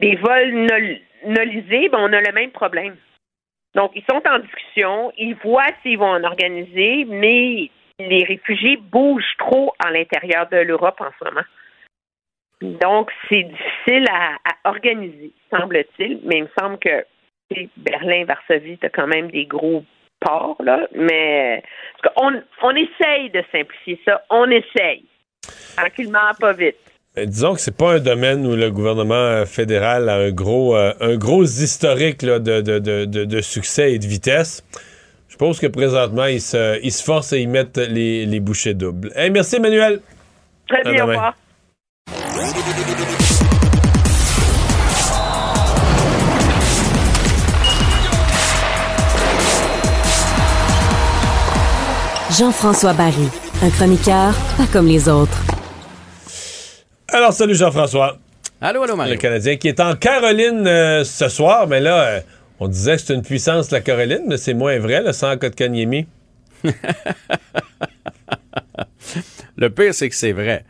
des 0.00 0.16
vols 0.16 0.52
nol- 0.66 1.00
nolisés, 1.26 1.88
ben, 1.88 1.98
on 2.00 2.12
a 2.12 2.20
le 2.20 2.32
même 2.32 2.50
problème. 2.52 2.96
Donc, 3.74 3.92
ils 3.94 4.04
sont 4.10 4.20
en 4.28 4.38
discussion, 4.40 5.12
ils 5.16 5.34
voient 5.36 5.66
s'ils 5.82 5.98
vont 5.98 6.10
en 6.10 6.24
organiser, 6.24 7.04
mais 7.06 7.70
les 7.98 8.24
réfugiés 8.24 8.76
bougent 8.76 9.36
trop 9.38 9.72
à 9.84 9.90
l'intérieur 9.90 10.48
de 10.48 10.56
l'Europe 10.58 11.00
en 11.00 11.10
ce 11.18 11.24
moment. 11.24 11.46
Donc, 12.62 13.10
c'est 13.28 13.42
difficile 13.44 14.04
à, 14.10 14.34
à 14.44 14.68
organiser, 14.70 15.32
semble-t-il, 15.50 16.20
mais 16.24 16.38
il 16.38 16.42
me 16.44 16.48
semble 16.58 16.78
que 16.78 17.04
Berlin, 17.76 18.24
Varsovie, 18.24 18.78
tu 18.78 18.86
as 18.86 18.90
quand 18.90 19.06
même 19.06 19.30
des 19.30 19.46
gros 19.46 19.84
ports, 20.20 20.56
là, 20.60 20.86
mais 20.94 21.62
qu'on- 22.02 22.42
on 22.62 22.76
essaye 22.76 23.30
de 23.30 23.42
simplifier 23.50 24.00
ça, 24.04 24.22
on 24.30 24.50
essaye. 24.50 25.04
Tranquillement, 25.76 26.32
pas 26.38 26.52
vite. 26.52 26.76
Euh, 27.18 27.26
disons 27.26 27.54
que 27.54 27.60
c'est 27.60 27.76
pas 27.76 27.94
un 27.94 27.98
domaine 27.98 28.46
où 28.46 28.54
le 28.54 28.70
gouvernement 28.70 29.14
euh, 29.14 29.44
fédéral 29.44 30.08
a 30.08 30.14
un 30.16 30.30
gros, 30.30 30.76
euh, 30.76 30.92
un 31.00 31.16
gros 31.16 31.42
historique 31.44 32.22
là, 32.22 32.38
de, 32.38 32.60
de, 32.60 32.78
de, 32.78 33.04
de- 33.24 33.40
succès 33.40 33.92
et 33.94 33.98
de 33.98 34.06
vitesse. 34.06 34.62
Je 35.28 35.36
pense 35.36 35.58
que 35.58 35.66
présentement, 35.66 36.26
ils 36.26 36.40
se, 36.40 36.78
ils 36.84 36.92
se 36.92 37.02
forcent 37.02 37.32
et 37.32 37.40
ils 37.40 37.48
mettent 37.48 37.78
les, 37.78 38.26
les 38.26 38.40
bouchées 38.40 38.74
doubles. 38.74 39.10
Hey, 39.16 39.30
merci, 39.30 39.56
Emmanuel. 39.56 40.00
Très 40.68 40.82
bien, 40.84 41.04
au 41.04 41.08
revoir. 41.08 41.34
Jean-François 52.38 52.92
Barry, 52.92 53.28
un 53.62 53.70
chroniqueur 53.70 54.32
pas 54.56 54.66
comme 54.72 54.86
les 54.86 55.08
autres. 55.08 55.42
Alors, 57.12 57.32
salut 57.32 57.54
Jean-François. 57.56 58.18
Allô, 58.60 58.82
allô, 58.82 58.94
Mario. 58.94 59.14
Le 59.14 59.18
Canadien 59.18 59.56
qui 59.56 59.66
est 59.68 59.80
en 59.80 59.96
Caroline 59.96 60.66
euh, 60.66 61.02
ce 61.02 61.28
soir, 61.28 61.66
mais 61.66 61.80
là, 61.80 62.02
euh, 62.02 62.20
on 62.60 62.68
disait 62.68 62.96
que 62.96 63.02
c'est 63.02 63.14
une 63.14 63.22
puissance, 63.22 63.72
la 63.72 63.80
Caroline, 63.80 64.22
mais 64.28 64.36
c'est 64.36 64.54
moins 64.54 64.78
vrai, 64.78 65.02
là, 65.02 65.12
sans 65.12 65.36
Kotkaniemi. 65.36 66.06
Le 69.56 69.70
pire, 69.70 69.92
c'est 69.92 70.08
que 70.08 70.14
c'est 70.14 70.32
vrai. 70.32 70.64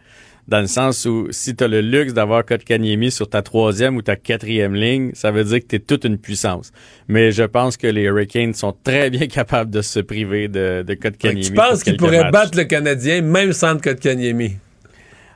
Dans 0.48 0.60
le 0.60 0.66
sens 0.66 1.04
où 1.04 1.28
si 1.30 1.54
tu 1.54 1.62
as 1.62 1.68
le 1.68 1.80
luxe 1.80 2.14
d'avoir 2.14 2.44
Kotkaniemi 2.44 3.10
sur 3.10 3.28
ta 3.28 3.42
troisième 3.42 3.96
ou 3.96 4.02
ta 4.02 4.16
quatrième 4.16 4.74
ligne, 4.74 5.10
ça 5.14 5.30
veut 5.30 5.44
dire 5.44 5.60
que 5.60 5.66
tu 5.66 5.76
es 5.76 5.78
toute 5.78 6.04
une 6.04 6.18
puissance. 6.18 6.72
Mais 7.06 7.30
je 7.32 7.44
pense 7.44 7.76
que 7.76 7.86
les 7.86 8.02
Hurricanes 8.02 8.54
sont 8.54 8.74
très 8.82 9.10
bien 9.10 9.26
capables 9.28 9.70
de 9.70 9.82
se 9.82 10.00
priver 10.00 10.48
de, 10.48 10.82
de 10.86 10.94
Kotkaniemi. 10.94 11.42
Tu 11.42 11.52
penses 11.52 11.84
qu'ils 11.84 11.98
pourraient 11.98 12.22
matchs. 12.22 12.32
battre 12.32 12.56
le 12.56 12.64
Canadien 12.64 13.20
même 13.20 13.52
sans 13.52 13.78
Kotkaniemi? 13.78 14.56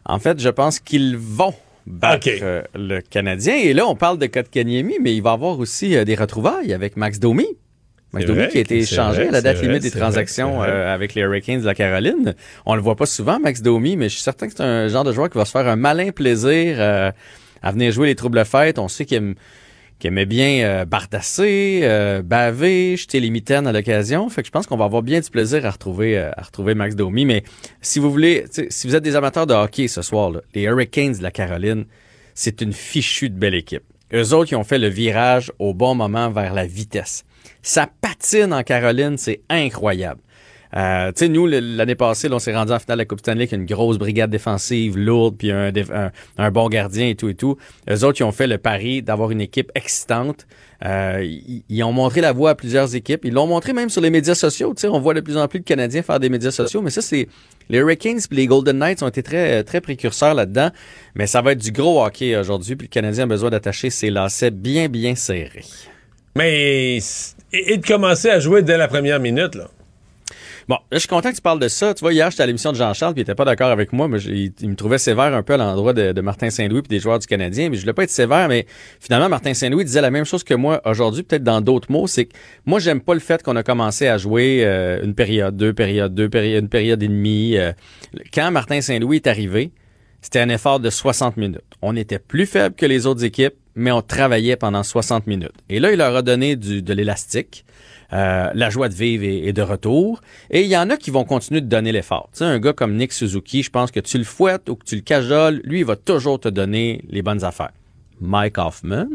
En 0.07 0.19
fait, 0.19 0.41
je 0.41 0.49
pense 0.49 0.79
qu'ils 0.81 1.17
vont 1.17 1.55
battre 1.87 2.29
euh, 2.43 2.63
le 2.75 3.01
Canadien. 3.01 3.55
Et 3.57 3.73
là, 3.73 3.87
on 3.87 3.97
parle 3.97 4.19
de 4.19 4.27
Kotkaniemi, 4.27 4.97
mais 5.01 5.15
il 5.15 5.23
va 5.23 5.31
y 5.31 5.33
avoir 5.35 5.59
aussi 5.59 5.97
euh, 5.97 6.05
des 6.05 6.15
retrouvailles 6.15 6.73
avec 6.73 6.97
Max 6.97 7.19
Domi. 7.19 7.47
Max 8.13 8.27
Domi 8.27 8.39
vrai, 8.39 8.49
qui 8.49 8.59
a 8.59 8.61
été 8.61 8.79
échangé 8.79 9.21
vrai, 9.21 9.29
à 9.29 9.33
la 9.33 9.41
date 9.43 9.57
limite 9.63 9.81
vrai, 9.81 9.91
des 9.91 9.91
transactions 9.91 10.63
euh, 10.63 10.95
avec 10.95 11.15
les 11.15 11.23
Hurricanes 11.23 11.61
de 11.61 11.67
la 11.67 11.75
Caroline. 11.75 12.35
On 12.65 12.75
le 12.75 12.81
voit 12.83 12.97
pas 12.97 13.07
souvent, 13.07 13.41
Max 13.41 13.61
Domi, 13.61 13.97
mais 13.97 14.09
je 14.09 14.15
suis 14.15 14.23
certain 14.23 14.47
que 14.47 14.53
c'est 14.57 14.63
un 14.63 14.89
genre 14.89 15.05
de 15.05 15.13
joueur 15.13 15.29
qui 15.31 15.37
va 15.39 15.45
se 15.45 15.51
faire 15.51 15.67
un 15.67 15.77
malin 15.77 16.11
plaisir 16.13 16.81
à 16.81 17.73
venir 17.73 17.91
jouer 17.93 18.07
les 18.07 18.15
troubles 18.15 18.45
fêtes. 18.45 18.79
On 18.79 18.89
sait 18.89 19.05
qu'il 19.05 19.17
aime- 19.17 19.35
qu'il 19.99 20.09
aimait 20.09 20.27
bien 20.27 20.65
euh, 20.65 20.85
bardasser, 20.85 21.81
euh, 21.83 22.23
baver, 22.23 22.97
jeter 22.97 23.21
les 23.21 23.31
mitaines 23.31 23.67
à 23.67 23.73
l'occasion. 23.73 24.29
Fait 24.29 24.43
que 24.43 24.47
je 24.47 24.53
pense 24.53 24.67
qu'on 24.67 24.77
va 24.77 24.85
avoir 24.85 25.03
bien 25.03 25.21
du 25.21 25.31
plaisir 25.31 25.65
à 25.67 25.71
retrouver, 25.71 26.19
euh, 26.19 26.31
à 26.37 26.43
retrouver 26.43 26.75
Max 26.75 26.97
Domi. 26.97 27.25
Mais 27.25 27.45
si 27.81 27.99
vous 27.99 28.11
voulez, 28.11 28.45
si 28.69 28.87
vous 28.87 28.97
êtes 28.97 29.03
des 29.03 29.17
amateurs 29.17 29.47
de 29.47 29.55
hockey 29.55 29.89
ce 29.89 30.03
soir, 30.03 30.33
les 30.55 30.63
Hurricanes 30.63 31.15
de 31.15 31.23
la 31.23 31.31
Caroline, 31.31 31.87
c'est 32.35 32.61
une 32.61 32.73
fichue 32.73 33.31
de 33.31 33.39
belle 33.39 33.55
équipe. 33.55 33.85
Eux 34.13 34.33
autres, 34.35 34.49
qui 34.49 34.57
ont 34.57 34.65
fait 34.65 34.79
le 34.79 34.89
virage 34.89 35.51
au 35.59 35.75
bon 35.75 35.95
moment 35.95 36.31
vers 36.31 36.55
la 36.55 36.67
vitesse. 36.67 37.25
Ça 37.63 37.89
patine 38.01 38.53
en 38.53 38.63
Caroline, 38.63 39.17
c'est 39.17 39.41
incroyable. 39.49 40.21
Euh, 40.77 41.13
tu 41.13 41.21
sais, 41.21 41.29
nous, 41.29 41.47
l'année 41.47 41.95
passée, 41.95 42.29
là, 42.29 42.37
on 42.37 42.39
s'est 42.41 42.55
rendu 42.55 42.73
en 42.73 42.79
finale 42.79 42.97
de 42.99 43.03
la 43.03 43.05
Coupe 43.05 43.21
Stanley 43.21 43.43
avec 43.43 43.53
une 43.53 43.65
grosse 43.65 43.97
brigade 43.97 44.31
défensive 44.31 44.99
lourde, 44.99 45.37
puis 45.39 45.53
un, 45.53 46.51
bon 46.51 46.69
gardien 46.69 47.09
et 47.09 47.15
tout 47.15 47.29
et 47.29 47.35
tout. 47.35 47.57
Eux 47.89 48.05
autres, 48.05 48.21
ils 48.21 48.25
ont 48.25 48.33
fait 48.33 48.47
le 48.47 48.59
pari 48.59 49.03
d'avoir 49.03 49.31
une 49.31 49.41
équipe 49.41 49.71
excitante. 49.75 50.47
Euh, 50.85 51.25
ils, 51.69 51.83
ont 51.85 51.93
montré 51.93 52.21
la 52.21 52.33
voie 52.33 52.51
à 52.51 52.55
plusieurs 52.55 52.95
équipes. 52.95 53.25
Ils 53.25 53.33
l'ont 53.33 53.47
montré 53.47 53.73
même 53.73 53.89
sur 53.89 54.01
les 54.01 54.11
médias 54.11 54.35
sociaux. 54.35 54.75
Tu 54.75 54.83
sais, 54.83 54.89
on 54.89 54.99
voit 54.99 55.15
de 55.15 55.21
plus 55.21 55.37
en 55.37 55.47
plus 55.47 55.61
de 55.61 55.65
Canadiens 55.65 56.03
faire 56.03 56.19
des 56.19 56.29
médias 56.29 56.51
sociaux, 56.51 56.83
mais 56.83 56.91
ça, 56.91 57.03
c'est... 57.03 57.29
Les 57.71 57.79
Hurricanes 57.79 58.21
puis 58.29 58.37
les 58.37 58.47
Golden 58.47 58.79
Knights 58.79 59.03
ont 59.03 59.09
été 59.09 59.23
très, 59.23 59.65
très 59.65 59.81
précurseurs 59.81 60.35
là-dedans, 60.35 60.71
mais 61.15 61.27
ça 61.27 61.41
va 61.41 61.53
être 61.53 61.63
du 61.63 61.73
gros 61.73 62.05
hockey 62.05 62.37
aujourd'hui, 62.37 62.77
puis 62.77 62.89
le 62.89 62.91
Canadien 62.91 63.25
a 63.25 63.27
besoin 63.27 63.49
d'attacher 63.49 63.89
ses 63.89 64.11
lacets 64.11 64.51
bien, 64.51 64.89
bien 64.89 65.15
serrés. 65.15 65.65
Mais, 66.37 66.99
et, 66.99 67.73
et 67.73 67.79
de 67.79 67.87
commencer 67.87 68.29
à 68.29 68.39
jouer 68.39 68.61
dès 68.61 68.77
la 68.77 68.87
première 68.87 69.19
minute, 69.19 69.55
là. 69.55 69.71
Bon, 70.69 70.79
je 70.93 70.99
suis 70.99 71.09
content 71.09 71.31
que 71.31 71.37
tu 71.37 71.43
parles 71.43 71.59
de 71.61 71.69
ça. 71.69 71.93
Tu 71.93 72.01
vois, 72.01 72.13
hier, 72.13 72.31
j'étais 72.31 72.43
à 72.43 72.47
l'émission 72.47 72.73
de 72.73 72.77
Jean-Charles, 72.77 73.13
puis 73.13 73.21
il 73.21 73.23
était 73.23 73.35
pas 73.35 73.45
d'accord 73.45 73.71
avec 73.71 73.93
moi, 73.93 74.09
mais 74.09 74.19
il, 74.23 74.53
me 74.63 74.75
trouvait 74.75 74.99
sévère 74.99 75.35
un 75.35 75.43
peu 75.43 75.55
à 75.55 75.57
l'endroit 75.59 75.93
de, 75.93 76.13
de 76.13 76.21
Martin 76.21 76.49
Saint-Louis 76.49 76.83
puis 76.83 76.89
des 76.89 77.01
joueurs 77.01 77.19
du 77.19 77.27
Canadien. 77.27 77.69
Mais 77.69 77.77
je 77.77 77.83
voulais 77.83 77.93
pas 77.93 78.05
être 78.05 78.11
sévère, 78.11 78.49
mais 78.49 78.67
finalement, 78.99 79.29
Martin 79.29 79.53
Saint-Louis 79.53 79.85
disait 79.85 80.01
la 80.01 80.11
même 80.11 80.25
chose 80.25 80.43
que 80.43 80.55
moi 80.55 80.81
aujourd'hui, 80.87 81.23
peut-être 81.23 81.45
dans 81.45 81.61
d'autres 81.61 81.93
mots. 81.93 82.07
C'est 82.07 82.27
que 82.27 82.35
moi, 82.65 82.79
j'aime 82.79 83.01
pas 83.01 83.15
le 83.15 83.21
fait 83.21 83.43
qu'on 83.43 83.57
a 83.57 83.63
commencé 83.63 84.07
à 84.07 84.17
jouer 84.17 84.63
euh, 84.65 85.03
une 85.03 85.15
période, 85.15 85.57
deux 85.57 85.75
périodes, 85.75 86.15
deux 86.15 86.31
périodes, 86.31 86.63
une 86.65 86.71
période 86.71 87.03
et 87.03 87.09
demie. 87.09 87.57
euh. 87.57 87.73
quand 88.33 88.51
Martin 88.51 88.81
Saint-Louis 88.81 89.17
est 89.17 89.27
arrivé, 89.27 89.73
c'était 90.23 90.41
un 90.41 90.49
effort 90.49 90.81
de 90.81 90.89
60 90.89 91.37
minutes. 91.37 91.61
On 91.83 91.95
était 91.97 92.19
plus 92.19 92.47
faible 92.47 92.75
que 92.75 92.87
les 92.87 93.05
autres 93.07 93.25
équipes, 93.25 93.55
mais 93.75 93.91
on 93.91 94.01
travaillait 94.01 94.57
pendant 94.57 94.83
60 94.83 95.27
minutes. 95.27 95.53
Et 95.69 95.81
là, 95.81 95.93
il 95.93 95.99
leur 95.99 96.17
a 96.17 96.23
donné 96.23 96.57
du, 96.57 96.81
de 96.81 96.95
l'élastique. 96.95 97.67
Euh, 98.15 98.51
la 98.55 98.71
joie 98.71 98.89
de 98.89 98.95
vivre 98.95 99.25
est, 99.25 99.53
de 99.53 99.63
retour. 99.63 100.21
Et 100.51 100.63
il 100.63 100.69
y 100.69 100.77
en 100.77 100.89
a 100.89 100.97
qui 100.97 101.11
vont 101.11 101.25
continuer 101.25 101.61
de 101.61 101.67
donner 101.67 101.91
l'effort. 101.91 102.29
Tu 102.33 102.39
sais, 102.39 102.45
un 102.45 102.61
gars 102.61 102.73
comme 102.73 102.95
Nick 102.95 103.13
Suzuki, 103.13 103.63
je 103.63 103.71
pense 103.71 103.91
que 103.91 104.01
tu 104.01 104.19
le 104.19 104.25
fouettes 104.25 104.69
ou 104.69 104.77
que 104.77 104.85
tu 104.85 104.95
le 104.95 105.01
cajoles, 105.01 105.61
lui, 105.65 105.81
il 105.81 105.85
va 105.85 105.97
toujours 105.97 106.39
te 106.39 106.49
donner 106.49 107.03
les 107.09 107.23
bonnes 107.23 107.43
affaires. 107.43 107.73
Mike 108.21 108.59
Hoffman, 108.59 109.09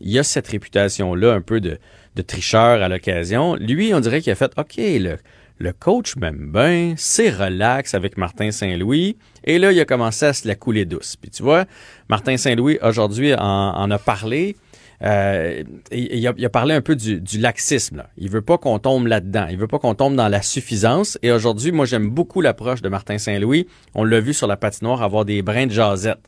il 0.00 0.18
a 0.18 0.22
cette 0.22 0.48
réputation-là 0.48 1.32
un 1.32 1.40
peu 1.40 1.60
de, 1.60 1.78
tricheur 2.26 2.82
à 2.82 2.88
l'occasion. 2.88 3.54
Lui, 3.54 3.94
on 3.94 4.00
dirait 4.00 4.20
qu'il 4.20 4.32
a 4.32 4.34
fait, 4.34 4.52
OK, 4.58 4.74
le, 4.76 5.16
Le 5.58 5.72
coach 5.72 6.16
m'aime 6.16 6.50
bien, 6.52 6.94
c'est 6.96 7.30
relax 7.30 7.94
avec 7.94 8.18
Martin 8.18 8.50
Saint-Louis. 8.50 9.16
Et 9.44 9.58
là, 9.58 9.72
il 9.72 9.80
a 9.80 9.84
commencé 9.84 10.26
à 10.26 10.32
se 10.34 10.46
la 10.46 10.54
couler 10.54 10.84
douce. 10.84 11.16
Puis 11.16 11.30
tu 11.30 11.42
vois, 11.42 11.64
Martin 12.10 12.36
Saint-Louis, 12.36 12.78
aujourd'hui, 12.82 13.32
en 13.34 13.90
a 13.90 13.98
parlé. 13.98 14.56
Euh, 15.04 15.62
il, 15.92 16.26
a, 16.26 16.32
a 16.42 16.48
parlé 16.48 16.74
un 16.74 16.80
peu 16.80 16.96
du, 16.96 17.38
laxisme. 17.38 17.98
Là. 17.98 18.10
Il 18.16 18.30
veut 18.30 18.42
pas 18.42 18.58
qu'on 18.58 18.78
tombe 18.78 19.06
là-dedans. 19.06 19.46
Il 19.50 19.58
veut 19.58 19.68
pas 19.68 19.78
qu'on 19.78 19.94
tombe 19.94 20.16
dans 20.16 20.28
la 20.28 20.42
suffisance. 20.42 21.18
Et 21.22 21.30
aujourd'hui, 21.30 21.72
moi, 21.72 21.84
j'aime 21.84 22.10
beaucoup 22.10 22.40
l'approche 22.40 22.82
de 22.82 22.88
Martin 22.88 23.18
Saint-Louis. 23.18 23.66
On 23.94 24.04
l'a 24.04 24.20
vu 24.20 24.34
sur 24.34 24.46
la 24.46 24.56
patinoire 24.56 25.02
avoir 25.02 25.24
des 25.24 25.42
brins 25.42 25.66
de 25.66 25.72
jasette. 25.72 26.20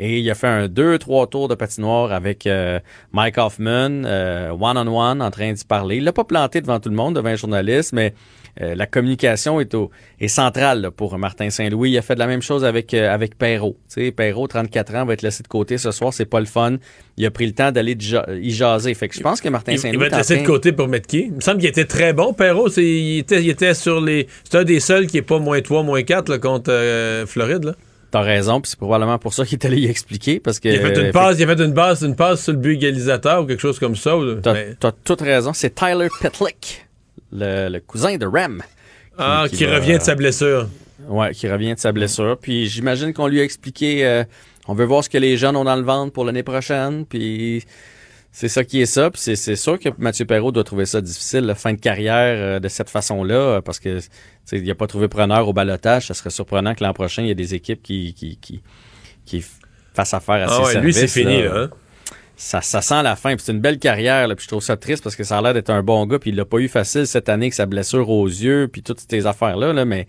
Et 0.00 0.20
il 0.20 0.30
a 0.30 0.36
fait 0.36 0.46
un 0.46 0.68
deux, 0.68 0.96
trois 0.98 1.26
tours 1.26 1.48
de 1.48 1.56
patinoire 1.56 2.12
avec 2.12 2.46
euh, 2.46 2.78
Mike 3.12 3.36
Hoffman, 3.36 4.04
euh, 4.04 4.50
one-on-one, 4.50 5.20
en 5.20 5.30
train 5.30 5.52
d'y 5.52 5.64
parler. 5.64 5.96
Il 5.96 6.04
l'a 6.04 6.12
pas 6.12 6.22
planté 6.22 6.60
devant 6.60 6.78
tout 6.78 6.88
le 6.88 6.94
monde, 6.94 7.16
devant 7.16 7.30
un 7.30 7.34
journaliste, 7.34 7.92
mais 7.92 8.14
euh, 8.60 8.74
la 8.74 8.86
communication 8.86 9.60
est, 9.60 9.74
au, 9.74 9.90
est 10.20 10.28
centrale 10.28 10.80
là, 10.80 10.90
pour 10.90 11.16
Martin 11.18 11.48
Saint-Louis. 11.50 11.90
Il 11.92 11.98
a 11.98 12.02
fait 12.02 12.14
de 12.14 12.18
la 12.18 12.26
même 12.26 12.42
chose 12.42 12.64
avec, 12.64 12.92
euh, 12.94 13.12
avec 13.12 13.38
Perrault. 13.38 13.76
Tu 13.94 14.04
sais, 14.06 14.10
Perrault, 14.12 14.46
34 14.48 14.94
ans, 14.96 15.04
va 15.06 15.12
être 15.12 15.22
laissé 15.22 15.42
de 15.42 15.48
côté 15.48 15.78
ce 15.78 15.90
soir. 15.92 16.12
C'est 16.12 16.24
pas 16.26 16.40
le 16.40 16.46
fun. 16.46 16.76
Il 17.16 17.24
a 17.26 17.30
pris 17.30 17.46
le 17.46 17.52
temps 17.52 17.70
d'aller 17.72 17.96
ja- 17.98 18.26
y 18.40 18.50
jaser. 18.50 18.94
Fait 18.94 19.08
que 19.08 19.14
je 19.14 19.20
pense 19.20 19.40
que 19.40 19.48
Martin 19.48 19.76
Saint-Louis... 19.76 19.94
il 19.96 19.98
va 20.00 20.06
être 20.06 20.16
laissé 20.16 20.38
de 20.38 20.46
côté 20.46 20.72
pour 20.72 20.88
mettre 20.88 21.06
qui? 21.06 21.20
Il 21.26 21.32
me 21.34 21.40
semble 21.40 21.58
qu'il 21.58 21.68
était 21.68 21.84
très 21.84 22.12
bon, 22.12 22.32
Perrault. 22.32 22.68
C'est- 22.68 22.84
Il 22.84 23.18
était, 23.18 23.42
il 23.42 23.48
était 23.50 23.74
sur 23.74 24.00
les. 24.00 24.26
C'est 24.44 24.58
un 24.58 24.64
des 24.64 24.80
seuls 24.80 25.06
qui 25.06 25.18
est 25.18 25.22
pas 25.22 25.38
moins 25.38 25.60
3, 25.60 25.82
moins 25.82 26.02
4 26.02 26.28
là, 26.28 26.38
contre 26.38 26.70
euh, 26.72 27.26
Floride. 27.26 27.64
Là. 27.64 27.74
T'as 28.10 28.22
raison, 28.22 28.60
puis 28.62 28.70
c'est 28.70 28.78
probablement 28.78 29.18
pour 29.18 29.34
ça 29.34 29.44
qu'il 29.44 29.58
est 29.58 29.66
allé 29.66 29.80
y 29.80 29.86
expliquer, 29.86 30.40
parce 30.40 30.58
que... 30.60 30.68
Il 30.70 30.78
a 30.78 30.80
fait 30.80 30.98
une 30.98 31.06
euh, 31.08 31.12
passe, 31.12 31.36
il 31.38 31.42
a 31.44 31.54
fait 31.54 31.62
une 31.62 31.74
passe, 31.74 32.00
une 32.00 32.16
passe 32.16 32.42
sur 32.42 32.52
le 32.54 32.58
but 32.58 32.72
égalisateur 32.76 33.42
ou 33.42 33.46
quelque 33.46 33.60
chose 33.60 33.78
comme 33.78 33.96
ça. 33.96 34.14
T'as 34.42 34.54
mais- 34.54 34.74
t'as 34.80 34.92
toute 35.04 35.20
raison. 35.20 35.52
C'est 35.52 35.74
Tyler 35.74 36.08
Petlick, 36.22 36.86
le, 37.32 37.68
le 37.68 37.80
cousin 37.80 38.16
de 38.16 38.26
Rem. 38.26 38.62
Ah, 39.18 39.46
qui 39.50 39.64
va- 39.64 39.76
revient 39.76 39.98
de 39.98 40.02
sa 40.02 40.14
blessure. 40.14 40.68
Ouais, 41.08 41.32
qui 41.32 41.48
revient 41.48 41.74
de 41.74 41.78
sa 41.78 41.92
blessure. 41.92 42.38
Puis 42.40 42.66
j'imagine 42.66 43.12
qu'on 43.12 43.26
lui 43.26 43.40
a 43.40 43.44
expliqué, 43.44 44.04
euh, 44.06 44.24
on 44.66 44.74
veut 44.74 44.84
voir 44.84 45.02
ce 45.02 45.08
que 45.08 45.18
les 45.18 45.36
jeunes 45.36 45.56
ont 45.56 45.64
dans 45.64 45.76
le 45.76 45.82
ventre 45.82 46.12
pour 46.12 46.24
l'année 46.24 46.42
prochaine. 46.42 47.04
Puis 47.06 47.64
c'est 48.30 48.48
ça 48.48 48.62
qui 48.64 48.80
est 48.80 48.86
ça. 48.86 49.10
Puis 49.10 49.20
c'est- 49.36 49.56
sûr 49.56 49.78
que 49.78 49.88
Mathieu 49.98 50.24
Perrault 50.24 50.52
doit 50.52 50.64
trouver 50.64 50.86
ça 50.86 51.00
difficile, 51.00 51.40
la 51.40 51.54
fin 51.54 51.72
de 51.72 51.80
carrière 51.80 52.36
euh, 52.38 52.60
de 52.60 52.68
cette 52.68 52.90
façon-là, 52.90 53.34
euh, 53.34 53.60
parce 53.60 53.80
que 53.80 54.00
il 54.52 54.64
n'a 54.64 54.74
pas 54.74 54.86
trouvé 54.86 55.08
preneur 55.08 55.48
au 55.48 55.52
balotage. 55.52 56.06
Ça 56.08 56.14
serait 56.14 56.30
surprenant 56.30 56.74
que 56.74 56.84
l'an 56.84 56.92
prochain, 56.92 57.22
il 57.22 57.28
y 57.28 57.30
ait 57.30 57.34
des 57.34 57.54
équipes 57.54 57.82
qui, 57.82 58.14
qui, 58.14 58.36
qui, 58.36 58.60
qui 59.26 59.44
fassent 59.94 60.14
affaire 60.14 60.48
à 60.48 60.54
Ah 60.60 60.64
ses 60.70 60.76
ouais, 60.76 60.82
lui, 60.82 60.92
c'est 60.94 61.06
services, 61.08 61.32
fini, 61.32 61.42
là, 61.42 61.54
hein? 61.64 61.70
Ça, 62.40 62.60
ça 62.60 62.80
sent 62.82 63.02
la 63.02 63.16
fin. 63.16 63.34
C'est 63.36 63.50
une 63.50 63.60
belle 63.60 63.80
carrière. 63.80 64.28
Là, 64.28 64.36
puis 64.36 64.44
je 64.44 64.48
trouve 64.48 64.62
ça 64.62 64.76
triste 64.76 65.02
parce 65.02 65.16
que 65.16 65.24
ça 65.24 65.38
a 65.38 65.42
l'air 65.42 65.54
d'être 65.54 65.70
un 65.70 65.82
bon 65.82 66.06
gars. 66.06 66.20
Puis 66.20 66.30
il 66.30 66.36
l'a 66.36 66.44
pas 66.44 66.58
eu 66.58 66.68
facile 66.68 67.04
cette 67.04 67.28
année 67.28 67.46
avec 67.46 67.54
sa 67.54 67.66
blessure 67.66 68.08
aux 68.08 68.28
yeux. 68.28 68.68
Puis 68.72 68.82
toutes 68.84 69.00
ces 69.10 69.26
affaires-là. 69.26 69.72
Là, 69.72 69.84
mais, 69.84 70.06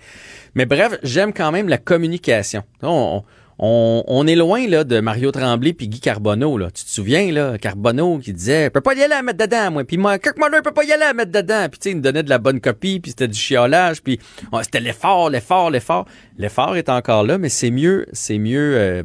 mais 0.54 0.68
bref, 0.68 1.00
j'aime 1.02 1.34
quand 1.34 1.52
même 1.52 1.68
la 1.68 1.80
communication. 1.80 2.64
On, 2.84 3.24
on, 3.58 4.04
on 4.06 4.28
est 4.28 4.36
loin 4.36 4.68
là, 4.68 4.84
de 4.84 5.00
Mario 5.00 5.32
Tremblay 5.32 5.74
puis 5.74 5.88
Guy 5.88 6.00
Carbonneau. 6.00 6.60
Là. 6.60 6.70
Tu 6.70 6.86
te 6.86 6.90
souviens, 6.92 7.32
là, 7.32 7.58
Carbonneau 7.58 8.20
qui 8.20 8.32
disait 8.32 8.66
Je 8.66 8.70
peux 8.70 8.82
pas 8.82 8.94
y 8.94 9.02
aller 9.02 9.16
à 9.16 9.24
mettre 9.24 9.40
dedans, 9.40 9.72
moi. 9.72 9.84
Puis 9.84 9.98
moi, 9.98 10.20
Kirk 10.20 10.38
Muller 10.38 10.62
peut 10.64 10.72
pas 10.72 10.84
y 10.84 10.92
aller 10.92 11.06
à 11.06 11.14
mettre 11.14 11.32
dedans. 11.32 11.68
Puis 11.68 11.80
tu 11.80 11.84
sais, 11.86 11.92
il 11.92 11.98
me 11.98 12.02
donnait 12.02 12.22
de 12.22 12.30
la 12.30 12.38
bonne 12.38 12.62
copie, 12.62 13.00
puis 13.00 13.10
c'était 13.10 13.28
du 13.28 13.40
chiolage, 13.40 14.04
puis 14.04 14.20
c'était 14.62 14.80
l'effort, 14.82 15.32
l'effort, 15.32 15.72
l'effort. 15.72 16.06
L'effort 16.38 16.76
est 16.76 16.90
encore 16.90 17.24
là, 17.24 17.40
mais 17.40 17.50
c'est 17.50 17.72
mieux, 17.72 18.06
c'est 18.14 18.38
mieux, 18.38 18.76
euh, 18.78 19.04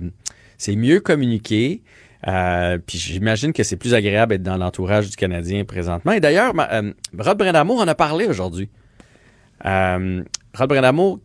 c'est 0.59 0.77
mieux 0.77 1.01
communiqué. 1.01 1.83
Euh, 2.27 2.79
puis 2.79 2.99
j'imagine 2.99 3.53
que 3.53 3.63
c'est 3.63 3.77
plus 3.77 3.95
agréable 3.95 4.33
d'être 4.33 4.43
dans 4.43 4.57
l'entourage 4.57 5.11
du 5.11 5.17
Canadien 5.17 5.65
présentement. 5.65 6.13
Et 6.13 6.21
d'ailleurs, 6.21 6.55
euh, 6.59 6.93
Rod 7.19 7.39
Brindamour 7.39 7.81
en 7.81 7.89
a 7.89 7.95
parlé 7.95 8.27
aujourd'hui. 8.27 8.71
Euh, 9.67 10.23
Rod 10.55 10.69
Brindamour, 10.69 11.21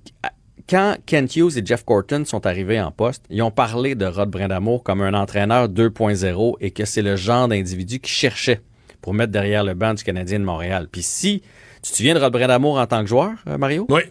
quand 0.70 0.98
Kent 1.06 1.36
Hughes 1.36 1.58
et 1.58 1.66
Jeff 1.66 1.84
Corton 1.86 2.26
sont 2.26 2.46
arrivés 2.46 2.82
en 2.82 2.92
poste, 2.92 3.24
ils 3.30 3.42
ont 3.42 3.52
parlé 3.52 3.96
de 3.96 4.06
Rod 4.06 4.30
Brindamour 4.30 4.84
comme 4.84 5.02
un 5.02 5.14
entraîneur 5.14 5.70
2.0 5.70 6.56
et 6.60 6.72
que 6.72 6.86
c'est 6.86 7.02
le 7.02 7.16
genre 7.16 7.48
d'individu 7.48 8.00
qui 8.00 8.12
cherchait 8.12 8.62
pour 9.02 9.14
mettre 9.14 9.32
derrière 9.32 9.64
le 9.64 9.74
banc 9.74 9.94
du 9.94 10.04
Canadien 10.04 10.40
de 10.40 10.46
Montréal. 10.46 10.88
Puis 10.92 11.04
si 11.04 11.42
tu 11.82 11.92
te 11.92 11.96
souviens 11.96 12.14
de 12.14 12.20
Rod 12.20 12.34
Brindamour 12.34 12.78
en 12.78 12.88
tant 12.88 13.02
que 13.02 13.08
joueur, 13.08 13.32
Mario? 13.58 13.86
Oui. 13.90 14.02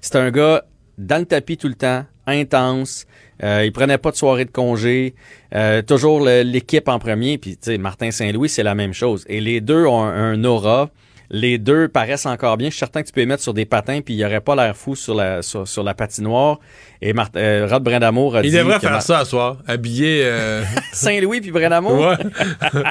C'est 0.00 0.16
un 0.16 0.30
gars 0.30 0.64
dans 0.98 1.18
le 1.18 1.26
tapis 1.26 1.56
tout 1.56 1.68
le 1.68 1.74
temps, 1.74 2.04
intense. 2.26 3.06
Euh, 3.42 3.62
il 3.64 3.72
prenait 3.72 3.98
pas 3.98 4.10
de 4.10 4.16
soirée 4.16 4.44
de 4.46 4.50
congé. 4.50 5.14
Euh, 5.54 5.82
toujours 5.82 6.20
l'équipe 6.20 6.88
en 6.88 6.98
premier. 6.98 7.36
Puis, 7.38 7.52
tu 7.56 7.70
sais, 7.72 7.78
Martin 7.78 8.10
Saint-Louis, 8.10 8.48
c'est 8.48 8.62
la 8.62 8.74
même 8.74 8.92
chose. 8.94 9.24
Et 9.28 9.40
les 9.40 9.60
deux 9.60 9.84
ont 9.86 10.02
un, 10.02 10.32
un 10.32 10.44
aura. 10.44 10.90
Les 11.28 11.58
deux 11.58 11.88
paraissent 11.88 12.24
encore 12.26 12.56
bien. 12.56 12.68
Je 12.68 12.74
suis 12.74 12.78
certain 12.78 13.02
que 13.02 13.08
tu 13.08 13.12
peux 13.12 13.20
les 13.20 13.26
mettre 13.26 13.42
sur 13.42 13.52
des 13.52 13.64
patins, 13.64 14.00
puis 14.00 14.14
il 14.14 14.18
n'y 14.18 14.24
aurait 14.24 14.40
pas 14.40 14.54
l'air 14.54 14.76
fou 14.76 14.94
sur 14.94 15.12
la, 15.14 15.42
sur, 15.42 15.66
sur 15.66 15.82
la 15.82 15.92
patinoire. 15.92 16.60
Et 17.02 17.12
Mart- 17.12 17.36
euh, 17.36 17.66
Rod 17.68 17.82
Brindamour 17.82 18.36
a 18.36 18.42
Il 18.44 18.50
dit 18.52 18.56
devrait 18.56 18.78
faire 18.78 18.92
Mar- 18.92 19.02
ça 19.02 19.18
à 19.18 19.24
soir, 19.24 19.56
habillé. 19.66 20.22
euh, 20.24 20.62
Saint-Louis 20.92 21.40
puis 21.40 21.50
Brindamour? 21.50 21.98
Ouais. 21.98 22.16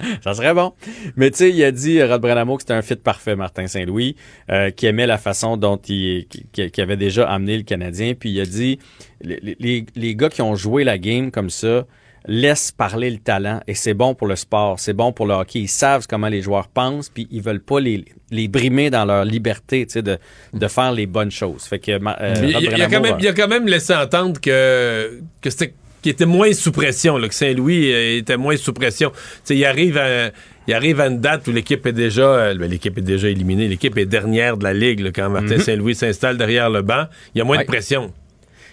Ça 0.24 0.34
serait 0.34 0.54
bon. 0.54 0.72
Mais 1.16 1.30
tu 1.30 1.38
sais, 1.38 1.50
il 1.50 1.62
a 1.64 1.70
dit, 1.72 2.02
Rod 2.02 2.20
Brenamo, 2.20 2.56
que 2.56 2.62
c'était 2.62 2.74
un 2.74 2.82
fit 2.82 2.96
parfait, 2.96 3.36
Martin 3.36 3.66
Saint-Louis, 3.66 4.16
euh, 4.50 4.70
qui 4.70 4.86
aimait 4.86 5.06
la 5.06 5.18
façon 5.18 5.56
dont 5.56 5.76
il 5.88 6.26
qui, 6.52 6.70
qui 6.70 6.80
avait 6.80 6.96
déjà 6.96 7.28
amené 7.28 7.56
le 7.56 7.62
Canadien. 7.64 8.14
Puis 8.18 8.30
il 8.30 8.40
a 8.40 8.44
dit, 8.46 8.78
les, 9.22 9.56
les, 9.58 9.86
les 9.94 10.14
gars 10.16 10.28
qui 10.28 10.42
ont 10.42 10.54
joué 10.54 10.84
la 10.84 10.98
game 10.98 11.30
comme 11.30 11.50
ça, 11.50 11.86
laissent 12.26 12.70
parler 12.70 13.10
le 13.10 13.16
talent 13.16 13.60
et 13.66 13.74
c'est 13.74 13.94
bon 13.94 14.14
pour 14.14 14.26
le 14.26 14.36
sport, 14.36 14.78
c'est 14.78 14.92
bon 14.92 15.10
pour 15.10 15.26
le 15.26 15.32
hockey. 15.32 15.60
Ils 15.60 15.68
savent 15.68 16.06
comment 16.06 16.28
les 16.28 16.42
joueurs 16.42 16.68
pensent, 16.68 17.08
puis 17.08 17.26
ils 17.30 17.40
veulent 17.40 17.62
pas 17.62 17.80
les, 17.80 18.04
les 18.30 18.46
brimer 18.46 18.90
dans 18.90 19.06
leur 19.06 19.24
liberté, 19.24 19.86
tu 19.86 19.94
sais, 19.94 20.02
de, 20.02 20.18
de 20.52 20.68
faire 20.68 20.92
les 20.92 21.06
bonnes 21.06 21.30
choses. 21.30 21.64
Fait 21.64 21.78
que 21.78 21.92
euh, 21.92 22.34
il, 22.42 22.54
Rod 22.54 22.62
il- 22.62 22.68
il 22.76 22.82
a 22.82 22.88
Brenamo 22.88 22.90
quand 22.90 23.00
même, 23.00 23.16
il 23.20 23.28
a 23.28 23.32
quand 23.32 23.48
même 23.48 23.66
laissé 23.66 23.94
entendre 23.94 24.38
que, 24.38 25.20
que 25.40 25.48
c'était 25.48 25.72
qu'il 26.02 26.12
était 26.12 26.26
moins 26.26 26.52
sous 26.52 26.72
pression, 26.72 27.16
là, 27.18 27.28
que 27.28 27.34
Saint-Louis 27.34 27.92
euh, 27.92 28.18
était 28.18 28.36
moins 28.36 28.56
sous 28.56 28.72
pression. 28.72 29.10
Tu 29.10 29.18
sais, 29.44 29.56
il 29.56 29.64
arrive 29.64 29.98
à, 29.98 30.30
il 30.66 30.74
arrive 30.74 31.00
à 31.00 31.06
une 31.08 31.20
date 31.20 31.46
où 31.48 31.52
l'équipe 31.52 31.84
est 31.86 31.92
déjà 31.92 32.22
euh, 32.22 32.54
ben, 32.54 32.70
l'équipe 32.70 32.96
est 32.98 33.02
déjà 33.02 33.28
éliminée, 33.28 33.68
l'équipe 33.68 33.96
est 33.98 34.06
dernière 34.06 34.56
de 34.56 34.64
la 34.64 34.72
ligue 34.72 35.00
là, 35.00 35.10
quand 35.14 35.28
Martin 35.30 35.56
Mhm. 35.56 35.60
Saint-Louis 35.60 35.94
s'installe 35.94 36.36
derrière 36.38 36.70
le 36.70 36.82
banc, 36.82 37.04
il 37.34 37.38
y 37.38 37.40
a 37.40 37.44
moins 37.44 37.56
Ouais. 37.58 37.64
de 37.64 37.68
pression. 37.68 38.12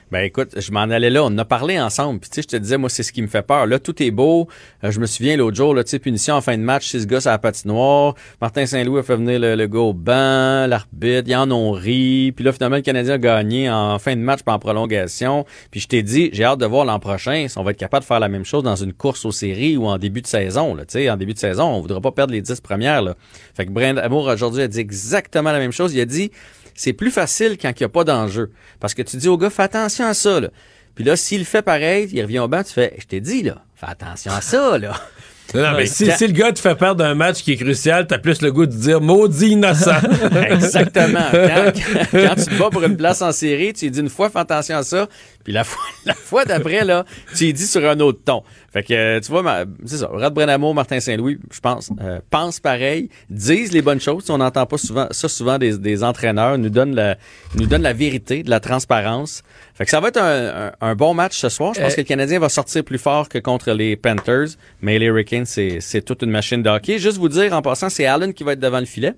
Ben 0.09 0.21
écoute, 0.21 0.51
je 0.57 0.71
m'en 0.71 0.81
allais 0.81 1.09
là, 1.09 1.23
on 1.25 1.37
a 1.37 1.43
parlé 1.43 1.77
ensemble. 1.79 2.21
Puis 2.21 2.29
tu 2.29 2.35
sais, 2.35 2.41
je 2.43 2.47
te 2.47 2.55
disais, 2.55 2.77
moi, 2.77 2.89
c'est 2.89 3.03
ce 3.03 3.11
qui 3.11 3.21
me 3.21 3.27
fait 3.27 3.41
peur. 3.41 3.65
Là, 3.65 3.77
tout 3.77 4.01
est 4.01 4.11
beau. 4.11 4.47
Euh, 4.85 4.91
je 4.91 5.01
me 5.01 5.05
souviens 5.05 5.35
l'autre 5.35 5.57
jour, 5.57 5.73
là, 5.73 5.83
tu 5.83 5.89
sais, 5.89 5.99
punition 5.99 6.35
en 6.35 6.41
fin 6.41 6.57
de 6.57 6.63
match, 6.63 6.87
six 6.87 7.05
gars 7.05 7.19
à 7.25 7.31
la 7.31 7.37
patinoire. 7.39 8.15
Martin 8.39 8.65
Saint-Louis 8.65 8.99
a 8.99 9.03
fait 9.03 9.17
venir 9.17 9.37
le, 9.39 9.55
le 9.55 9.67
gars 9.67 9.79
au 9.79 9.93
banc, 9.93 10.65
l'arbitre, 10.67 11.27
ils 11.27 11.35
en 11.35 11.51
ont 11.51 11.71
ri. 11.71 12.31
Puis 12.33 12.45
là, 12.45 12.53
finalement, 12.53 12.77
le 12.77 12.83
Canadien 12.83 13.15
a 13.15 13.17
gagné 13.17 13.69
en 13.69 13.99
fin 13.99 14.15
de 14.15 14.21
match 14.21 14.43
puis 14.45 14.53
en 14.53 14.59
prolongation. 14.59 15.45
Puis 15.71 15.81
je 15.81 15.89
t'ai 15.89 16.03
dit, 16.03 16.29
j'ai 16.31 16.45
hâte 16.45 16.59
de 16.59 16.65
voir 16.65 16.85
l'an 16.85 16.99
prochain 16.99 17.47
si 17.49 17.57
on 17.57 17.63
va 17.63 17.71
être 17.71 17.77
capable 17.77 18.03
de 18.03 18.07
faire 18.07 18.21
la 18.21 18.29
même 18.29 18.45
chose 18.45 18.63
dans 18.63 18.77
une 18.77 18.93
course 18.93 19.25
aux 19.25 19.33
séries 19.33 19.75
ou 19.75 19.87
en 19.87 19.97
début 19.97 20.21
de 20.21 20.27
saison. 20.27 20.75
Tu 20.77 20.83
sais, 20.87 21.09
en 21.09 21.17
début 21.17 21.33
de 21.33 21.39
saison, 21.39 21.65
on 21.65 21.81
voudra 21.81 21.99
pas 21.99 22.11
perdre 22.11 22.31
les 22.31 22.41
dix 22.41 22.61
premières. 22.61 23.01
Là. 23.01 23.15
Fait 23.55 23.65
que 23.65 23.71
Brian 23.71 23.97
Amour 23.97 24.27
aujourd'hui 24.27 24.61
a 24.61 24.69
dit 24.69 24.79
exactement 24.79 25.51
la 25.51 25.59
même 25.59 25.73
chose. 25.73 25.93
Il 25.93 25.99
a 25.99 26.05
dit, 26.05 26.31
c'est 26.77 26.93
plus 26.93 27.11
facile 27.11 27.57
quand 27.61 27.69
il 27.69 27.81
n'y 27.81 27.85
a 27.85 27.89
pas 27.89 28.05
d'enjeu. 28.05 28.51
Parce 28.79 28.93
que 28.93 29.01
tu 29.01 29.17
dis 29.17 29.27
au 29.27 29.37
gars, 29.37 29.49
fais 29.49 29.63
attention 29.63 30.05
à 30.05 30.13
ça. 30.13 30.39
Là. 30.39 30.49
Puis 30.95 31.03
là, 31.03 31.17
s'il 31.17 31.43
fait 31.43 31.61
pareil, 31.61 32.07
il 32.13 32.21
revient 32.21 32.39
au 32.39 32.47
banc, 32.47 32.63
tu 32.63 32.71
fais, 32.71 32.95
je 32.97 33.05
t'ai 33.05 33.19
dit, 33.19 33.43
là, 33.43 33.63
fais 33.75 33.87
attention 33.87 34.31
à 34.31 34.41
ça, 34.41 34.77
là. 34.77 34.93
Non, 35.53 35.61
non, 35.61 35.77
mais 35.77 35.85
si, 35.85 36.11
si 36.11 36.27
le 36.27 36.33
gars 36.33 36.51
te 36.51 36.59
fait 36.59 36.75
perdre 36.75 37.05
un 37.05 37.15
match 37.15 37.41
qui 37.41 37.53
est 37.53 37.55
crucial, 37.55 38.05
t'as 38.05 38.17
plus 38.17 38.41
le 38.41 38.51
goût 38.51 38.65
de 38.65 38.75
dire 38.75 38.99
maudit 38.99 39.51
innocent. 39.51 39.95
Exactement. 40.49 41.23
Quand, 41.31 41.71
quand 42.11 42.35
tu 42.35 42.45
te 42.47 42.59
bats 42.59 42.69
pour 42.69 42.83
une 42.83 42.97
place 42.97 43.21
en 43.21 43.31
série, 43.31 43.71
tu 43.71 43.85
lui 43.85 43.91
dis 43.91 43.99
une 44.01 44.09
fois, 44.09 44.29
fais 44.29 44.39
attention 44.39 44.75
à 44.75 44.83
ça. 44.83 45.07
Puis 45.47 45.53
la 45.53 45.63
fois, 45.63 45.81
la 46.05 46.13
fois 46.13 46.43
d'après, 46.43 46.83
là, 46.83 47.05
tu 47.33 47.45
lui 47.45 47.53
dis 47.53 47.67
sur 47.67 47.81
un 47.89 47.97
autre 48.01 48.19
ton. 48.25 48.43
Fait 48.73 48.83
que, 48.83 48.93
euh, 48.93 49.19
tu 49.21 49.31
vois, 49.31 49.43
ma- 49.43 49.63
c'est 49.85 49.95
ça. 49.95 50.07
Rod 50.11 50.33
Brenamo, 50.33 50.73
Martin 50.73 50.99
Saint-Louis, 50.99 51.39
je 51.53 51.59
pense, 51.61 51.89
euh, 52.01 52.19
pensent 52.29 52.59
pareil, 52.59 53.07
disent 53.29 53.71
les 53.71 53.81
bonnes 53.81 54.01
choses. 54.01 54.29
On 54.29 54.39
n'entend 54.39 54.65
pas 54.65 54.77
souvent 54.77 55.07
ça 55.11 55.29
souvent 55.29 55.57
des, 55.57 55.77
des 55.77 56.03
entraîneurs, 56.03 56.57
nous 56.57 56.69
donnent 56.69 56.95
la, 56.95 57.15
nous 57.55 57.65
donnent 57.65 57.83
la 57.83 57.93
vérité, 57.93 58.43
de 58.43 58.49
la 58.49 58.59
transparence. 58.59 59.41
Fait 59.73 59.85
que 59.85 59.89
ça 59.89 60.01
va 60.01 60.09
être 60.09 60.17
un, 60.21 60.67
un- 60.67 60.71
un 60.81 60.95
bon 60.95 61.13
match 61.13 61.37
ce 61.37 61.47
soir. 61.47 61.73
Je 61.75 61.79
pense 61.79 61.93
Euh, 61.93 61.95
que 61.95 62.01
le 62.01 62.05
Canadien 62.07 62.39
va 62.39 62.49
sortir 62.49 62.83
plus 62.83 62.97
fort 62.97 63.29
que 63.29 63.37
contre 63.39 63.71
les 63.71 63.95
Panthers, 63.95 64.49
mais 64.81 64.99
les 64.99 65.05
Hurricanes, 65.05 65.45
c'est, 65.45 65.79
c'est 65.79 66.01
toute 66.01 66.23
une 66.23 66.31
machine 66.31 66.61
de 66.61 66.69
hockey. 66.69 66.99
Juste 66.99 67.19
vous 67.19 67.29
dire, 67.29 67.53
en 67.53 67.61
passant, 67.61 67.89
c'est 67.89 68.05
Allen 68.05 68.33
qui 68.33 68.43
va 68.43 68.51
être 68.51 68.59
devant 68.59 68.79
le 68.81 68.85
filet. 68.85 69.13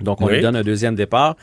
Donc, 0.00 0.20
on 0.22 0.26
Oui. 0.26 0.34
lui 0.36 0.40
donne 0.42 0.56
un 0.56 0.62
deuxième 0.62 0.94
départ. 0.96 1.36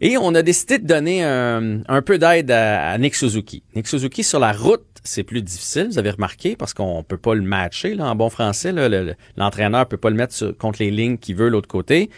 Et 0.00 0.16
on 0.16 0.34
a 0.34 0.42
décidé 0.42 0.78
de 0.78 0.86
donner 0.86 1.22
un, 1.22 2.02
peu 2.04 2.18
d'aide 2.18 2.50
à, 2.50 2.96
Nick 2.98 3.14
Suzuki. 3.14 3.62
Nick 3.76 3.86
Suzuki 3.86 4.24
sur 4.24 4.40
la 4.40 4.52
route 4.52 4.82
c'est 5.04 5.24
plus 5.24 5.42
difficile, 5.42 5.88
vous 5.88 5.98
avez 5.98 6.10
remarqué, 6.10 6.54
parce 6.54 6.74
qu'on 6.74 7.02
peut 7.02 7.16
pas 7.16 7.34
le 7.34 7.42
matcher 7.42 7.94
là, 7.94 8.08
en 8.10 8.14
bon 8.14 8.30
français. 8.30 8.72
là. 8.72 8.88
Le- 8.88 9.14
L'entraîneur 9.36 9.86
peut 9.86 9.96
pas 9.96 10.10
le 10.10 10.16
mettre 10.16 10.52
contre 10.52 10.78
les 10.80 10.90
lignes 10.90 11.18
qu'il 11.18 11.36
veut 11.36 11.48
l'autre 11.48 11.68
côté. 11.68 12.10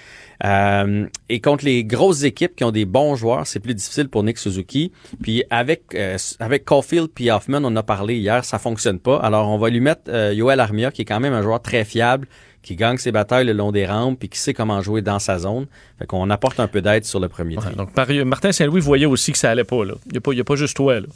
Euh, 0.45 1.07
et 1.29 1.41
contre 1.41 1.65
les 1.65 1.85
grosses 1.85 2.25
équipes 2.25 2.55
qui 2.57 2.65
ont 2.65 2.71
des 2.73 2.85
bons 2.85 3.15
joueurs, 3.15 3.47
c'est 3.47 3.61
plus 3.61 3.75
difficile 3.75 4.09
pour 4.09 4.23
Nick 4.23 4.37
Suzuki. 4.37 4.93
Puis 5.23 5.45
avec 5.49 5.95
euh, 5.95 6.19
avec 6.41 6.65
Caulfield 6.65 7.09
puis 7.15 7.31
Hoffman, 7.31 7.61
on 7.65 7.75
a 7.77 7.83
parlé 7.83 8.17
hier, 8.17 8.45
ça 8.45 8.59
fonctionne 8.59 8.99
pas. 8.99 9.17
Alors 9.19 9.49
on 9.49 9.57
va 9.59 9.71
lui 9.71 9.81
mettre 9.81 10.03
euh, 10.09 10.35
Yoel 10.35 10.61
Armia, 10.61 10.91
qui 10.91 11.03
est 11.03 11.07
quand 11.07 11.21
même 11.21 11.33
un 11.33 11.43
joueur 11.43 11.63
très 11.63 11.85
fiable, 11.85 12.27
qui 12.65 12.75
gagne 12.75 12.97
ses 12.97 13.13
batailles 13.13 13.45
le 13.47 13.53
long 13.53 13.71
des 13.71 13.87
rampes, 13.87 14.19
puis 14.19 14.29
qui 14.29 14.39
sait 14.39 14.55
comment 14.55 14.81
jouer 14.81 15.03
dans 15.03 15.19
sa 15.21 15.39
zone. 15.39 15.67
Fait 15.99 16.07
qu'on 16.07 16.29
apporte 16.31 16.59
un 16.59 16.67
peu 16.67 16.81
d'aide 16.83 17.05
sur 17.05 17.21
le 17.21 17.29
premier 17.29 17.55
tri. 17.57 17.75
Donc, 17.77 17.95
Mario- 17.97 18.25
Martin 18.25 18.51
Saint-Louis 18.51 18.81
voyait 18.81 19.07
aussi 19.07 19.31
que 19.33 19.39
ça 19.39 19.51
allait 19.51 19.65
pas. 19.65 19.85
là. 19.85 19.95
Il 20.07 20.13
n'y 20.13 20.19
a, 20.19 20.21
pas- 20.21 20.33
il 20.33 20.39
y 20.39 20.41
a 20.41 20.45
pas 20.45 20.57
juste 20.57 20.75
toi. 20.77 20.99
Là. 20.99 21.07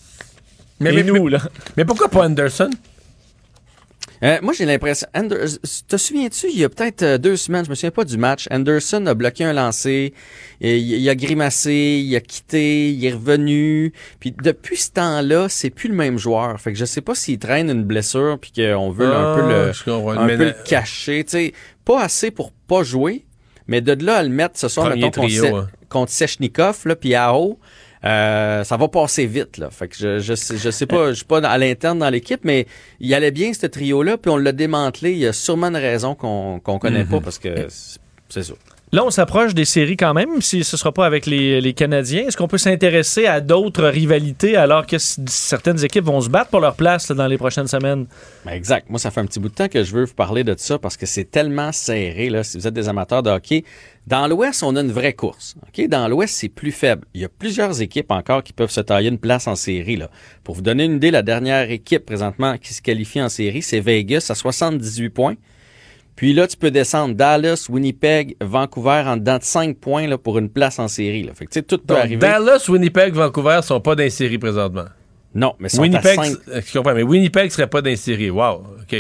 Mais, 0.78 0.90
Et 0.92 0.96
mais- 0.96 1.02
nous, 1.04 1.24
mais- 1.24 1.30
là. 1.30 1.38
Mais 1.76 1.84
pourquoi 1.84 2.08
pas 2.08 2.24
Anderson? 2.26 2.70
Euh, 4.22 4.38
moi, 4.42 4.52
j'ai 4.52 4.64
l'impression. 4.64 5.06
Ander- 5.14 5.44
Te 5.86 5.96
souviens-tu, 5.96 6.46
il 6.50 6.58
y 6.58 6.64
a 6.64 6.68
peut-être 6.68 7.02
euh, 7.02 7.18
deux 7.18 7.36
semaines, 7.36 7.64
je 7.64 7.70
me 7.70 7.74
souviens 7.74 7.90
pas 7.92 8.04
du 8.04 8.16
match, 8.18 8.48
Anderson 8.50 9.06
a 9.06 9.14
bloqué 9.14 9.44
un 9.44 9.52
lancer, 9.52 10.12
et 10.60 10.78
il, 10.78 11.00
il 11.00 11.08
a 11.08 11.14
grimacé, 11.14 12.02
il 12.04 12.16
a 12.16 12.20
quitté, 12.20 12.90
il 12.90 13.04
est 13.04 13.12
revenu. 13.12 13.92
Puis 14.20 14.32
depuis 14.42 14.76
ce 14.76 14.90
temps-là, 14.90 15.48
c'est 15.48 15.70
plus 15.70 15.88
le 15.88 15.94
même 15.94 16.18
joueur. 16.18 16.60
Fait 16.60 16.72
que 16.72 16.78
je 16.78 16.84
sais 16.84 17.00
pas 17.00 17.14
s'il 17.14 17.38
traîne 17.38 17.70
une 17.70 17.84
blessure, 17.84 18.38
puis 18.40 18.52
qu'on 18.52 18.90
veut 18.90 19.06
un 19.14 19.34
peu 19.36 19.42
Ah, 19.44 19.48
le, 19.48 19.72
un 20.18 20.26
peu 20.36 20.44
cacher. 20.64 21.24
Pas 21.84 22.02
assez 22.02 22.30
pour 22.30 22.52
pas 22.52 22.82
jouer, 22.82 23.24
mais 23.66 23.80
de 23.80 24.04
là 24.04 24.16
à 24.16 24.22
le 24.22 24.28
mettre 24.30 24.58
ce 24.58 24.68
soir, 24.68 24.88
mettons, 24.94 25.10
contre, 25.22 25.28
trio, 25.28 25.56
hein. 25.56 25.68
contre 25.88 26.10
Sechnikov, 26.12 26.80
là, 26.86 26.96
puis 26.96 27.14
Aho, 27.14 27.58
euh, 28.04 28.64
ça 28.64 28.76
va 28.76 28.88
passer 28.88 29.26
vite, 29.26 29.58
là. 29.58 29.70
Fait 29.70 29.88
que 29.88 29.96
je, 29.98 30.18
je, 30.18 30.34
sais, 30.34 30.56
je 30.56 30.70
sais 30.70 30.86
pas, 30.86 31.08
je 31.10 31.14
suis 31.16 31.24
pas 31.24 31.38
à 31.38 31.58
l'interne 31.58 31.98
dans 31.98 32.10
l'équipe, 32.10 32.40
mais 32.44 32.66
il 33.00 33.12
allait 33.14 33.30
bien, 33.32 33.52
ce 33.52 33.66
trio-là, 33.66 34.16
puis 34.18 34.30
on 34.30 34.36
l'a 34.36 34.52
démantelé. 34.52 35.12
Il 35.12 35.18
y 35.18 35.26
a 35.26 35.32
sûrement 35.32 35.68
une 35.68 35.76
raison 35.76 36.14
qu'on 36.14 36.60
qu'on 36.60 36.78
connaît 36.78 37.04
Mhm. 37.04 37.10
pas, 37.10 37.20
parce 37.20 37.38
que 37.38 37.66
c'est- 37.68 38.42
ça. 38.42 38.54
Là, 38.90 39.04
on 39.04 39.10
s'approche 39.10 39.52
des 39.52 39.66
séries 39.66 39.98
quand 39.98 40.14
même, 40.14 40.40
si 40.40 40.64
ce 40.64 40.74
ne 40.74 40.78
sera 40.78 40.92
pas 40.92 41.04
avec 41.04 41.26
les, 41.26 41.60
les 41.60 41.74
Canadiens. 41.74 42.26
Est-ce 42.26 42.38
qu'on 42.38 42.48
peut 42.48 42.56
s'intéresser 42.56 43.26
à 43.26 43.42
d'autres 43.42 43.84
rivalités 43.84 44.56
alors 44.56 44.86
que 44.86 44.96
certaines 44.98 45.84
équipes 45.84 46.06
vont 46.06 46.22
se 46.22 46.30
battre 46.30 46.48
pour 46.48 46.60
leur 46.60 46.74
place 46.74 47.10
là, 47.10 47.14
dans 47.14 47.26
les 47.26 47.36
prochaines 47.36 47.66
semaines? 47.66 48.06
Ben, 48.46 48.52
exact. 48.52 48.88
Moi, 48.88 48.98
ça 48.98 49.10
fait 49.10 49.20
un 49.20 49.26
petit 49.26 49.40
bout 49.40 49.50
de 49.50 49.54
temps 49.54 49.68
que 49.68 49.84
je 49.84 49.92
veux 49.92 50.04
vous 50.06 50.14
parler 50.14 50.42
de 50.42 50.54
ça 50.56 50.78
parce 50.78 50.96
que 50.96 51.04
c'est 51.04 51.30
tellement 51.30 51.70
serré, 51.70 52.30
là, 52.30 52.42
si 52.42 52.56
vous 52.56 52.66
êtes 52.66 52.72
des 52.72 52.88
amateurs 52.88 53.22
de 53.22 53.28
hockey. 53.28 53.62
Dans 54.08 54.26
l'Ouest, 54.26 54.62
on 54.62 54.74
a 54.74 54.80
une 54.80 54.90
vraie 54.90 55.12
course. 55.12 55.54
OK? 55.66 55.86
Dans 55.86 56.08
l'Ouest, 56.08 56.34
c'est 56.34 56.48
plus 56.48 56.72
faible. 56.72 57.04
Il 57.12 57.20
y 57.20 57.24
a 57.26 57.28
plusieurs 57.28 57.82
équipes 57.82 58.10
encore 58.10 58.42
qui 58.42 58.54
peuvent 58.54 58.70
se 58.70 58.80
tailler 58.80 59.10
une 59.10 59.18
place 59.18 59.46
en 59.46 59.54
série. 59.54 59.96
Là. 59.96 60.08
Pour 60.44 60.54
vous 60.54 60.62
donner 60.62 60.84
une 60.84 60.96
idée, 60.96 61.10
la 61.10 61.20
dernière 61.20 61.70
équipe 61.70 62.06
présentement 62.06 62.56
qui 62.56 62.72
se 62.72 62.80
qualifie 62.80 63.20
en 63.20 63.28
série, 63.28 63.60
c'est 63.60 63.80
Vegas 63.80 64.28
à 64.30 64.34
78 64.34 65.10
points. 65.10 65.34
Puis 66.16 66.32
là, 66.32 66.46
tu 66.46 66.56
peux 66.56 66.70
descendre 66.70 67.14
Dallas, 67.14 67.66
Winnipeg, 67.68 68.34
Vancouver 68.40 69.02
en 69.06 69.18
dedans 69.18 69.36
de 69.36 69.44
5 69.44 69.76
points 69.76 70.06
là, 70.06 70.16
pour 70.16 70.38
une 70.38 70.48
place 70.48 70.78
en 70.78 70.88
série. 70.88 71.22
Là. 71.24 71.34
Fait 71.34 71.44
que, 71.44 71.50
tu 71.50 71.58
sais, 71.58 71.62
tout 71.62 71.76
peut 71.76 71.94
Donc, 71.94 71.98
arriver. 71.98 72.16
Dallas, 72.16 72.64
Winnipeg, 72.66 73.12
Vancouver 73.12 73.60
sont 73.62 73.80
pas 73.80 73.94
dans 73.94 74.02
les 74.02 74.10
séries 74.10 74.38
présentement. 74.38 74.86
Non, 75.34 75.54
mais 75.58 75.68
sont 75.68 75.82
Winnipeg, 75.82 76.18
à 76.18 76.24
5. 76.24 76.36
euh, 76.48 76.60
je 76.66 76.72
comprends, 76.72 76.94
mais 76.94 77.02
Winnipeg 77.02 77.50
serait 77.50 77.66
pas 77.68 77.82
dans 77.82 77.90
les 77.90 77.96
séries. 77.96 78.30
Wow, 78.30 78.64
OK. 78.82 78.96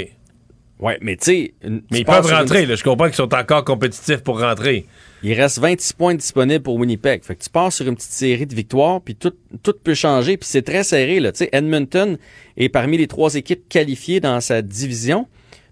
Ouais, 0.80 0.96
mais 1.00 1.16
tu 1.16 1.24
sais... 1.24 1.54
Mais 1.62 2.00
ils 2.00 2.04
peuvent 2.04 2.26
une- 2.28 2.34
rentrer, 2.36 2.64
là. 2.66 2.76
Je 2.76 2.84
comprends 2.84 3.06
qu'ils 3.06 3.14
sont 3.16 3.34
encore 3.34 3.64
compétitifs 3.64 4.18
pour 4.22 4.40
rentrer. 4.40 4.86
Il 5.24 5.32
reste 5.32 5.58
26 5.58 5.92
points 5.94 6.14
disponibles 6.14 6.62
pour 6.62 6.76
Winnipeg. 6.76 7.24
Fait 7.24 7.34
que 7.34 7.42
tu 7.42 7.50
pars 7.50 7.72
sur 7.72 7.88
une 7.88 7.96
petite 7.96 8.12
série 8.12 8.46
de 8.46 8.54
victoires, 8.54 9.00
puis 9.00 9.16
tout, 9.16 9.32
tout 9.64 9.74
peut 9.82 9.94
changer, 9.94 10.36
puis 10.36 10.48
c'est 10.48 10.62
très 10.62 10.84
serré. 10.84 11.18
Là. 11.18 11.32
Tu 11.32 11.38
sais, 11.38 11.48
Edmonton 11.52 12.16
est 12.56 12.68
parmi 12.68 12.96
les 12.96 13.08
trois 13.08 13.34
équipes 13.34 13.68
qualifiées 13.68 14.20
dans 14.20 14.40
sa 14.40 14.62
division, 14.62 15.26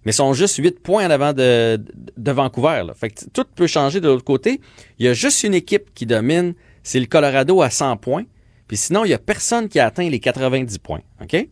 mais 0.04 0.10
sont 0.10 0.32
juste 0.32 0.56
8 0.56 0.80
points 0.80 1.06
en 1.06 1.10
avant 1.10 1.32
de, 1.32 1.80
de 2.16 2.32
Vancouver. 2.32 2.82
Là. 2.86 2.94
Fait 2.94 3.10
que 3.10 3.24
tout 3.32 3.44
peut 3.54 3.68
changer 3.68 4.00
de 4.00 4.08
l'autre 4.08 4.24
côté. 4.24 4.60
Il 4.98 5.06
y 5.06 5.08
a 5.08 5.12
juste 5.12 5.44
une 5.44 5.54
équipe 5.54 5.94
qui 5.94 6.06
domine, 6.06 6.54
c'est 6.82 6.98
le 6.98 7.06
Colorado 7.06 7.62
à 7.62 7.70
100 7.70 7.96
points. 7.98 8.24
Puis 8.66 8.76
sinon, 8.76 9.04
il 9.04 9.10
y 9.10 9.14
a 9.14 9.18
personne 9.18 9.68
qui 9.68 9.78
a 9.78 9.86
atteint 9.86 10.08
les 10.08 10.18
90 10.18 10.78
points. 10.78 11.02
OK? 11.22 11.46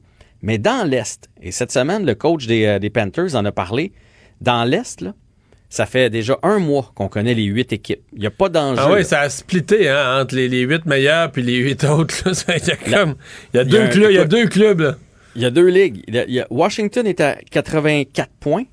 Mais 0.45 0.59
dans 0.59 0.87
l'Est, 0.87 1.31
et 1.41 1.53
cette 1.53 1.73
semaine, 1.73 2.05
le 2.05 2.15
coach 2.15 2.47
des, 2.47 2.66
euh, 2.66 2.79
des 2.79 2.91
Panthers 2.91 3.35
en 3.35 3.45
a 3.47 3.51
parlé, 3.53 3.93
dans 4.43 4.65
l'Est, 4.65 5.01
là, 5.01 5.15
ça 5.71 5.87
fait 5.87 6.11
déjà 6.11 6.39
un 6.43 6.59
mois 6.59 6.93
qu'on 6.95 7.09
connaît 7.09 7.33
les 7.33 7.45
huit 7.45 7.73
équipes. 7.73 8.03
Il 8.12 8.21
n'y 8.21 8.27
a 8.27 8.31
pas 8.31 8.51
d'enjeu. 8.51 8.83
Ah 8.85 8.91
oui, 8.93 8.99
là. 8.99 9.05
ça 9.05 9.21
a 9.23 9.31
splitté 9.31 9.89
hein, 9.89 10.21
entre 10.21 10.35
les, 10.37 10.49
les 10.49 10.61
huit 10.61 10.85
meilleurs 10.85 11.33
puis 11.33 11.43
les 11.43 11.57
huit 11.57 11.83
autres. 11.85 12.15
Il 12.27 12.69
y 12.69 12.71
a, 12.71 12.77
comme, 12.77 13.15
il 13.55 13.57
y 13.57 13.61
a 13.61 13.62
Il 13.62 13.69
y 13.69 13.71
deux 13.71 13.81
a 13.81 13.85
un- 13.85 13.89
clubs. 13.89 14.11
Il 14.11 14.15
y 14.15 14.19
a 14.19 14.25
deux 14.27 14.47
clubs. 14.47 14.97
Il 15.35 15.43
y 15.43 15.47
a 15.47 15.51
deux 15.51 15.66
ligues. 15.69 16.05
Y 16.09 16.19
a- 16.19 16.29
y 16.29 16.45
Washington 16.51 17.07
est 17.07 17.21
à 17.23 17.37
84 17.51 18.31
points. 18.39 18.65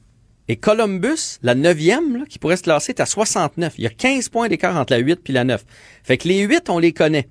Et 0.47 0.57
Columbus, 0.57 1.37
la 1.41 1.55
neuvième, 1.55 2.17
là, 2.17 2.23
qui 2.27 2.37
pourrait 2.37 2.57
se 2.57 2.63
classer, 2.63 2.91
est 2.91 2.99
à 2.99 3.05
69. 3.05 3.75
Il 3.77 3.85
y 3.85 3.87
a 3.87 3.91
15 3.91 4.27
points 4.29 4.49
d'écart 4.49 4.75
entre 4.75 4.91
la 4.91 4.99
8 4.99 5.21
et 5.29 5.31
la 5.31 5.45
9. 5.45 5.63
Fait 6.03 6.17
que 6.17 6.27
les 6.27 6.39
8, 6.41 6.69
on 6.69 6.77
les 6.79 6.91
connaît. 6.91 7.29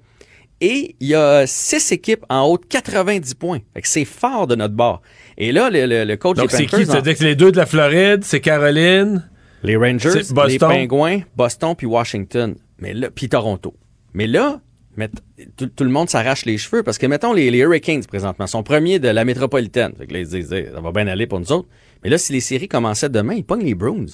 Et 0.61 0.95
il 1.01 1.09
y 1.09 1.15
a 1.15 1.47
six 1.47 1.91
équipes 1.93 2.25
en 2.29 2.43
haut 2.43 2.59
de 2.59 2.65
90 2.67 3.35
points. 3.35 3.61
Fait 3.75 3.81
que 3.83 3.89
c'est 3.89 4.05
fort 4.05 4.47
de 4.47 4.55
notre 4.55 4.75
bord. 4.75 5.01
Et 5.39 5.53
là, 5.53 5.71
le, 5.71 5.87
le- 5.87 6.05
le 6.05 6.17
coach 6.17 6.37
Donc, 6.37 6.51
des 6.51 6.57
c'est 6.57 6.67
qui? 6.67 6.85
Que 6.85 7.15
c'est 7.15 7.21
les 7.25 7.35
deux 7.35 7.51
de 7.51 7.57
la 7.57 7.67
Floride, 7.67 8.25
c'est 8.25 8.41
Caroline. 8.41 9.29
Les 9.63 9.77
Rangers, 9.77 10.11
les 10.21 10.59
Pingouins, 10.75 11.21
Boston 11.37 11.75
puis 11.77 11.87
Washington. 11.87 12.55
Mais 12.79 12.93
là, 12.95 13.11
puis 13.11 13.29
Toronto. 13.29 13.75
Mais 14.15 14.27
là, 14.27 14.61
tout, 15.57 15.67
tout 15.69 15.85
le 15.85 15.91
monde 15.91 16.09
s'arrache 16.11 16.45
les 16.45 16.59
cheveux 16.59 16.83
parce 16.83 16.99
que, 16.99 17.07
mettons, 17.07 17.33
les, 17.33 17.51
les 17.51 17.59
Hurricanes, 17.59 18.05
présentement, 18.05 18.47
sont 18.47 18.63
premiers 18.63 18.99
de 18.99 19.09
la 19.09 19.25
métropolitaine. 19.25 19.93
Fait 19.97 20.07
que 20.07 20.13
là, 20.13 20.19
ils 20.21 20.27
se 20.27 20.37
disent, 20.37 20.53
Hey, 20.53 20.69
ça 20.75 20.81
va 20.81 20.93
bien 20.93 21.07
aller 21.07 21.27
pour 21.27 21.41
nous 21.41 21.53
autres. 21.53 21.69
Mais 22.03 22.11
là, 22.11 22.19
si 22.19 22.33
les 22.33 22.41
séries 22.41 22.69
commençaient 22.69 23.09
demain, 23.09 23.35
ils 23.35 23.45
pognent 23.45 23.65
les 23.65 23.75
Bruins. 23.75 24.07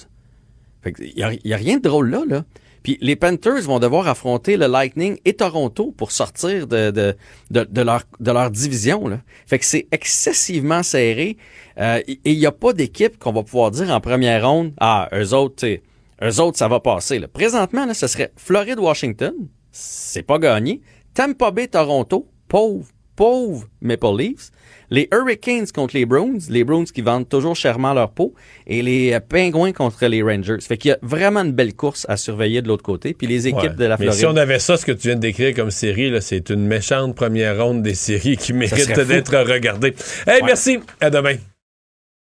Fait 0.81 0.91
que, 0.93 1.03
il 1.03 1.17
y 1.17 1.23
a, 1.23 1.33
il 1.33 1.41
y 1.49 1.53
a 1.53 1.57
rien 1.57 1.77
de 1.77 1.81
drôle 1.83 2.09
là, 2.09 2.23
là. 2.27 2.45
Puis 2.87 2.97
les 3.01 3.17
Panthers 3.17 3.63
vont 3.63 3.79
devoir 3.79 4.07
affronter 4.07 4.55
le 4.55 4.65
Lightning 4.65 5.19
et 5.25 5.33
Toronto 5.33 5.93
pour 5.97 6.13
sortir 6.13 6.67
de, 6.67 6.89
de, 6.89 7.17
de, 7.51 7.81
leur, 7.81 8.03
de 8.21 8.31
leur 8.31 8.49
division. 8.49 9.09
Là. 9.09 9.19
Fait 9.45 9.59
que 9.59 9.65
c'est 9.65 9.89
excessivement 9.91 10.83
serré. 10.83 11.35
Euh, 11.79 11.99
et 12.07 12.17
il 12.23 12.39
n'y 12.39 12.45
a 12.45 12.53
pas 12.53 12.71
d'équipe 12.71 13.19
qu'on 13.19 13.33
va 13.33 13.43
pouvoir 13.43 13.71
dire 13.71 13.89
en 13.89 13.99
première 13.99 14.49
ronde, 14.49 14.71
ah, 14.79 15.09
eux 15.13 15.33
autres, 15.33 15.67
eux 15.67 16.39
autres, 16.39 16.57
ça 16.57 16.69
va 16.69 16.79
passer. 16.79 17.19
Là. 17.19 17.27
Présentement, 17.27 17.85
là, 17.85 17.93
ce 17.93 18.07
serait 18.07 18.31
Floride-Washington, 18.37 19.33
c'est 19.73 20.23
pas 20.23 20.39
gagné. 20.39 20.79
Tampa 21.13 21.51
Bay-Toronto, 21.51 22.29
pauvre, 22.47 22.87
pauvre 23.17 23.65
Maple 23.81 24.15
Leafs. 24.17 24.51
Les 24.89 25.09
Hurricanes 25.11 25.67
contre 25.75 25.95
les 25.97 26.05
Bruins, 26.05 26.37
les 26.49 26.63
Bruins 26.63 26.85
qui 26.85 27.01
vendent 27.01 27.27
toujours 27.27 27.57
chèrement 27.57 27.93
leur 27.93 28.11
peau, 28.11 28.33
et 28.65 28.81
les 28.81 29.11
euh, 29.11 29.19
Pingouins 29.19 29.73
contre 29.73 30.05
les 30.05 30.23
Rangers. 30.23 30.59
Fait 30.61 30.77
qu'il 30.77 30.89
y 30.89 30.91
a 30.93 30.97
vraiment 31.01 31.41
une 31.41 31.51
belle 31.51 31.75
course 31.75 32.05
à 32.07 32.15
surveiller 32.15 32.61
de 32.61 32.69
l'autre 32.69 32.83
côté. 32.83 33.13
Puis 33.13 33.27
les 33.27 33.49
équipes 33.49 33.71
Ouais. 33.71 33.75
de 33.75 33.83
la 33.83 33.97
Mais 33.97 34.05
Floride. 34.05 34.19
si 34.19 34.25
on 34.25 34.37
avait 34.37 34.59
ça, 34.59 34.77
ce 34.77 34.85
que 34.85 34.93
tu 34.93 35.07
viens 35.09 35.15
de 35.15 35.19
décrire 35.21 35.53
comme 35.53 35.71
série, 35.71 36.09
là, 36.09 36.21
c'est 36.21 36.49
une 36.51 36.65
méchante 36.65 37.15
première 37.15 37.61
ronde 37.61 37.83
des 37.83 37.95
séries 37.95 38.37
qui 38.37 38.53
mérite 38.53 38.97
d'être 38.97 39.35
regardée. 39.37 39.93
Hey, 40.25 40.35
Ouais. 40.41 40.45
merci. 40.45 40.79
À 41.01 41.09
demain. 41.09 41.35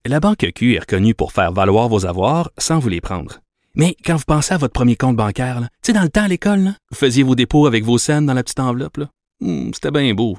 La 0.06 0.20
Banque 0.20 0.46
Q 0.54 0.74
est 0.76 0.78
reconnue 0.78 1.14
pour 1.14 1.32
faire 1.32 1.52
valoir 1.52 1.88
vos 1.88 2.06
avoirs 2.06 2.50
sans 2.56 2.78
vous 2.78 2.88
les 2.88 3.02
prendre. 3.02 3.40
Mais 3.74 3.94
quand 4.06 4.16
vous 4.16 4.24
pensez 4.26 4.54
à 4.54 4.56
votre 4.56 4.72
premier 4.72 4.96
compte 4.96 5.16
bancaire, 5.16 5.60
là, 5.60 5.68
tu 5.82 5.88
sais, 5.88 5.92
dans 5.92 6.02
le 6.02 6.08
temps 6.08 6.22
à 6.24 6.28
l'école, 6.28 6.60
là, 6.60 6.74
vous 6.90 6.96
faisiez 6.96 7.22
vos 7.24 7.34
dépôts 7.34 7.66
avec 7.66 7.84
vos 7.84 7.98
scènes 7.98 8.24
dans 8.24 8.32
la 8.34 8.42
petite 8.42 8.60
enveloppe. 8.60 8.96
là. 8.96 9.10
Hmm, 9.40 9.70
C'était 9.74 9.90
bien 9.90 10.14
beau. 10.14 10.38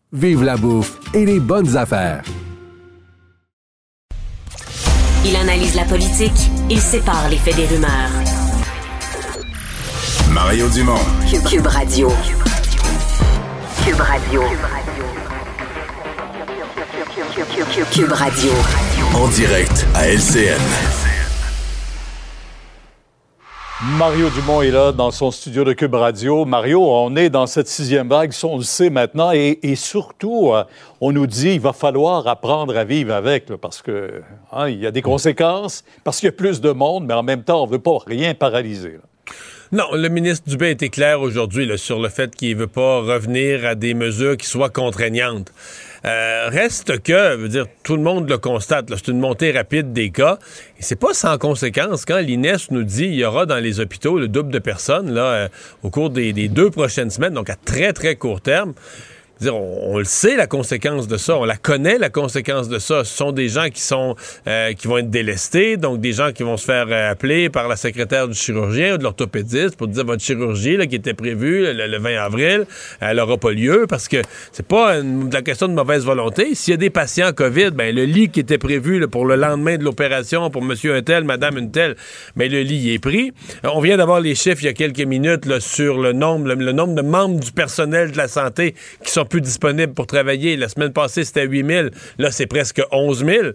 Vive 0.13 0.43
la 0.43 0.57
bouffe 0.57 0.99
et 1.13 1.25
les 1.25 1.39
bonnes 1.39 1.77
affaires. 1.77 2.21
Il 5.23 5.33
analyse 5.37 5.73
la 5.73 5.85
politique, 5.85 6.51
il 6.69 6.81
sépare 6.81 7.29
les 7.29 7.37
faits 7.37 7.55
des 7.55 7.65
rumeurs. 7.65 8.09
Mario 10.29 10.67
Dumont. 10.67 10.99
Cube, 11.29 11.43
Cube 11.45 11.67
Radio. 11.67 12.09
Cube 13.85 14.01
Radio. 14.01 14.41
Cube 17.93 18.11
Radio. 18.11 18.51
En 19.13 19.27
direct 19.29 19.85
à 19.95 20.09
LCN. 20.09 21.10
Mario 23.83 24.29
Dumont 24.29 24.61
est 24.61 24.69
là 24.69 24.91
dans 24.91 25.09
son 25.09 25.31
studio 25.31 25.63
de 25.63 25.73
Cube 25.73 25.95
Radio. 25.95 26.45
Mario, 26.45 26.85
on 26.85 27.15
est 27.15 27.31
dans 27.31 27.47
cette 27.47 27.67
sixième 27.67 28.07
vague, 28.07 28.31
on 28.43 28.57
le 28.57 28.63
sait 28.63 28.91
maintenant, 28.91 29.31
et, 29.31 29.57
surtout, 29.75 30.51
euh, 30.53 30.63
on 30.99 31.11
nous 31.11 31.25
dit 31.25 31.53
qu'il 31.53 31.61
va 31.61 31.73
falloir 31.73 32.27
apprendre 32.27 32.77
à 32.77 32.83
vivre 32.83 33.11
avec, 33.11 33.47
parce 33.55 33.81
que 33.81 34.21
hein, 34.51 34.69
il 34.69 34.77
y 34.77 34.85
a 34.85 34.91
des 34.91 35.01
conséquences, 35.01 35.83
parce 36.03 36.19
qu'il 36.19 36.27
y 36.27 36.29
a 36.29 36.33
plus 36.33 36.61
de 36.61 36.69
monde, 36.69 37.05
mais 37.07 37.15
en 37.15 37.23
même 37.23 37.41
temps, 37.41 37.63
on 37.63 37.65
ne 37.65 37.71
veut 37.71 37.79
pas 37.79 37.97
rien 38.05 38.35
paralyser. 38.35 38.99
Non, 39.73 39.85
le 39.93 40.09
ministre 40.09 40.49
Dubé 40.49 40.69
été 40.69 40.89
clair 40.89 41.21
aujourd'hui 41.21 41.65
sur 41.77 42.01
le 42.01 42.09
fait 42.09 42.35
qu'il 42.35 42.57
veut 42.57 42.67
pas 42.67 42.99
revenir 42.99 43.65
à 43.65 43.73
des 43.73 43.93
mesures 43.93 44.35
qui 44.35 44.45
soient 44.45 44.69
contraignantes. 44.69 45.53
Euh, 46.03 46.49
reste 46.49 47.01
que, 47.01 47.37
veut 47.37 47.47
dire, 47.47 47.67
tout 47.81 47.95
le 47.95 48.01
monde 48.01 48.29
le 48.29 48.37
constate, 48.37 48.89
c'est 48.89 49.07
une 49.07 49.21
montée 49.21 49.53
rapide 49.53 49.93
des 49.93 50.09
cas. 50.09 50.39
Et 50.77 50.83
c'est 50.83 50.99
pas 50.99 51.13
sans 51.13 51.37
conséquence 51.37 52.03
quand 52.03 52.19
l'INES 52.19 52.57
nous 52.71 52.83
dit 52.83 53.03
qu'il 53.03 53.13
y 53.13 53.23
aura 53.23 53.45
dans 53.45 53.63
les 53.63 53.79
hôpitaux 53.79 54.19
le 54.19 54.27
double 54.27 54.51
de 54.51 54.59
personnes 54.59 55.13
là, 55.13 55.25
euh, 55.25 55.47
au 55.83 55.89
cours 55.89 56.09
des 56.09 56.33
deux 56.49 56.69
prochaines 56.69 57.09
semaines, 57.09 57.33
donc 57.33 57.49
à 57.49 57.55
très, 57.55 57.93
très 57.93 58.17
court 58.17 58.41
terme. 58.41 58.73
Dire, 59.41 59.55
on, 59.55 59.97
le 59.97 60.03
sait 60.03 60.35
la 60.35 60.45
conséquence 60.45 61.07
de 61.07 61.17
ça, 61.17 61.35
on 61.35 61.45
la 61.45 61.57
connaît 61.57 61.97
la 61.97 62.11
conséquence 62.11 62.69
de 62.69 62.77
ça. 62.77 63.03
Ce 63.03 63.15
sont 63.15 63.31
des 63.31 63.49
gens 63.49 63.69
qui 63.69 63.81
sont 63.81 64.15
euh, 64.47 64.73
qui 64.73 64.87
vont 64.87 64.99
être 64.99 65.09
délestés, 65.09 65.77
donc 65.77 65.99
des 65.99 66.13
gens 66.13 66.31
qui 66.31 66.43
vont 66.43 66.57
se 66.57 66.65
faire 66.65 66.85
euh, 66.91 67.09
appeler 67.09 67.49
par 67.49 67.67
la 67.67 67.75
secrétaire 67.75 68.27
du 68.27 68.35
chirurgien 68.35 68.93
ou 68.93 68.97
de 68.99 69.03
l'orthopédiste 69.03 69.77
pour 69.77 69.87
dire 69.87 70.05
votre 70.05 70.21
chirurgie 70.21 70.77
là, 70.77 70.85
qui 70.85 70.93
était 70.93 71.15
prévue 71.15 71.63
le, 71.73 71.87
le 71.87 71.97
20 71.97 72.17
avril, 72.17 72.65
elle 72.99 73.17
n'aura 73.17 73.35
pas 73.37 73.51
lieu 73.51 73.87
parce 73.89 74.07
que 74.07 74.17
c'est 74.51 74.67
pas 74.67 74.99
une, 74.99 75.29
de 75.29 75.33
la 75.33 75.41
question 75.41 75.67
de 75.67 75.73
mauvaise 75.73 76.05
volonté. 76.05 76.53
S'il 76.53 76.73
y 76.73 76.75
a 76.75 76.77
des 76.77 76.91
patients 76.91 77.33
COVID, 77.33 77.71
ben 77.71 77.95
le 77.95 78.05
lit 78.05 78.29
qui 78.29 78.41
était 78.41 78.59
prévu 78.59 78.99
là, 78.99 79.07
pour 79.07 79.25
le 79.25 79.37
lendemain 79.37 79.75
de 79.75 79.83
l'opération 79.83 80.51
pour 80.51 80.61
Monsieur 80.61 80.93
un 80.93 81.01
tel, 81.01 81.23
Madame 81.23 81.57
une 81.57 81.71
telle, 81.71 81.95
mais 82.35 82.47
le 82.47 82.61
lit 82.61 82.93
est 82.93 82.99
pris. 82.99 83.33
Euh, 83.65 83.69
on 83.73 83.81
vient 83.81 83.97
d'avoir 83.97 84.19
les 84.19 84.35
chiffres 84.35 84.61
il 84.61 84.65
y 84.65 84.69
a 84.69 84.73
quelques 84.73 85.01
minutes 85.01 85.47
là, 85.47 85.59
sur 85.59 85.97
le 85.97 86.13
nombre 86.13 86.53
le 86.53 86.71
nombre 86.73 86.93
de 86.93 87.01
membres 87.01 87.39
du 87.39 87.51
personnel 87.51 88.11
de 88.11 88.17
la 88.17 88.27
santé 88.27 88.75
qui 89.03 89.11
sont 89.11 89.25
plus 89.31 89.41
disponibles 89.41 89.93
pour 89.93 90.05
travailler. 90.05 90.55
La 90.57 90.69
semaine 90.69 90.93
passée, 90.93 91.23
c'était 91.23 91.47
8 91.47 91.65
000. 91.65 91.87
Là, 92.19 92.31
c'est 92.31 92.45
presque 92.45 92.81
11 92.91 93.25
000. 93.25 93.47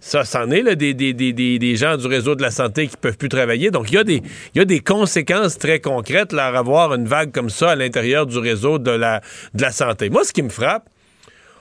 Ça, 0.00 0.24
c'en 0.24 0.50
est 0.50 0.62
là, 0.62 0.74
des, 0.74 0.94
des, 0.94 1.12
des, 1.12 1.32
des, 1.32 1.76
gens 1.76 1.96
du 1.96 2.06
réseau 2.06 2.34
de 2.34 2.42
la 2.42 2.50
santé 2.50 2.88
qui 2.88 2.96
peuvent 2.96 3.18
plus 3.18 3.28
travailler. 3.28 3.70
Donc, 3.70 3.92
il 3.92 3.96
y 3.96 3.98
a 3.98 4.04
des, 4.04 4.22
y 4.54 4.60
a 4.60 4.64
des 4.64 4.80
conséquences 4.80 5.58
très 5.58 5.78
concrètes 5.78 6.32
là, 6.32 6.46
à 6.46 6.58
avoir 6.58 6.94
une 6.94 7.06
vague 7.06 7.32
comme 7.32 7.50
ça 7.50 7.72
à 7.72 7.76
l'intérieur 7.76 8.26
du 8.26 8.38
réseau 8.38 8.78
de 8.78 8.90
la, 8.90 9.20
de 9.54 9.62
la 9.62 9.70
santé. 9.70 10.08
Moi, 10.08 10.24
ce 10.24 10.32
qui 10.32 10.42
me 10.42 10.48
frappe, 10.48 10.88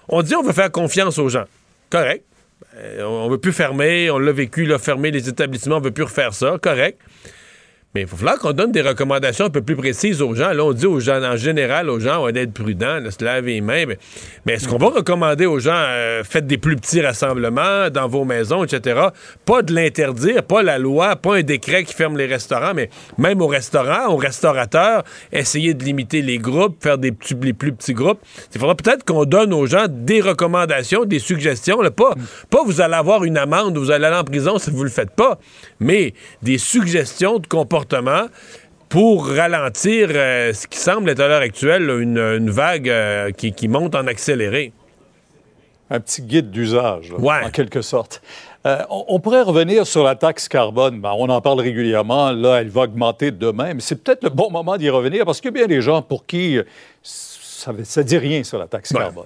on 0.08 0.22
dit 0.22 0.36
on 0.36 0.42
veut 0.42 0.54
faire 0.54 0.72
confiance 0.72 1.20
aux 1.20 1.30
gens. 1.30 1.46
Correct. 1.90 2.24
Euh, 2.78 3.04
on 3.04 3.30
veut 3.30 3.38
plus 3.38 3.54
fermer. 3.54 4.10
On 4.10 4.20
l'a 4.20 4.32
vécu, 4.32 4.66
là, 4.66 4.80
fermer 4.80 5.12
les 5.12 5.28
établissements. 5.28 5.78
On 5.78 5.82
veut 5.82 5.92
plus 5.92 6.06
refaire 6.06 6.34
ça. 6.34 6.58
Correct. 6.62 6.98
Mais 7.96 8.02
il 8.02 8.08
faut 8.08 8.18
falloir 8.18 8.38
qu'on 8.38 8.52
donne 8.52 8.72
des 8.72 8.84
recommandations 8.84 9.46
un 9.46 9.50
peu 9.50 9.64
plus 9.64 9.76
précises 9.76 10.22
aux 10.22 10.36
gens. 10.36 10.52
Là, 10.54 10.64
on 10.64 10.74
dit 10.74 10.86
aux 10.86 11.00
gens, 11.00 11.24
en 11.24 11.36
général, 11.36 11.90
aux 11.90 12.00
gens, 12.00 12.24
on 12.24 12.30
d'être 12.30 12.54
prudents, 12.54 13.02
de 13.02 13.10
se 13.10 13.24
laver 13.24 13.54
les 13.54 13.62
mains. 13.62 13.86
Mais, 14.46 14.54
est-ce 14.54 14.68
qu'on 14.68 14.78
va 14.78 14.90
recommander 14.90 15.48
aux 15.48 15.58
gens, 15.58 15.72
euh, 15.74 16.24
faites 16.24 16.46
des 16.46 16.60
plus 16.60 16.76
petits 16.76 17.02
rassemblements 17.02 17.90
dans 17.90 18.08
vos 18.08 18.26
maisons, 18.26 18.64
etc. 18.64 19.08
Pas 19.44 19.64
de 19.64 19.74
l'interdire, 19.74 20.44
pas 20.44 20.62
la 20.62 20.78
loi, 20.78 21.16
pas 21.16 21.38
un 21.38 21.42
décret 21.42 21.84
qui 21.84 21.96
ferme 21.96 22.16
les 22.16 22.28
restaurants, 22.28 22.76
mais 22.76 22.92
même 23.18 23.42
aux 23.42 23.48
restaurants, 23.48 24.14
aux 24.14 24.18
restaurateurs, 24.18 25.04
essayer 25.32 25.74
de 25.74 25.84
limiter 25.84 26.22
les 26.22 26.38
groupes, 26.38 26.84
faire 26.84 27.00
des 27.00 27.12
les 27.42 27.54
plus 27.54 27.74
petits 27.74 27.94
groupes. 27.96 28.20
Il 28.54 28.60
faudra 28.60 28.76
peut-être 28.76 29.04
qu'on 29.04 29.26
donne 29.26 29.52
aux 29.52 29.66
gens 29.66 29.88
des 29.90 30.22
recommandations, 30.22 31.06
des 31.06 31.18
suggestions. 31.18 31.80
Pas, 31.90 32.14
pas 32.52 32.64
vous 32.64 32.82
allez 32.82 32.94
avoir 32.94 33.24
une 33.24 33.38
amende, 33.38 33.80
vous 33.80 33.90
allez 33.90 34.06
aller 34.06 34.18
en 34.18 34.24
prison 34.24 34.60
si 34.60 34.70
vous 34.70 34.84
le 34.84 34.92
faites 34.92 35.10
pas, 35.10 35.40
mais 35.80 36.14
des 36.44 36.60
suggestions 36.60 37.40
de 37.40 37.48
comportement 37.48 37.79
pour 38.90 39.28
ralentir 39.28 40.10
euh, 40.12 40.52
ce 40.54 40.66
qui 40.68 40.80
semble 40.80 41.10
être 41.12 41.20
à 41.20 41.28
l'heure 41.28 41.42
actuelle 41.42 41.86
là, 41.86 41.98
une, 41.98 42.18
une 42.18 42.50
vague 42.50 42.90
euh, 42.90 43.32
qui, 43.32 43.54
qui 43.54 43.68
monte 43.68 43.94
en 43.96 44.08
accéléré. 44.08 44.74
Un 45.92 46.00
petit 46.00 46.22
guide 46.22 46.52
d'usage, 46.52 47.12
là, 47.12 47.18
Ouais. 47.20 47.46
en 47.46 47.50
quelque 47.50 47.82
sorte. 47.82 48.22
Euh, 48.66 48.84
on, 48.90 49.06
on 49.08 49.20
pourrait 49.20 49.42
revenir 49.42 49.88
sur 49.88 50.04
la 50.04 50.16
taxe 50.16 50.48
carbone. 50.48 51.02
Ben, 51.02 51.14
on 51.18 51.30
en 51.30 51.42
parle 51.42 51.62
régulièrement. 51.62 52.32
Là, 52.32 52.58
elle 52.62 52.70
va 52.70 52.82
augmenter 52.82 53.32
demain, 53.32 53.74
mais 53.74 53.82
c'est 53.82 54.04
peut-être 54.04 54.24
le 54.24 54.30
bon 54.30 54.52
moment 54.52 54.78
d'y 54.78 54.90
revenir 54.90 55.26
parce 55.26 55.40
qu'il 55.42 55.50
y 55.50 55.54
a 55.54 55.58
bien 55.58 55.68
des 55.68 55.82
gens 55.82 56.02
pour 56.02 56.26
qui 56.26 56.60
ça 57.02 57.74
ne 57.74 58.04
dit 58.04 58.18
rien 58.18 58.44
sur 58.44 58.58
la 58.60 58.68
taxe 58.68 58.94
carbone. 58.94 59.26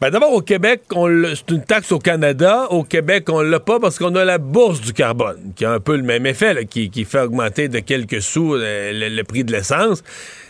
Ben 0.00 0.10
D'abord, 0.10 0.32
au 0.32 0.42
Québec, 0.42 0.82
c'est 0.90 1.50
une 1.50 1.64
taxe 1.64 1.92
au 1.92 1.98
Canada. 1.98 2.66
Au 2.70 2.84
Québec, 2.84 3.28
on 3.30 3.40
l'a 3.40 3.60
pas 3.60 3.80
parce 3.80 3.98
qu'on 3.98 4.14
a 4.14 4.24
la 4.24 4.38
bourse 4.38 4.80
du 4.80 4.92
carbone, 4.92 5.52
qui 5.56 5.64
a 5.64 5.72
un 5.72 5.80
peu 5.80 5.96
le 5.96 6.02
même 6.02 6.26
effet, 6.26 6.66
qui, 6.66 6.90
qui 6.90 7.04
fait 7.04 7.20
augmenter 7.20 7.68
de 7.68 7.78
quelques 7.80 8.22
sous 8.22 8.54
euh, 8.54 8.92
le, 8.92 9.08
le 9.08 9.24
prix 9.24 9.44
de 9.44 9.52
l'essence. 9.52 10.04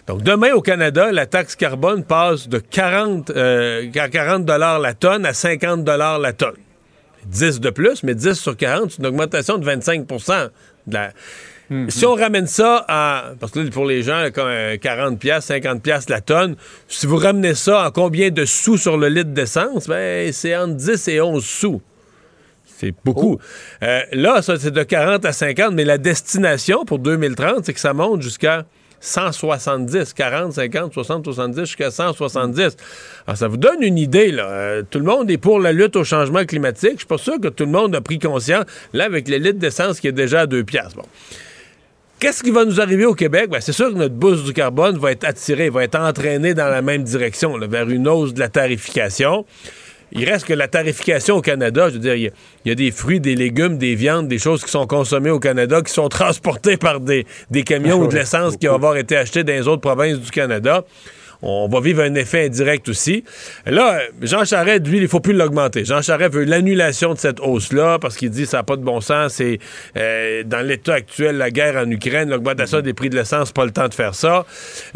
Donc, 0.06 0.22
demain, 0.22 0.52
au 0.52 0.60
Canada, 0.60 1.12
la 1.12 1.26
taxe 1.26 1.54
carbone 1.54 2.02
passe 2.02 2.48
de 2.48 2.58
40, 2.58 3.30
euh, 3.30 3.90
à 3.94 4.08
40 4.08 4.48
la 4.48 4.94
tonne 4.94 5.24
à 5.24 5.32
50 5.32 5.86
la 5.86 6.32
tonne. 6.32 6.56
10 7.26 7.60
de 7.60 7.70
plus, 7.70 8.02
mais 8.02 8.14
10 8.14 8.34
sur 8.34 8.56
40, 8.56 8.90
c'est 8.90 8.98
une 8.98 9.06
augmentation 9.06 9.58
de 9.58 9.64
25 9.64 10.06
de 10.06 10.94
la... 10.94 11.10
Si 11.88 12.06
on 12.06 12.14
ramène 12.14 12.46
ça 12.46 12.84
à. 12.88 13.32
Parce 13.38 13.52
que 13.52 13.60
là, 13.60 13.70
pour 13.70 13.84
les 13.84 14.02
gens, 14.02 14.28
comme, 14.32 14.48
euh, 14.48 14.76
40 14.78 15.18
pièces, 15.18 15.44
50 15.46 15.82
pièces 15.82 16.08
la 16.08 16.20
tonne, 16.20 16.56
si 16.88 17.06
vous 17.06 17.16
ramenez 17.16 17.54
ça 17.54 17.86
en 17.86 17.90
combien 17.90 18.30
de 18.30 18.44
sous 18.44 18.78
sur 18.78 18.96
le 18.96 19.08
litre 19.08 19.30
d'essence, 19.30 19.86
ben, 19.86 20.32
c'est 20.32 20.56
entre 20.56 20.74
10 20.74 21.08
et 21.08 21.20
11 21.20 21.44
sous. 21.44 21.82
C'est 22.64 22.94
beaucoup. 23.04 23.38
Euh, 23.82 24.00
là, 24.12 24.40
ça, 24.40 24.56
c'est 24.58 24.70
de 24.70 24.82
40 24.82 25.24
à 25.24 25.32
50, 25.32 25.74
mais 25.74 25.84
la 25.84 25.98
destination 25.98 26.84
pour 26.84 27.00
2030, 27.00 27.66
c'est 27.66 27.74
que 27.74 27.80
ça 27.80 27.92
monte 27.92 28.22
jusqu'à 28.22 28.64
170, 29.00 30.12
40, 30.14 30.52
50, 30.52 30.92
60, 30.94 31.24
70, 31.24 31.60
jusqu'à 31.60 31.90
170. 31.90 32.76
Alors, 33.26 33.36
ça 33.36 33.48
vous 33.48 33.56
donne 33.56 33.82
une 33.82 33.98
idée, 33.98 34.30
là. 34.30 34.48
Euh, 34.48 34.82
tout 34.88 34.98
le 34.98 35.04
monde 35.04 35.30
est 35.30 35.38
pour 35.38 35.60
la 35.60 35.72
lutte 35.72 35.96
au 35.96 36.04
changement 36.04 36.44
climatique. 36.44 36.92
Je 36.92 36.98
suis 36.98 37.06
pas 37.06 37.18
sûr 37.18 37.40
que 37.40 37.48
tout 37.48 37.64
le 37.64 37.72
monde 37.72 37.94
a 37.94 38.00
pris 38.00 38.18
conscience, 38.18 38.64
là, 38.92 39.04
avec 39.04 39.28
les 39.28 39.38
litres 39.38 39.58
d'essence 39.58 40.00
qui 40.00 40.08
est 40.08 40.12
déjà 40.12 40.42
à 40.42 40.46
2 40.46 40.64
piastres. 40.64 40.96
Bon. 40.96 41.04
Qu'est-ce 42.20 42.42
qui 42.42 42.50
va 42.50 42.64
nous 42.64 42.80
arriver 42.80 43.04
au 43.04 43.14
Québec? 43.14 43.48
Ben, 43.48 43.60
c'est 43.60 43.72
sûr 43.72 43.92
que 43.92 43.96
notre 43.98 44.14
bourse 44.14 44.42
du 44.42 44.52
carbone 44.52 44.98
va 44.98 45.12
être 45.12 45.24
attirée, 45.24 45.70
va 45.70 45.84
être 45.84 45.94
entraînée 45.98 46.52
dans 46.52 46.68
la 46.68 46.82
même 46.82 47.04
direction, 47.04 47.56
là, 47.56 47.66
vers 47.68 47.88
une 47.88 48.08
hausse 48.08 48.34
de 48.34 48.40
la 48.40 48.48
tarification. 48.48 49.44
Il 50.10 50.24
reste 50.28 50.46
que 50.46 50.54
la 50.54 50.66
tarification 50.68 51.36
au 51.36 51.42
Canada, 51.42 51.88
je 51.90 51.94
veux 51.94 52.00
dire, 52.00 52.14
il 52.14 52.22
y 52.22 52.26
a- 52.28 52.30
il 52.64 52.68
y, 52.70 52.72
a 52.72 52.74
des 52.74 52.90
fruits, 52.90 53.20
des 53.20 53.36
légumes, 53.36 53.78
des 53.78 53.94
viandes, 53.94 54.26
des 54.26 54.38
choses 54.38 54.64
qui 54.64 54.70
sont 54.70 54.86
consommées 54.86 55.30
au 55.30 55.38
Canada, 55.38 55.80
qui 55.82 55.92
sont 55.92 56.08
transportées 56.20 56.76
par 56.76 56.98
des, 56.98 57.24
des 57.50 57.62
camions 57.62 58.00
ou 58.00 58.08
de 58.08 58.14
l'essence 58.16 58.56
qui 58.56 58.66
va 58.66 58.74
avoir 58.74 58.96
été 58.96 59.16
acheté 59.16 59.44
dans 59.44 59.52
les 59.52 59.68
autres 59.68 59.82
provinces 59.82 60.18
du 60.18 60.30
Canada. 60.30 60.82
On 61.42 61.68
va 61.68 61.80
vivre 61.80 62.02
un 62.02 62.14
effet 62.14 62.46
indirect 62.46 62.88
aussi. 62.88 63.24
Là, 63.64 64.00
Jean 64.22 64.44
Charest, 64.44 64.86
lui, 64.86 64.98
il 64.98 65.08
faut 65.08 65.20
plus 65.20 65.32
l'augmenter. 65.32 65.84
Jean 65.84 66.02
Charest 66.02 66.34
veut 66.34 66.44
l'annulation 66.44 67.14
de 67.14 67.18
cette 67.18 67.38
hausse-là 67.40 67.98
parce 68.00 68.16
qu'il 68.16 68.30
dit 68.30 68.42
que 68.42 68.48
ça 68.48 68.58
n'a 68.58 68.62
pas 68.64 68.76
de 68.76 68.82
bon 68.82 69.00
sens. 69.00 69.34
C'est 69.34 69.58
euh, 69.96 70.42
dans 70.44 70.66
l'état 70.66 70.94
actuel, 70.94 71.36
la 71.36 71.50
guerre 71.50 71.76
en 71.76 71.88
Ukraine, 71.90 72.28
l'augmentation 72.30 72.80
des 72.80 72.92
prix 72.92 73.08
de 73.08 73.16
l'essence, 73.16 73.52
pas 73.52 73.64
le 73.64 73.70
temps 73.70 73.88
de 73.88 73.94
faire 73.94 74.14
ça. 74.14 74.46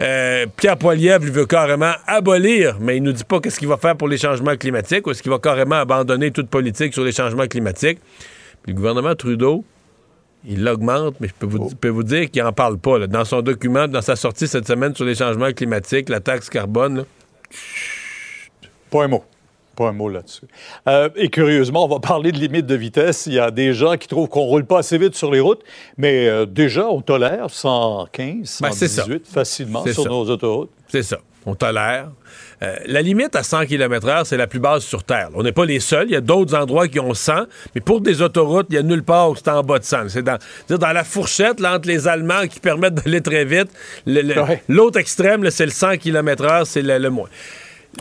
Euh, 0.00 0.46
Pierre 0.56 0.76
Poilievre, 0.76 1.22
veut 1.32 1.46
carrément 1.46 1.92
abolir, 2.06 2.78
mais 2.80 2.96
il 2.96 3.02
nous 3.02 3.12
dit 3.12 3.24
pas 3.24 3.40
qu'est-ce 3.40 3.58
qu'il 3.58 3.68
va 3.68 3.76
faire 3.76 3.96
pour 3.96 4.08
les 4.08 4.18
changements 4.18 4.56
climatiques 4.56 5.06
ou 5.06 5.12
est-ce 5.12 5.22
qu'il 5.22 5.30
va 5.30 5.38
carrément 5.38 5.76
abandonner 5.76 6.30
toute 6.30 6.48
politique 6.48 6.92
sur 6.92 7.04
les 7.04 7.12
changements 7.12 7.46
climatiques. 7.46 7.98
Le 8.66 8.74
gouvernement 8.74 9.14
Trudeau, 9.14 9.64
il 10.46 10.62
l'augmente, 10.64 11.14
mais 11.20 11.28
je 11.28 11.34
peux 11.38 11.46
vous, 11.46 11.68
peux 11.70 11.88
vous 11.88 12.02
dire 12.02 12.30
qu'il 12.30 12.42
n'en 12.42 12.52
parle 12.52 12.78
pas. 12.78 12.98
là. 12.98 13.06
Dans 13.06 13.24
son 13.24 13.42
document, 13.42 13.86
dans 13.88 14.02
sa 14.02 14.16
sortie 14.16 14.48
cette 14.48 14.66
semaine 14.66 14.94
sur 14.94 15.04
les 15.04 15.14
changements 15.14 15.52
climatiques, 15.52 16.08
la 16.08 16.20
taxe 16.20 16.48
carbone, 16.50 16.98
là, 16.98 17.04
Pas 18.90 19.04
un 19.04 19.08
mot. 19.08 19.24
Pas 19.74 19.88
un 19.88 19.92
mot 19.92 20.08
là-dessus. 20.10 20.46
Euh, 20.86 21.08
et 21.16 21.30
curieusement, 21.30 21.84
on 21.86 21.88
va 21.88 21.98
parler 21.98 22.30
de 22.30 22.36
limite 22.38 22.66
de 22.66 22.74
vitesse. 22.74 23.26
Il 23.26 23.32
y 23.34 23.38
a 23.38 23.50
des 23.50 23.72
gens 23.72 23.96
qui 23.96 24.06
trouvent 24.06 24.28
qu'on 24.28 24.42
roule 24.42 24.66
pas 24.66 24.80
assez 24.80 24.98
vite 24.98 25.14
sur 25.14 25.30
les 25.30 25.40
routes, 25.40 25.62
mais 25.96 26.28
euh, 26.28 26.44
déjà, 26.44 26.88
on 26.88 27.00
tolère 27.00 27.48
115, 27.48 28.58
Ben, 28.60 28.70
c'est 28.72 28.88
ça. 28.88 29.02
118 29.04 29.26
facilement 29.26 29.82
C'est 29.84 29.94
sur 29.94 30.02
ça. 30.02 30.08
nos 30.10 30.28
autoroutes. 30.28 30.70
C'est 30.88 31.02
ça. 31.02 31.18
On 31.46 31.54
tolère. 31.54 32.10
Euh, 32.62 32.76
la 32.86 33.02
limite 33.02 33.34
à 33.34 33.42
100 33.42 33.66
km/h, 33.66 34.24
c'est 34.24 34.36
la 34.36 34.46
plus 34.46 34.60
basse 34.60 34.84
sur 34.84 35.02
Terre. 35.02 35.30
On 35.34 35.42
n'est 35.42 35.52
pas 35.52 35.64
les 35.64 35.80
seuls. 35.80 36.06
Il 36.08 36.12
y 36.12 36.16
a 36.16 36.20
d'autres 36.20 36.54
endroits 36.54 36.86
qui 36.86 37.00
ont 37.00 37.14
100. 37.14 37.46
Mais 37.74 37.80
pour 37.80 38.00
des 38.00 38.22
autoroutes, 38.22 38.66
il 38.70 38.74
n'y 38.74 38.78
a 38.78 38.82
nulle 38.82 39.02
part 39.02 39.30
où 39.30 39.36
c'est 39.36 39.48
en 39.48 39.62
bas 39.62 39.78
de 39.78 39.84
100. 39.84 40.08
C'est 40.08 40.22
dans, 40.22 40.38
la 40.92 41.04
fourchette 41.04 41.58
là, 41.60 41.76
entre 41.76 41.88
les 41.88 42.06
Allemands 42.06 42.46
qui 42.48 42.60
permettent 42.60 42.94
d'aller 43.04 43.20
très 43.20 43.44
vite. 43.44 43.68
Ouais. 44.06 44.62
L'autre 44.68 44.98
extrême, 44.98 45.48
c'est 45.50 45.66
le 45.66 45.72
100 45.72 45.96
km/h, 45.96 46.64
c'est 46.64 46.82
le, 46.82 46.98
le 46.98 47.10
moins. 47.10 47.28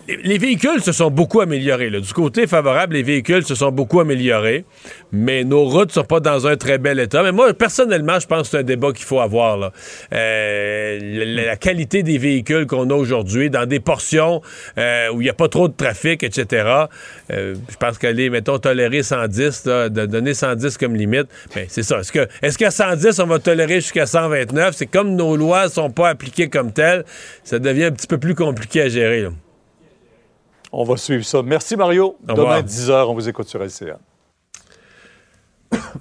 Les- 0.08 0.18
les 0.18 0.38
véhicules 0.38 0.82
se 0.82 0.92
sont 0.92 1.12
beaucoup 1.12 1.42
améliorés. 1.42 1.90
Du 1.90 2.14
côté 2.14 2.48
favorable, 2.48 2.96
les 2.96 3.04
véhicules 3.04 3.44
se 3.46 3.56
sont 3.56 3.72
beaucoup 3.72 4.00
améliorés, 4.00 4.66
mais 5.12 5.44
nos 5.44 5.66
routes 5.66 5.92
sont 5.92 6.04
pas 6.04 6.20
dans 6.20 6.48
un 6.48 6.56
très 6.56 6.78
bel 6.78 7.00
état. 7.00 7.24
Mais 7.24 7.32
moi, 7.32 7.54
personnellement, 7.54 8.20
je 8.20 8.28
pense 8.28 8.44
que 8.44 8.48
c'est 8.50 8.58
un 8.60 8.64
débat 8.64 8.94
qu'il 8.94 9.06
faut 9.06 9.20
avoir. 9.20 9.72
Euh, 10.14 11.00
la, 11.02 11.56
qualité 11.58 12.04
des 12.04 12.18
véhicules 12.18 12.66
qu'on 12.66 12.90
a 12.90 12.94
aujourd'hui, 12.94 13.50
dans 13.50 13.66
des 13.66 13.80
portions 13.80 14.42
euh, 14.78 15.10
où 15.14 15.22
il 15.22 15.26
n'y 15.26 15.30
a 15.30 15.34
pas 15.34 15.50
trop 15.50 15.68
de 15.68 15.74
trafic, 15.74 16.24
etc. 16.24 16.86
euh, 17.32 17.56
je 17.70 17.76
pense 17.78 17.98
qu'aller, 17.98 18.30
mettons, 18.30 18.58
tolérer 18.60 19.04
110, 19.04 19.66
là, 19.66 19.90
de 19.90 20.06
donner 20.06 20.34
110 20.34 20.78
comme 20.78 20.96
limite, 20.96 21.28
ben, 21.54 21.66
c'est 21.68 21.84
ça. 21.84 22.00
Est-ce 22.42 22.58
qu'à 22.58 22.72
110, 22.72 23.20
on 23.20 23.28
va 23.28 23.40
tolérer 23.40 23.76
jusqu'à 23.82 24.06
129? 24.06 24.76
C'est 24.76 24.88
comme 24.88 25.16
nos 25.16 25.36
lois 25.36 25.70
sont 25.70 25.90
pas 25.90 26.10
appliquées 26.10 26.50
comme 26.50 26.72
telles, 26.72 27.04
ça 27.44 27.60
devient 27.60 27.86
un 27.86 27.92
petit 27.92 28.08
peu 28.08 28.18
plus 28.18 28.36
compliqué 28.36 28.82
à 28.82 28.90
gérer. 28.90 29.28
On 30.72 30.84
va 30.84 30.98
suivre 30.98 31.26
ça. 31.26 31.42
Merci, 31.44 31.76
Mario. 31.76 32.18
Au 32.28 32.34
revoir. 32.34 32.62
Demain, 32.64 32.68
10h, 32.68 33.06
on 33.08 33.14
vous 33.14 33.28
écoute 33.28 33.48
sur 33.48 33.62
LCN. 33.62 33.98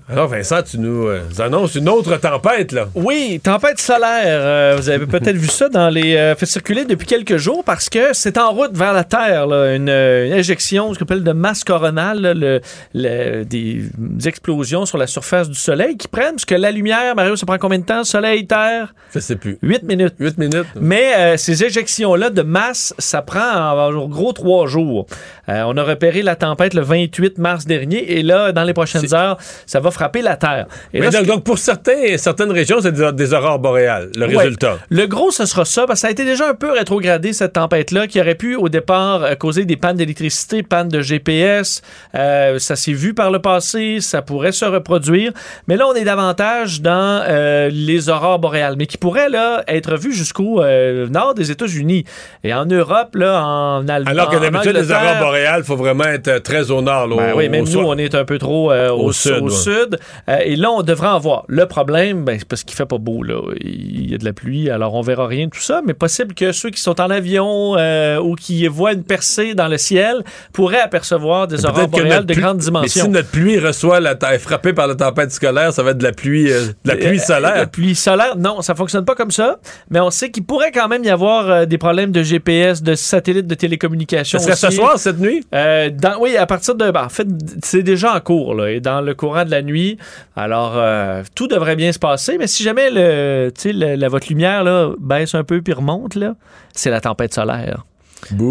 Alors, 0.09 0.27
Vincent, 0.27 0.63
tu 0.63 0.79
nous 0.79 1.07
euh, 1.07 1.21
annonces 1.39 1.77
une 1.77 1.89
autre 1.89 2.17
tempête, 2.17 2.73
là. 2.73 2.89
Oui, 2.97 3.41
tempête 3.43 3.79
solaire. 3.81 4.25
Euh, 4.27 4.75
vous 4.77 4.89
avez 4.89 5.07
peut-être 5.07 5.37
vu 5.37 5.47
ça 5.47 5.69
dans 5.69 5.89
les 5.89 6.17
euh, 6.17 6.35
fait 6.35 6.47
circuler 6.47 6.85
depuis 6.85 7.07
quelques 7.07 7.37
jours 7.37 7.63
parce 7.65 7.89
que 7.89 8.13
c'est 8.13 8.37
en 8.37 8.51
route 8.51 8.73
vers 8.77 8.93
la 8.93 9.05
Terre, 9.05 9.47
là, 9.47 9.77
une, 9.77 9.89
euh, 9.89 10.27
une 10.27 10.33
injection, 10.33 10.93
ce 10.93 10.99
qu'on 10.99 11.05
appelle 11.05 11.23
de 11.23 11.31
masse 11.33 11.63
coronale, 11.63 12.21
là, 12.21 12.35
le- 12.35 12.61
le- 12.95 13.45
des, 13.45 13.83
explosions 14.27 14.85
sur 14.85 14.99
la 14.99 15.07
surface 15.07 15.49
du 15.49 15.55
Soleil 15.55 15.97
qui 15.97 16.09
prennent, 16.09 16.33
parce 16.35 16.45
que 16.45 16.57
la 16.57 16.73
lumière, 16.73 17.15
Mario, 17.15 17.37
ça 17.37 17.47
prend 17.47 17.59
combien 17.59 17.79
de 17.79 17.85
temps, 17.85 18.03
Soleil, 18.03 18.47
Terre? 18.49 18.93
Je 19.15 19.21
sais 19.21 19.37
plus. 19.37 19.59
8 19.63 19.85
minutes. 19.85 20.15
8 20.19 20.39
minutes. 20.39 20.67
Mais 20.81 21.37
ces 21.37 21.65
éjections-là 21.65 22.31
de 22.31 22.43
masse, 22.43 22.95
ça 22.99 23.23
prend 23.23 23.41
en, 23.41 23.95
en 23.95 24.09
gros 24.09 24.33
trois 24.33 24.67
jours. 24.67 25.07
On 25.49 25.77
a 25.77 25.83
repéré 25.83 26.23
la 26.23 26.37
tempête 26.37 26.75
le 26.75 26.83
28 26.83 27.39
mars 27.39 27.65
dernier 27.67 28.19
et 28.19 28.23
là, 28.23 28.53
dans 28.53 28.63
les 28.63 28.73
prochaines 28.75 29.13
heures, 29.15 29.37
ça 29.67 29.81
va 29.81 29.91
frapper 29.91 30.23
la 30.23 30.37
Terre. 30.37 30.67
Et 30.93 31.01
Mais 31.01 31.11
là, 31.11 31.23
donc, 31.23 31.45
pour 31.45 31.59
certains, 31.59 32.17
certaines 32.17 32.51
régions, 32.53 32.79
c'est 32.81 32.93
des, 32.93 33.13
des 33.13 33.35
aurores 33.35 33.59
boréales, 33.59 34.11
le 34.17 34.27
Ouais. 34.27 34.37
résultat. 34.37 34.79
Le 34.91 35.07
gros, 35.07 35.31
ce 35.31 35.45
sera 35.47 35.65
ça, 35.65 35.87
parce 35.87 35.99
que 35.99 36.01
ça 36.03 36.09
a 36.09 36.11
été 36.11 36.25
déjà 36.25 36.49
un 36.49 36.55
peu 36.55 36.71
rétrogradé, 36.73 37.33
cette 37.33 37.55
tempête-là, 37.55 38.07
qui 38.07 38.21
aurait 38.21 38.35
pu, 38.35 38.57
au 38.57 38.69
départ, 38.69 39.23
euh, 39.25 39.35
causer 39.35 39.65
des 39.65 39.77
pannes 39.77 39.97
d'électricité, 39.97 40.63
pannes 40.63 40.89
de 40.89 41.01
GPS. 41.01 41.83
Euh, 42.15 42.59
ça 42.59 42.77
s'est 42.77 42.93
vu 42.93 43.15
par 43.15 43.31
le 43.31 43.39
passé, 43.41 43.99
ça 44.01 44.23
pourrait 44.23 44.53
se 44.53 44.65
reproduire. 44.65 45.33
Mais 45.69 45.77
là, 45.77 45.87
on 45.89 45.95
est 45.95 46.05
davantage 46.05 46.81
dans 46.81 47.23
euh, 47.29 47.69
les 47.73 48.09
aurores 48.09 48.39
boréales, 48.39 48.75
mais 48.79 48.87
qui 48.87 48.97
pourraient, 48.99 49.29
là, 49.29 49.63
être 49.69 49.97
vues 49.97 50.13
jusqu'au 50.13 50.63
nord 51.11 51.35
des 51.35 51.51
États-Unis. 51.51 52.05
Et 52.45 52.55
en 52.55 52.67
Europe, 52.67 53.15
là, 53.15 53.43
en 53.45 53.89
Allemagne. 53.89 54.07
Alors 54.19 54.31
que 54.31 54.37
d'habitude, 54.37 54.77
les 54.77 54.91
aurores 54.91 55.19
boréales, 55.21 55.61
il 55.61 55.65
faut 55.65 55.77
vraiment 55.77 56.05
être 56.05 56.39
très 56.43 56.71
au 56.71 56.83
nord. 56.83 57.07
là, 57.09 57.17
ben 57.17 57.33
au- 57.33 57.39
oui, 57.39 57.49
même 57.49 57.63
au 57.63 57.65
nous, 57.67 57.71
soir. 57.73 57.87
on 57.87 57.97
est 57.99 58.15
un 58.15 58.25
peu 58.25 58.39
trop 58.39 58.73
au, 58.73 59.07
Au 59.07 59.13
sud. 59.13 59.35
sud, 59.35 59.50
Au 59.51 59.57
sud. 59.57 59.99
Euh, 60.29 60.39
et 60.45 60.57
là, 60.57 60.71
on 60.71 60.83
devrait 60.83 61.09
en 61.09 61.19
voir. 61.19 61.45
Le 61.49 61.67
problème, 61.67 62.25
ben, 62.25 62.37
c'est 62.39 62.49
parce 62.49 62.65
qu'il 62.65 62.77
fait 62.77 62.87
pas 62.87 62.99
beau. 62.99 63.23
Là. 63.23 63.41
Il 63.61 64.11
y 64.11 64.15
a 64.15 64.19
de 64.19 64.25
la 64.25 64.33
pluie, 64.33 64.71
alors 64.71 64.95
on 64.95 65.01
verra 65.03 65.27
rien 65.27 65.47
de 65.47 65.51
tout 65.51 65.61
ça. 65.61 65.83
Mais 65.87 65.95
possible 65.95 66.35
que 66.35 66.53
ceux 66.53 66.71
qui 66.71 66.81
sont 66.81 67.01
en 67.01 67.11
avion 67.11 67.77
euh, 67.77 68.19
ou 68.19 68.35
qui 68.35 68.67
voient 68.67 68.93
une 68.93 69.05
percée 69.05 69.55
dans 69.55 69.69
le 69.69 69.79
ciel 69.79 70.23
pourraient 70.53 70.81
apercevoir 70.81 71.47
des 71.47 71.65
aurores 71.67 71.89
boréales 71.89 72.27
de 72.27 72.35
Mais 72.35 72.55
dimensions. 72.55 73.05
si 73.05 73.09
notre 73.09 73.29
pluie 73.31 73.59
reçoit 73.59 74.01
la 74.01 74.17
est 74.33 74.39
frappée 74.39 74.73
par 74.73 74.87
la 74.87 74.95
tempête 74.95 75.33
scolaire, 75.33 75.73
ça 75.73 75.83
va 75.83 75.91
être 75.93 75.99
de 75.99 76.05
la 76.05 76.13
pluie, 76.13 76.53
euh, 76.53 76.67
de 76.85 76.89
la 76.91 76.97
pluie 76.97 77.19
solaire. 77.19 77.57
La 77.57 77.67
pluie 77.67 77.95
solaire, 77.95 78.37
non, 78.37 78.61
ça 78.63 78.75
fonctionne 78.75 79.05
pas 79.05 79.15
comme 79.15 79.31
ça. 79.31 79.59
Mais 79.91 80.01
on 80.01 80.11
sait 80.11 80.31
qu'il 80.31 80.45
pourrait 80.45 80.73
quand 80.73 80.89
même 80.89 81.05
y 81.05 81.11
avoir 81.11 81.67
des 81.67 81.79
problèmes 81.79 82.13
de 82.13 82.23
GPS, 82.23 82.83
de 82.83 82.95
satellites 82.95 83.47
de 83.47 83.55
télécommunication. 83.55 84.39
Ça 84.39 84.55
serait 84.55 84.71
ce 84.71 84.77
soir, 84.77 84.99
cette 84.99 85.19
nuit? 85.19 85.45
Dans- 85.53 86.21
oui, 86.21 86.37
à 86.37 86.47
partir 86.47 86.75
de. 86.75 86.91
ben, 86.91 87.05
en 87.05 87.09
fait, 87.09 87.27
c'est 87.63 87.83
déjà 87.83 88.15
en 88.15 88.21
cours, 88.21 88.55
là, 88.55 88.71
et 88.71 88.81
dans 88.81 89.01
le 89.01 89.15
courant 89.15 89.40
de 89.45 89.51
la 89.51 89.63
nuit. 89.63 89.99
Alors, 90.37 90.73
euh, 90.77 91.23
tout 91.35 91.47
devrait 91.49 91.77
bien 91.77 91.93
se 91.93 91.99
passer. 91.99 92.37
Mais 92.39 92.47
si 92.47 92.63
jamais 92.63 92.91
le, 92.91 93.51
tu 93.55 93.61
sais, 93.61 93.73
le- 93.73 93.95
la, 93.97 94.09
votre 94.09 94.29
lumière 94.29 94.65
là, 94.65 94.91
baisse 94.99 95.35
un 95.35 95.45
peu 95.45 95.61
puis 95.63 95.73
remonte, 95.73 96.15
là, 96.15 96.35
c'est 96.75 96.91
la 96.91 97.01
tempête 97.01 97.35
solaire. 97.35 97.85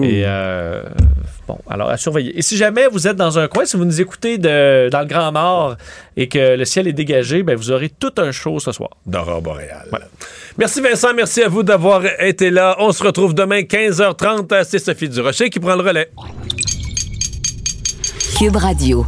Et 0.03 0.23
euh, 0.25 0.81
bon, 1.47 1.59
alors 1.69 1.89
à 1.91 1.97
surveiller. 1.97 2.35
Et 2.35 2.41
si 2.41 2.57
jamais 2.57 2.87
vous 2.87 3.07
êtes 3.07 3.15
dans 3.15 3.37
un 3.37 3.47
coin, 3.47 3.65
si 3.65 3.77
vous 3.77 3.85
nous 3.85 4.01
écoutez 4.01 4.39
de, 4.39 4.89
dans 4.89 5.01
le 5.01 5.05
Grand 5.05 5.31
Nord 5.31 5.75
et 6.17 6.27
que 6.27 6.55
le 6.57 6.65
ciel 6.65 6.87
est 6.87 6.93
dégagé, 6.93 7.43
ben 7.43 7.55
vous 7.55 7.69
aurez 7.69 7.89
tout 7.89 8.11
un 8.17 8.31
show 8.31 8.57
ce 8.59 8.71
soir. 8.71 8.89
D'aurore 9.05 9.43
boréale. 9.43 9.87
Merci 10.57 10.81
Vincent, 10.81 11.13
merci 11.15 11.43
à 11.43 11.47
vous 11.49 11.61
d'avoir 11.61 12.01
été 12.19 12.49
là. 12.49 12.77
On 12.79 12.91
se 12.91 13.03
retrouve 13.03 13.35
demain 13.35 13.59
15h30. 13.61 14.63
C'est 14.67 14.79
Sophie 14.79 15.07
Durocher 15.07 15.51
qui 15.51 15.59
prend 15.59 15.75
le 15.75 15.83
relais. 15.83 16.09
Cube 18.39 18.55
Radio. 18.55 19.05